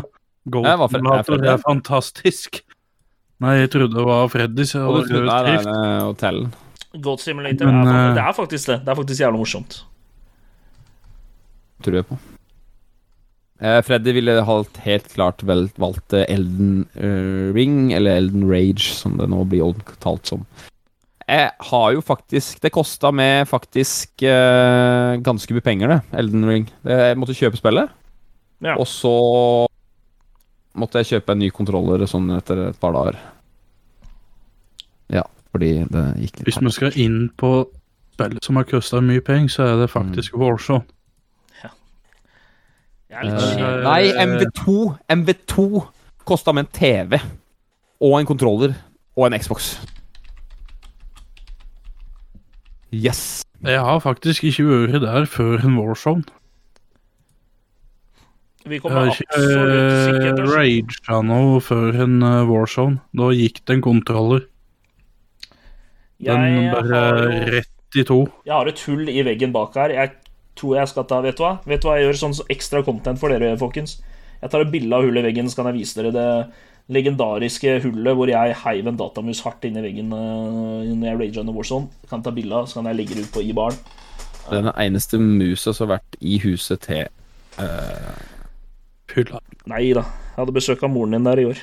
Gold 0.49 0.65
Jeg 0.65 0.79
var 0.81 0.89
Fred- 0.89 1.05
jeg 1.05 1.19
er 1.19 1.23
Simulator 1.23 1.29
Freddy. 1.35 1.49
er 1.53 1.63
fantastisk. 1.65 2.59
Nei, 3.39 3.53
jeg 3.61 3.69
trodde 3.71 3.95
det 3.95 4.03
var 4.07 4.27
Freddy, 4.33 4.65
så 4.67 4.81
Og 4.89 5.05
det 5.07 5.13
du, 5.15 5.21
var 5.25 5.45
der 5.47 5.53
er 5.53 5.61
skrift. 5.63 6.03
hotellen. 6.09 6.49
Goat 7.05 7.21
Simulator 7.23 7.69
Men, 7.69 7.87
er, 7.87 8.09
eh, 8.09 8.15
det 8.17 8.23
er 8.25 8.33
faktisk 8.35 8.71
det. 8.71 8.79
Det 8.83 8.91
er 8.91 8.97
faktisk 8.99 9.21
jævlig 9.23 9.39
morsomt. 9.43 9.77
Tror 11.85 11.95
jeg 11.99 12.07
på. 12.09 12.17
Eh, 13.61 13.81
Freddy 13.83 14.13
ville 14.15 14.35
helt 14.43 15.07
klart 15.13 15.43
vel, 15.47 15.67
valgt 15.79 16.15
eh, 16.15 16.25
Elden 16.31 16.85
Ring, 17.55 17.91
eller 17.95 18.17
Elden 18.19 18.43
Rage, 18.49 18.89
som 18.95 19.17
det 19.19 19.29
nå 19.31 19.43
blir 19.51 19.63
omtalt 19.69 20.27
som. 20.27 20.43
Jeg 21.29 21.51
har 21.61 21.91
jo 21.93 22.01
faktisk 22.01 22.57
Det 22.63 22.71
kosta 22.73 23.11
meg 23.13 23.43
faktisk 23.47 24.23
ganske 25.21 25.53
mye 25.53 25.61
penger, 25.61 25.87
det. 25.93 25.99
Elden 26.17 26.47
Ring. 26.49 26.65
Jeg 26.89 27.17
måtte 27.21 27.35
kjøpe 27.37 27.59
spillet, 27.59 27.91
Ja. 28.65 28.73
og 28.75 28.87
så 28.89 29.67
måtte 30.77 31.01
jeg 31.01 31.09
kjøpe 31.13 31.33
en 31.33 31.39
ny 31.39 31.49
kontroller 31.55 32.05
sånn 32.09 32.29
etter 32.35 32.67
et 32.69 32.79
par 32.79 32.93
dager. 32.93 33.17
Ja, 35.09 35.23
fordi 35.53 35.71
det 35.89 36.05
gikk 36.21 36.37
litt 36.39 36.45
Hvis 36.49 36.61
vi 36.61 36.71
skal 36.75 36.97
inn 37.01 37.29
på 37.39 37.51
spillet 38.13 38.43
som 38.45 38.59
har 38.59 38.67
kosta 38.69 39.01
mye 39.01 39.23
penger, 39.25 39.49
så 39.49 39.67
er 39.69 39.81
det 39.81 39.89
faktisk 39.89 40.33
Mm. 40.35 40.39
Warzone. 40.43 40.85
Kjedelig. 43.09 43.83
nei, 43.83 44.11
MV2 44.21 44.73
MV2 45.09 45.63
kosta 46.29 46.53
med 46.53 46.67
en 46.67 46.73
TV 46.77 47.17
og 47.99 48.19
en 48.19 48.27
kontroller 48.29 48.75
og 49.17 49.25
en 49.25 49.39
Xbox. 49.39 49.79
Yes. 52.93 53.41
Jeg 53.65 53.79
har 53.81 53.99
faktisk 53.99 54.43
ikke 54.43 54.65
vært 54.69 55.01
der 55.01 55.25
før 55.25 55.65
en 55.65 55.77
Warzone. 55.77 56.23
Vi 58.69 58.79
kommer 58.83 59.09
absolutt 59.09 59.33
sikkert 60.05 60.39
Rage 60.45 60.93
til 60.93 61.01
å 61.01 61.17
raga 61.17 61.19
noe 61.25 61.59
før 61.63 61.99
en 62.05 62.21
eh, 62.21 62.45
Warzone. 62.49 63.01
Da 63.17 63.29
gikk 63.33 63.63
det 63.65 63.77
en 63.77 63.83
kontroller. 63.85 64.45
Den 66.19 66.45
Jeg 66.45 66.71
bare 66.73 67.01
har 67.01 67.19
jo- 67.23 67.51
rett 67.55 67.97
i 67.97 68.03
to. 68.05 68.19
Jeg 68.45 68.53
har 68.53 68.67
et 68.67 68.79
hull 68.85 69.09
i 69.09 69.23
veggen 69.25 69.53
bak 69.55 69.75
her. 69.79 69.89
Jeg 69.95 70.11
tror 70.59 70.75
jeg 70.77 70.91
skal 70.91 71.05
ta 71.09 71.21
Vet 71.21 71.37
du 71.37 71.43
hva 71.43 71.59
Vet 71.65 71.81
du 71.81 71.87
hva 71.87 71.97
jeg 71.97 72.09
gjør 72.09 72.19
sånn 72.21 72.35
ekstra 72.49 72.83
content 72.85 73.19
for 73.19 73.29
dere, 73.29 73.57
folkens? 73.57 74.01
Jeg 74.41 74.51
tar 74.51 74.61
et 74.61 74.71
bilde 74.71 74.95
av 74.95 75.03
hullet 75.03 75.23
i 75.23 75.27
veggen, 75.31 75.49
så 75.49 75.55
kan 75.59 75.71
jeg 75.71 75.79
vise 75.81 75.95
dere 75.99 76.11
det 76.15 76.51
legendariske 76.89 77.81
hullet 77.83 78.15
hvor 78.15 78.29
jeg 78.31 78.55
heiv 78.63 78.87
en 78.87 78.97
datamus 78.97 79.41
hardt 79.45 79.65
inn 79.67 79.77
i 79.77 79.83
veggen 79.83 80.13
uh, 80.13 80.81
når 80.87 81.05
jeg 81.05 81.19
raga 81.19 81.41
under 81.43 81.53
Warzone. 81.53 81.89
Jeg 82.03 82.09
kan 82.09 82.23
ta 82.23 82.31
bilde 82.31 82.55
av, 82.55 82.67
så 82.67 82.79
kan 82.79 82.89
jeg 82.89 82.99
legge 83.01 83.15
det 83.17 83.27
ut 83.27 83.33
på 83.33 83.43
i-baren. 83.45 83.77
Det 84.49 84.57
er 84.57 84.65
den 84.65 84.73
eneste 84.73 85.19
musa 85.21 85.73
som 85.73 85.87
har 85.87 85.99
vært 85.99 86.17
i 86.21 86.39
huset 86.41 86.81
til 86.87 87.07
Fylla. 89.09 89.41
Nei 89.69 89.89
da. 89.97 90.05
Jeg 90.05 90.37
hadde 90.37 90.55
besøk 90.55 90.83
av 90.85 90.91
moren 90.93 91.15
din 91.15 91.27
der 91.27 91.41
i 91.41 91.47
år. 91.49 91.61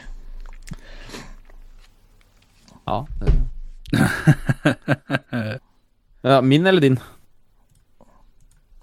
Ja. 2.87 3.07
ja 6.27 6.41
min 6.43 6.67
eller 6.67 6.81
din? 6.81 6.99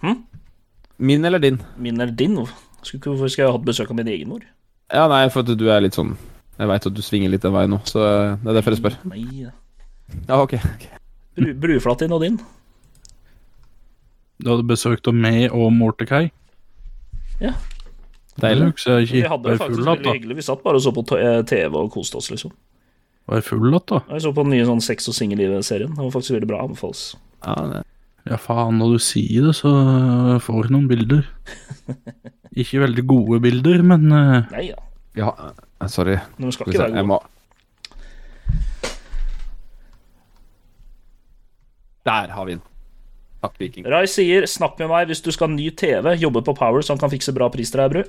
Hm? 0.03 0.23
Min 0.97 1.25
eller 1.25 1.39
din? 1.39 1.61
Min 1.77 2.01
eller 2.01 2.13
din? 2.13 2.35
Hvorfor 2.35 3.27
skal 3.27 3.43
jeg 3.43 3.49
ha 3.51 3.57
hatt 3.57 3.67
besøk 3.67 3.91
av 3.91 3.99
min 3.99 4.11
egen 4.11 4.31
mor? 4.31 4.43
Ja, 4.93 5.07
nei, 5.07 5.25
for 5.31 5.43
at 5.43 5.57
du 5.57 5.69
er 5.71 5.81
litt 5.81 5.95
sånn 5.95 6.17
Jeg 6.59 6.69
veit 6.69 6.85
at 6.85 6.93
du 6.93 7.01
svinger 7.01 7.31
litt 7.31 7.41
den 7.45 7.53
veien 7.55 7.71
nå, 7.71 7.79
så 7.89 8.03
det 8.43 8.51
er 8.51 8.57
derfor 8.59 8.75
jeg 8.75 8.81
spør. 8.83 8.97
Nei 9.09 9.23
da. 9.45 9.53
Ja, 10.27 10.37
ok. 10.37 10.53
okay. 10.59 10.99
Bru, 11.39 11.53
Bruflatt 11.63 12.03
din 12.03 12.13
og 12.13 12.21
din? 12.21 12.37
Du 14.43 14.51
hadde 14.51 14.67
besøkt 14.67 15.07
av 15.09 15.15
meg 15.17 15.47
og 15.55 15.71
Mortekai? 15.73 16.27
Ja. 17.41 17.55
Det 18.33 18.49
Deilig. 18.49 18.69
Vi 19.11 19.21
hadde 19.21 19.49
det 19.51 19.57
faktisk 19.61 19.77
full 19.77 19.85
veldig 19.85 20.05
da? 20.05 20.13
hyggelig. 20.17 20.37
Vi 20.39 20.45
satt 20.45 20.63
bare 20.63 20.79
og 20.79 20.85
så 20.85 20.93
på 20.95 21.03
eh, 21.19 21.41
TV 21.45 21.75
og 21.77 21.91
koste 21.93 22.17
oss, 22.17 22.31
liksom. 22.33 22.53
Var 23.25 23.41
full 23.41 23.75
att, 23.75 23.87
da? 23.87 24.01
Jeg 24.09 24.21
så 24.25 24.33
på 24.35 24.43
den 24.43 24.51
nye 24.51 24.65
sånn 24.67 24.81
Sex 24.83 25.07
og 25.07 25.15
singellivet-serien. 25.15 25.93
Den 25.93 26.07
var 26.07 26.11
faktisk 26.11 26.35
veldig 26.35 26.49
bra. 26.49 26.63
Anbefales. 26.65 27.03
Ja, 27.45 27.55
det. 27.71 27.83
Ja, 28.23 28.39
faen, 28.39 28.79
når 28.79 28.95
du 28.95 29.03
sier 29.03 29.49
det, 29.49 29.53
så 29.59 29.71
får 30.43 30.67
du 30.67 30.75
noen 30.77 30.89
bilder. 30.91 31.23
Ikke 32.61 32.83
veldig 32.83 33.05
gode 33.09 33.39
bilder, 33.43 33.83
men 33.85 34.09
eh, 34.11 34.51
Nei 34.53 34.65
da. 34.71 34.83
ja, 35.19 35.31
eh, 35.51 35.87
sorry. 35.91 36.17
Men 36.37 36.53
skal 36.55 36.69
ikke 36.69 36.85
være 36.85 37.05
gode. 37.07 37.29
Der 42.03 42.31
har 42.35 42.45
vi 42.45 42.57
den. 42.57 42.63
Takk, 43.43 43.57
Viking. 43.59 43.85
Rai 43.91 44.05
sier 44.07 44.45
'snakk 44.47 44.77
med 44.79 44.87
meg 44.89 45.07
hvis 45.09 45.21
du 45.23 45.31
skal 45.35 45.49
ha 45.49 45.53
ny 45.55 45.69
TV', 45.75 46.15
jobbe 46.21 46.41
på 46.47 46.55
Power 46.55 46.79
så 46.81 46.93
han 46.95 47.01
kan 47.01 47.11
fikse 47.11 47.33
bra 47.35 47.49
pris 47.51 47.71
til 47.71 47.81
deg, 47.81 47.91
Bru. 47.91 48.03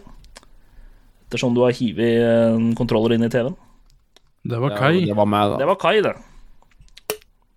Ettersom 1.28 1.54
du 1.56 1.62
har 1.64 1.72
hivet 1.74 2.54
en 2.54 2.74
kontroller 2.78 3.14
inn 3.16 3.24
i 3.26 3.28
TV-en. 3.32 3.56
det 4.46 4.60
var 4.60 4.70
Ja, 4.70 4.76
Kai, 4.78 5.04
det 5.06 5.16
var 5.16 5.26
meg, 5.26 5.50
da. 5.50 5.56
Det 5.58 5.66
var 5.66 5.74
Kai, 5.76 6.00
det. 6.02 6.14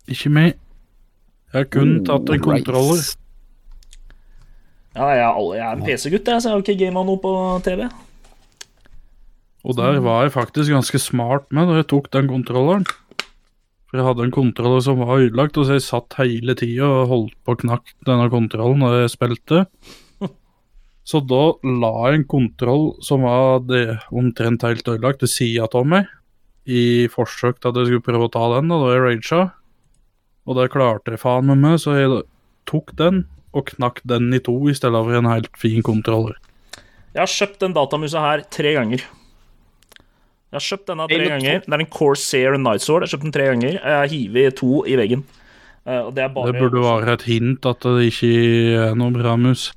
ikke 0.08 0.30
meg. 0.32 0.54
Jeg 1.52 1.60
har 1.60 1.64
kun 1.70 2.04
tatt 2.04 2.28
en 2.30 2.40
kontroller. 2.40 3.14
Ja, 4.96 5.06
jeg 5.14 5.18
er, 5.22 5.32
alle- 5.36 5.56
jeg 5.56 5.66
er 5.68 5.72
en 5.76 5.82
PC-gutt, 5.86 6.24
jeg, 6.26 6.42
så 6.42 6.48
jeg 6.48 6.52
har 6.52 6.62
ikke 6.62 6.78
gama 6.86 7.04
noe 7.04 7.18
på 7.22 7.62
TV. 7.62 7.88
Og 9.64 9.76
der 9.76 10.00
var 10.00 10.22
jeg 10.24 10.32
faktisk 10.32 10.70
ganske 10.72 10.98
smart 10.98 11.44
med 11.52 11.68
da 11.68 11.74
jeg 11.76 11.86
tok 11.88 12.10
den 12.10 12.26
kontrolleren. 12.28 12.86
For 13.88 13.96
jeg 13.96 14.04
hadde 14.04 14.26
en 14.26 14.34
kontroller 14.34 14.82
som 14.84 15.00
var 15.00 15.22
ødelagt, 15.22 15.56
og 15.56 15.64
så 15.64 15.78
jeg 15.78 15.86
satt 15.86 16.18
hele 16.20 16.52
tida 16.58 16.84
og 16.84 17.08
holdt 17.12 17.38
på 17.44 17.54
å 17.54 17.60
knakke 17.62 17.94
denne 18.04 18.28
kontrollen 18.32 18.84
når 18.84 18.98
jeg 19.02 19.14
spilte. 19.14 19.62
Så 21.08 21.22
da 21.24 21.54
la 21.64 21.92
jeg 22.10 22.18
en 22.18 22.26
kontroll 22.28 22.90
som 23.00 23.22
var 23.24 23.62
det 23.64 23.96
omtrent 24.12 24.66
helt 24.66 24.84
ødelagt, 24.84 25.24
ved 25.24 25.32
sida 25.32 25.64
av 25.72 25.86
meg, 25.88 26.10
i 26.68 27.08
forsøk 27.08 27.62
til 27.62 27.70
at 27.70 27.80
jeg 27.80 27.88
skulle 27.88 28.04
prøve 28.10 28.28
å 28.28 28.34
ta 28.34 28.44
den, 28.58 28.68
da, 28.68 28.76
da 28.82 28.90
jeg 28.92 29.04
raga. 29.06 29.40
Og 30.44 30.58
det 30.58 30.68
klarte 30.74 31.14
jeg 31.14 31.22
faen 31.22 31.48
med 31.48 31.62
meg, 31.62 31.78
så 31.80 31.96
jeg 31.96 32.20
tok 32.68 32.92
den 33.00 33.22
og 33.56 33.70
knakk 33.72 34.02
den 34.04 34.28
i 34.36 34.42
to 34.44 34.58
i 34.68 34.76
stedet 34.76 35.00
for 35.00 35.16
en 35.16 35.30
helt 35.32 35.48
fin 35.56 35.80
kontroller. 35.84 36.36
Jeg 37.16 37.22
har 37.24 37.32
kjøpt 37.32 37.64
den 37.64 37.76
datamusa 37.76 38.20
her 38.20 38.44
tre 38.52 38.74
ganger. 38.76 39.08
Jeg 40.48 40.56
har 40.56 40.64
kjøpt 40.64 40.86
denne 40.88 41.06
tre 41.10 41.18
Halo 41.18 41.30
ganger. 41.34 41.58
Det 41.66 41.74
er 41.76 41.82
en 41.84 41.90
Corsair 41.92 42.54
Nightsword. 42.56 43.02
Jeg 43.04 43.08
har 43.08 43.12
kjøpt 43.16 43.26
den 43.26 43.34
tre 43.36 43.48
ganger. 43.50 43.74
Jeg 43.76 43.98
har 44.00 44.08
hivet 44.12 44.56
to 44.56 44.70
i 44.88 44.94
veggen. 44.96 45.24
Eh, 45.84 45.98
Og 46.06 46.14
det 46.16 46.22
er 46.24 46.28
bare 46.32 46.52
Det 46.52 46.60
burde 46.62 46.80
være 46.84 47.12
et 47.18 47.22
hint 47.28 47.66
at 47.68 47.80
det 47.84 48.06
ikke 48.12 48.30
er 48.88 48.94
noe 48.96 49.12
bra 49.12 49.34
mus. 49.36 49.72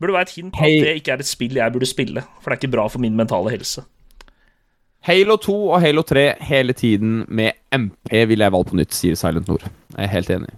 Burde 0.00 0.12
være 0.16 0.26
et 0.26 0.34
hint 0.36 0.54
at 0.58 0.66
det 0.82 0.96
ikke 1.00 1.12
er 1.14 1.22
et 1.22 1.30
spill 1.30 1.54
jeg 1.60 1.72
burde 1.72 1.86
spille. 1.86 2.24
For 2.42 2.50
det 2.50 2.56
er 2.58 2.62
ikke 2.66 2.74
bra 2.74 2.88
for 2.90 2.98
min 3.02 3.14
mentale 3.16 3.50
helse. 3.54 3.84
Halo 5.06 5.36
2 5.38 5.54
og 5.70 5.80
Halo 5.80 6.02
3 6.02 6.24
hele 6.48 6.72
tiden 6.74 7.20
med 7.28 7.52
MP 7.70 8.10
ville 8.26 8.42
jeg 8.42 8.52
valgt 8.52 8.72
på 8.72 8.78
nytt, 8.80 8.94
sier 8.96 9.14
Silent 9.14 9.46
Nord. 9.46 9.62
Jeg 9.94 10.02
er 10.08 10.10
helt 10.10 10.30
enig. 10.34 10.50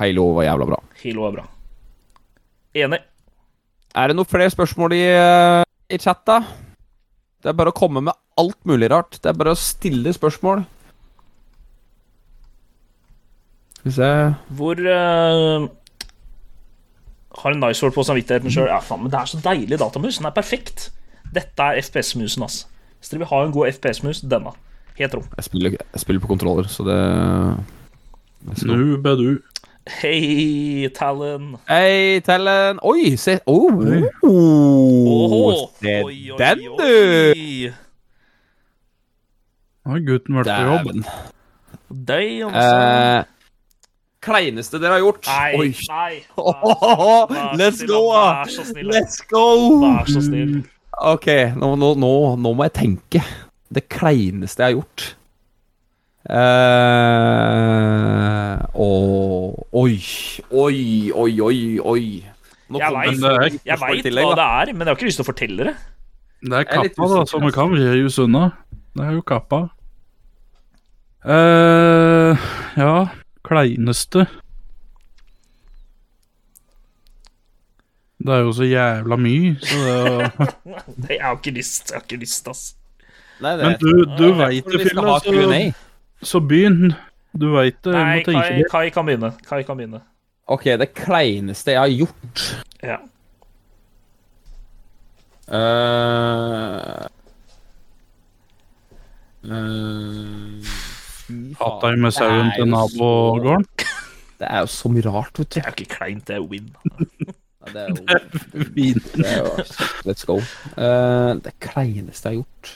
Halo 0.00 0.24
var 0.38 0.46
jævla 0.48 0.66
bra. 0.70 0.78
Halo 1.04 1.26
er 1.28 1.34
bra. 1.36 1.44
Enig. 2.80 3.00
Er 4.00 4.08
det 4.08 4.16
noen 4.16 4.30
flere 4.30 4.48
spørsmål 4.54 4.94
i, 4.96 5.02
eh, 5.12 5.62
i 5.92 5.98
chat, 6.00 6.22
da? 6.24 6.38
Det 7.42 7.50
er 7.52 7.58
bare 7.58 7.72
å 7.72 7.76
komme 7.76 8.00
med 8.00 8.16
alt 8.40 8.58
mulig 8.68 8.90
rart. 8.92 9.18
Det 9.20 9.30
er 9.30 9.36
bare 9.38 9.54
å 9.54 9.58
stille 9.58 10.12
spørsmål. 10.16 10.64
Skal 13.80 13.88
vi 13.88 13.92
se 13.96 14.08
Hvor 14.58 14.80
uh, 14.84 15.68
Har 17.40 17.54
en 17.54 17.62
nice 17.62 17.84
word 17.84 17.94
på 17.96 18.04
samvittigheten 18.04 18.52
sjøl. 18.52 18.68
Ja, 18.68 18.80
faen, 18.84 19.04
men 19.04 19.12
det 19.12 19.20
er 19.20 19.30
så 19.30 19.40
deilig 19.44 19.80
datamus. 19.80 20.18
Den 20.20 20.28
er 20.28 20.36
perfekt. 20.36 20.90
Dette 21.30 21.70
er 21.70 21.80
FPS-musen, 21.80 22.44
ass. 22.44 22.64
Hvis 22.98 23.12
dere 23.12 23.22
vil 23.22 23.30
ha 23.30 23.44
en 23.46 23.54
god 23.54 23.70
FPS-mus, 23.76 24.24
denne. 24.28 24.52
Helt 24.98 25.14
rå. 25.16 25.22
Jeg 25.38 25.46
spiller, 25.46 25.76
jeg 25.78 26.02
spiller 26.02 26.20
på 26.20 26.28
kontroller, 26.28 26.68
så 26.68 26.84
det 26.84 26.98
Nu 28.66 28.96
go. 29.00 29.10
Er 29.10 29.16
du. 29.16 29.38
Hei, 30.00 30.88
Talon. 30.94 31.56
Hei, 31.68 32.20
Talon. 32.20 32.78
Oi, 32.82 33.16
se 33.16 33.38
oh, 33.46 33.72
oh. 34.22 35.32
oh, 35.32 35.68
Se 35.80 36.02
den, 36.38 36.58
du! 36.78 37.72
Nå 39.84 39.94
har 39.94 40.00
gutten 40.04 40.36
vært 40.40 40.50
på 40.50 40.64
jobb. 40.68 40.88
Dæven. 42.10 42.56
Eh, 42.60 43.20
kleineste 44.22 44.80
dere 44.82 44.98
har 44.98 45.04
gjort? 45.04 45.24
Nei, 45.30 45.52
Oi. 45.56 45.70
nei. 45.88 46.14
Åh, 46.36 47.30
Vær 47.30 47.54
let's 47.60 47.80
snill, 47.80 47.94
go, 47.94 48.00
Vær 48.12 48.52
så 48.52 48.66
snill. 48.68 48.90
Let's 48.92 49.22
go! 49.30 49.46
Vær 49.86 50.10
så 50.10 50.20
snill. 50.26 50.58
Ok, 51.10 51.26
nå, 51.56 51.72
nå, 51.80 51.94
nå, 51.96 52.12
nå 52.36 52.52
må 52.52 52.68
jeg 52.68 52.76
tenke. 52.76 53.24
Det 53.72 53.86
kleineste 53.88 54.62
jeg 54.66 54.74
har 54.74 54.76
gjort. 54.82 55.06
Uh, 56.30 56.36
åh, 58.76 59.54
oi, 59.80 59.96
oi, 60.52 61.10
oi, 61.16 61.32
oi, 61.40 61.60
oi. 61.80 62.04
Nå 62.70 62.78
Jeg 62.84 63.78
veit 63.80 64.04
hva 64.12 64.34
det 64.36 64.44
er, 64.44 64.72
men 64.76 64.84
jeg 64.84 64.92
har 64.92 64.98
ikke 64.98 65.08
lyst 65.08 65.18
til 65.22 65.24
å 65.24 65.30
fortelle 65.30 65.70
det. 65.70 65.76
Det 66.44 66.52
er 66.52 66.60
er 66.60 66.68
kappa, 66.68 67.08
da, 67.14 67.24
så 67.28 67.40
vi 67.42 67.50
kan 67.56 67.72
vri 67.72 68.04
oss 68.04 68.20
unna. 68.22 68.50
Det 68.96 69.06
er 69.06 69.12
jo 69.14 69.22
kappa. 69.22 69.68
eh 71.24 72.36
ja, 72.76 73.08
kleineste 73.44 74.26
Det 78.20 78.34
er 78.34 78.40
jo 78.44 78.52
så 78.52 78.64
jævla 78.68 79.16
mye, 79.16 79.54
så 79.60 79.76
det 79.76 79.94
er, 79.96 80.26
Jeg 81.14 81.22
har 81.24 81.36
ikke 81.38 81.50
lyst, 81.56 81.90
jeg 81.90 81.96
har 81.96 82.02
ikke 82.04 82.20
lyst, 82.20 82.48
ass. 82.48 82.64
Nei, 83.40 83.54
det 83.56 83.64
Men 83.64 83.76
du, 83.80 84.04
du 84.18 84.26
veit 84.36 84.66
det, 84.68 84.92
ha 84.98 85.14
så, 85.24 85.72
så 86.22 86.40
begynn. 86.44 86.92
Du 87.32 87.54
veit 87.54 87.78
det. 87.84 87.94
Nei, 87.94 88.18
må 88.18 88.26
tenke 88.26 88.42
Kai, 88.42 88.58
litt. 88.58 88.68
Kai 88.72 88.90
kan 88.92 89.08
begynne. 89.08 89.30
Kai 89.48 89.62
kan 89.64 89.78
begynne. 89.78 90.02
Ok, 90.50 90.66
det 90.82 90.90
kleineste 90.98 91.76
jeg 91.76 91.80
har 91.80 91.94
gjort 91.94 92.44
Ja. 92.82 92.98
Eh, 95.50 97.06
eh, 99.44 100.74
fy 101.20 101.38
deg 101.84 102.00
med 102.02 102.16
sauen 102.16 102.52
til 102.56 102.70
nabogården. 102.70 103.66
Det 104.40 104.48
er 104.48 104.64
jo 104.64 104.70
så 104.72 104.88
mye 104.88 105.04
rart, 105.04 105.36
vet 105.36 105.50
du. 105.50 105.58
Det 105.58 105.62
er 105.62 105.70
jo 105.70 105.76
ikke 105.76 105.96
kleint, 105.98 106.26
det 106.28 106.36
er 106.38 106.44
win. 106.48 106.70
Ja, 107.60 107.72
det 107.74 107.80
er 107.82 107.88
jo 107.90 108.64
Fint. 108.74 109.10
Det 109.14 109.26
er 109.28 109.42
jo, 109.42 109.64
let's 110.08 110.24
go. 110.24 110.38
Uh, 110.76 111.36
det 111.44 111.52
kleineste 111.60 112.32
jeg 112.32 112.38
har 112.38 112.40
gjort 112.40 112.70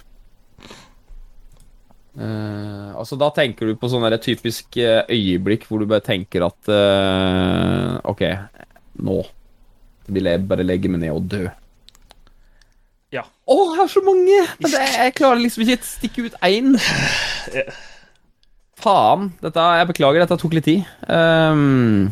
uh, 2.20 2.91
Altså 3.01 3.16
Da 3.16 3.31
tenker 3.35 3.70
du 3.70 3.78
på 3.81 3.89
sånn 3.89 4.05
der 4.05 4.20
typisk 4.23 4.77
eh, 4.77 5.01
øyeblikk 5.09 5.65
hvor 5.69 5.81
du 5.81 5.89
bare 5.89 6.05
tenker 6.05 6.45
at 6.47 6.69
uh, 6.69 7.97
OK, 8.12 8.27
nå 9.09 9.23
vil 10.12 10.28
jeg 10.28 10.45
bare 10.45 10.66
legge 10.66 10.91
meg 10.93 11.01
ned 11.01 11.16
og 11.16 11.24
dø. 11.32 11.47
Ja. 13.15 13.23
Å, 13.47 13.57
jeg 13.70 13.78
har 13.78 13.91
så 13.93 14.03
mange! 14.03 14.39
Men 14.59 14.73
det, 14.73 14.85
jeg 14.97 15.15
klarer 15.19 15.43
liksom 15.43 15.62
ikke 15.65 15.78
å 15.78 15.86
stikke 15.86 16.24
ut 16.27 16.39
én. 16.49 16.74
Faen. 18.85 19.28
Dette, 19.45 19.66
jeg 19.78 19.91
beklager, 19.93 20.24
dette 20.24 20.39
tok 20.41 20.57
litt 20.59 20.66
tid. 20.66 20.89
Um, 21.07 22.11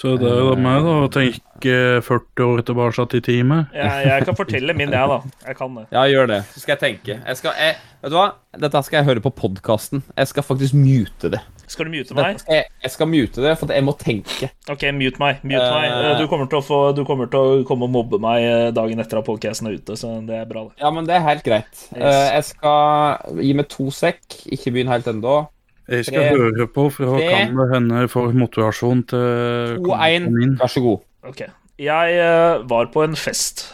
Så 0.00 0.14
det 0.16 0.30
er 0.32 0.38
jo 0.40 0.52
meg, 0.56 0.80
da, 0.80 0.92
å 1.04 1.08
tenke 1.12 1.72
40 2.06 2.46
år 2.46 2.62
tilbake 2.64 3.04
i 3.18 3.20
teamet. 3.20 3.74
Jeg, 3.76 4.04
jeg 4.08 4.24
kan 4.24 4.36
fortelle 4.38 4.72
min, 4.72 4.94
jeg, 4.96 5.10
da. 5.12 5.18
Jeg 5.44 5.58
kan 5.58 5.74
det. 5.76 5.82
Ja, 5.92 6.04
gjør 6.08 6.30
det. 6.30 6.38
Så 6.54 6.62
skal 6.62 6.78
jeg 6.78 6.80
tenke. 6.86 7.16
Jeg 7.20 7.36
skal, 7.36 7.58
jeg, 7.60 7.76
vet 8.00 8.14
du 8.14 8.16
hva? 8.16 8.30
Dette 8.64 8.82
skal 8.86 9.02
jeg 9.02 9.08
høre 9.10 9.24
på 9.26 9.34
podkasten. 9.42 10.00
Jeg 10.16 10.30
skal 10.32 10.46
faktisk 10.46 10.78
mute 10.78 11.34
det. 11.36 11.42
Skal 11.70 11.86
du 11.86 11.92
mute 11.92 12.16
meg? 12.16 12.40
skal 12.40 12.56
jeg, 12.56 12.70
jeg 12.82 12.94
skal 12.96 13.10
mute 13.12 13.44
det, 13.44 13.52
for 13.60 13.76
jeg 13.76 13.86
må 13.86 13.94
tenke. 14.00 14.48
Ok, 14.72 14.88
mute 14.96 15.20
meg. 15.20 15.44
Mute 15.44 15.68
uh, 15.68 15.76
meg. 15.76 16.08
Du 16.18 16.26
kommer, 16.32 16.48
til 16.48 16.62
å 16.62 16.64
få, 16.64 16.80
du 16.96 17.04
kommer 17.06 17.28
til 17.30 17.60
å 17.60 17.62
komme 17.68 17.86
og 17.86 17.94
mobbe 18.00 18.18
meg 18.24 18.48
eh, 18.48 18.72
dagen 18.74 19.04
etter 19.04 19.20
at 19.20 19.28
podcasten 19.28 19.68
er 19.68 19.76
ute, 19.78 20.00
så 20.00 20.16
det 20.26 20.40
er 20.40 20.48
bra, 20.50 20.64
det. 20.70 20.80
Ja, 20.80 20.90
men 20.96 21.06
det 21.06 21.18
er 21.20 21.28
helt 21.28 21.44
greit. 21.46 21.70
Yes. 21.92 22.00
Uh, 22.00 22.26
jeg 22.40 22.48
skal 22.54 23.40
gi 23.44 23.54
meg 23.60 23.68
to 23.76 23.92
sekk. 23.94 24.24
Ikke 24.48 24.72
begynn 24.72 24.90
helt 24.90 25.12
ennå. 25.12 25.42
Jeg 25.90 26.06
skal 26.06 26.22
Tre, 26.22 26.38
høre 26.38 26.66
på, 26.70 26.84
for 26.94 27.16
tre, 27.18 27.26
kan 27.26 27.56
det 27.58 27.66
hende 27.72 28.04
får 28.10 28.34
motivasjon 28.38 29.02
til 29.10 29.80
2-1. 29.82 30.28
min. 30.30 30.52
Vær 30.60 30.70
så 30.70 30.82
god. 30.84 31.02
Ok. 31.26 31.42
Jeg 31.80 32.20
uh, 32.20 32.62
var 32.70 32.90
på 32.94 33.02
en 33.02 33.16
fest. 33.18 33.64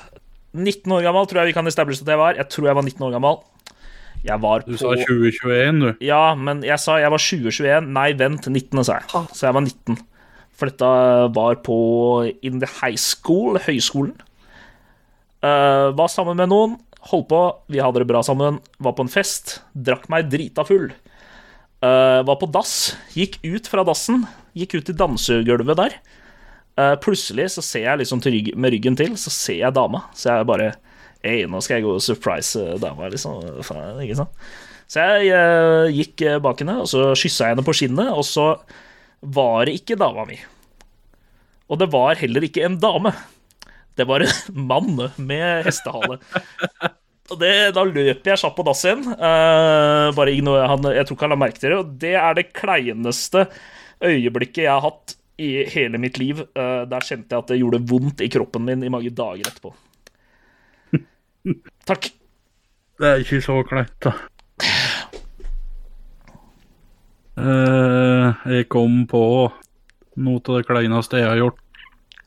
19 0.56 0.92
år 0.96 1.04
gammel 1.04 1.28
tror 1.28 1.42
jeg 1.42 1.50
vi 1.50 1.56
kan 1.58 1.68
establish 1.68 2.00
at 2.00 2.08
jeg 2.08 2.20
var. 2.20 2.38
Jeg 2.38 2.48
tror 2.48 2.70
jeg 2.70 2.78
var 2.78 2.86
19 2.86 3.04
år 3.04 3.12
gammel. 3.18 3.38
Jeg 4.26 4.42
var 4.42 4.64
Du 4.64 4.72
på 4.72 4.80
sa 4.80 4.94
2021, 4.96 5.80
du. 5.82 5.90
Ja, 6.06 6.34
men 6.34 6.64
jeg 6.64 6.80
sa 6.82 6.96
jeg 7.02 7.12
var 7.12 7.20
2021. 7.20 7.90
Nei, 7.94 8.08
vent, 8.18 8.48
19, 8.48 8.84
sa 8.86 9.00
jeg. 9.02 9.26
Så 9.36 9.46
jeg 9.46 9.58
var 9.58 9.66
19. 9.66 10.00
For 10.56 10.72
dette 10.72 10.92
var 11.36 11.60
på 11.66 11.78
In 12.40 12.62
the 12.62 12.70
High 12.80 12.96
School, 12.96 13.60
høyskolen. 13.60 14.16
Uh, 15.44 15.92
var 15.94 16.08
sammen 16.10 16.40
med 16.40 16.48
noen, 16.50 16.78
holdt 17.12 17.28
på, 17.30 17.42
vi 17.70 17.82
hadde 17.84 18.00
det 18.02 18.08
bra 18.08 18.22
sammen. 18.24 18.58
Var 18.82 18.96
på 18.96 19.04
en 19.04 19.12
fest, 19.12 19.60
drakk 19.76 20.08
meg 20.10 20.30
drita 20.32 20.64
full. 20.66 20.88
Eh, 21.84 22.20
var 22.24 22.38
på 22.40 22.48
dass, 22.48 22.94
gikk 23.12 23.36
ut 23.44 23.68
fra 23.68 23.84
dassen, 23.84 24.24
gikk 24.56 24.78
ut 24.78 24.92
i 24.92 24.96
dansegulvet 24.96 25.80
der. 25.80 25.98
Uh, 26.76 26.92
plutselig 27.00 27.54
så 27.54 27.62
ser 27.64 27.86
jeg 27.86 28.00
liksom 28.02 28.20
rygg, 28.20 28.50
med 28.52 28.74
ryggen 28.74 28.96
til, 28.98 29.14
så 29.16 29.30
ser 29.32 29.62
jeg 29.62 29.76
dama. 29.76 30.02
Så 30.16 30.28
jeg 30.28 30.48
bare 30.48 30.74
Ei, 31.26 31.40
nå 31.48 31.58
skal 31.64 31.78
jeg 31.78 31.86
gå 31.86 31.94
og 31.96 32.02
surprise 32.04 32.60
eh, 32.60 32.76
dama, 32.78 33.08
liksom. 33.10 33.40
Faen, 33.64 33.96
ikke 34.04 34.18
sant? 34.18 34.42
Så 34.86 35.02
jeg 35.02 35.32
uh, 35.32 35.88
gikk 35.88 36.22
bak 36.44 36.60
henne, 36.60 36.76
og 36.84 36.90
så 36.90 37.08
kyssa 37.16 37.48
jeg 37.48 37.56
henne 37.56 37.64
på 37.66 37.74
skinnet, 37.74 38.12
og 38.12 38.22
så 38.28 38.50
var 39.24 39.64
det 39.66 39.78
ikke 39.80 39.96
dama 39.98 40.26
mi. 40.28 40.36
Og 41.72 41.80
det 41.80 41.88
var 41.90 42.20
heller 42.20 42.44
ikke 42.46 42.66
en 42.68 42.76
dame. 42.78 43.14
Det 43.96 44.04
var 44.06 44.22
en 44.22 44.36
mann 44.70 45.00
med 45.16 45.66
hestehale. 45.66 46.20
Og 47.26 47.40
det, 47.40 47.52
da 47.74 47.82
løper 47.82 48.30
jeg 48.30 48.38
kjapt 48.38 48.56
på 48.56 48.64
dass 48.66 48.84
igjen. 48.86 49.02
Uh, 49.18 50.12
bare 50.14 50.34
ignorer 50.34 50.70
han, 50.70 50.90
jeg 50.94 51.08
tror 51.08 51.18
ikke 51.18 51.26
han 51.26 51.34
la 51.34 51.40
merke 51.40 51.62
til 51.62 51.72
det. 51.72 51.78
Og 51.80 51.96
det 52.04 52.14
er 52.20 52.38
det 52.38 52.52
kleineste 52.54 53.46
øyeblikket 54.04 54.62
jeg 54.66 54.70
har 54.70 54.84
hatt 54.84 55.16
i 55.42 55.50
hele 55.72 55.98
mitt 56.02 56.20
liv. 56.22 56.44
Uh, 56.54 56.84
der 56.88 57.06
kjente 57.06 57.34
jeg 57.34 57.42
at 57.42 57.50
det 57.50 57.58
gjorde 57.58 57.82
vondt 57.90 58.22
i 58.22 58.30
kroppen 58.32 58.68
min 58.68 58.86
i 58.86 58.92
mange 58.92 59.10
dager 59.10 59.50
etterpå. 59.50 59.74
Takk. 61.90 62.10
Det 62.96 63.10
er 63.10 63.26
ikke 63.26 63.42
så 63.44 63.58
kleint, 63.68 63.98
da. 64.06 64.14
Uh, 67.36 68.32
jeg 68.48 68.70
kom 68.72 69.02
på 69.10 69.22
noe 70.16 70.40
av 70.40 70.54
det 70.62 70.68
kleineste 70.70 71.20
jeg 71.20 71.28
har 71.28 71.42
gjort. 71.42 71.60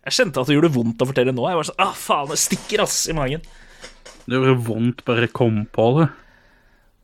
Jeg 0.05 0.15
kjente 0.15 0.41
at 0.41 0.49
det 0.49 0.55
gjorde 0.57 0.75
vondt 0.75 1.01
å 1.01 1.07
fortelle 1.09 1.33
nå. 1.35 1.47
Jeg 1.49 1.57
var 1.57 1.67
sånn, 1.71 1.81
ah, 1.81 1.95
faen, 1.97 2.29
det 2.31 2.39
stikker 2.41 2.83
ass 2.83 3.01
i 3.09 3.15
magen. 3.17 3.41
Det 4.29 4.37
gjorde 4.37 4.57
vondt 4.67 5.05
bare 5.07 5.29
å 5.29 5.33
kom 5.33 5.63
på 5.73 5.87
det. 5.99 6.09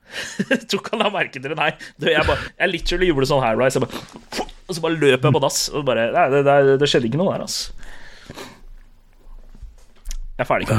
Jeg 0.52 0.60
tror 0.70 0.82
ikke 0.82 0.94
han 0.96 1.06
har 1.08 1.14
merket 1.16 1.46
det, 1.46 1.56
nei. 1.58 1.72
Du, 1.98 2.06
jeg, 2.08 2.22
bare, 2.28 2.52
jeg 2.60 2.72
literally 2.72 3.08
gjorde 3.10 3.28
sånn 3.32 3.42
high 3.44 3.58
rise. 3.58 3.82
Bare, 3.82 4.46
og 4.66 4.78
så 4.78 4.84
bare 4.84 5.00
løp 5.02 5.26
jeg 5.26 5.34
på 5.34 5.42
dass. 5.44 5.64
Og 5.74 5.86
bare, 5.88 6.06
nei, 6.14 6.26
det, 6.34 6.44
det, 6.46 6.76
det 6.82 6.90
skjedde 6.92 7.10
ikke 7.10 7.20
noe 7.20 7.34
der, 7.34 7.46
altså. 7.48 7.74
Jeg 10.36 10.44
er 10.44 10.50
ferdig. 10.50 10.78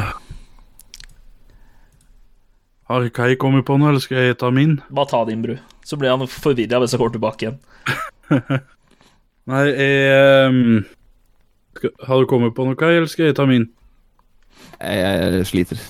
Har 2.86 3.08
Kai 3.10 3.34
kommet 3.40 3.66
på 3.66 3.78
noe, 3.80 3.90
eller 3.90 4.02
skal 4.04 4.28
jeg 4.28 4.38
ta 4.38 4.52
min? 4.54 4.76
Bare 4.94 5.10
ta 5.10 5.24
din, 5.26 5.42
bru. 5.42 5.56
Så 5.86 5.98
blir 5.98 6.12
han 6.12 6.28
forvirra 6.30 6.78
hvis 6.82 6.94
jeg 6.94 7.02
går 7.02 7.16
tilbake 7.16 7.46
igjen. 7.46 7.58
Nei, 9.50 9.64
jeg 9.70 10.50
um... 10.50 10.84
skal, 11.78 11.94
Har 12.06 12.22
du 12.22 12.30
kommet 12.30 12.54
på 12.54 12.66
noe, 12.66 12.78
Kai, 12.78 12.92
eller 12.98 13.10
skal 13.10 13.30
jeg 13.30 13.38
ta 13.38 13.46
min? 13.48 13.66
Jeg, 14.76 15.02
jeg 15.02 15.50
sliter. 15.50 15.82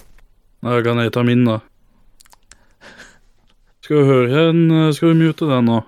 Da 0.65 0.79
kan 0.85 1.01
jeg 1.03 1.13
ta 1.15 1.23
min, 1.27 1.45
da. 1.47 1.61
Skal 3.85 4.03
du 4.03 4.09
høre 4.09 4.49
en, 4.51 4.63
Skal 4.97 5.13
du 5.13 5.21
mute 5.21 5.47
den 5.47 5.69
nå? 5.69 5.83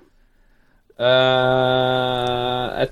Uh, 0.98 2.66
jeg, 2.78 2.90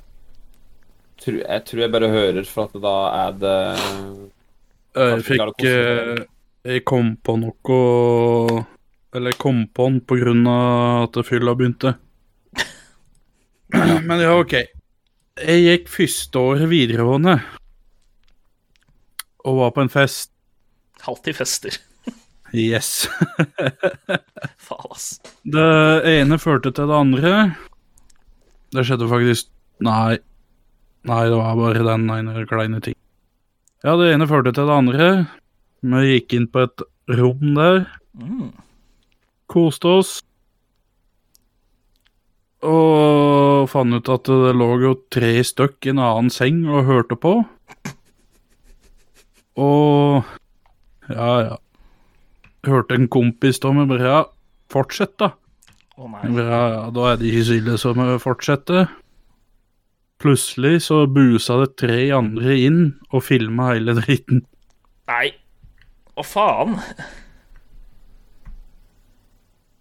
tror, 1.23 1.37
jeg 1.43 1.63
tror 1.69 1.83
jeg 1.83 1.93
bare 1.95 2.11
hører, 2.11 2.47
for 2.47 2.71
at 2.71 2.81
da 2.83 2.95
er 3.11 3.37
det 3.43 3.59
Jeg 4.97 5.25
klarer 5.27 5.51
å 5.51 5.55
fikk 5.57 5.65
eh, 5.67 6.13
Jeg 6.71 6.85
kom 6.87 7.13
på 7.19 7.35
noe 7.43 7.81
Eller 9.15 9.35
jeg 9.35 9.41
kom 9.43 9.65
på 9.75 9.89
den 9.91 9.99
på 10.07 10.19
grunn 10.21 10.47
av 10.51 11.07
at 11.09 11.19
fylla 11.27 11.55
begynte. 11.59 11.95
Men 14.09 14.23
ja, 14.23 14.35
OK. 14.39 14.55
Jeg 15.37 15.63
gikk 15.67 15.91
første 15.93 16.43
året 16.51 16.71
videregående 16.71 17.39
og 19.47 19.61
var 19.61 19.75
på 19.77 19.85
en 19.85 19.93
fest. 19.93 20.36
Alltid 21.07 21.37
fester. 21.39 21.77
Yes. 22.55 23.09
Faen, 24.67 24.91
ass. 24.91 25.09
Det 25.43 25.67
ene 26.11 26.39
førte 26.43 26.73
til 26.75 26.89
det 26.91 26.99
andre. 26.99 27.33
Det 28.75 28.85
skjedde 28.87 29.09
faktisk 29.11 29.53
Nei. 29.85 30.17
Nei, 31.07 31.25
det 31.29 31.37
var 31.37 31.59
bare 31.59 31.83
den 31.85 32.07
ene 32.11 32.47
kleine 32.49 32.81
ting. 32.83 32.97
Ja, 33.85 33.93
det 34.01 34.09
ene 34.15 34.27
førte 34.27 34.55
til 34.57 34.67
det 34.67 34.73
andre. 34.75 35.09
Vi 35.85 36.15
gikk 36.15 36.33
inn 36.39 36.47
på 36.51 36.65
et 36.65 36.83
rom 37.19 37.53
der. 37.59 37.85
Mm. 38.17 38.49
Koste 39.53 39.93
oss. 40.01 40.15
Og 42.67 43.69
fant 43.71 43.95
ut 43.95 44.11
at 44.11 44.33
det 44.33 44.57
lå 44.57 44.71
jo 44.83 44.95
tre 45.13 45.37
stykk 45.45 45.87
i 45.87 45.93
en 45.93 46.03
annen 46.03 46.33
seng 46.33 46.65
og 46.73 46.89
hørte 46.89 47.21
på. 47.21 47.37
Og 49.61 50.25
Ja, 51.13 51.33
ja. 51.45 51.57
Hørte 52.67 52.97
en 52.99 53.09
kompis 53.13 53.61
da 53.63 53.73
med 53.75 53.91
bare 53.91 54.07
Ja, 54.07 54.23
fortsett, 54.73 55.15
da. 55.23 55.33
Å 55.97 56.09
nei. 56.13 56.23
Ja, 56.37 56.63
ja, 56.73 56.85
da 56.93 57.11
er 57.13 57.21
det 57.21 57.31
ikke 57.31 57.45
så 57.47 57.59
ille 57.61 57.77
som 57.81 58.01
å 58.03 58.17
fortsette. 58.21 58.87
Plutselig 60.21 60.83
så 60.89 61.03
busa 61.13 61.61
det 61.63 61.75
tre 61.81 62.01
andre 62.17 62.57
inn 62.59 62.81
og 63.13 63.25
filma 63.25 63.71
hele 63.75 63.95
dritten. 64.01 64.43
Nei. 65.09 65.31
Å, 66.17 66.25
faen. 66.25 66.79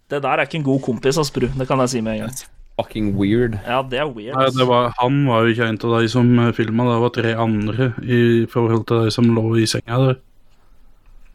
Det 0.06 0.20
der 0.22 0.38
er 0.38 0.46
ikke 0.46 0.60
en 0.60 0.68
god 0.68 0.84
kompis, 0.86 1.18
ass. 1.18 1.32
Det 1.34 1.66
kan 1.66 1.82
jeg 1.82 1.96
si 1.96 2.04
med 2.04 2.20
en 2.20 2.28
gang. 2.28 2.44
fucking 2.76 3.14
weird. 3.16 3.56
Ja, 3.66 3.80
det 3.82 3.98
er 3.98 4.10
weird. 4.12 4.36
Nei, 4.36 4.50
det 4.52 4.66
var, 4.68 4.92
han 5.00 5.22
var 5.26 5.44
jo 5.44 5.54
ikke 5.54 5.68
en 5.72 5.78
av 5.80 5.96
de 5.96 6.08
som 6.12 6.28
filma, 6.54 6.84
det 6.90 7.00
var 7.02 7.12
tre 7.16 7.32
andre 7.40 7.90
i 8.04 8.20
forhold 8.52 8.84
til 8.86 9.06
de 9.06 9.14
som 9.14 9.30
lå 9.32 9.46
i 9.56 9.66
senga 9.66 10.00
der. 10.02 10.18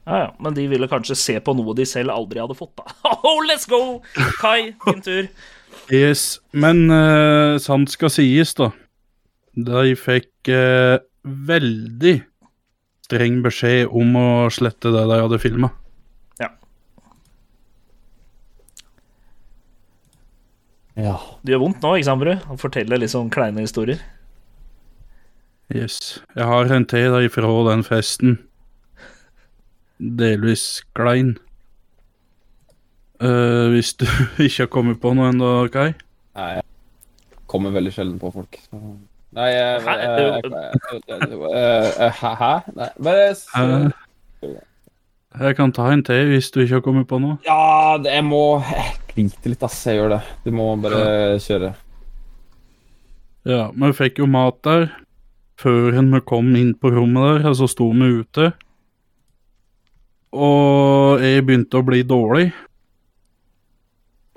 Ja, 0.05 0.17
ja. 0.17 0.29
Men 0.39 0.55
de 0.57 0.65
ville 0.71 0.89
kanskje 0.89 1.17
se 1.19 1.37
på 1.43 1.53
noe 1.57 1.75
de 1.77 1.85
selv 1.85 2.13
aldri 2.13 2.41
hadde 2.41 2.57
fått, 2.57 2.73
da. 2.79 2.87
Oh, 3.21 3.41
let's 3.45 3.67
go! 3.69 4.01
Kai, 4.41 4.73
din 4.85 5.03
tur. 5.05 5.27
Yes, 5.93 6.39
men 6.53 6.87
uh, 6.89 7.59
sant 7.61 7.91
skal 7.93 8.11
sies, 8.13 8.55
da. 8.57 8.71
De 9.53 9.93
fikk 9.99 10.49
uh, 10.49 10.97
veldig 11.23 12.15
streng 13.05 13.41
beskjed 13.43 13.91
om 13.91 14.15
å 14.17 14.27
slette 14.53 14.93
det 14.93 15.03
de 15.09 15.19
hadde 15.19 15.39
filma. 15.43 15.69
Ja. 16.41 16.49
Ja. 20.95 21.17
Det 21.43 21.53
gjør 21.53 21.65
vondt 21.67 21.83
nå, 21.83 21.97
ikke 21.99 22.09
sant, 22.09 22.23
bru? 22.23 22.35
Å 22.39 22.59
fortelle 22.61 23.01
litt 23.01 23.13
sånn 23.13 23.31
kleine 23.33 23.65
historier. 23.65 24.01
Yes. 25.71 26.21
Jeg 26.35 26.47
har 26.47 26.71
en 26.73 26.87
til 26.89 27.13
da 27.13 27.21
ifra 27.23 27.51
den 27.69 27.85
festen. 27.87 28.39
Delvis 30.01 30.81
klein. 30.97 31.35
Uh, 33.21 33.69
hvis 33.69 33.93
du 33.93 34.05
ikke 34.41 34.63
har 34.65 34.71
kommet 34.73 35.01
på 35.01 35.13
noe 35.13 35.29
ennå, 35.29 35.51
Kai? 35.73 35.91
Nei, 36.37 36.49
jeg 36.57 36.65
kommer 37.51 37.73
veldig 37.75 37.93
sjelden 37.93 38.17
på 38.21 38.31
folk. 38.33 38.57
så- 38.65 38.97
Nei, 39.31 39.47
jeg, 39.47 39.81
Hæ? 42.11 42.61
bare 42.99 43.29
Eh, 44.43 44.59
jeg 45.39 45.55
kan 45.55 45.71
ta 45.71 45.85
en 45.91 46.03
til 46.03 46.27
hvis 46.33 46.51
du 46.51 46.59
ikke 46.65 46.73
har 46.73 46.81
kommet 46.81 47.07
på 47.07 47.19
noe. 47.21 47.37
Ja, 47.45 47.97
det, 47.97 48.11
jeg 48.11 48.25
må 48.25 48.59
Jeg 49.15 49.29
sliter 49.29 49.49
litt, 49.53 49.63
ass. 49.63 49.85
Jeg 49.85 49.99
gjør 49.99 50.09
det. 50.17 50.21
Du 50.43 50.51
må 50.51 50.75
bare 50.81 51.37
kjøre. 51.39 51.73
Ja, 53.45 53.71
vi 53.71 53.91
fikk 53.93 54.19
jo 54.19 54.25
mat 54.27 54.61
der. 54.63 54.89
Før 55.61 55.91
vi 55.93 56.19
kom 56.25 56.55
inn 56.55 56.73
på 56.75 56.91
rommet 56.91 57.43
der, 57.43 57.49
og 57.51 57.55
så 57.55 57.69
sto 57.69 57.91
vi 57.91 58.09
ute. 58.23 58.51
Og 60.31 61.23
jeg 61.23 61.43
begynte 61.43 61.79
å 61.79 61.85
bli 61.85 62.03
dårlig. 62.07 62.51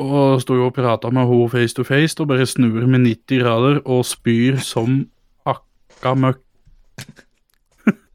Og 0.03 0.41
sto 0.43 0.57
jo 0.59 0.69
og 0.69 0.75
prata 0.75 1.11
med 1.15 1.29
henne 1.31 1.51
face 1.53 1.77
to 1.77 1.85
face, 1.87 2.17
og 2.19 2.33
bare 2.33 2.47
snur 2.51 2.83
med 2.91 3.05
90 3.07 3.45
grader 3.45 3.79
og 3.85 4.03
spyr 4.09 4.59
som 4.59 5.05
hakka 5.47 6.17
møkk. 6.19 6.43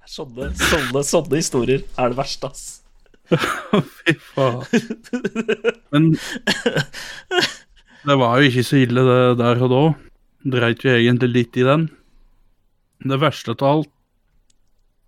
Sånne, 0.10 0.50
sånne, 0.58 1.04
sånne 1.06 1.38
historier 1.38 1.84
er 2.02 2.12
det 2.12 2.18
verste, 2.18 2.50
ass. 2.50 2.80
Fy 4.02 4.16
faen. 4.34 4.66
Men 5.94 6.10
det 8.10 8.18
var 8.18 8.40
jo 8.42 8.50
ikke 8.50 8.66
så 8.66 8.82
ille 8.82 9.06
det 9.06 9.22
der 9.40 9.64
og 9.64 9.72
da. 9.72 9.84
Dreit 10.58 10.84
jo 10.84 10.96
egentlig 10.96 11.30
litt 11.32 11.60
i 11.62 11.68
den. 11.68 11.88
Det 13.06 13.20
verste 13.22 13.54
av 13.56 13.70
alt 13.70 13.94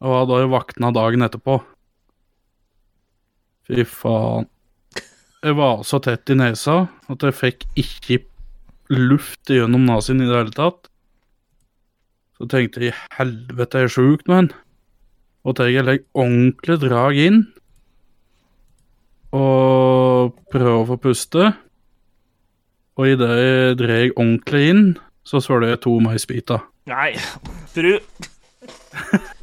var 0.01 0.25
da 0.29 0.39
jeg 0.41 0.51
våkna 0.53 0.93
dagen 0.95 1.25
etterpå. 1.25 1.59
Fy 3.69 3.85
faen. 3.87 4.47
Jeg 5.41 5.57
var 5.57 5.81
så 5.87 5.97
tett 6.05 6.29
i 6.29 6.37
nesa 6.37 6.83
at 7.09 7.23
jeg 7.25 7.33
fikk 7.37 7.63
ikke 7.81 8.19
luft 8.93 9.49
gjennom 9.49 9.87
nesen 9.87 10.21
i 10.21 10.27
det 10.29 10.37
hele 10.37 10.53
tatt. 10.53 10.89
Så 12.37 12.47
tenkte 12.49 12.83
jeg 12.87 12.97
helvete, 13.17 13.81
jeg 13.81 13.89
er 13.89 13.93
sjuk 13.93 14.25
nå, 14.27 14.37
hen. 14.37 14.51
Og 15.45 15.57
til 15.57 15.73
jeg 15.73 15.85
legger 15.87 16.21
ordentlig 16.21 16.77
drag 16.83 17.17
inn 17.21 17.41
og 19.33 20.35
prøver 20.53 20.81
å 20.81 20.87
få 20.91 20.97
puste. 21.01 21.51
Og 22.99 23.13
idet 23.13 23.31
jeg 23.39 23.77
drar 23.79 24.07
ordentlig 24.11 24.63
inn, 24.73 24.83
så 25.25 25.41
svelger 25.41 25.73
jeg 25.73 25.83
to 25.85 25.95
maisbiter. 26.03 26.65
Nei, 26.89 27.13
fru 27.73 27.95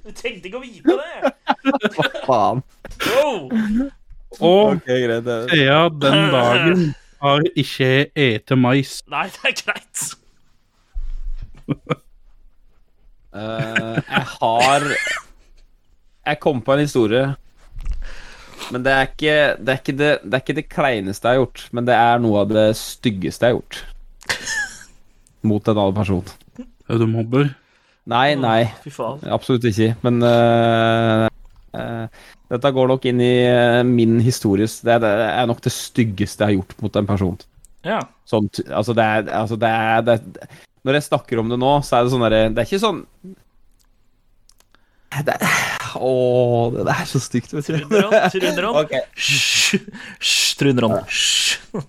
Du 0.05 0.11
tenkte 0.15 0.49
ikke 0.49 0.59
å 0.59 0.63
vite 0.63 0.95
det! 0.99 1.33
Hva 1.95 2.09
Faen. 2.27 2.63
Wow. 3.09 3.89
Og 4.41 4.77
okay, 4.77 5.01
greit. 5.07 5.25
det- 5.25 5.51
siden 5.51 6.01
den 6.03 6.19
dagen 6.35 6.83
har 7.23 7.41
ikke 7.57 7.91
ete 8.15 8.57
mais. 8.57 9.03
Nei, 9.11 9.27
det 9.35 9.45
er 9.51 9.57
greit. 9.65 10.15
uh, 13.35 13.99
jeg 14.09 14.25
har 14.41 14.87
Jeg 16.27 16.41
kom 16.41 16.61
på 16.63 16.73
en 16.77 16.81
historie. 16.85 17.35
Men 18.73 18.83
det 18.85 18.93
er, 18.93 19.07
ikke, 19.09 19.37
det, 19.65 19.69
er 19.73 19.79
ikke 19.81 19.93
det, 19.97 20.09
det 20.25 20.35
er 20.37 20.43
ikke 20.43 20.55
det 20.59 20.67
kleineste 20.69 21.29
jeg 21.31 21.39
har 21.39 21.45
gjort, 21.47 21.63
men 21.73 21.87
det 21.89 21.95
er 21.97 22.19
noe 22.21 22.43
av 22.43 22.51
det 22.53 22.67
styggeste 22.77 23.47
jeg 23.49 23.55
har 23.55 23.63
gjort. 23.63 23.79
Mot 25.49 25.71
en 25.73 25.79
annen 25.79 25.97
person. 25.97 26.27
Er 26.91 27.01
du 27.01 27.07
mobber? 27.09 27.49
Nei, 28.09 28.35
nei. 28.37 28.67
Fy 28.85 28.91
faen. 28.93 29.23
Absolutt 29.33 29.65
ikke. 29.71 29.95
Men 30.05 30.21
eh, 30.25 31.29
dette 31.73 32.71
går 32.73 32.89
nok 32.89 33.05
inn 33.11 33.21
i 33.21 33.35
eh, 33.45 33.83
min 33.87 34.19
historie. 34.25 34.69
Det 34.69 34.95
er, 34.95 35.05
er 35.29 35.49
nok 35.51 35.61
det 35.65 35.73
styggeste 35.75 36.45
jeg 36.45 36.49
har 36.49 36.57
gjort 36.61 36.79
mot 36.85 36.97
en 37.01 37.09
person. 37.09 37.37
Ja. 37.87 38.01
Sånn, 38.29 38.49
altså 38.67 38.95
det 38.97 39.05
er, 39.05 39.29
altså 39.39 39.57
det 39.61 39.69
er 39.71 40.01
det, 40.05 40.17
Når 40.85 40.99
jeg 40.99 41.05
snakker 41.07 41.41
om 41.41 41.53
det 41.53 41.61
nå, 41.63 41.77
så 41.87 41.97
er 41.97 42.05
det 42.05 42.11
sånn 42.13 42.25
derre 42.27 42.41
Det 42.51 42.59
er 42.61 42.67
ikke 42.67 42.81
sånn 42.83 42.99
det 45.15 45.37
er, 45.37 45.63
Å, 45.97 46.11
det 46.75 46.93
er 46.93 47.07
så 47.09 47.21
stygt, 47.23 47.55
vet 47.55 47.71
du. 47.71 47.79
Trudron, 48.35 48.91
Trudron. 50.59 50.99
Hysj, 51.09 51.87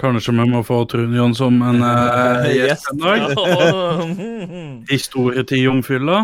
Kanskje 0.00 0.32
vi 0.36 0.46
må 0.52 0.60
få 0.64 0.78
Trunion 0.88 1.34
som 1.36 1.58
en 1.66 1.82
uh, 1.84 2.46
gjest 2.52 2.92
en 2.92 3.02
dag? 3.02 3.24
Ja. 3.34 3.96
Historietid 4.92 5.66
om 5.72 5.82
fylla? 5.84 6.22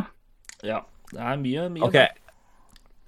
ja. 0.64 0.84
Det 1.12 1.22
er 1.22 1.36
mye, 1.38 1.68
mye. 1.70 1.86
Ok. 1.86 2.25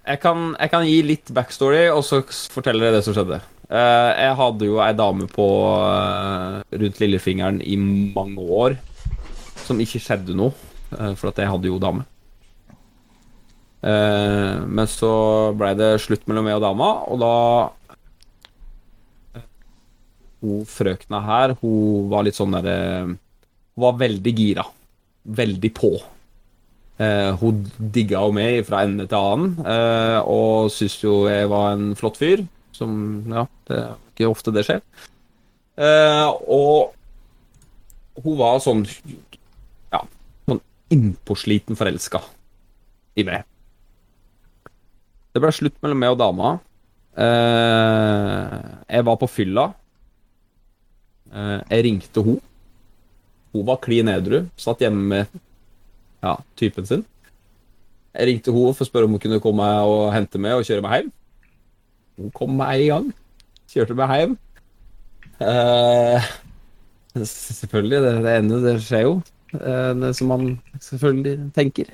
Jeg 0.09 0.21
kan, 0.23 0.53
jeg 0.57 0.71
kan 0.73 0.85
gi 0.87 0.99
litt 1.05 1.29
backstory, 1.37 1.83
og 1.93 2.01
så 2.05 2.23
forteller 2.49 2.87
jeg 2.87 2.95
det 2.97 3.01
som 3.05 3.13
skjedde. 3.13 3.37
Uh, 3.69 4.09
jeg 4.17 4.37
hadde 4.39 4.65
jo 4.65 4.79
ei 4.81 4.93
dame 4.97 5.27
på 5.29 5.45
uh, 5.77 6.63
rundt 6.73 7.01
lillefingeren 7.03 7.59
i 7.61 7.75
mange 7.77 8.41
år 8.41 8.79
som 9.61 9.77
ikke 9.77 10.01
skjedde 10.01 10.33
noe, 10.37 10.55
uh, 10.95 11.13
for 11.13 11.29
at 11.29 11.37
jeg 11.37 11.51
hadde 11.51 11.69
jo 11.69 11.81
dame. 11.81 12.07
Men 13.79 14.89
så 14.91 15.09
blei 15.55 15.69
det 15.79 16.01
slutt 16.03 16.25
mellom 16.27 16.43
meg 16.49 16.57
og 16.57 16.65
dama, 16.65 16.87
og 17.07 17.21
da 17.21 17.35
Hun 20.43 20.65
frøkna 20.67 21.21
her, 21.23 21.53
hun 21.61 22.09
var 22.11 22.25
litt 22.27 22.35
sånn 22.35 22.57
derre 22.57 22.75
Hun 23.07 23.15
var 23.79 23.95
veldig 24.01 24.33
gira. 24.35 24.65
Veldig 25.23 25.71
på. 25.79 25.93
Eh, 26.99 27.31
hun 27.39 27.61
digga 27.95 28.25
jo 28.25 28.33
meg 28.35 28.65
fra 28.67 28.81
ende 28.83 29.05
til 29.07 29.15
annen, 29.15 29.53
eh, 29.63 30.17
og 30.27 30.67
syntes 30.75 30.97
jo 30.99 31.21
jeg 31.31 31.47
var 31.51 31.71
en 31.71 31.93
flott 31.95 32.19
fyr. 32.19 32.43
Som 32.75 33.23
Ja, 33.31 33.45
det 33.69 33.77
er 33.77 33.93
ikke 34.11 34.31
ofte 34.31 34.51
det 34.55 34.65
skjer. 34.67 34.81
Eh, 35.79 36.27
og 36.51 36.91
hun 38.23 38.35
var 38.39 38.59
sånn 38.59 38.83
Ja, 39.93 40.03
sånn 40.47 40.59
innpåsliten 40.91 41.79
forelska 41.79 42.21
i 43.15 43.23
meg. 43.23 43.47
Det 45.33 45.39
ble 45.43 45.51
slutt 45.55 45.77
mellom 45.81 45.99
meg 46.03 46.15
og 46.15 46.19
dama. 46.19 46.59
Eh, 47.15 48.55
jeg 48.89 49.05
var 49.07 49.19
på 49.21 49.29
fylla. 49.29 49.69
Eh, 51.31 51.59
jeg 51.69 51.85
ringte 51.85 52.23
hun. 52.25 52.41
Hun 53.53 53.65
var 53.65 53.79
klin 53.83 54.09
edru. 54.11 54.43
Satt 54.59 54.83
hjemme 54.83 55.05
med 55.13 55.39
ja, 56.23 56.35
typen 56.59 56.87
sin. 56.89 57.05
Jeg 58.15 58.27
ringte 58.27 58.53
henne 58.53 58.73
for 58.73 58.85
å 58.85 58.89
spørre 58.89 59.07
om 59.07 59.15
hun 59.15 59.21
kunne 59.23 59.41
komme 59.43 59.65
og 59.87 60.09
hente 60.15 60.41
meg 60.41 60.57
og 60.57 60.67
kjøre 60.67 60.83
meg 60.85 60.95
hjem. 60.97 61.09
Hun 62.19 62.31
kom 62.35 62.55
meg 62.59 62.83
i 62.83 62.89
gang. 62.89 63.09
Kjørte 63.69 63.95
meg 63.97 64.13
hjem. 64.17 64.37
Eh, 65.39 66.29
selvfølgelig, 67.15 68.01
det, 68.03 68.13
det 68.25 68.37
ene 68.41 68.61
det 68.65 68.77
skjer 68.83 69.05
jo. 69.05 69.19
Eh, 69.55 70.09
som 70.17 70.33
man 70.33 70.49
selvfølgelig 70.83 71.51
tenker. 71.55 71.93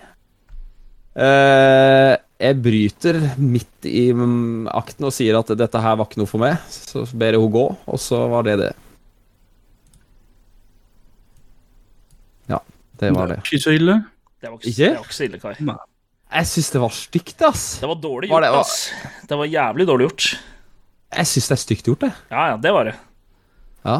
Eh, 1.16 2.14
jeg 2.42 2.58
bryter 2.60 3.20
midt 3.40 3.88
i 3.88 4.10
akten 4.76 5.08
og 5.08 5.14
sier 5.16 5.38
at 5.40 5.54
dette 5.56 5.84
her 5.84 6.00
var 6.00 6.10
ikke 6.10 6.24
noe 6.24 6.32
for 6.32 6.42
meg. 6.42 6.58
Så 6.72 7.06
ber 7.14 7.38
jeg 7.38 7.44
henne 7.44 7.56
gå, 7.60 7.68
og 7.76 8.02
så 8.02 8.26
var 8.32 8.48
det 8.48 8.58
det. 8.64 8.74
Ja, 12.52 12.60
det 13.00 13.14
var 13.16 13.32
det. 13.32 13.40
Ikke 13.46 13.62
så 13.62 13.76
ille. 13.78 14.02
Det 14.46 14.52
var 14.54 14.58
ikke, 14.62 14.70
Ikke? 14.72 14.90
Det 14.90 14.96
var 15.02 15.06
ikke 15.10 15.18
så 15.18 15.26
ille, 15.26 15.40
Kai. 15.42 15.54
Jeg 16.36 16.50
syns 16.50 16.70
det 16.74 16.82
var 16.82 16.94
stygt, 16.94 17.42
ass. 17.48 17.64
Det 17.82 17.88
var 17.90 17.98
dårlig 18.02 18.30
Var 18.30 18.44
det, 18.46 18.50
var... 18.54 18.66
ass. 18.66 18.76
Det 19.30 19.38
var 19.40 19.50
jævlig 19.50 19.86
dårlig 19.90 20.08
gjort. 20.10 20.26
Jeg 21.16 21.30
syns 21.32 21.48
det 21.50 21.56
er 21.56 21.62
stygt 21.62 21.90
gjort, 21.90 22.04
det. 22.06 22.12
Ja, 22.34 22.44
ja, 22.52 22.58
det 22.62 22.74
var 22.76 22.90
det. 22.90 22.96
Ja. 23.86 23.98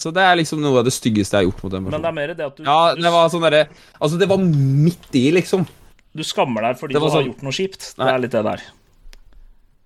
Så 0.00 0.10
det 0.14 0.22
er 0.24 0.36
liksom 0.40 0.62
noe 0.64 0.80
av 0.80 0.86
det 0.88 0.92
styggeste 0.96 1.36
jeg 1.36 1.44
har 1.44 1.50
gjort 1.50 1.60
mot 1.66 1.74
en 1.76 1.84
Men 1.86 2.02
det 2.04 2.08
er 2.08 2.14
mer 2.16 2.30
det 2.34 2.44
at 2.46 2.56
du, 2.56 2.62
Ja, 2.66 2.76
det 2.98 3.10
var 3.14 3.28
sånn 3.30 3.44
derre 3.44 3.60
Altså, 4.00 4.16
det 4.18 4.26
var 4.30 4.40
midt 4.42 5.18
i, 5.20 5.26
liksom. 5.36 5.66
du 6.16 6.22
skammer 6.26 6.64
deg 6.66 6.78
fordi 6.80 6.96
Det 6.96 7.00
du 7.02 7.04
var 7.04 7.12
har 7.12 7.18
sånn- 7.20 7.28
gjort 7.28 7.44
noe 7.46 7.54
kjipt. 7.58 7.90
Det 7.98 8.08
er 8.14 8.22
litt 8.24 8.34
det 8.34 8.42
der. 8.48 8.64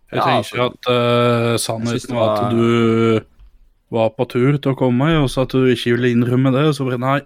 Jeg 0.08 0.22
Ja, 0.22 0.38
ikke 0.40 0.68
at 0.70 0.88
uh, 0.88 1.56
sannheten 1.60 2.14
var 2.16 2.30
at 2.38 2.54
du 2.54 3.20
var 3.92 4.10
på 4.16 4.24
tur 4.28 4.56
til 4.56 4.72
å 4.72 4.78
komme, 4.78 5.10
og 5.22 5.28
så 5.32 5.42
at 5.44 5.52
du 5.52 5.66
ikke 5.72 5.96
ville 5.96 6.12
innrømme 6.14 6.52
det, 6.54 6.66
og 6.70 6.74
så 6.76 6.84
bare 6.88 7.00
nei. 7.02 7.18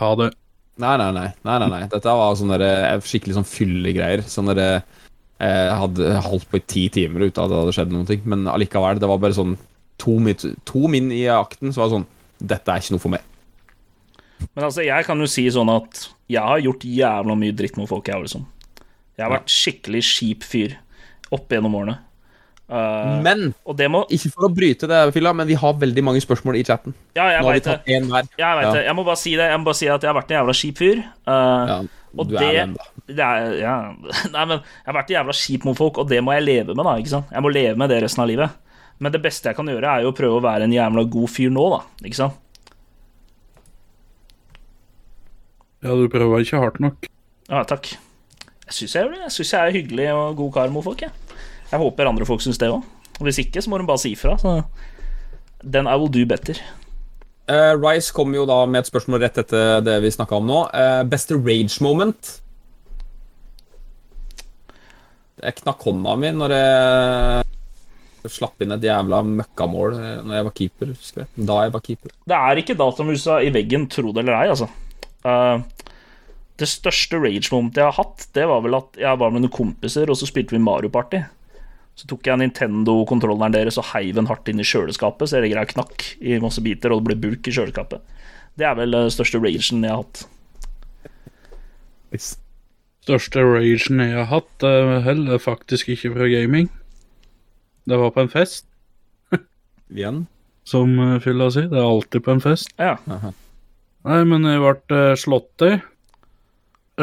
Ha 0.00 0.10
det. 0.18 0.32
Nei, 0.76 0.96
nei, 1.00 1.08
nei. 1.16 1.28
nei, 1.46 1.58
nei, 1.62 1.68
nei. 1.72 1.84
Dette 1.92 2.14
var 2.18 2.34
sånne 2.36 2.58
der, 2.60 3.00
skikkelig 3.04 3.38
sånn 3.38 3.48
fyllegreier. 3.48 4.24
Sånn 4.28 4.50
derre 4.50 4.82
Jeg 5.40 5.78
hadde 5.80 6.10
holdt 6.24 6.48
på 6.50 6.60
i 6.60 6.64
ti 6.64 6.86
timer 6.92 7.26
uten 7.26 7.42
at 7.42 7.52
det 7.52 7.60
hadde 7.60 7.72
skjedd 7.76 7.90
noen 7.92 8.08
ting, 8.08 8.22
men 8.28 8.46
allikevel, 8.48 9.00
det 9.00 9.08
var 9.08 9.20
bare 9.20 9.36
sånn 9.36 9.56
to, 10.00 10.18
min, 10.20 10.36
to 10.68 10.88
min 10.92 11.10
i 11.12 11.26
akten, 11.32 11.72
så 11.72 11.82
var 11.82 11.90
det 11.90 11.96
sånn 11.98 12.06
Dette 12.36 12.72
er 12.72 12.82
ikke 12.82 12.94
noe 12.96 13.02
for 13.04 13.12
meg. 13.14 13.24
Men 14.52 14.66
altså, 14.66 14.82
jeg 14.84 15.06
kan 15.08 15.20
jo 15.20 15.28
si 15.30 15.46
sånn 15.52 15.72
at 15.72 16.02
jeg 16.28 16.42
har 16.44 16.60
gjort 16.60 16.84
jævla 16.84 17.36
mye 17.38 17.54
dritt 17.56 17.78
mot 17.80 17.88
folk, 17.88 18.08
jeg, 18.08 18.26
liksom. 18.26 18.44
Jeg 19.16 19.24
har 19.24 19.32
vært 19.32 19.52
skikkelig 19.52 20.02
kjip 20.04 20.44
fyr 20.44 20.74
opp 21.32 21.52
gjennom 21.52 21.78
årene. 21.78 21.96
Eh, 22.68 23.20
Men 23.22 23.52
og 23.64 23.76
det 23.78 23.86
må 23.90 24.00
ikke 24.10 24.32
for 24.34 24.48
å 24.48 24.54
bryte 24.54 24.88
det, 24.90 25.12
Fylla, 25.14 25.30
men 25.38 25.46
vi 25.46 25.54
har 25.54 25.74
veldig 25.78 26.02
mange 26.02 26.20
spørsmål 26.24 26.56
i 26.58 26.64
chatten. 26.66 26.94
Ja, 27.14 27.28
jeg 27.30 27.42
Nå 27.44 27.46
har 27.46 27.54
vi 27.54 27.60
tatt 27.66 27.86
én 27.86 28.08
hver. 28.10 28.26
Jeg, 28.36 28.40
Ja. 28.64 28.72
det. 28.72 28.84
jeg 28.88 28.94
må 28.98 29.04
bare 29.06 29.16
si 29.20 29.36
det. 29.38 29.46
Jeg 29.50 29.58
må 29.60 29.64
bare 29.68 29.74
si 29.78 29.86
at 29.88 30.02
jeg 30.02 30.10
har 30.12 30.20
vært 30.20 30.30
en 30.32 30.38
jævla 30.40 30.54
kjip 30.62 30.76
fyr. 30.82 30.98
Uh, 31.26 31.66
Ja, 31.70 31.78
og 32.18 32.28
du 32.28 32.34
er 32.36 32.40
det- 32.40 32.54
den, 32.56 32.74
da. 32.74 32.84
det 33.06 33.18
er, 33.20 33.54
ja. 33.60 33.76
Nei, 34.34 34.44
men 34.44 34.58
jeg 34.58 34.86
har 34.86 34.94
vært 34.98 35.10
en 35.10 35.16
jævla 35.16 35.32
kjip 35.36 35.64
mot 35.64 35.76
folk, 35.78 35.98
og 35.98 36.08
det 36.08 36.22
må 36.24 36.32
jeg 36.34 36.42
leve 36.42 36.74
med, 36.74 36.84
da. 36.84 36.96
ikke 36.98 37.08
sant? 37.14 37.26
Jeg 37.30 37.42
må 37.42 37.52
leve 37.52 37.76
med 37.76 37.88
det 37.90 38.02
resten 38.02 38.22
av 38.22 38.28
livet. 38.28 38.50
Men 38.98 39.12
det 39.12 39.22
beste 39.22 39.44
jeg 39.50 39.54
kan 39.56 39.66
gjøre, 39.66 39.84
er 39.84 40.02
jo 40.02 40.10
å 40.10 40.16
prøve 40.16 40.40
å 40.40 40.42
være 40.42 40.64
en 40.64 40.72
jævla 40.72 41.04
god 41.08 41.28
fyr 41.28 41.50
nå, 41.52 41.68
da. 41.70 41.82
Ikke 42.02 42.16
sant? 42.16 42.34
Ja, 45.84 45.92
du 45.94 46.08
prøver 46.10 46.40
ikke 46.42 46.58
hardt 46.58 46.80
nok. 46.82 47.06
Ja, 47.48 47.62
takk. 47.68 47.92
Jeg 48.66 48.74
syns 48.74 48.94
jeg, 48.96 49.10
jeg, 49.20 49.30
synes 49.30 49.52
jeg 49.52 49.60
er 49.68 49.76
hyggelig 49.76 50.06
og 50.16 50.36
god 50.40 50.52
kar 50.56 50.72
mot 50.74 50.82
folk, 50.82 51.04
jeg. 51.06 51.12
Jeg 51.70 51.82
håper 51.82 52.08
andre 52.08 52.26
folk 52.28 52.44
syns 52.44 52.60
det 52.62 52.70
òg. 52.70 52.84
Hvis 53.24 53.40
ikke, 53.42 53.62
så 53.64 53.72
må 53.72 53.80
de 53.80 53.88
bare 53.88 54.02
si 54.02 54.12
ifra. 54.14 54.36
Så 54.40 54.60
then 55.64 55.88
I 55.88 55.96
will 55.96 56.12
do 56.12 56.26
better. 56.28 56.58
Uh, 57.46 57.74
Rice 57.78 58.12
kom 58.14 58.34
jo 58.34 58.44
da 58.48 58.64
med 58.66 58.82
et 58.82 58.90
spørsmål 58.90 59.22
rett 59.22 59.38
etter 59.38 59.82
det 59.86 60.00
vi 60.02 60.10
snakka 60.14 60.40
om 60.40 60.48
nå. 60.48 60.62
Uh, 60.74 61.02
beste 61.06 61.38
rage 61.38 61.82
moment? 61.84 62.32
Jeg 65.42 65.60
knakk 65.60 65.84
hånda 65.84 66.16
mi 66.18 66.32
når 66.32 66.54
jeg 66.56 67.46
slapp 68.32 68.62
inn 68.64 68.74
et 68.74 68.82
jævla 68.82 69.20
møkkamål 69.22 69.92
eh, 69.94 70.14
når 70.24 70.34
jeg 70.34 70.46
var 70.46 70.54
keeper. 70.56 70.92
husker 70.96 71.22
jeg. 71.22 71.46
Da 71.46 71.58
jeg 71.62 71.74
var 71.76 71.84
keeper. 71.84 72.14
Det 72.32 72.38
er 72.38 72.60
ikke 72.62 72.78
datamusa 72.80 73.38
i 73.44 73.52
veggen, 73.54 73.86
tro 73.92 74.10
det 74.10 74.24
eller 74.24 74.38
ei, 74.40 74.48
altså. 74.54 74.66
Uh, 75.26 75.62
det 76.56 76.68
største 76.70 77.20
rage-momentet 77.20 77.82
jeg 77.82 77.86
har 77.90 77.98
hatt, 77.98 78.26
det 78.34 78.46
var 78.48 78.64
vel 78.64 78.78
at 78.78 78.98
jeg 78.98 79.20
var 79.20 79.34
med 79.34 79.44
noen 79.44 79.54
kompiser, 79.54 80.10
og 80.10 80.18
så 80.18 80.28
spilte 80.28 80.56
vi 80.56 80.62
Mario 80.62 80.90
Party. 80.90 81.20
Så 81.96 82.04
tok 82.10 82.28
jeg 82.28 82.36
Nintendo-kontrolleren 82.42 83.54
deres 83.54 83.78
og 83.80 83.86
heiv 83.94 84.18
den 84.18 84.28
hardt 84.28 84.48
inn 84.52 84.60
i 84.60 84.66
kjøleskapet, 84.68 85.30
så 85.30 85.38
hele 85.38 85.48
greia 85.54 85.68
knakk 85.70 86.04
i 86.20 86.36
masse 86.42 86.60
biter, 86.64 86.92
og 86.92 87.00
det 87.00 87.08
ble 87.08 87.16
bulk 87.22 87.48
i 87.48 87.54
kjøleskapet. 87.56 88.02
Det 88.56 88.66
er 88.68 88.76
vel 88.76 88.92
den 88.92 89.12
største 89.12 89.40
ragen 89.40 89.84
jeg 89.84 89.92
har 89.92 90.02
hatt. 90.02 90.26
Største 93.06 93.42
ragen 93.46 94.02
jeg 94.02 94.12
har 94.16 94.28
hatt, 94.30 94.66
er 94.66 95.00
heller 95.06 95.40
faktisk 95.40 95.88
ikke 95.94 96.12
fra 96.16 96.28
gaming. 96.30 96.68
Det 97.86 97.98
var 98.00 98.12
på 98.12 98.24
en 98.24 98.32
fest, 98.32 98.66
Igjen. 99.94 100.24
som 100.66 100.92
eh, 100.98 101.18
fylla 101.22 101.48
si. 101.54 101.64
Det 101.70 101.78
er 101.78 101.86
alltid 101.86 102.24
på 102.26 102.34
en 102.34 102.42
fest. 102.42 102.72
Ja. 102.82 102.96
Nei, 103.06 104.20
men 104.26 104.44
jeg 104.48 104.60
ble 104.64 104.98
eh, 104.98 105.14
slått 105.18 105.64
i. 105.64 105.76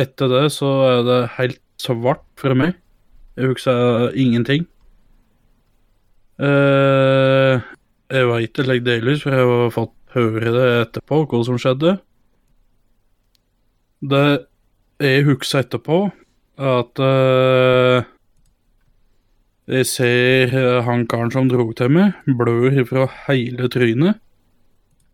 Etter 0.04 0.30
det 0.32 0.46
så 0.56 0.70
er 0.90 1.02
det 1.08 1.20
helt 1.38 1.62
svart 1.82 2.26
for 2.42 2.58
meg. 2.58 2.76
Jeg 3.38 3.54
husker 3.54 4.12
ingenting. 4.20 4.68
Eh, 6.44 7.68
jeg 8.14 8.30
veit 8.30 8.56
det 8.58 8.66
ligger 8.68 8.88
delvis, 8.88 9.22
for 9.24 9.36
jeg 9.36 9.52
har 9.52 9.74
fått 9.74 9.94
høre 10.14 10.52
det 10.54 10.66
etterpå, 10.82 11.24
hva 11.30 11.44
som 11.48 11.60
skjedde. 11.62 11.96
Det 14.04 14.26
jeg 15.04 15.24
husker 15.28 15.64
etterpå, 15.64 16.00
er 16.60 16.74
at 16.84 17.00
uh, 17.02 18.10
jeg 19.74 19.88
ser 19.90 20.54
eh, 20.54 20.84
han 20.86 21.08
karen 21.10 21.32
som 21.34 21.48
dro 21.50 21.66
til 21.76 21.90
meg, 21.96 22.20
blør 22.28 22.84
fra 22.90 23.08
hele 23.26 23.70
trynet. 23.74 24.20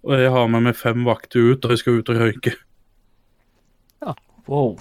Og 0.04 0.16
jeg 0.20 0.32
har 0.34 0.50
med 0.52 0.66
meg 0.68 0.78
fem 0.80 1.06
vakter 1.08 1.54
ut, 1.54 1.66
og 1.66 1.74
jeg 1.74 1.82
skal 1.84 2.00
ut 2.02 2.12
og 2.12 2.22
røyke. 2.24 2.56
Ja, 4.04 4.16
Wow. 4.50 4.80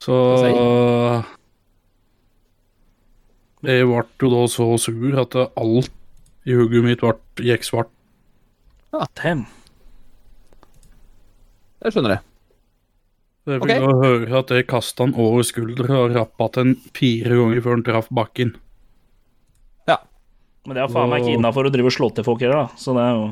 Så 0.00 0.16
Jeg 3.66 3.84
ble 3.88 4.02
jo 4.22 4.30
da 4.32 4.42
så 4.48 4.66
sur 4.80 5.18
at 5.20 5.34
alt 5.60 5.90
i 6.48 6.54
hugget 6.56 6.84
mitt 6.86 7.02
ble, 7.04 7.12
gikk 7.44 7.66
svart. 7.66 7.90
Ja, 8.94 9.04
Damn. 9.20 9.46
Jeg 11.80 11.94
skjønner 11.94 12.14
det. 12.16 12.20
Jeg 13.50 13.60
fikk 13.62 13.70
da 13.82 13.92
høre 14.02 14.40
at 14.42 14.50
jeg 14.52 14.66
kasta 14.68 15.06
han 15.06 15.14
over 15.18 15.44
skuldra 15.46 16.02
og 16.04 16.12
rappa 16.16 16.48
til 16.52 16.66
han 16.66 16.74
fire 16.96 17.38
ganger 17.38 17.62
før 17.64 17.76
han 17.78 17.84
traff 17.86 18.10
bakken. 18.14 18.52
Ja. 19.88 19.96
Men 20.68 20.76
det 20.76 20.82
er 20.84 20.92
faen 20.92 21.08
meg 21.12 21.24
ikke 21.24 21.38
innafor 21.38 21.68
å 21.68 21.72
drive 21.72 21.88
og 21.88 21.96
slå 21.96 22.10
til 22.16 22.26
folk 22.26 22.44
heller, 22.44 22.66
da. 22.68 22.80
Så 22.80 22.92
det 22.96 23.04
er 23.06 23.14
jo 23.16 23.30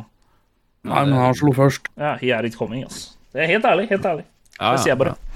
Nei, 0.88 1.02
men 1.10 1.16
han 1.18 1.34
slo 1.36 1.50
først. 1.52 1.88
Ja, 1.98 2.14
he 2.20 2.30
er 2.32 2.46
it 2.46 2.54
coming, 2.56 2.84
altså. 2.86 3.16
Det 3.34 3.42
er 3.44 3.50
helt 3.50 3.66
ærlig. 3.68 3.88
Helt 3.90 4.06
ærlig. 4.08 4.24
Ja, 4.56 4.70
Det 4.72 4.80
sier 4.84 4.92
jeg 4.94 5.00
bare. 5.02 5.12
ja. 5.16 5.27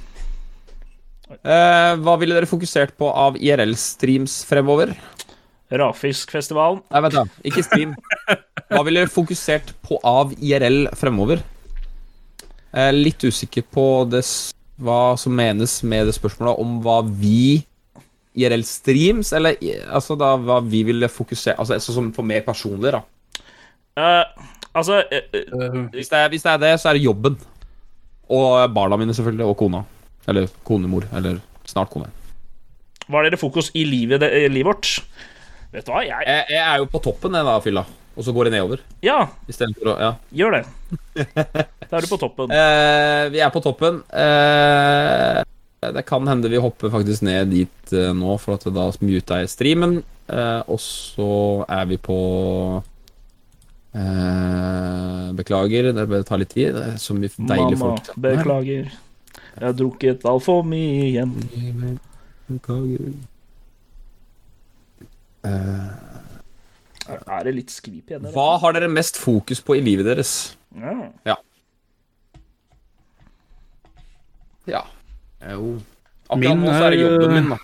Eh, 1.40 1.92
hva 2.04 2.16
ville 2.20 2.36
dere 2.36 2.50
fokusert 2.50 2.94
på 3.00 3.09
av 3.09 3.38
IRL-streams 3.40 4.42
fremover? 4.48 4.94
Rafiskfestivalen. 5.72 6.82
Nei, 6.92 7.02
vent 7.06 7.16
da, 7.16 7.24
ikke 7.48 7.64
stream. 7.64 7.94
Hva 8.72 8.82
ville 8.84 9.02
dere 9.02 9.12
fokusert 9.12 9.72
på 9.84 9.98
av 10.04 10.34
IRL 10.36 10.86
fremover? 10.98 11.40
Jeg 12.72 12.88
er 12.88 12.96
litt 12.96 13.24
usikker 13.24 13.64
på 13.72 13.86
det, 14.09 14.22
hva 14.80 15.14
som 15.20 15.34
menes 15.36 15.78
med 15.84 16.09
det 16.09 16.16
spørsmålet 16.16 16.60
om 16.60 16.78
hva 16.84 17.00
vi 17.04 17.62
IRL 18.32 18.64
streams, 18.64 19.32
eller 19.36 19.59
altså 19.92 20.16
da 20.16 20.34
hva 20.40 20.62
vi 20.64 20.80
ville 20.88 21.09
fokusere 21.12 21.59
Altså 21.60 21.76
sånn 21.84 21.98
som 21.98 22.12
for 22.16 22.24
mer 22.24 22.40
personlig, 22.46 22.94
da. 22.94 23.02
Uh, 23.92 24.46
altså 24.72 25.02
uh, 25.02 25.18
eh, 25.20 25.42
Eh, 25.52 25.80
Hvis 25.92 26.09
det, 26.09 26.18
er, 26.18 26.28
hvis 26.32 26.46
det 26.46 26.52
er 26.54 26.62
det, 26.62 26.70
så 26.80 26.88
er 26.88 26.96
det 26.96 27.04
jobben. 27.04 27.36
Og 28.32 28.72
barna 28.72 28.96
mine, 28.96 29.14
selvfølgelig. 29.14 29.50
Og 29.52 29.56
kona. 29.60 29.82
Eller 30.28 30.49
konemor. 30.66 31.07
Eller 31.16 31.40
snart 31.69 31.90
kone. 31.93 32.11
Hva 33.09 33.20
er 33.23 33.31
dere 33.31 33.40
fokus 33.40 33.70
i 33.74 33.82
livet, 33.89 34.23
i 34.23 34.47
livet 34.49 34.69
vårt? 34.70 34.93
Vet 35.73 35.86
du 35.89 35.90
hva, 35.93 36.03
jeg 36.05 36.27
Jeg, 36.28 36.44
jeg 36.53 36.62
er 36.62 36.78
jo 36.82 36.86
på 36.93 37.01
toppen, 37.03 37.35
jeg, 37.35 37.44
da, 37.49 37.57
fylla. 37.65 37.85
Og 38.12 38.27
så 38.27 38.32
går 38.36 38.44
det 38.51 38.53
nedover. 38.59 38.81
Ja, 39.01 39.23
å 39.49 39.94
Ja. 39.99 40.11
gjør 40.36 40.59
det. 40.59 40.65
Da 41.89 41.97
er 41.97 42.05
du 42.05 42.11
på 42.11 42.20
toppen. 42.20 42.51
Eh, 42.61 43.28
vi 43.32 43.40
er 43.40 43.51
på 43.55 43.62
toppen. 43.65 44.03
Eh, 44.12 45.40
det 45.97 46.05
kan 46.07 46.28
hende 46.28 46.51
vi 46.53 46.61
hopper 46.62 46.93
faktisk 46.93 47.24
ned 47.27 47.51
dit 47.51 47.93
eh, 47.97 48.12
nå, 48.15 48.36
for 48.39 48.55
at 48.55 48.69
da 48.69 48.90
muta 49.01 49.40
jeg 49.40 49.49
streamen. 49.51 50.03
Eh, 50.28 50.61
og 50.69 50.78
så 50.78 51.65
er 51.66 51.89
vi 51.90 51.97
på 52.05 52.19
eh, 53.97 55.32
Beklager, 55.39 55.90
det 55.97 56.23
tar 56.28 56.39
litt 56.43 56.53
tid. 56.55 56.77
Så 57.01 57.16
mye 57.16 57.32
deilige 57.32 57.81
Mamma, 57.81 57.97
folk. 57.97 58.12
beklager. 58.28 58.93
Jeg 59.58 59.66
har 59.68 59.74
drukket 59.76 60.24
altfor 60.26 60.62
mye 60.64 61.10
igjen. 61.10 61.34
Eh, 65.44 65.90
Er 67.26 67.44
det 67.44 67.54
litt 67.56 67.70
skvip 67.74 68.10
igjen? 68.10 68.22
eller? 68.24 68.32
hva 68.36 68.58
har 68.62 68.72
dere 68.76 68.88
mest 68.88 69.18
fokus 69.18 69.60
på 69.60 69.76
i 69.78 69.82
livet 69.84 70.06
deres? 70.06 70.56
Ja. 71.26 71.36
Ja. 74.70 74.82
Jo 75.42 75.80
Akkurat 76.30 76.56
nå 76.62 76.70
så 76.70 76.84
er 76.86 76.94
det 76.94 77.00
jobben 77.02 77.32
min, 77.34 77.48
da. 77.50 77.58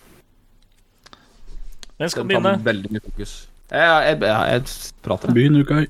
Hvem 1.99 2.11
skal 2.13 2.27
begynne? 2.29 2.57
veldig 2.67 2.91
mye 2.93 3.05
fokus. 3.07 3.33
Jeg, 3.71 3.81
jeg, 3.81 4.19
jeg, 4.21 4.51
jeg 4.53 4.63
prater. 5.07 5.33
Begynn, 5.33 5.61
Ukai. 5.63 5.87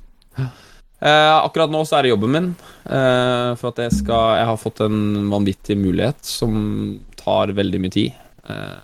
Eh, 0.99 1.35
akkurat 1.45 1.71
nå 1.71 1.85
så 1.87 1.99
er 1.99 2.03
det 2.09 2.11
jobben 2.15 2.33
min. 2.35 2.49
eh, 2.91 3.55
for 3.61 3.69
at 3.71 3.77
jeg 3.85 3.93
skal 4.01 4.37
Jeg 4.41 4.47
har 4.51 4.57
fått 4.59 4.81
en 4.83 5.29
vanvittig 5.31 5.77
mulighet 5.79 6.19
som 6.27 6.99
tar 7.17 7.53
veldig 7.55 7.81
mye 7.81 7.91
tid. 7.95 8.13
eh, 8.49 8.79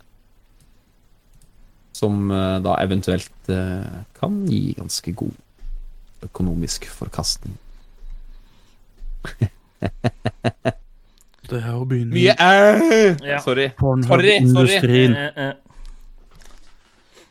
som 1.95 2.31
eh, 2.31 2.59
da 2.61 2.75
eventuelt 2.83 3.49
eh, 3.49 4.03
kan 4.21 4.47
gi 4.51 4.75
ganske 4.77 5.13
god 5.15 5.33
økonomisk 6.27 6.85
forkastning. 6.91 7.57
Det 11.45 11.61
er 11.61 11.75
å 11.77 11.85
begynne 11.85 12.15
Mye 12.17 12.35
æ! 12.41 13.17
Ja. 13.29 13.39
Sorry. 13.45 13.67
Sorry, 14.09 14.39
eh. 15.13 15.53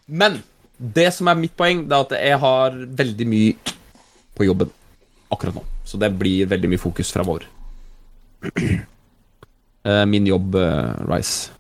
Men 0.08 0.42
det 0.78 1.08
som 1.16 1.28
er 1.32 1.40
mitt 1.40 1.56
poeng, 1.58 1.86
det 1.90 1.96
er 1.98 2.04
at 2.06 2.14
jeg 2.20 2.40
har 2.44 2.76
veldig 3.00 3.28
mye 3.30 3.73
på 4.38 4.46
jobben 4.48 4.70
akkurat 5.34 5.56
nå. 5.56 5.64
Så 5.86 5.98
det 5.98 6.10
blir 6.18 6.48
veldig 6.50 6.70
mye 6.72 6.82
fokus 6.82 7.12
framover. 7.14 7.46
vår 8.44 8.86
Min 10.14 10.28
jobb, 10.28 10.56
eh, 10.56 10.94
Rice. 11.10 11.52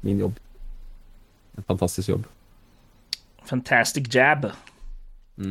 Min 0.00 0.18
jobb. 0.18 0.38
En 1.58 1.62
fantastisk 1.68 2.08
jobb. 2.08 2.24
Fantastic 3.44 4.14
jab. 4.14 4.50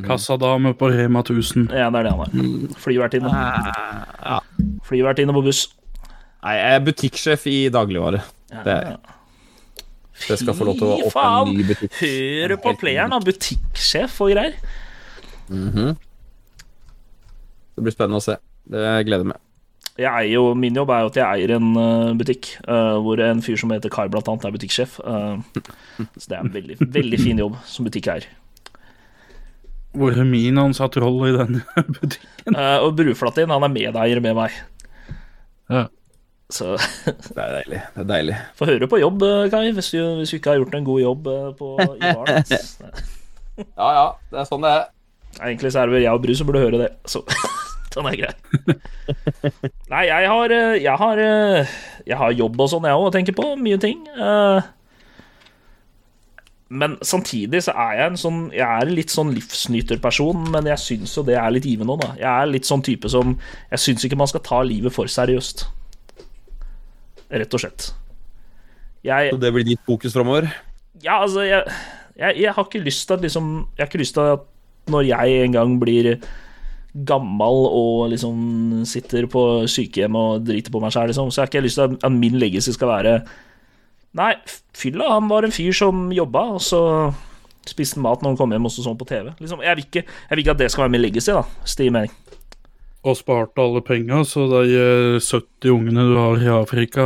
Kassadame 0.06 0.74
på 0.74 0.90
Rema 0.90 1.20
1000. 1.20 1.70
Ja, 1.74 1.90
det 1.90 2.00
er 2.00 2.04
det 2.04 2.12
han 2.14 2.22
er. 2.22 2.74
Flyvertinne. 2.78 3.30
Ja. 3.30 4.40
Flyvertinne 4.86 5.34
på 5.34 5.42
buss. 5.46 5.68
Nei, 6.44 6.56
jeg 6.56 6.76
er 6.76 6.84
butikksjef 6.86 7.48
i 7.50 7.58
dagligvare. 7.74 8.22
Ja. 8.52 8.64
Det 8.66 8.76
er 8.76 8.98
jeg 10.28 10.42
skal 10.42 10.56
få 10.58 10.68
lov 10.68 10.76
til 10.80 10.90
å 10.90 10.96
Fy 10.98 11.06
åpne 11.08 11.14
faen! 11.14 11.50
en 11.50 11.58
ny 11.58 11.66
butikk. 11.70 11.94
Hør 12.02 12.54
på 12.60 12.74
playeren, 12.82 13.14
da. 13.14 13.20
Butikksjef 13.24 14.18
og 14.26 14.34
greier. 14.34 14.58
Mhm. 15.50 15.98
Det 17.76 17.86
blir 17.86 17.96
spennende 17.96 18.20
å 18.20 18.24
se. 18.24 18.36
Det 18.70 18.88
gleder 19.08 19.24
jeg 19.24 19.32
meg. 19.32 19.46
Jeg 20.00 20.08
eier 20.08 20.32
jo, 20.32 20.44
min 20.56 20.78
jobb 20.78 20.92
er 20.96 21.04
jo 21.04 21.10
at 21.12 21.18
jeg 21.20 21.28
eier 21.28 21.54
en 21.58 21.70
eh, 21.80 22.12
butikk 22.20 22.54
uh, 22.70 23.00
hvor 23.04 23.20
en 23.24 23.42
fyr 23.44 23.58
som 23.60 23.72
heter 23.74 23.92
Kai, 23.92 24.06
blant 24.12 24.28
annet, 24.32 24.46
er 24.48 24.56
butikksjef. 24.56 24.96
Uh, 25.04 25.40
så 26.16 26.32
det 26.32 26.38
er 26.38 26.44
en 26.46 26.54
veldig, 26.54 26.78
veldig 26.96 27.20
fin 27.20 27.42
jobb 27.42 27.58
som 27.68 27.88
butikkeier. 27.88 28.28
Hvor 30.00 30.16
er 30.16 30.28
min 30.30 30.60
ansatt 30.62 30.96
rolle 31.02 31.32
i 31.32 31.36
den 31.36 31.62
butikken? 31.98 32.56
Uh, 32.56 32.78
og 32.86 32.94
Bruflatin, 33.00 33.52
han 33.52 33.66
er 33.68 33.74
medeier 33.74 34.24
med 34.24 34.38
meg. 34.40 34.60
Ja. 35.72 35.88
Så 36.50 36.78
Det 37.36 37.36
er 37.36 37.58
deilig. 37.60 37.82
Det 37.96 38.06
er 38.06 38.10
deilig. 38.14 38.38
få 38.58 38.70
høre 38.72 38.88
på 38.92 39.02
jobb, 39.04 39.26
Kai, 39.52 39.66
hvis 39.76 39.92
du, 39.96 40.00
hvis 40.22 40.32
du 40.32 40.40
ikke 40.40 40.54
har 40.54 40.62
gjort 40.62 40.80
en 40.80 40.88
god 40.88 41.04
jobb 41.04 41.34
på, 41.60 41.74
i 41.98 42.00
baren. 42.08 42.48
Ja, 43.60 43.88
ja. 43.92 44.04
Det 44.32 44.38
er 44.40 44.46
sånn 44.48 44.64
det 44.64 44.70
er. 44.72 44.86
Egentlig 45.38 45.72
så 45.72 45.84
er 45.84 45.86
det 45.90 45.94
vel 46.00 46.04
jeg 46.08 46.14
og 46.18 46.24
Bru 46.26 46.34
som 46.36 46.48
burde 46.50 46.64
høre 46.66 46.80
det. 46.82 46.90
Så 47.08 47.22
den 47.96 48.10
er 48.10 48.18
grei. 48.20 48.34
Nei, 49.90 50.02
jeg 50.10 50.28
har, 50.34 50.52
eh, 50.56 50.76
jeg 50.84 50.98
har, 51.04 51.22
eh, 51.24 51.78
jeg 52.10 52.18
har 52.20 52.36
jobb 52.36 52.60
og 52.66 52.70
sånn, 52.74 52.86
jeg 52.90 52.98
òg, 52.98 53.06
og 53.08 53.16
tenker 53.16 53.38
på 53.38 53.48
mye 53.62 53.80
ting. 53.82 54.04
Eh, 54.18 54.62
Men 56.70 56.98
samtidig 57.02 57.64
så 57.66 57.74
er 57.74 57.96
jeg 57.98 58.08
en 58.12 58.18
sånn 58.22 58.42
Jeg 58.54 58.62
er 58.62 58.92
litt 58.94 59.10
sånn 59.10 59.32
livsnyterperson, 59.34 60.52
men 60.54 60.68
jeg 60.70 60.78
syns 60.78 61.16
jo 61.18 61.24
det 61.26 61.34
er 61.42 61.50
litt 61.56 61.66
givende 61.66 61.96
òg, 61.96 62.04
da. 62.04 62.12
Jeg 62.20 62.30
er 62.30 62.52
litt 62.52 62.68
sånn 62.70 62.84
type 62.86 63.10
som 63.10 63.32
Jeg 63.72 63.80
syns 63.82 64.06
ikke 64.06 64.20
man 64.22 64.30
skal 64.30 64.44
ta 64.46 64.60
livet 64.62 64.94
for 64.94 65.10
seriøst. 65.10 65.66
Rett 67.30 67.54
og 67.58 67.62
slett. 67.64 67.88
Jeg 69.06 69.32
Så 69.34 69.40
det 69.42 69.52
blir 69.56 69.66
ditt 69.66 69.82
fokus 69.88 70.14
framover? 70.14 70.50
ja, 71.02 71.22
altså, 71.24 71.42
jeg, 71.48 71.64
jeg, 72.20 72.38
jeg 72.44 72.54
har 72.54 72.66
ikke 72.68 72.84
lyst 72.84 73.08
til 73.08 73.16
at 73.18 73.22
liksom 73.26 73.50
Jeg 73.78 73.84
har 73.86 73.90
ikke 73.90 74.02
lyst 74.04 74.14
til 74.18 74.22
at 74.36 74.46
når 74.92 75.10
jeg 75.10 75.44
en 75.46 75.58
gang 75.58 75.76
blir 75.82 76.16
gammel 76.94 77.68
og 77.70 78.10
liksom 78.14 78.82
sitter 78.90 79.28
på 79.30 79.44
sykehjem 79.70 80.18
og 80.18 80.48
driter 80.48 80.74
på 80.74 80.82
meg 80.82 80.94
sjæl, 80.94 81.12
liksom, 81.12 81.30
så 81.32 81.44
har 81.44 81.52
ikke 81.52 81.62
jeg 81.62 81.68
lyst 81.68 81.80
til 81.80 81.98
at, 82.00 82.12
min 82.14 82.40
legacy 82.42 82.74
skal 82.76 82.92
være 82.96 83.20
Nei, 84.18 84.32
fylla, 84.74 85.06
han 85.14 85.28
var 85.30 85.46
en 85.46 85.54
fyr 85.54 85.76
som 85.78 86.08
jobba, 86.10 86.42
og 86.56 86.64
så 86.66 86.80
spiste 87.70 88.02
mat 88.02 88.24
når 88.24 88.32
han 88.32 88.40
kom 88.40 88.56
hjem 88.56 88.66
og 88.66 88.72
så 88.74 88.82
sånn 88.82 88.98
på 88.98 89.06
TV. 89.06 89.28
Liksom, 89.38 89.62
jeg, 89.62 89.78
vil 89.78 89.86
ikke, 89.86 90.02
jeg 90.02 90.34
vil 90.34 90.42
ikke 90.42 90.56
at 90.56 90.64
det 90.64 90.70
skal 90.74 90.88
være 90.88 90.94
min 90.96 91.04
legacy, 91.04 91.30
da. 91.30 91.44
Stig 91.62 91.92
mening. 91.94 92.16
Og 93.06 93.16
sparte 93.16 93.62
alle 93.62 93.84
penga, 93.86 94.24
så 94.28 94.48
de 94.50 94.80
eh, 94.82 95.20
70 95.22 95.70
ungene 95.72 96.08
du 96.10 96.16
har 96.18 96.42
i 96.42 96.50
Afrika, 96.52 97.06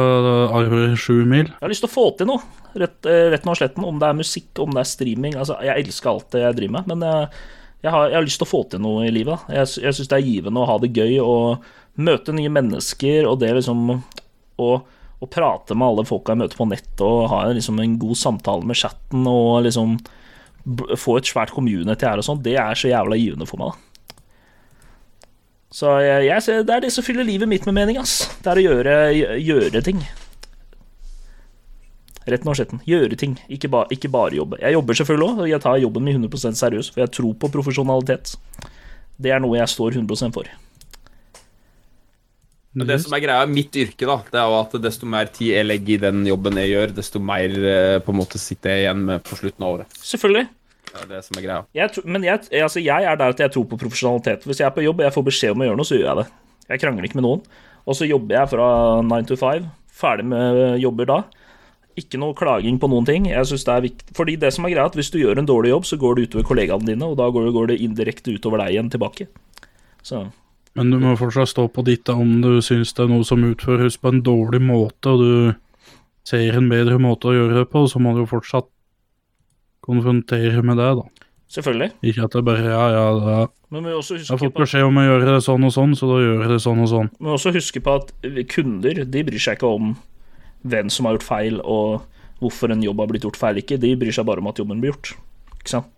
arver 0.56 0.96
sju 0.96 1.26
mil. 1.28 1.52
Jeg 1.52 1.60
har 1.60 1.74
lyst 1.74 1.84
til 1.84 1.92
å 1.92 1.94
få 1.94 2.06
til 2.18 2.32
noe, 2.32 2.48
rett, 2.82 2.96
eh, 3.04 3.28
rett 3.36 3.52
og 3.52 3.60
slett. 3.60 3.76
Om 3.78 4.00
det 4.00 4.08
er 4.08 4.22
musikk, 4.24 4.50
om 4.64 4.72
det 4.74 4.86
er 4.86 4.90
streaming. 4.90 5.36
Altså, 5.36 5.60
jeg 5.68 5.84
elsker 5.84 6.14
alt 6.14 6.32
det 6.34 6.48
jeg 6.48 6.58
driver 6.62 6.78
med, 6.80 6.90
men 6.94 7.06
jeg, 7.10 7.44
jeg, 7.84 7.92
har, 7.92 8.10
jeg 8.10 8.16
har 8.16 8.26
lyst 8.26 8.40
til 8.40 8.48
å 8.48 8.52
få 8.54 8.64
til 8.72 8.84
noe 8.84 9.06
i 9.08 9.14
livet. 9.14 9.44
Jeg, 9.52 9.70
jeg 9.84 9.98
syns 9.98 10.10
det 10.12 10.20
er 10.20 10.28
givende 10.28 10.64
å 10.64 10.68
ha 10.70 10.80
det 10.80 10.94
gøy 10.96 11.18
og 11.24 11.66
møte 12.00 12.34
nye 12.36 12.52
mennesker, 12.52 13.28
og 13.28 13.42
det 13.44 13.52
liksom 13.60 13.86
å, 13.94 14.70
å 15.24 15.30
prate 15.30 15.76
med 15.76 15.90
alle 15.90 16.06
folka 16.08 16.34
jeg 16.34 16.42
møter 16.46 16.60
på 16.60 16.70
nettet, 16.72 17.04
og 17.04 17.28
ha 17.34 17.46
liksom, 17.52 17.82
en 17.84 17.98
god 18.02 18.20
samtale 18.20 18.70
med 18.70 18.80
chatten, 18.80 19.28
og 19.30 19.66
liksom 19.68 19.98
få 20.96 21.18
et 21.20 21.28
svært 21.28 21.52
community 21.52 22.08
her 22.08 22.22
og 22.22 22.26
sånn, 22.26 22.44
det 22.46 22.56
er 22.56 22.80
så 22.80 22.88
jævla 22.88 23.20
givende 23.20 23.48
for 23.50 23.60
meg, 23.60 23.74
da. 23.74 23.90
Så 25.74 25.90
jeg, 26.06 26.28
jeg, 26.30 26.66
det 26.68 26.74
er 26.76 26.84
det 26.86 26.92
som 26.94 27.04
fyller 27.04 27.26
livet 27.26 27.50
mitt 27.50 27.64
med 27.66 27.74
mening, 27.74 27.98
ass. 27.98 28.28
Det 28.46 28.52
er 28.52 28.60
å 28.62 28.66
gjøre, 28.68 28.98
gjøre 29.42 29.82
ting. 29.84 30.04
Rett 32.30 32.46
slett. 32.48 32.74
Gjøre 32.88 33.18
ting, 33.20 33.38
ikke, 33.52 33.70
ba, 33.72 33.84
ikke 33.92 34.12
bare 34.12 34.38
jobbe. 34.38 34.60
Jeg 34.62 34.78
jobber 34.78 35.00
selvfølgelig 35.00 35.30
òg, 35.30 35.42
og 35.44 35.50
jeg 35.52 35.64
tar 35.64 35.80
jobben 35.82 36.06
min 36.08 36.22
100% 36.24 36.60
seriøst, 36.60 36.94
for 36.94 37.04
jeg 37.04 37.12
tror 37.18 37.34
på 37.40 37.52
profesjonalitet. 37.52 38.36
Det 39.20 39.34
er 39.34 39.42
noe 39.44 39.60
jeg 39.60 39.72
står 39.72 40.00
100 40.00 40.32
for. 40.36 40.48
Men 42.74 42.90
det 42.90 42.98
som 43.04 43.14
er 43.14 43.22
greia 43.22 43.46
mitt 43.46 43.76
yrke, 43.78 44.08
da, 44.10 44.16
det 44.34 44.40
er 44.42 44.50
jo 44.50 44.58
at 44.58 44.72
desto 44.82 45.06
mer 45.10 45.30
tid 45.30 45.52
jeg 45.54 45.68
legger 45.68 45.94
i 45.94 46.04
den 46.08 46.24
jobben 46.26 46.58
jeg 46.58 46.72
gjør, 46.72 46.94
desto 46.98 47.22
mer 47.22 47.54
eh, 47.54 47.98
på 48.02 48.14
en 48.14 48.18
måte 48.18 48.42
sitter 48.42 48.74
jeg 48.74 48.86
igjen 48.88 49.04
med 49.12 49.22
på 49.28 49.38
slutten 49.38 49.66
av 49.66 49.76
året. 49.76 50.00
Selvfølgelig. 50.02 50.48
Det 50.94 51.04
er 51.04 51.12
det 51.12 51.20
som 51.26 51.38
er 51.38 51.46
greia. 51.46 51.60
Jeg, 51.78 52.06
men 52.06 52.26
jeg, 52.26 52.42
altså 52.64 52.82
jeg 52.82 53.06
er 53.10 53.20
der 53.20 53.36
at 53.36 53.44
jeg 53.44 53.54
tror 53.54 53.68
på 53.70 53.80
profesjonalitet. 53.82 54.48
Hvis 54.50 54.62
jeg 54.62 54.68
er 54.70 54.74
på 54.74 54.86
jobb 54.86 55.02
og 55.02 55.06
jeg 55.06 55.16
får 55.16 55.28
beskjed 55.30 55.54
om 55.54 55.62
å 55.62 55.70
gjøre 55.70 55.80
noe, 55.80 55.90
så 55.90 56.00
gjør 56.00 56.10
jeg 56.10 56.20
det. 56.22 56.26
Jeg 56.72 56.82
krangler 56.82 57.08
ikke 57.08 57.20
med 57.20 57.28
noen. 57.28 57.46
Og 57.84 57.98
så 58.00 58.08
jobber 58.10 58.38
jeg 58.40 58.52
fra 58.54 58.68
9 59.06 59.30
to 59.30 59.38
5. 59.38 59.70
Ferdig 59.94 60.28
med 60.34 60.62
jobber 60.82 61.10
da. 61.10 61.20
Ikke 62.00 62.18
noe 62.18 62.34
klaging 62.34 62.80
på 62.82 62.90
noen 62.90 63.06
ting. 63.06 63.28
Jeg 63.30 63.46
synes 63.46 63.66
det 63.68 63.74
er 63.74 63.84
viktig. 63.86 64.16
Fordi 64.18 64.38
det 64.42 64.50
som 64.56 64.66
er 64.66 64.74
greia, 64.74 64.86
er 64.88 64.92
at 64.92 64.96
hvis 64.98 65.12
du 65.14 65.20
gjør 65.22 65.42
en 65.42 65.50
dårlig 65.50 65.74
jobb, 65.74 65.86
så 65.86 66.00
går 66.02 66.16
det 66.18 66.30
utover 66.30 66.48
kollegaene 66.48 66.90
dine, 66.90 67.06
og 67.06 67.20
da 67.20 67.28
går 67.30 67.46
det, 67.46 67.54
går 67.54 67.68
det 67.70 67.82
indirekte 67.86 68.34
utover 68.34 68.64
deg 68.64 68.74
igjen 68.74 68.90
tilbake. 68.94 69.28
Så 70.02 70.26
Men 70.74 70.90
du 70.90 70.98
må 70.98 71.14
fortsatt 71.20 71.52
stå 71.52 71.68
på 71.70 71.84
ditt 71.86 72.10
om 72.10 72.40
du 72.42 72.58
syns 72.66 72.96
det 72.98 73.06
er 73.06 73.12
noe 73.12 73.26
som 73.28 73.44
utføres 73.46 74.00
på 74.02 74.10
en 74.10 74.24
dårlig 74.26 74.62
måte, 74.66 75.14
og 75.14 75.22
du 75.22 75.36
ser 76.26 76.58
en 76.58 76.72
bedre 76.72 76.98
måte 76.98 77.30
å 77.30 77.36
gjøre 77.36 77.62
det 77.62 77.68
på, 77.70 77.84
så 77.92 78.02
må 78.02 78.16
du 78.16 78.24
jo 78.24 78.32
fortsatt 78.32 78.70
konfrontere 79.84 80.64
med 80.64 80.80
det, 80.80 80.90
da. 80.98 81.28
selvfølgelig. 81.52 81.92
Ikke 82.02 82.26
at 82.26 82.38
det 82.38 82.46
bare 82.48 82.64
ja, 82.66 82.86
ja, 82.90 83.06
ja. 83.38 83.44
Men 83.74 83.86
vi 83.86 83.94
også 83.94 84.18
Jeg 84.18 84.30
har 84.30 84.40
fått 84.42 84.58
beskjed 84.58 84.86
om 84.88 84.98
å 84.98 85.06
gjøre 85.06 85.30
det 85.34 85.44
sånn 85.44 85.68
og 85.68 85.74
sånn, 85.76 85.94
så 85.98 86.10
da 86.10 86.18
gjør 86.24 86.42
jeg 86.42 86.52
det 86.54 86.60
sånn 86.64 86.82
og 86.82 86.90
sånn. 86.90 87.12
Men 87.20 87.36
også 87.36 87.54
huske 87.54 87.82
på 87.84 87.96
at 88.00 88.14
kunder 88.54 89.04
de 89.04 89.24
bryr 89.28 89.42
seg 89.42 89.58
ikke 89.58 89.72
om 89.78 89.94
hvem 90.64 90.90
som 90.94 91.08
har 91.08 91.18
gjort 91.18 91.28
feil, 91.28 91.60
og 91.62 92.04
hvorfor 92.44 92.74
en 92.74 92.84
jobb 92.84 93.04
har 93.04 93.12
blitt 93.12 93.28
gjort 93.28 93.40
feil 93.40 93.60
ikke. 93.62 93.80
De 93.82 93.94
bryr 94.00 94.16
seg 94.16 94.28
bare 94.28 94.44
om 94.44 94.50
at 94.52 94.60
jobben 94.60 94.82
blir 94.84 94.94
gjort. 94.94 95.14
Ikke 95.60 95.76
sant? 95.76 95.90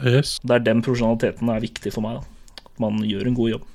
Yes. 0.00 0.38
Det 0.44 0.56
er 0.56 0.64
den 0.64 0.80
profesjonaliteten 0.84 1.50
er 1.52 1.62
viktig 1.64 1.92
for 1.92 2.04
meg. 2.04 2.20
Da. 2.20 2.64
At 2.64 2.82
man 2.82 3.02
gjør 3.04 3.28
en 3.28 3.36
god 3.36 3.54
jobb. 3.56 3.68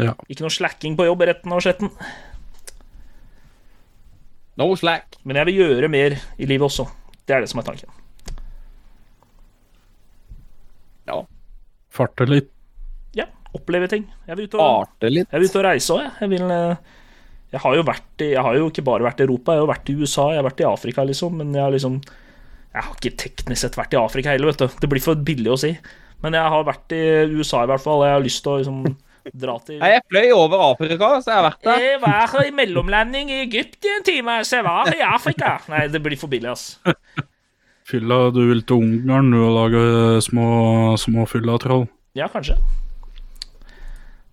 Ja. 0.00 0.14
Ikke 0.32 0.46
noe 0.46 0.54
slacking 0.54 0.96
på 0.98 1.06
jobb, 1.06 1.24
retten 1.28 1.54
og 1.54 1.62
sletten. 1.64 1.92
No 4.60 4.68
slack. 4.76 5.18
Men 5.24 5.38
jeg 5.40 5.48
vil 5.50 5.60
gjøre 5.62 5.90
mer 5.92 6.16
i 6.38 6.48
livet 6.48 6.66
også. 6.68 6.88
Det 7.26 7.36
er 7.36 7.44
det 7.44 7.50
som 7.52 7.62
er 7.62 7.68
tanken. 7.68 8.00
Ja. 11.08 11.20
Farte 11.92 12.26
litt. 12.28 12.50
Ja, 13.16 13.28
oppleve 13.56 13.88
ting. 13.92 14.08
Jeg 14.28 14.38
vil 14.38 14.48
ut 14.48 14.58
og, 14.58 14.88
jeg 15.02 15.26
vil 15.28 15.48
ut 15.48 15.58
og 15.60 15.64
reise 15.66 15.94
òg, 15.94 16.02
jeg. 16.04 16.12
Jeg, 16.22 16.32
vil, 16.32 16.52
eh, 16.56 17.00
jeg 17.52 17.60
har 17.60 17.74
jo 17.76 17.84
vært 17.84 18.24
i 18.24 18.30
Jeg 18.32 18.42
har 18.46 18.56
jo 18.56 18.68
ikke 18.70 18.84
bare 18.86 19.04
vært 19.04 19.20
i 19.20 19.26
Europa, 19.26 19.52
jeg 19.52 19.60
har 19.60 19.66
jo 19.66 19.72
vært 19.72 19.90
i 19.92 19.96
USA, 20.00 20.28
jeg 20.32 20.40
har 20.40 20.48
vært 20.48 20.62
i 20.62 20.68
Afrika, 20.68 21.04
liksom. 21.04 21.36
Men 21.40 21.52
jeg 21.56 21.62
har 21.62 21.74
liksom 21.74 21.98
Jeg 22.72 22.86
har 22.86 22.94
ikke 22.96 23.16
teknisk 23.20 23.66
sett 23.66 23.76
vært 23.76 23.92
i 23.92 24.00
Afrika 24.00 24.32
heller, 24.32 24.52
vet 24.52 24.62
du. 24.64 24.80
Det 24.80 24.88
blir 24.88 25.04
for 25.04 25.26
billig 25.30 25.52
å 25.52 25.58
si. 25.60 25.74
Men 26.24 26.38
jeg 26.38 26.52
har 26.54 26.64
vært 26.64 26.94
i 26.96 27.02
USA 27.34 27.64
i 27.66 27.68
hvert 27.68 27.82
fall, 27.84 28.00
og 28.00 28.08
jeg 28.08 28.16
har 28.16 28.24
lyst 28.24 28.44
til 28.44 28.54
å 28.54 28.60
liksom 28.62 28.84
dra 29.42 29.56
til 29.62 29.78
Nei, 29.82 29.90
Jeg 29.92 30.04
fløy 30.10 30.32
over 30.34 30.64
Afrika, 30.72 31.10
så 31.20 31.30
jeg 31.30 31.38
har 31.38 31.46
vært 31.50 31.68
der. 31.68 31.84
Jeg 31.84 32.00
var 32.02 32.38
i 32.42 32.54
mellomlanding 32.56 33.30
i 33.30 33.40
Egypt 33.44 33.86
i 33.86 33.92
en 33.98 34.06
time, 34.06 34.38
så 34.48 34.60
jeg 34.60 34.66
var 34.66 34.90
i 34.94 35.02
Afrika. 35.06 35.56
Nei, 35.72 35.84
det 35.92 36.02
blir 36.02 36.18
for 36.18 36.32
billig, 36.32 36.54
ass. 36.54 36.72
Fylla, 37.92 38.30
du 38.32 38.44
vil 38.48 38.62
til 38.64 38.80
Ungarn 38.80 39.28
du 39.34 39.40
og 39.42 39.52
lage 39.58 39.82
små, 40.24 40.46
små 41.02 41.26
fyllatroll. 41.28 41.84
Ja, 42.16 42.30
kanskje. 42.32 42.56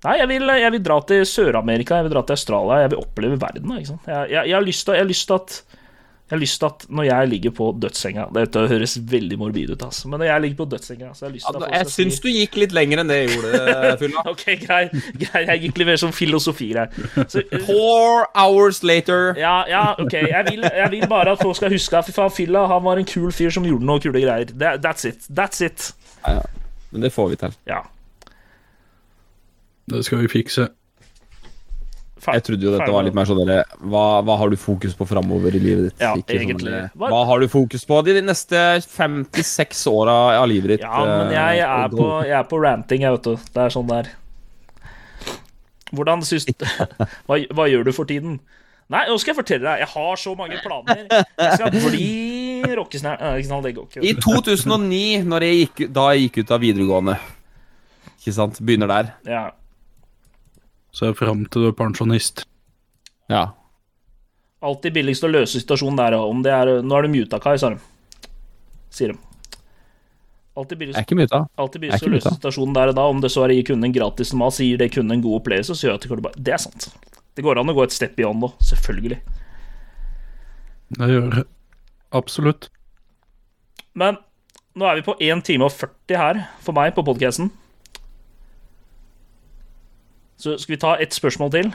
Nei, 0.05 0.15
jeg 0.21 0.29
vil, 0.31 0.51
jeg 0.63 0.71
vil 0.77 0.83
dra 0.85 0.99
til 1.03 1.25
Sør-Amerika, 1.27 1.97
jeg 1.99 2.07
vil 2.07 2.13
dra 2.15 2.21
til 2.23 2.37
Australia, 2.37 2.83
jeg 2.85 2.93
vil 2.93 3.01
oppleve 3.01 3.39
verden. 3.41 3.73
Jeg, 3.81 3.97
jeg, 4.07 4.47
jeg 4.47 4.55
har 4.55 4.63
lyst 4.63 4.85
til 4.87 4.95
at 5.35 5.63
jeg 6.29 6.35
har 6.37 6.41
lyst 6.43 6.59
til 6.61 6.67
at 6.67 6.83
når 6.93 7.05
jeg 7.07 7.27
ligger 7.31 7.53
på 7.57 7.67
dødssenga 7.81 8.27
Dette 8.35 8.61
høres 8.69 8.91
veldig 9.11 9.37
morbid 9.41 9.71
ut, 9.73 9.81
altså. 9.81 10.11
Men 10.11 10.21
når 10.21 10.27
jeg 10.29 10.41
ligger 10.43 10.57
på 10.59 10.67
dødssenga, 10.75 11.07
så 11.17 11.25
har 11.25 11.31
jeg 11.31 11.39
lyst 11.39 11.47
Ja, 11.49 11.53
til 11.55 11.73
jeg 11.73 11.87
syns 11.95 12.19
du 12.21 12.27
gikk 12.29 12.57
litt 12.61 12.75
lenger 12.77 13.01
enn 13.01 13.09
det 13.09 13.17
jeg 13.17 13.31
gjorde, 13.33 13.71
Fylla. 14.03 14.23
Ok, 14.29 14.43
grei, 14.61 14.83
grei. 15.23 15.41
Jeg 15.47 15.63
gikk 15.63 15.81
litt 15.81 15.89
mer 15.89 15.97
som 16.03 16.13
filosofigreier. 16.13 16.93
Så, 17.33 17.41
Four 17.65 18.27
hours 18.37 18.83
later. 18.85 19.33
Ja, 19.41 19.55
ja, 19.71 19.83
ok. 19.97 20.13
Jeg 20.21 20.45
vil, 20.51 20.69
jeg 20.69 20.93
vil 20.93 21.07
bare 21.09 21.33
at 21.33 21.41
folk 21.41 21.57
skal 21.57 21.73
huske 21.73 21.97
at 21.97 22.05
fy 22.05 22.13
faen, 22.13 22.35
Fylla 22.37 22.67
han 22.69 22.85
var 22.85 23.01
en 23.01 23.09
kul 23.09 23.33
fyr 23.33 23.49
som 23.57 23.65
gjorde 23.65 23.89
noe 23.89 23.97
kule 24.05 24.21
greier. 24.21 24.53
That's 24.85 25.09
it. 25.09 25.25
That's 25.33 25.65
it. 25.65 25.89
Men 26.93 27.01
det 27.09 27.09
får 27.17 27.33
vi 27.33 27.41
til. 27.41 27.57
Ja. 27.73 27.81
Det 29.89 30.03
skal 30.05 30.21
vi 30.23 30.29
fikse. 30.31 30.69
Jeg 32.19 32.43
trodde 32.43 32.65
jo 32.67 32.71
dette 32.73 32.91
var 32.91 33.05
litt 33.07 33.15
mer 33.15 33.27
sånn 33.29 33.39
dere 33.41 33.61
hva, 33.79 34.19
hva 34.27 34.35
har 34.41 34.51
du 34.51 34.57
fokus 34.59 34.95
på 34.97 35.07
framover 35.07 35.55
i 35.55 35.61
livet 35.63 35.85
ditt? 35.87 36.03
Ja, 36.03 36.11
Ikke 36.19 36.35
sånn, 36.35 36.43
egentlig. 36.43 36.73
Sånn, 36.75 36.99
Hva- 36.99 37.25
har 37.29 37.39
du 37.39 37.47
fokus 37.47 37.85
på 37.87 37.99
de 38.05 38.15
neste 38.21 38.63
56 38.85 39.85
åra 39.91 40.17
av 40.35 40.47
livet 40.51 40.75
ditt? 40.75 40.83
Ja, 40.85 40.99
men 41.07 41.33
jeg 41.33 41.61
eh, 41.63 41.75
er 41.85 41.93
på, 41.93 42.07
jeg 42.27 42.37
er 42.41 42.47
på 42.51 42.61
ranting, 42.61 43.05
jeg, 43.07 43.15
vet 43.15 43.29
du. 43.29 43.51
Det 43.55 43.63
er 43.65 43.73
sånn 43.73 43.87
der. 43.89 44.11
Hvordan 45.95 46.25
syns 46.27 46.45
hva, 47.27 47.39
hva 47.39 47.69
gjør 47.71 47.87
du 47.87 47.93
for 47.95 48.09
tiden? 48.09 48.39
Nei, 48.89 49.03
nå 49.05 49.15
skal 49.21 49.31
jeg 49.35 49.39
fortelle 49.39 49.65
deg. 49.69 49.83
Jeg 49.85 49.91
har 49.93 50.19
så 50.19 50.31
mange 50.37 50.59
planer. 50.65 51.03
Jeg 51.13 51.57
skal 51.59 51.73
bli 51.75 52.05
rockesnær... 52.77 53.19
Nei, 53.21 53.61
det 53.63 53.73
går 53.77 53.85
ikke. 53.85 54.01
I 54.01 54.15
2009, 54.17 55.01
når 55.29 55.45
jeg 55.45 55.59
gikk, 55.59 55.83
da 55.93 56.07
jeg 56.13 56.27
gikk 56.27 56.39
ut 56.41 56.53
av 56.55 56.63
videregående 56.63 57.15
Ikke 58.17 58.33
sant? 58.33 58.57
Begynner 58.65 58.89
der. 58.89 59.11
Ja. 59.29 59.43
Så 60.99 61.13
fram 61.15 61.45
til 61.47 61.63
du 61.63 61.69
er 61.69 61.75
pensjonist. 61.79 62.43
Ja. 63.31 63.45
Alltid 64.59 64.97
billigst 64.97 65.23
å 65.23 65.29
løse 65.31 65.61
situasjonen 65.61 65.95
der. 66.01 66.17
Om 66.19 66.41
det 66.43 66.51
er 66.51 66.71
Nå 66.83 66.97
er 66.97 67.07
du 67.07 67.13
muta, 67.13 67.39
Kai, 67.39 67.55
sa 67.61 67.69
de. 67.71 67.79
Sier 68.91 69.13
de. 69.13 69.19
Alltid 70.59 70.75
Jeg 70.75 70.75
er 70.75 70.81
billigst, 70.81 71.05
ikke 71.05 71.15
muta. 71.21 71.39
alltid 71.55 71.81
billigst 71.85 72.03
å 72.03 72.11
løse 72.11 72.25
muta. 72.27 72.35
situasjonen 72.35 72.73
der 72.75 72.91
og 72.91 72.97
da. 72.97 73.05
Om 73.13 73.21
det 73.23 73.31
så 73.31 73.45
er 73.45 73.53
å 73.53 73.55
gi 73.55 73.63
kunden 73.69 73.87
en 73.87 73.95
gratis 73.95 74.33
mat, 74.35 74.57
så 74.57 74.65
gir 74.67 74.81
det 74.81 74.89
kunden 74.91 75.15
en 75.15 75.23
god 75.23 75.37
opplevelse, 75.39 75.77
så 75.77 75.87
gjør 75.87 75.95
at 75.95 76.07
det 76.09 76.19
bare 76.25 76.43
Det 76.49 76.53
er 76.57 76.59
sant. 76.65 76.89
Det 77.37 77.45
går 77.45 77.61
an 77.61 77.71
å 77.71 77.75
gå 77.77 77.85
et 77.85 77.95
step 77.95 78.17
beyond 78.17 78.43
nå, 78.43 78.49
selvfølgelig. 78.59 79.21
Det 80.99 81.09
gjør 81.13 81.29
det. 81.37 81.45
Absolutt. 82.11 82.67
Men 83.95 84.17
nå 84.75 84.89
er 84.89 84.99
vi 84.99 85.05
på 85.07 85.15
1 85.21 85.45
time 85.47 85.69
og 85.69 85.71
40 85.71 86.17
her 86.19 86.41
for 86.65 86.75
meg 86.75 86.91
på 86.97 87.05
podkasten. 87.07 87.51
Så 90.39 90.55
skal 90.59 90.75
vi 90.75 90.79
ta 90.79 90.93
ett 91.03 91.15
spørsmål 91.15 91.51
til? 91.51 91.71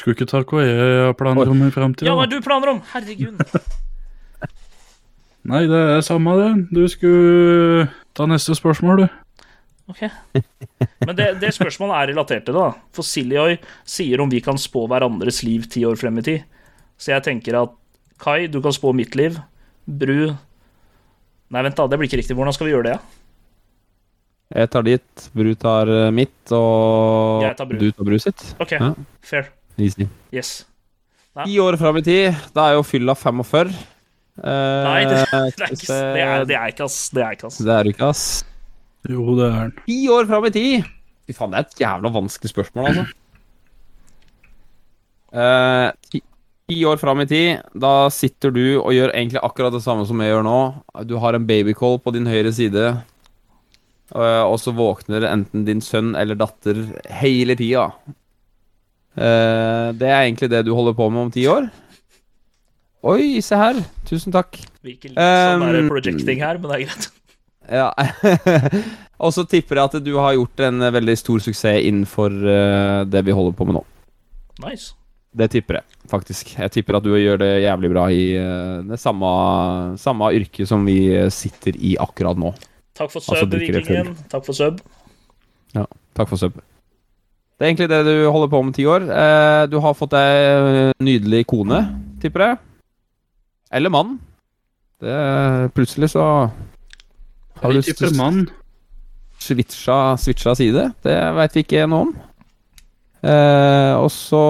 Skulle 0.00 0.16
ikke 0.16 0.28
ta 0.28 0.42
hva 0.44 0.64
jeg 0.64 0.98
har 1.06 1.16
planer 1.16 1.52
om 1.52 1.62
i 1.64 1.70
fremtiden. 1.72 2.08
Ja, 2.08 2.16
hva 2.16 2.26
er 2.26 2.32
du 2.32 2.40
planer 2.44 2.74
om? 2.74 2.82
Herregud. 2.92 3.40
Nei, 5.50 5.64
det 5.68 5.80
er 5.96 6.04
samme 6.04 6.36
det. 6.36 6.50
Du 6.72 6.82
skulle 6.92 7.88
ta 8.16 8.26
neste 8.28 8.56
spørsmål, 8.56 9.04
du. 9.04 9.46
Ok. 9.90 10.04
Men 11.06 11.16
det, 11.16 11.28
det 11.42 11.52
spørsmålet 11.56 11.96
er 11.96 12.10
relatert 12.12 12.44
til 12.46 12.56
det, 12.56 12.62
da. 12.62 12.88
For 12.96 13.06
Siljoy 13.06 13.56
sier 13.88 14.22
om 14.22 14.32
vi 14.32 14.42
kan 14.44 14.60
spå 14.60 14.84
hverandres 14.90 15.42
liv 15.46 15.66
ti 15.72 15.84
år 15.88 15.98
frem 16.00 16.20
i 16.20 16.26
tid. 16.26 16.44
Så 17.00 17.14
jeg 17.14 17.24
tenker 17.26 17.62
at 17.62 17.76
Kai, 18.20 18.44
du 18.52 18.60
kan 18.60 18.74
spå 18.76 18.92
mitt 18.92 19.16
liv. 19.16 19.38
Bru 19.88 20.34
Nei, 21.50 21.64
vent, 21.66 21.74
da. 21.74 21.88
Det 21.90 21.96
blir 21.98 22.06
ikke 22.06 22.20
riktig. 22.20 22.36
Hvordan 22.38 22.54
skal 22.54 22.68
vi 22.68 22.72
gjøre 22.76 22.86
det? 22.86 22.92
Ja? 22.94 23.19
Jeg 24.50 24.70
tar 24.72 24.82
ditt, 24.82 25.28
Bru 25.36 25.52
tar 25.54 25.86
eh, 25.94 26.08
mitt, 26.10 26.34
og 26.56 27.44
Jeg 27.44 27.54
tar 27.60 27.68
Bru. 27.70 27.78
du 27.78 27.92
tar 27.94 28.08
Bru 28.08 28.16
sitt. 28.18 28.42
OK, 28.60 28.72
Ja. 28.80 28.92
fair. 29.22 29.50
Easy. 29.78 30.08
Yes. 30.34 30.64
Ti 31.44 31.54
år 31.62 31.76
fram 31.78 31.96
i 32.00 32.02
tid, 32.02 32.34
da 32.52 32.66
er 32.70 32.74
jo 32.74 32.82
fylla 32.84 33.14
45. 33.14 33.70
Eh, 34.40 34.84
Nei, 34.88 35.04
det, 35.06 35.20
det, 35.20 35.28
er, 35.38 35.74
ikke, 35.76 35.86
det, 35.86 36.24
er, 36.24 36.44
det 36.50 36.56
er 36.58 36.72
ikke, 36.74 36.84
ass. 36.88 36.98
Det 37.14 37.22
er 37.22 37.36
ikke, 37.36 37.46
ass. 37.46 37.58
Det 37.62 37.76
er 37.76 37.90
ikke, 37.92 38.08
ass. 38.10 38.24
Jo, 39.08 39.22
det 39.38 39.46
er 39.46 39.54
den. 39.60 39.72
Ti 39.86 39.98
år 40.12 40.26
fram 40.28 40.44
i 40.44 40.50
tid! 40.58 40.90
Fy 41.30 41.36
faen, 41.38 41.54
det 41.54 41.60
er 41.62 41.68
et 41.68 41.80
jævla 41.84 42.10
vanskelig 42.18 42.50
spørsmål, 42.50 42.90
altså. 42.90 43.06
Eh, 45.30 45.92
ti, 46.10 46.20
ti 46.68 46.80
år 46.90 46.98
fram 46.98 47.20
i 47.22 47.26
tid, 47.30 47.62
da 47.78 47.92
sitter 48.12 48.50
du 48.54 48.62
og 48.80 48.90
gjør 48.96 49.12
egentlig 49.14 49.40
akkurat 49.46 49.72
det 49.76 49.82
samme 49.84 50.06
som 50.08 50.20
jeg 50.24 50.32
gjør 50.34 50.44
nå. 50.46 50.58
Du 51.06 51.16
har 51.22 51.38
en 51.38 51.46
babycall 51.46 52.00
på 52.02 52.12
din 52.16 52.26
høyre 52.26 52.50
side, 52.56 52.88
og 54.12 54.56
så 54.58 54.72
våkner 54.74 55.28
enten 55.28 55.66
din 55.68 55.82
sønn 55.84 56.14
eller 56.18 56.38
datter 56.38 56.80
hele 57.20 57.54
tida. 57.58 57.90
Eh, 59.14 59.86
det 59.98 60.08
er 60.08 60.24
egentlig 60.24 60.50
det 60.52 60.64
du 60.66 60.74
holder 60.74 60.96
på 60.98 61.08
med 61.10 61.26
om 61.26 61.32
ti 61.34 61.46
år. 61.50 61.70
Oi, 63.10 63.40
se 63.44 63.56
her. 63.56 63.80
Tusen 64.08 64.34
takk. 64.34 64.58
Virker 64.84 65.12
litt 65.12 65.20
sånn 65.20 65.64
der 65.64 65.88
projecting 65.88 66.42
her, 66.44 66.60
men 66.60 66.72
det 66.72 66.78
er 66.80 66.86
greit. 66.88 67.10
Ja. 67.70 67.92
og 69.22 69.30
så 69.30 69.44
tipper 69.46 69.78
jeg 69.78 69.90
at 69.92 70.02
du 70.02 70.14
har 70.16 70.32
gjort 70.34 70.62
en 70.66 70.82
eh, 70.82 70.90
veldig 70.90 71.14
stor 71.20 71.42
suksess 71.44 71.84
innenfor 71.86 72.32
eh, 72.34 73.02
det 73.06 73.20
vi 73.28 73.36
holder 73.36 73.54
på 73.54 73.66
med 73.68 73.76
nå. 73.76 73.82
Nice. 74.64 74.96
Det 75.30 75.46
tipper 75.52 75.78
jeg, 75.78 75.98
faktisk. 76.10 76.50
Jeg 76.56 76.72
tipper 76.74 76.98
at 76.98 77.06
du 77.06 77.12
gjør 77.14 77.38
det 77.38 77.50
jævlig 77.62 77.90
bra 77.92 78.08
i 78.10 78.24
eh, 78.40 78.80
det 78.88 78.98
samme, 78.98 79.30
samme 80.02 80.32
yrket 80.34 80.66
som 80.66 80.82
vi 80.88 81.12
eh, 81.14 81.30
sitter 81.30 81.78
i 81.78 81.94
akkurat 82.02 82.40
nå. 82.40 82.50
Takk 83.00 83.12
for 83.14 83.22
Altså, 83.22 83.38
sub, 83.40 83.54
altså, 83.54 83.60
Vikingen. 83.64 84.16
Takk 84.28 84.44
for 84.44 84.56
sub. 84.56 84.80
Takk 85.72 86.28
for 86.28 86.36
sub. 86.36 86.58
Det 87.56 87.64
er 87.64 87.70
egentlig 87.70 87.88
det 87.92 88.00
du 88.04 88.30
holder 88.32 88.50
på 88.52 88.60
med 88.64 88.74
ti 88.76 88.84
år. 88.88 89.04
Eh, 89.08 89.62
du 89.72 89.78
har 89.80 89.96
fått 89.96 90.12
deg 90.12 90.36
eh, 90.48 90.92
nydelig 91.04 91.46
kone, 91.48 91.80
tipper 92.20 92.44
jeg. 92.44 92.60
Eller 93.76 93.92
mann. 93.92 94.18
Det, 95.00 95.16
plutselig 95.76 96.10
så 96.12 96.24
har 97.60 97.72
du 97.72 97.80
Jeg 97.80 98.16
mann. 98.16 98.46
switcha, 99.40 100.16
switcha 100.20 100.54
side. 100.56 100.90
Det 101.04 101.16
veit 101.36 101.56
vi 101.56 101.64
ikke 101.64 101.86
noe 101.88 102.08
om. 102.08 102.14
Eh, 103.20 103.94
og 104.00 104.08
så 104.12 104.44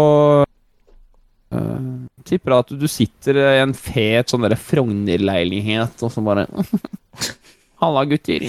eh, 1.55 1.91
tipper 2.27 2.55
jeg 2.55 2.65
at 2.67 2.75
du 2.83 2.87
sitter 2.91 3.43
i 3.43 3.61
en 3.65 3.75
fet 3.75 4.31
sånn 4.31 4.47
derre 4.47 4.59
Frogner-leilighet, 4.59 5.99
og 6.07 6.15
så 6.15 6.23
bare 6.23 6.47
Halla, 7.81 8.05
gutter. 8.05 8.45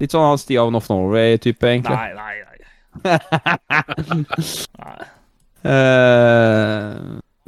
Litt 0.00 0.14
sånn 0.14 0.40
Stian 0.40 0.76
of 0.78 0.88
Norway-type, 0.88 1.60
egentlig. 1.68 1.96
Nei, 1.96 2.12
nei, 2.16 2.36
nei. 2.40 2.58
nei. 4.80 5.08
Eh, 5.60 6.94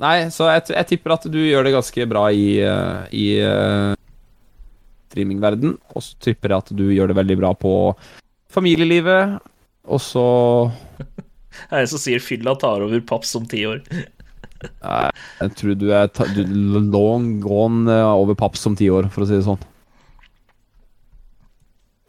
nei, 0.05 0.16
så 0.35 0.51
jeg, 0.51 0.66
jeg 0.77 0.89
tipper 0.90 1.14
at 1.16 1.24
du 1.32 1.40
gjør 1.40 1.64
det 1.64 1.73
ganske 1.78 2.06
bra 2.10 2.27
i, 2.28 2.47
uh, 2.60 3.09
i 3.09 3.27
uh, 3.40 3.97
streamingverden. 5.09 5.78
Og 5.97 6.05
så 6.05 6.20
tipper 6.28 6.52
jeg 6.52 6.66
at 6.66 6.74
du 6.77 6.85
gjør 6.93 7.12
det 7.12 7.19
veldig 7.23 7.39
bra 7.40 7.55
på 7.56 7.74
familielivet. 8.52 9.39
Og 9.89 10.02
så 10.05 10.27
Det 11.52 11.73
er 11.73 11.82
en 11.82 11.90
som 11.90 12.01
sier 12.01 12.23
fylla 12.24 12.55
tar 12.56 12.85
over 12.85 13.01
paps 13.05 13.32
om 13.36 13.48
ti 13.48 13.64
år. 13.69 13.82
Nei, 14.85 15.09
Jeg 15.40 15.56
tror 15.59 15.74
du 15.77 15.89
er 15.93 16.09
long 16.93 17.35
gone 17.43 17.97
over 18.12 18.36
paps 18.39 18.64
om 18.69 18.77
ti 18.78 18.89
år, 18.93 19.09
for 19.12 19.24
å 19.24 19.28
si 19.28 19.36
det 19.36 19.44
sånn. 19.48 19.60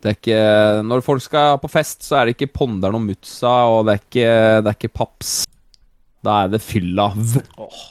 Det 0.03 0.17
ikke 0.17 0.39
Når 0.83 1.03
folk 1.05 1.23
skal 1.23 1.57
på 1.63 1.69
fest, 1.71 2.01
så 2.03 2.19
er 2.19 2.27
det 2.27 2.35
ikke 2.35 2.51
Ponderen 2.59 2.97
og 2.97 3.05
Mutsa, 3.05 3.53
og 3.71 3.85
det 3.87 3.93
er 3.93 4.01
ikke, 4.01 4.33
det 4.59 4.71
er 4.71 4.77
ikke 4.77 4.95
paps. 4.99 5.31
Da 6.23 6.41
er 6.43 6.51
det 6.51 6.59
fylla. 6.63 7.09
Oh, 7.59 7.85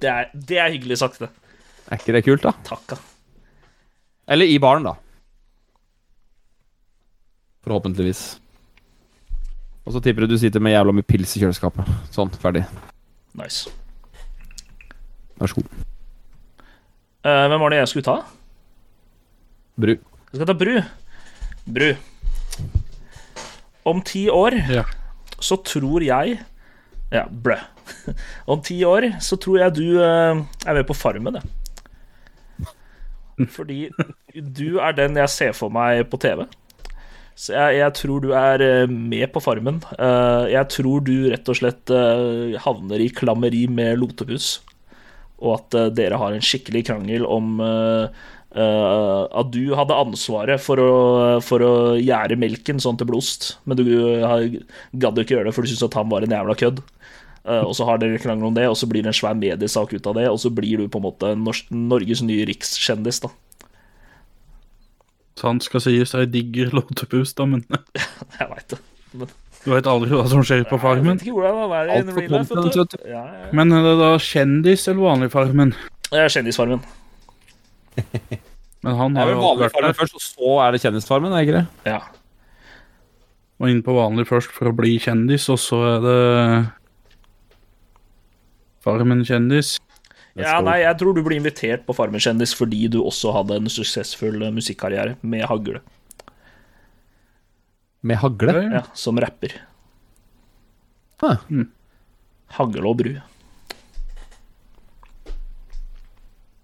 det, 0.00 0.10
er, 0.10 0.28
det 0.32 0.60
er 0.60 0.72
hyggelig 0.74 0.98
sagt, 1.00 1.22
det. 1.24 1.30
Er 1.88 2.00
ikke 2.00 2.16
det 2.16 2.24
kult, 2.26 2.44
da? 2.44 2.52
Takka. 2.68 2.98
Eller 4.28 4.48
i 4.48 4.58
baren, 4.60 4.84
da. 4.88 4.94
Forhåpentligvis. 7.64 8.22
Og 9.84 9.92
så 9.92 10.00
tipper 10.04 10.24
du 10.24 10.34
du 10.34 10.40
sitter 10.40 10.60
med 10.64 10.72
jævla 10.72 10.94
mye 10.96 11.08
pils 11.08 11.32
i 11.36 11.42
kjøleskapet. 11.42 11.88
Sånn, 12.12 12.32
ferdig. 12.40 12.64
Nice. 13.36 13.72
Vær 15.40 15.52
så 15.52 15.60
god. 15.60 15.72
Uh, 17.24 17.46
hvem 17.48 17.64
var 17.64 17.72
det 17.72 17.80
jeg 17.80 17.92
skulle 17.92 18.08
ta? 18.08 18.18
Bru. 19.80 19.96
Jeg 19.96 20.40
skal 20.40 20.48
ta 20.48 20.56
Bru. 20.60 20.76
Bru. 21.66 21.94
Om 23.84 24.00
ti 24.04 24.26
år 24.32 24.56
Ja. 24.70 24.84
så 25.40 25.56
tror 25.64 26.02
jeg 26.04 26.38
Ja, 27.12 27.26
blø. 27.28 27.56
Om 28.50 28.62
ti 28.64 28.82
år 28.84 29.20
så 29.20 29.36
tror 29.40 29.58
jeg 29.60 29.74
du 29.76 30.00
eh, 30.02 30.40
er 30.66 30.74
med 30.74 30.86
på 30.88 30.94
Farmen, 30.96 31.36
jeg. 31.36 31.44
Fordi 33.50 33.88
du 34.34 34.78
er 34.78 34.92
den 34.96 35.16
jeg 35.18 35.28
ser 35.30 35.52
for 35.52 35.68
meg 35.74 36.04
på 36.10 36.18
TV. 36.22 36.44
Så 37.36 37.52
jeg, 37.54 37.78
jeg 37.82 37.94
tror 37.98 38.20
du 38.22 38.30
er 38.32 38.62
eh, 38.62 38.86
med 38.90 39.28
på 39.34 39.42
Farmen. 39.42 39.82
Eh, 39.98 40.52
jeg 40.54 40.68
tror 40.74 41.04
du 41.06 41.30
rett 41.30 41.48
og 41.50 41.58
slett 41.60 41.92
havner 42.64 43.04
i 43.04 43.10
klammeri 43.14 43.66
med 43.68 43.98
Lotepus. 44.00 44.60
Og 45.44 45.58
at 45.58 45.94
dere 45.98 46.16
har 46.18 46.32
en 46.32 46.44
skikkelig 46.44 46.86
krangel 46.88 47.26
om 47.26 47.58
eh, 48.54 48.62
eh, 48.62 49.26
at 49.40 49.50
du 49.54 49.74
hadde 49.74 49.96
ansvaret 49.98 50.60
for 50.62 50.76
å, 50.82 50.90
for 51.42 51.64
å 51.66 51.72
gjære 52.00 52.38
melken 52.40 52.80
sånn 52.82 52.98
til 53.00 53.06
blost, 53.10 53.56
men 53.66 53.76
du 53.80 53.84
har- 54.24 54.48
gadd 54.96 55.18
ikke 55.18 55.36
gjøre 55.38 55.50
det, 55.50 55.54
for 55.54 55.62
du 55.62 55.68
syntes 55.72 55.88
at 55.90 55.94
han 55.98 56.08
var 56.10 56.22
en 56.22 56.30
jævla 56.38 56.54
kødd. 56.56 56.82
Uh, 57.44 57.60
og 57.68 57.74
så 57.76 57.84
har 57.84 57.98
dere 58.00 58.16
krangel 58.16 58.46
om 58.48 58.54
det, 58.56 58.62
og 58.70 58.76
så 58.80 58.86
blir 58.88 59.02
det 59.04 59.10
en 59.12 59.16
svær 59.18 59.34
mediesak 59.36 59.90
ut 59.92 60.06
av 60.08 60.14
det, 60.16 60.22
og 60.32 60.38
så 60.40 60.48
blir 60.48 60.78
du 60.80 60.88
på 60.88 60.96
en 60.96 61.04
måte 61.04 61.34
Nors 61.36 61.58
Norges 61.68 62.22
nye 62.24 62.46
rikskjendis, 62.48 63.18
da. 63.20 63.28
Sant 65.36 65.66
skal 65.66 65.82
sies, 65.84 66.14
jeg 66.14 66.30
digger 66.32 66.70
låtepus, 66.72 67.34
da, 67.36 67.44
men 67.44 67.64
Jeg 68.40 68.48
veit 68.48 68.72
det. 68.72 68.78
du 69.64 69.70
veit 69.74 69.90
aldri 69.92 70.14
hva 70.16 70.24
som 70.30 70.40
skjer 70.46 70.64
på 70.70 70.78
Jeg 70.78 70.84
Farmen. 70.86 71.18
vet 71.18 71.26
ikke 71.28 71.44
er 71.44 71.92
Alt 71.98 72.14
for 72.14 72.28
content, 72.32 72.64
vet 72.64 72.80
vet 72.80 72.96
du. 72.96 72.98
Ja, 73.12 73.24
ja. 73.28 73.50
Men 73.52 73.76
er 73.76 73.84
det 73.90 73.94
da 74.00 74.10
kjendis 74.16 74.88
eller 74.88 75.04
vanlig 75.10 75.30
Farmen? 75.34 75.74
Det 76.08 76.24
er 76.24 76.32
Kjendisfarmen. 76.32 76.80
Men 78.84 78.98
han 78.98 79.16
har 79.16 79.32
jo 79.32 79.40
vanlig 79.40 79.64
vært 79.64 79.74
farmen 79.78 79.92
der. 79.94 79.98
først, 80.02 80.18
og 80.18 80.24
så 80.24 80.52
er 80.66 80.74
det 80.74 80.82
Kjendisfarmen, 80.82 81.32
er 81.32 81.40
det 81.40 81.46
ikke 81.48 81.60
det? 81.60 81.92
Ja. 81.94 82.00
Og 83.62 83.70
inn 83.70 83.82
på 83.86 83.94
vanlig 83.96 84.26
først 84.28 84.52
for 84.52 84.68
å 84.68 84.74
bli 84.76 84.96
kjendis, 85.00 85.46
og 85.52 85.60
så 85.62 85.78
er 85.94 86.04
det 86.04 86.20
Farmen 88.84 89.22
kjendis. 89.24 89.78
ja, 90.36 90.58
nei, 90.60 90.80
jeg 90.82 90.98
tror 91.00 91.16
du 91.16 91.22
blir 91.24 91.38
invitert 91.38 91.86
på 91.86 91.94
Farmen 91.96 92.20
kjendis 92.20 92.52
fordi 92.58 92.82
du 92.92 92.98
også 93.00 93.32
hadde 93.32 93.56
en 93.62 93.70
suksessfull 93.72 94.42
eh, 94.44 94.52
musikkarriere 94.52 95.16
med 95.22 95.46
hagle. 95.48 95.80
Med 98.04 98.20
hagle? 98.20 98.58
Ja, 98.74 98.82
som 98.92 99.16
rapper. 99.22 99.54
Ah. 101.24 101.40
Hagle 102.58 102.90
og 102.90 102.98
bru. 103.00 103.14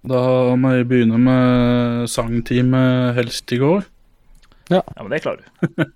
Da 0.09 0.20
må 0.56 0.70
jeg 0.78 0.86
begynne 0.89 1.18
med 1.20 2.06
sangteamet 2.09 3.14
helst 3.18 3.52
i 3.52 3.59
går. 3.60 3.82
Ja, 4.72 4.81
men 4.97 5.10
det 5.12 5.22
klarer 5.24 5.43
du. 5.43 5.44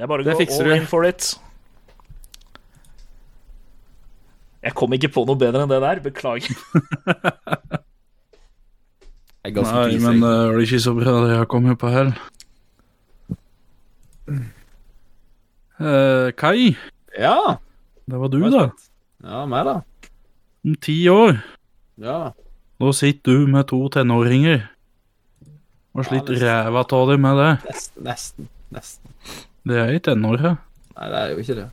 Det 0.00 0.06
er 0.06 0.08
bare 0.08 0.22
å 0.22 0.24
Det 0.24 0.32
gå 0.32 0.44
all 0.56 0.64
du. 0.64 0.72
in 0.78 0.86
for 0.88 1.04
it. 1.04 1.26
Jeg 4.64 4.72
kom 4.76 4.92
ikke 4.96 5.10
på 5.12 5.26
noe 5.28 5.36
bedre 5.36 5.60
enn 5.66 5.68
det 5.72 5.80
der. 5.84 6.00
Beklager. 6.04 6.56
Er 9.40 9.54
Nei, 9.56 9.62
krise, 9.64 10.00
men 10.04 10.18
det 10.20 10.30
er 10.36 10.58
ikke 10.60 10.78
så 10.84 10.92
bra 10.92 11.12
det 11.24 11.30
jeg 11.32 11.46
kommer 11.52 11.76
på 11.80 11.88
her. 11.92 12.10
Uh, 15.80 16.28
Kai, 16.36 16.74
Ja, 17.16 17.56
det 18.04 18.18
var 18.20 18.28
du, 18.28 18.36
da. 18.52 18.66
Ja, 19.24 19.46
meg, 19.48 19.64
da. 19.64 19.78
Om 20.68 20.74
ti 20.84 20.96
år, 21.08 21.38
Ja. 21.96 22.18
Da 22.80 22.92
sitter 22.96 23.42
du 23.42 23.50
med 23.50 23.66
to 23.68 23.82
tenåringer. 23.92 24.62
Og 25.92 26.06
sliter 26.06 26.38
ja, 26.38 26.62
ræva 26.64 26.84
av 26.86 27.10
dem 27.10 27.20
med 27.26 27.36
det. 27.40 27.50
Nesten, 27.66 28.04
nesten. 28.06 28.48
nesten. 28.72 29.12
Det 29.68 29.76
er 29.82 29.92
i 29.92 30.00
tenåra. 30.00 30.54
Nei, 30.96 31.08
det 31.12 31.20
er 31.20 31.32
jo 31.34 31.44
ikke 31.44 31.56
det. 31.58 31.68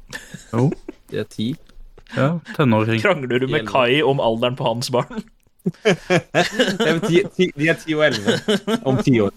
Jo. 0.51 0.65
De 1.11 1.21
er 1.21 1.29
ti. 1.31 1.47
Ja, 2.15 2.27
tenåring. 2.57 2.99
Krangler 3.03 3.39
du 3.39 3.47
med 3.51 3.67
Kai 3.69 4.01
om 4.03 4.19
alderen 4.23 4.57
på 4.59 4.67
hans 4.67 4.91
barn? 4.91 5.23
De 5.67 6.87
er 6.87 6.99
ti, 7.03 7.21
ti, 7.35 7.47
de 7.55 7.69
er 7.71 7.79
ti 7.79 7.95
og 7.95 8.05
elleve 8.07 8.57
om 8.87 8.99
ti 9.03 9.17
år. 9.23 9.33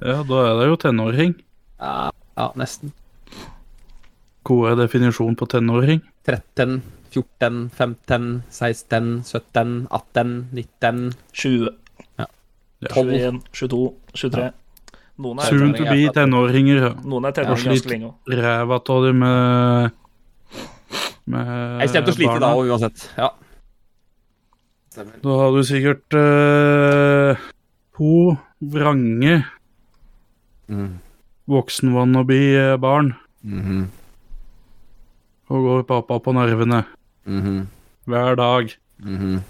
Ja, 0.00 0.20
da 0.24 0.40
er 0.46 0.56
det 0.60 0.70
jo 0.70 0.78
tenåring. 0.80 1.34
Ja, 1.80 2.08
ja, 2.36 2.48
nesten. 2.60 2.94
Hva 4.48 4.72
er 4.72 4.80
definisjonen 4.80 5.36
på 5.36 5.48
tenåring? 5.52 6.00
13, 6.28 6.80
14, 7.10 7.70
15, 7.74 8.42
16, 8.50 9.22
17, 9.24 9.86
18, 9.90 10.48
19 10.52 11.12
20, 11.32 11.68
Ja. 12.18 12.26
21, 12.94 13.42
22, 13.52 13.94
23. 14.14 14.52
Noen 15.20 15.38
er, 15.38 15.44
Soon 15.52 15.74
to 15.76 15.84
be 15.84 16.08
tenåringer. 16.16 16.94
noen 17.04 17.24
er 17.28 17.32
tenåringer 17.36 17.74
ganske 17.74 17.90
lenge 17.92 18.06
òg. 18.08 18.14
Ræva 18.40 18.78
av 18.80 19.04
dem 19.04 19.18
med 19.18 19.90
Med 21.26 21.80
Jeg 21.80 21.88
kommer 21.90 22.06
til 22.06 22.12
å 22.12 22.16
slite 22.16 22.40
da 22.40 22.54
òg, 22.56 22.70
uansett. 22.72 23.04
Ja. 23.18 23.28
Da 25.22 25.34
har 25.38 25.52
du 25.54 25.60
sikkert 25.62 26.16
uh, 26.18 27.36
to 27.96 28.36
vrange 28.60 29.44
Mm. 30.70 31.00
voksen-wannabe-barn 31.50 33.14
-hmm. 33.44 33.84
og 35.50 35.62
går 35.64 35.82
pappa 35.82 36.18
på 36.20 36.32
nervene 36.32 36.84
Mhm. 37.26 37.66
hver 38.06 38.34
dag. 38.36 38.70
Mhm. 39.02 39.42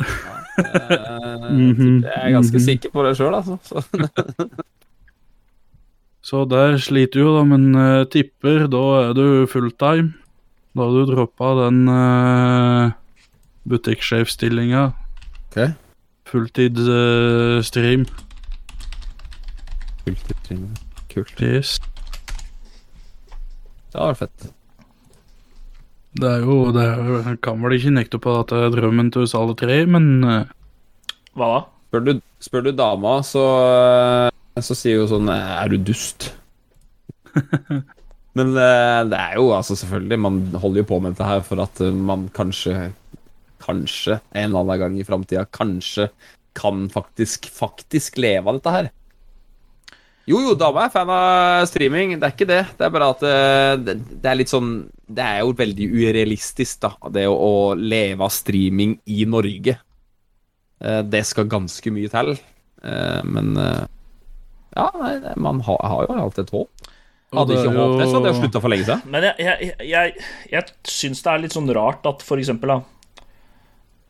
Ja, 0.00 0.36
eh, 0.58 1.50
Mhm. 1.52 2.02
jeg 2.02 2.12
er 2.16 2.30
ganske 2.30 2.56
Mhm. 2.58 2.64
sikker 2.64 2.90
på 2.90 3.02
det 3.06 3.16
sjøl, 3.16 3.34
altså. 3.34 3.58
Så. 3.62 3.82
Så 6.22 6.44
der 6.44 6.76
sliter 6.78 7.12
du 7.20 7.20
jo, 7.24 7.36
da, 7.38 7.44
men 7.44 7.74
uh, 7.74 8.04
tipper 8.04 8.66
da 8.68 9.08
er 9.08 9.12
du 9.14 9.46
fulltime. 9.48 10.12
Da 10.76 10.82
har 10.84 10.90
du 10.92 11.06
droppa 11.14 11.48
den 11.64 11.88
uh, 11.88 12.90
butikksjefstillinga. 13.66 14.92
Okay. 15.50 15.72
Fulltidsstream. 16.26 18.04
Kult. 20.04 20.52
Kult. 21.10 21.40
yes. 21.40 21.80
Det 23.90 23.98
var 23.98 24.14
fett. 24.14 24.52
Det 26.18 26.26
er 26.26 26.42
jo 26.42 26.56
det 26.74 26.82
er, 26.82 27.36
kan 27.44 27.60
vel 27.62 27.76
ikke 27.76 27.92
nekte 27.94 28.18
på 28.22 28.32
at 28.40 28.50
det 28.50 28.64
er 28.66 28.74
drømmen 28.74 29.12
til 29.14 29.26
oss 29.26 29.36
alle 29.38 29.54
tre, 29.58 29.84
men 29.86 30.08
eh, 30.26 30.50
Hva 31.38 31.52
da? 31.52 31.60
Spør 31.90 32.04
du, 32.06 32.12
spør 32.42 32.66
du 32.66 32.72
dama, 32.78 33.16
så, 33.26 33.44
så 34.58 34.76
sier 34.78 35.02
hun 35.02 35.10
sånn 35.10 35.30
Er 35.34 35.70
du 35.70 35.78
dust? 35.82 36.30
Men 38.38 38.52
eh, 38.54 39.00
det 39.10 39.18
er 39.18 39.38
jo 39.40 39.48
altså 39.54 39.74
selvfølgelig 39.78 40.18
Man 40.22 40.36
holder 40.54 40.84
jo 40.84 40.88
på 40.92 41.00
med 41.02 41.16
dette 41.16 41.26
her 41.26 41.42
for 41.46 41.62
at 41.64 41.82
eh, 41.82 41.94
man 41.94 42.28
kanskje 42.34 42.92
Kanskje 43.60 44.20
en 44.30 44.46
eller 44.46 44.62
annen 44.62 44.80
gang 44.80 44.94
i 44.98 45.06
framtida 45.06 45.42
kanskje 45.52 46.08
kan 46.56 46.86
faktisk 46.90 47.46
faktisk 47.54 48.16
leve 48.18 48.48
av 48.48 48.56
dette 48.56 48.72
her. 48.74 48.86
Jo, 50.30 50.38
jo, 50.44 50.54
dama 50.58 50.84
er 50.86 50.92
fan 50.94 51.10
av 51.10 51.64
streaming, 51.66 52.12
det 52.20 52.28
er 52.28 52.34
ikke 52.36 52.46
det. 52.48 52.60
Det 52.78 52.86
er 52.86 52.92
bare 52.94 53.08
at 53.16 53.22
eh, 53.26 53.72
det, 53.82 53.94
det 54.22 54.30
er 54.30 54.38
litt 54.38 54.52
sånn 54.52 54.68
Det 55.10 55.24
er 55.26 55.40
jo 55.42 55.54
veldig 55.58 55.88
urealistisk, 55.90 56.80
da, 56.84 56.92
det 57.16 57.24
å, 57.26 57.34
å 57.34 57.54
leve 57.74 58.22
av 58.26 58.30
streaming 58.34 58.94
i 59.10 59.24
Norge. 59.26 59.74
Eh, 60.80 61.00
Det 61.10 61.24
skal 61.26 61.48
ganske 61.50 61.92
mye 61.96 62.12
til. 62.12 62.36
Eh, 62.84 63.20
Men 63.26 63.56
ja, 64.70 64.86
man 65.34 65.58
har, 65.66 65.80
har 65.82 66.06
jo 66.06 66.14
alltid 66.22 66.44
et 66.46 66.54
håp. 66.54 66.86
Hadde 67.34 67.56
ikke 67.58 67.72
håpet, 67.74 67.98
det, 68.00 68.06
så 68.10 68.16
hadde 68.18 68.30
jeg 68.30 68.38
slutta 68.40 68.60
for 68.62 68.72
lenge 68.72 68.86
siden. 68.86 69.02
Men 69.10 69.26
jeg, 69.28 69.34
jeg, 69.46 69.74
jeg, 69.86 70.14
jeg 70.50 70.70
syns 70.90 71.20
det 71.26 71.30
er 71.32 71.42
litt 71.44 71.54
sånn 71.54 71.70
rart 71.74 72.06
at 72.10 72.22
for 72.26 72.42
eksempel 72.42 72.72
da 72.72 72.78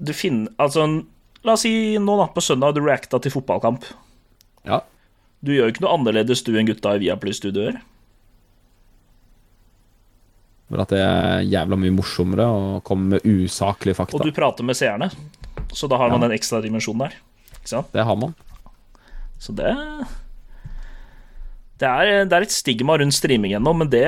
Du 0.01 0.13
finner 0.17 0.53
Altså, 0.61 0.87
la 1.45 1.57
oss 1.57 1.65
si 1.67 1.73
nå 2.01 2.15
da, 2.21 2.29
på 2.33 2.45
søndag 2.45 2.77
du 2.77 2.81
reacta 2.85 3.21
til 3.21 3.33
fotballkamp. 3.35 3.85
Ja. 4.69 4.81
Du 5.43 5.53
gjør 5.55 5.69
jo 5.69 5.73
ikke 5.73 5.85
noe 5.87 5.95
annerledes 5.97 6.43
du 6.45 6.53
enn 6.61 6.69
gutta 6.69 6.95
i 6.97 7.01
Viaplay-studio 7.07 7.69
gjør. 7.71 7.79
For 10.71 10.83
at 10.85 10.93
det 10.95 11.01
er 11.03 11.41
jævla 11.51 11.79
mye 11.81 11.95
morsommere 11.97 12.45
å 12.47 12.81
komme 12.87 13.17
med 13.17 13.25
usaklige 13.27 13.97
fakta. 13.99 14.21
Og 14.21 14.27
du 14.29 14.31
prater 14.37 14.67
med 14.67 14.79
seerne. 14.79 15.09
Så 15.75 15.89
da 15.91 15.97
har 15.99 16.11
man 16.11 16.21
Ja. 16.23 16.29
den 16.29 16.39
ekstra 16.39 16.61
dimensjonen 16.63 17.09
der. 17.09 17.15
Ikke 17.59 17.69
sant? 17.73 17.93
Det 17.93 18.05
har 18.05 18.17
man. 18.17 18.35
Så 19.41 19.55
det 19.55 19.75
det 21.81 21.89
er, 21.89 22.25
det 22.29 22.33
er 22.37 22.43
et 22.43 22.51
stigma 22.53 22.99
rundt 23.01 23.15
streaming 23.17 23.53
ennå, 23.57 23.73
men 23.75 23.89
det 23.89 24.05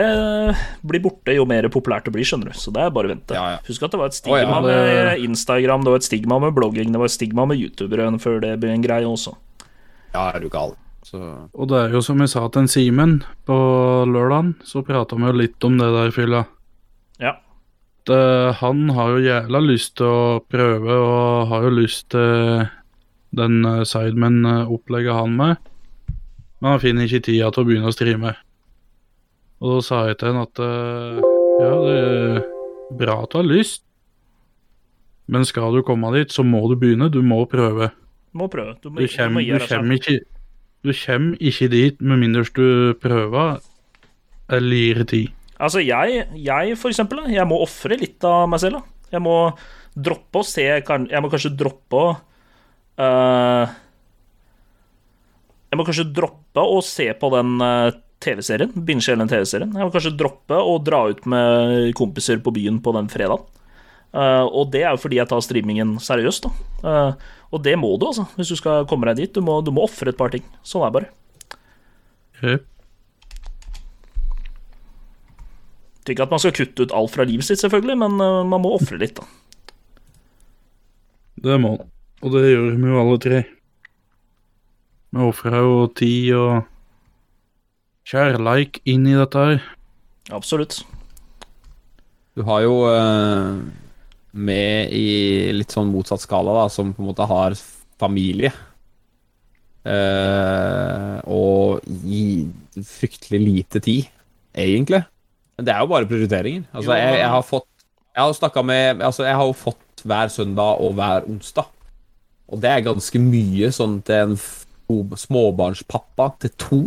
blir 0.84 1.00
borte 1.00 1.32
jo 1.34 1.46
mer 1.48 1.62
populært 1.72 2.04
det 2.04 2.12
blir, 2.12 2.22
skjønner 2.22 2.52
du. 2.52 2.58
Så 2.60 2.70
det 2.70 2.82
er 2.84 2.90
bare 2.90 3.08
å 3.08 3.14
vente. 3.14 3.32
Ja, 3.32 3.52
ja. 3.54 3.58
Husk 3.66 3.82
at 3.82 3.90
det 3.90 3.98
var 3.98 4.06
et 4.06 4.12
stigma 4.18 4.42
ja, 4.42 4.60
det- 4.60 5.16
med 5.16 5.20
Instagram, 5.30 5.80
det 5.82 5.88
var 5.88 5.96
et 5.96 6.02
stigma 6.04 6.38
med 6.38 6.52
blogging, 6.54 6.92
det 6.92 6.98
var 7.00 7.06
et 7.06 7.16
stigma 7.16 7.46
med 7.48 7.56
youtubere 7.56 8.12
før 8.20 8.40
det 8.42 8.60
ble 8.60 8.68
en 8.74 8.82
greie 8.82 9.04
også. 9.08 9.34
Ja, 10.12 10.32
er 10.36 10.40
du 10.40 10.50
gal. 10.50 10.76
Så 11.02 11.18
Og 11.52 11.68
det 11.70 11.78
er 11.78 11.96
jo 11.96 12.02
som 12.04 12.20
jeg 12.22 12.30
sa 12.30 12.44
til 12.48 12.62
en 12.62 12.70
Simen 12.70 13.14
på 13.48 13.56
lørdagen, 14.06 14.54
så 14.64 14.84
prata 14.86 15.18
vi 15.18 15.26
jo 15.26 15.38
litt 15.40 15.66
om 15.66 15.78
det 15.80 15.88
der, 15.96 16.12
fylla. 16.14 16.44
Ja. 17.22 17.36
Det, 18.06 18.20
han 18.58 18.88
har 18.94 19.10
jo 19.14 19.24
jævla 19.26 19.60
lyst 19.62 19.96
til 19.98 20.06
å 20.06 20.22
prøve, 20.50 20.94
og 20.94 21.50
har 21.50 21.66
jo 21.66 21.74
lyst 21.74 22.08
til 22.14 22.64
den 23.34 23.62
uh, 23.66 23.82
Sidemen-opplegget 23.88 25.16
han 25.16 25.36
med. 25.38 25.70
Men 26.62 26.76
han 26.76 26.82
finner 26.82 27.06
ikke 27.06 27.26
tida 27.26 27.50
til 27.50 27.64
å 27.64 27.68
begynne 27.68 27.90
å 27.90 27.94
streame. 27.94 28.34
Og 29.62 29.76
da 29.76 29.86
sa 29.86 30.02
jeg 30.08 30.18
til 30.18 30.30
han 30.32 30.42
at 30.42 30.60
eh, 30.62 31.22
ja, 31.62 31.72
det 31.86 31.94
er 32.02 32.38
bra 32.98 33.16
at 33.22 33.34
du 33.34 33.38
har 33.38 33.46
lyst, 33.46 33.84
men 35.30 35.46
skal 35.46 35.74
du 35.74 35.82
komme 35.86 36.10
dit, 36.16 36.30
så 36.34 36.42
må 36.46 36.64
du 36.70 36.74
begynne. 36.78 37.10
Du 37.10 37.20
må 37.22 37.40
prøve. 37.50 37.92
Du 38.30 38.42
må 38.42 38.48
prøve. 38.50 38.74
Du 38.82 38.90
må, 38.90 38.98
Du 38.98 39.06
du 39.06 39.06
må 39.06 39.14
kommer, 39.14 39.46
du 39.46 39.66
kommer, 39.70 39.98
ikke, 39.98 40.18
du 40.82 40.90
kommer 40.96 41.38
ikke 41.38 41.68
dit 41.70 42.00
med 42.02 42.18
mindre 42.22 42.42
du 42.56 42.94
prøver 43.02 43.60
eller 44.52 44.76
gir 44.76 45.04
tid. 45.08 45.30
Altså, 45.62 45.82
jeg, 45.84 46.26
jeg 46.42 46.76
for 46.78 46.90
eksempel, 46.90 47.22
jeg 47.30 47.46
må 47.46 47.60
ofre 47.62 47.96
litt 48.00 48.24
av 48.26 48.48
meg 48.50 48.62
selv. 48.62 48.82
Jeg 49.12 49.22
må 49.22 49.36
droppe 49.92 50.40
å 50.40 50.46
se 50.46 50.64
Jeg 50.64 51.20
må 51.20 51.28
kanskje 51.30 51.52
droppe 51.52 51.98
å 52.00 52.06
uh, 52.96 53.74
Jeg 55.68 55.78
må 55.78 55.84
kanskje 55.86 56.08
droppe 56.16 56.64
å 56.64 56.80
se 56.84 57.06
på 57.16 57.30
den 57.32 57.54
øh, 57.64 57.94
TV-serien. 58.22 58.74
Binge 58.76 59.06
hele 59.08 59.22
den 59.22 59.30
TV-serien. 59.30 59.70
Jeg 59.72 59.88
må 59.88 59.92
kanskje 59.94 60.16
droppe 60.18 60.58
å 60.58 60.74
dra 60.84 61.06
ut 61.08 61.22
med 61.24 61.92
kompiser 61.96 62.42
på 62.44 62.52
byen 62.52 62.82
på 62.84 62.92
den 62.96 63.08
fredagen. 63.12 63.46
Eh, 64.12 64.44
og 64.44 64.68
det 64.72 64.82
er 64.84 64.92
jo 64.92 65.00
fordi 65.00 65.18
jeg 65.20 65.28
tar 65.30 65.40
streamingen 65.44 65.96
seriøst, 66.02 66.44
da. 66.44 66.50
Eh, 66.88 67.30
og 67.52 67.64
det 67.64 67.76
må 67.80 67.94
du, 68.00 68.08
altså, 68.10 68.26
hvis 68.36 68.52
du 68.52 68.56
skal 68.60 68.86
komme 68.88 69.08
deg 69.08 69.22
dit. 69.22 69.32
Du 69.34 69.44
må, 69.44 69.60
du 69.64 69.72
må 69.74 69.86
ofre 69.86 70.12
et 70.12 70.18
par 70.18 70.32
ting. 70.32 70.44
Sånn 70.64 70.84
er 70.84 70.92
det 70.92 70.98
bare. 71.00 71.10
Tror 76.02 76.16
ikke 76.16 76.26
at 76.26 76.32
man 76.34 76.42
skal 76.42 76.54
kutte 76.56 76.82
ut 76.82 76.94
alt 76.96 77.12
fra 77.14 77.26
livet 77.28 77.46
sitt, 77.46 77.60
selvfølgelig, 77.62 77.96
men 78.00 78.18
øh, 78.20 78.42
man 78.48 78.64
må 78.64 78.74
ofre 78.74 78.98
litt, 79.00 79.20
da. 79.20 79.24
Det 81.42 81.58
må 81.60 81.76
man. 81.76 81.90
Og 82.22 82.34
det 82.36 82.52
gjør 82.52 82.66
vi 82.78 82.90
jo 82.90 83.00
alle 83.02 83.18
tre. 83.22 83.38
Vi 85.12 85.24
ofrer 85.26 85.56
jo 85.58 85.86
tid 85.98 86.28
og 86.38 86.52
kjærleik 88.08 88.78
inn 88.88 89.06
i 89.10 89.16
dette 89.18 89.46
her. 89.46 89.64
Absolutt. 90.32 90.80
Du 92.38 92.44
har 92.46 92.62
jo 92.64 92.76
eh, 92.88 93.58
med 94.32 94.92
i 94.96 95.52
litt 95.52 95.74
sånn 95.74 95.92
motsatt 95.92 96.24
skala, 96.24 96.54
da, 96.62 96.68
som 96.72 96.92
på 96.94 97.02
en 97.02 97.10
måte 97.10 97.26
har 97.28 97.56
familie. 98.00 98.52
Uh, 99.82 101.18
og 101.26 101.82
gi 102.06 102.46
fryktelig 102.86 103.40
lite 103.42 103.82
tid, 103.82 104.08
egentlig. 104.54 105.02
Men 105.58 105.68
det 105.68 105.74
er 105.74 105.84
jo 105.84 105.92
bare 105.92 106.08
prioriteringer. 106.10 106.64
Altså, 106.72 106.96
jeg, 106.96 107.20
jeg 107.20 107.30
har 107.34 107.44
fått 107.44 107.68
Jeg 108.12 108.22
har 108.22 108.34
snakka 108.36 108.62
med 108.64 109.02
Altså, 109.04 109.24
jeg 109.26 109.36
har 109.36 109.48
jo 109.48 109.54
fått 109.56 110.02
hver 110.08 110.30
søndag 110.32 110.80
og 110.82 110.94
hver 110.98 111.26
onsdag. 111.28 111.68
Og 112.52 112.60
det 112.62 112.70
er 112.70 112.84
ganske 112.84 113.20
mye 113.22 113.70
sånn 113.72 114.00
til 114.06 114.32
en 114.32 115.16
småbarnspappa 115.16 116.28
til 116.42 116.54
to. 116.60 116.80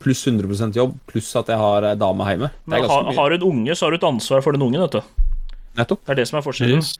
Pluss 0.00 0.22
100% 0.28 0.76
jobb, 0.76 0.94
pluss 1.08 1.32
at 1.38 1.50
jeg 1.52 1.60
har 1.60 1.88
ei 1.88 1.96
dame 1.98 2.28
hjemme. 2.28 2.50
Har, 2.72 3.10
har 3.16 3.32
du 3.32 3.36
en 3.38 3.48
unge, 3.50 3.74
så 3.76 3.86
har 3.86 3.94
du 3.94 3.98
et 3.98 4.08
ansvar 4.08 4.44
for 4.44 4.56
den 4.56 4.64
ungen, 4.66 4.82
vet 4.84 4.98
du. 4.98 5.25
Nettopp. 5.76 6.02
Det 6.06 6.14
er 6.14 6.20
det 6.22 6.26
som 6.30 6.40
er 6.40 6.46
forskjellen. 6.46 6.82
Yes. 6.82 6.96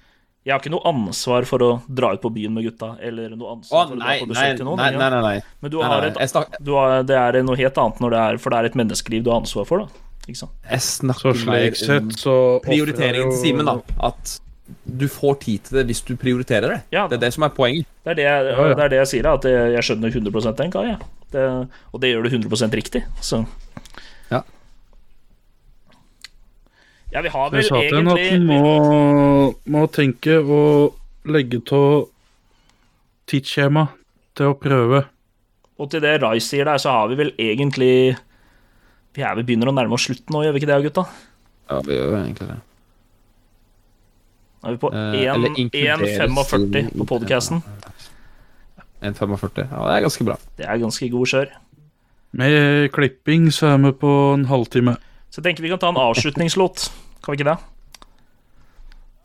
Jeg 0.47 0.55
har 0.55 0.63
ikke 0.63 0.71
noe 0.77 0.87
ansvar 0.87 1.47
for 1.49 1.63
å 1.67 1.71
dra 1.91 2.13
ut 2.15 2.23
på 2.23 2.31
byen 2.31 2.53
med 2.55 2.69
gutta, 2.69 2.93
eller 3.03 3.33
noe 3.35 3.57
ansvar 3.57 3.89
for 3.89 3.97
å 3.97 3.99
dra 3.99 4.13
på 4.21 4.29
nei, 4.29 4.31
besøk 4.31 4.61
til 4.61 4.69
noen. 4.69 4.79
nei, 4.79 4.91
nei, 4.95 5.09
nei, 5.11 5.23
nei. 5.25 5.39
Men 5.65 5.73
du 5.75 5.81
har 5.83 6.07
et, 6.07 6.37
du 6.63 6.73
har, 6.79 7.01
det 7.09 7.19
er 7.19 7.41
noe 7.43 7.59
helt 7.59 7.81
annet 7.83 8.03
når 8.05 8.15
det 8.15 8.21
er 8.23 8.39
For 8.45 8.55
det 8.55 8.61
er 8.61 8.69
et 8.71 8.79
menneskeliv 8.79 9.25
du 9.27 9.33
har 9.33 9.41
ansvar 9.43 9.67
for, 9.67 9.83
da. 9.83 10.05
Ikke 10.27 10.39
sant? 10.45 10.55
Jeg 10.71 10.83
Så 10.83 11.01
snakker 11.03 11.39
slik 11.43 11.79
sett 11.79 12.15
så 12.19 12.37
prioriteringen 12.63 13.33
til 13.35 13.41
Simen, 13.43 13.67
da. 13.67 13.81
At 14.07 14.37
du 14.87 15.07
får 15.11 15.37
tid 15.45 15.67
til 15.67 15.79
det 15.79 15.85
hvis 15.91 16.03
du 16.07 16.17
prioriterer 16.19 16.73
det. 16.75 16.81
Ja, 16.95 17.07
Det 17.11 17.19
er 17.21 17.27
det 17.27 17.35
som 17.35 17.45
er 17.47 17.53
poenget. 17.55 17.87
Det 18.07 18.15
er 18.15 18.19
det, 18.19 18.25
jeg-. 18.27 18.75
Det, 18.75 18.83
er 18.85 18.89
det 18.95 18.99
jeg 19.03 19.11
sier, 19.13 19.27
da, 19.27 19.35
at 19.39 19.47
jeg, 19.51 19.85
skjønner 19.87 20.15
100 20.15 20.57
den 20.59 20.73
Kai. 20.75 20.87
jeg. 20.91 20.99
Det, 21.35 21.45
og 21.93 22.03
det 22.03 22.11
gjør 22.11 22.27
du 22.27 22.31
100% 22.35 22.75
riktig. 22.79 23.05
Så 23.23 23.45
Ja. 24.31 24.43
Ja, 27.17 27.23
vi 27.25 27.31
har 27.33 27.49
vel 27.49 27.63
Jeg 27.63 27.65
vel 27.65 27.69
sa 27.71 27.79
til 27.81 27.97
henne 27.97 28.13
at 28.13 28.21
egentlig 28.21 28.57
hun 28.61 28.67
må, 28.69 29.53
må 29.73 29.85
tenke 29.89 30.35
og 30.37 31.31
legge 31.33 31.63
av 31.73 32.11
tidsskjema 33.31 33.87
til 34.37 34.51
å 34.53 34.57
prøve. 34.61 35.01
Og 35.81 35.89
til 35.93 36.03
det 36.05 36.13
Rai 36.21 36.37
sier 36.45 36.69
der, 36.69 36.81
så 36.81 36.93
har 36.93 37.09
vi 37.09 37.17
vel 37.21 37.33
egentlig 37.41 38.17
Vi 39.17 39.25
er 39.25 39.37
vel 39.39 39.47
begynner 39.49 39.71
å 39.73 39.75
nærme 39.77 39.97
oss 39.97 40.05
slutten 40.11 40.37
nå, 40.37 40.43
gjør 40.45 40.53
vi 40.57 40.61
ikke 40.61 40.69
det, 40.69 40.79
gutta? 40.91 41.07
Ja, 41.71 41.79
vi 41.87 41.97
gjør 41.97 42.11
jo 42.11 42.19
egentlig 42.21 42.49
det. 42.51 42.59
Nå 44.61 44.69
er 44.69 44.77
vi 44.77 44.83
på 44.85 44.93
Eh, 44.93 45.17
eller 45.33 45.55
1 45.55 45.63
inkluderes 45.65 46.21
1,45 46.27 46.93
på 47.01 47.09
podkasten. 47.15 47.65
1,45. 49.01 49.65
Ja, 49.71 49.81
det 49.89 49.97
er 49.97 50.05
ganske 50.05 50.29
bra. 50.29 50.37
Det 50.61 50.69
er 50.69 50.85
ganske 50.85 51.11
god 51.17 51.33
kjør. 51.33 51.57
Med 52.37 52.93
klipping 52.93 53.49
så 53.55 53.73
er 53.73 53.83
vi 53.89 53.97
på 54.05 54.13
en 54.35 54.47
halvtime. 54.53 54.99
Så 55.31 55.41
jeg 55.41 55.49
tenker 55.49 55.65
vi 55.65 55.73
kan 55.73 55.81
ta 55.81 55.89
en 55.93 56.01
avslutningslåt. 56.01 56.91
Kan 57.27 57.35
vi 57.35 57.41
ikke 57.41 57.51
det? 57.51 57.59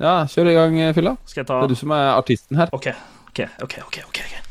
Ja, 0.02 0.26
kjør 0.26 0.48
i 0.50 0.54
gang, 0.58 0.80
eh, 0.82 0.94
Fylla. 0.98 1.12
Skal 1.30 1.44
jeg 1.44 1.48
Det 1.48 1.58
er 1.64 1.68
du 1.70 1.76
som 1.78 1.92
er 1.94 2.18
artisten 2.18 2.58
her. 2.58 2.70
Ok, 2.74 2.88
ok, 3.30 3.40
ok, 3.62 3.76
ok, 3.86 3.98
ok. 4.08 4.20
ok. 4.26 4.42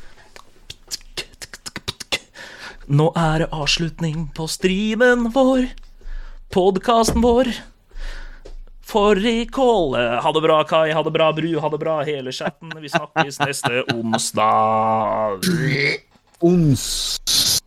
Nå 2.86 3.10
er 3.18 3.38
det 3.42 3.48
avslutning 3.50 4.30
på 4.34 4.46
streamen 4.46 5.32
vår, 5.34 5.66
podkasten 6.54 7.20
vår. 7.26 7.50
Fårikål. 8.86 9.98
Ha 10.22 10.32
det 10.32 10.42
bra, 10.42 10.62
Kai. 10.64 10.92
Ha 10.94 11.02
det 11.02 11.12
bra, 11.12 11.32
Bru. 11.32 11.58
Ha 11.58 11.68
det 11.68 11.78
bra, 11.78 12.02
hele 12.06 12.30
chatten. 12.32 12.70
Vi 12.78 12.88
snakkes 12.88 13.38
neste 13.42 13.82
onsdag. 13.94 15.42
Onsdag 16.40 17.60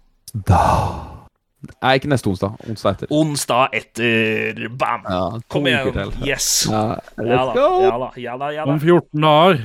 Nei, 1.81 1.93
ikke 1.99 2.09
neste 2.11 2.27
onsdag. 2.31 2.57
Onsdag 2.69 2.97
etter. 2.97 3.11
Onsdag 3.15 3.75
etter. 3.77 4.65
Bam! 4.79 5.05
Ja, 5.07 5.21
Kom 5.47 5.67
igjen. 5.69 5.93
Yes. 6.25 6.65
Ja, 6.69 6.97
Ja 7.17 7.23
let's 7.23 7.53
da, 7.53 7.53
go! 7.55 7.69
ja 7.85 7.93
da, 7.97 8.09
ja 8.19 8.37
da. 8.37 8.51
Ja 8.51 8.65
da. 8.65 8.71
Om 8.75 8.79
14 8.83 9.21
dager. 9.21 9.63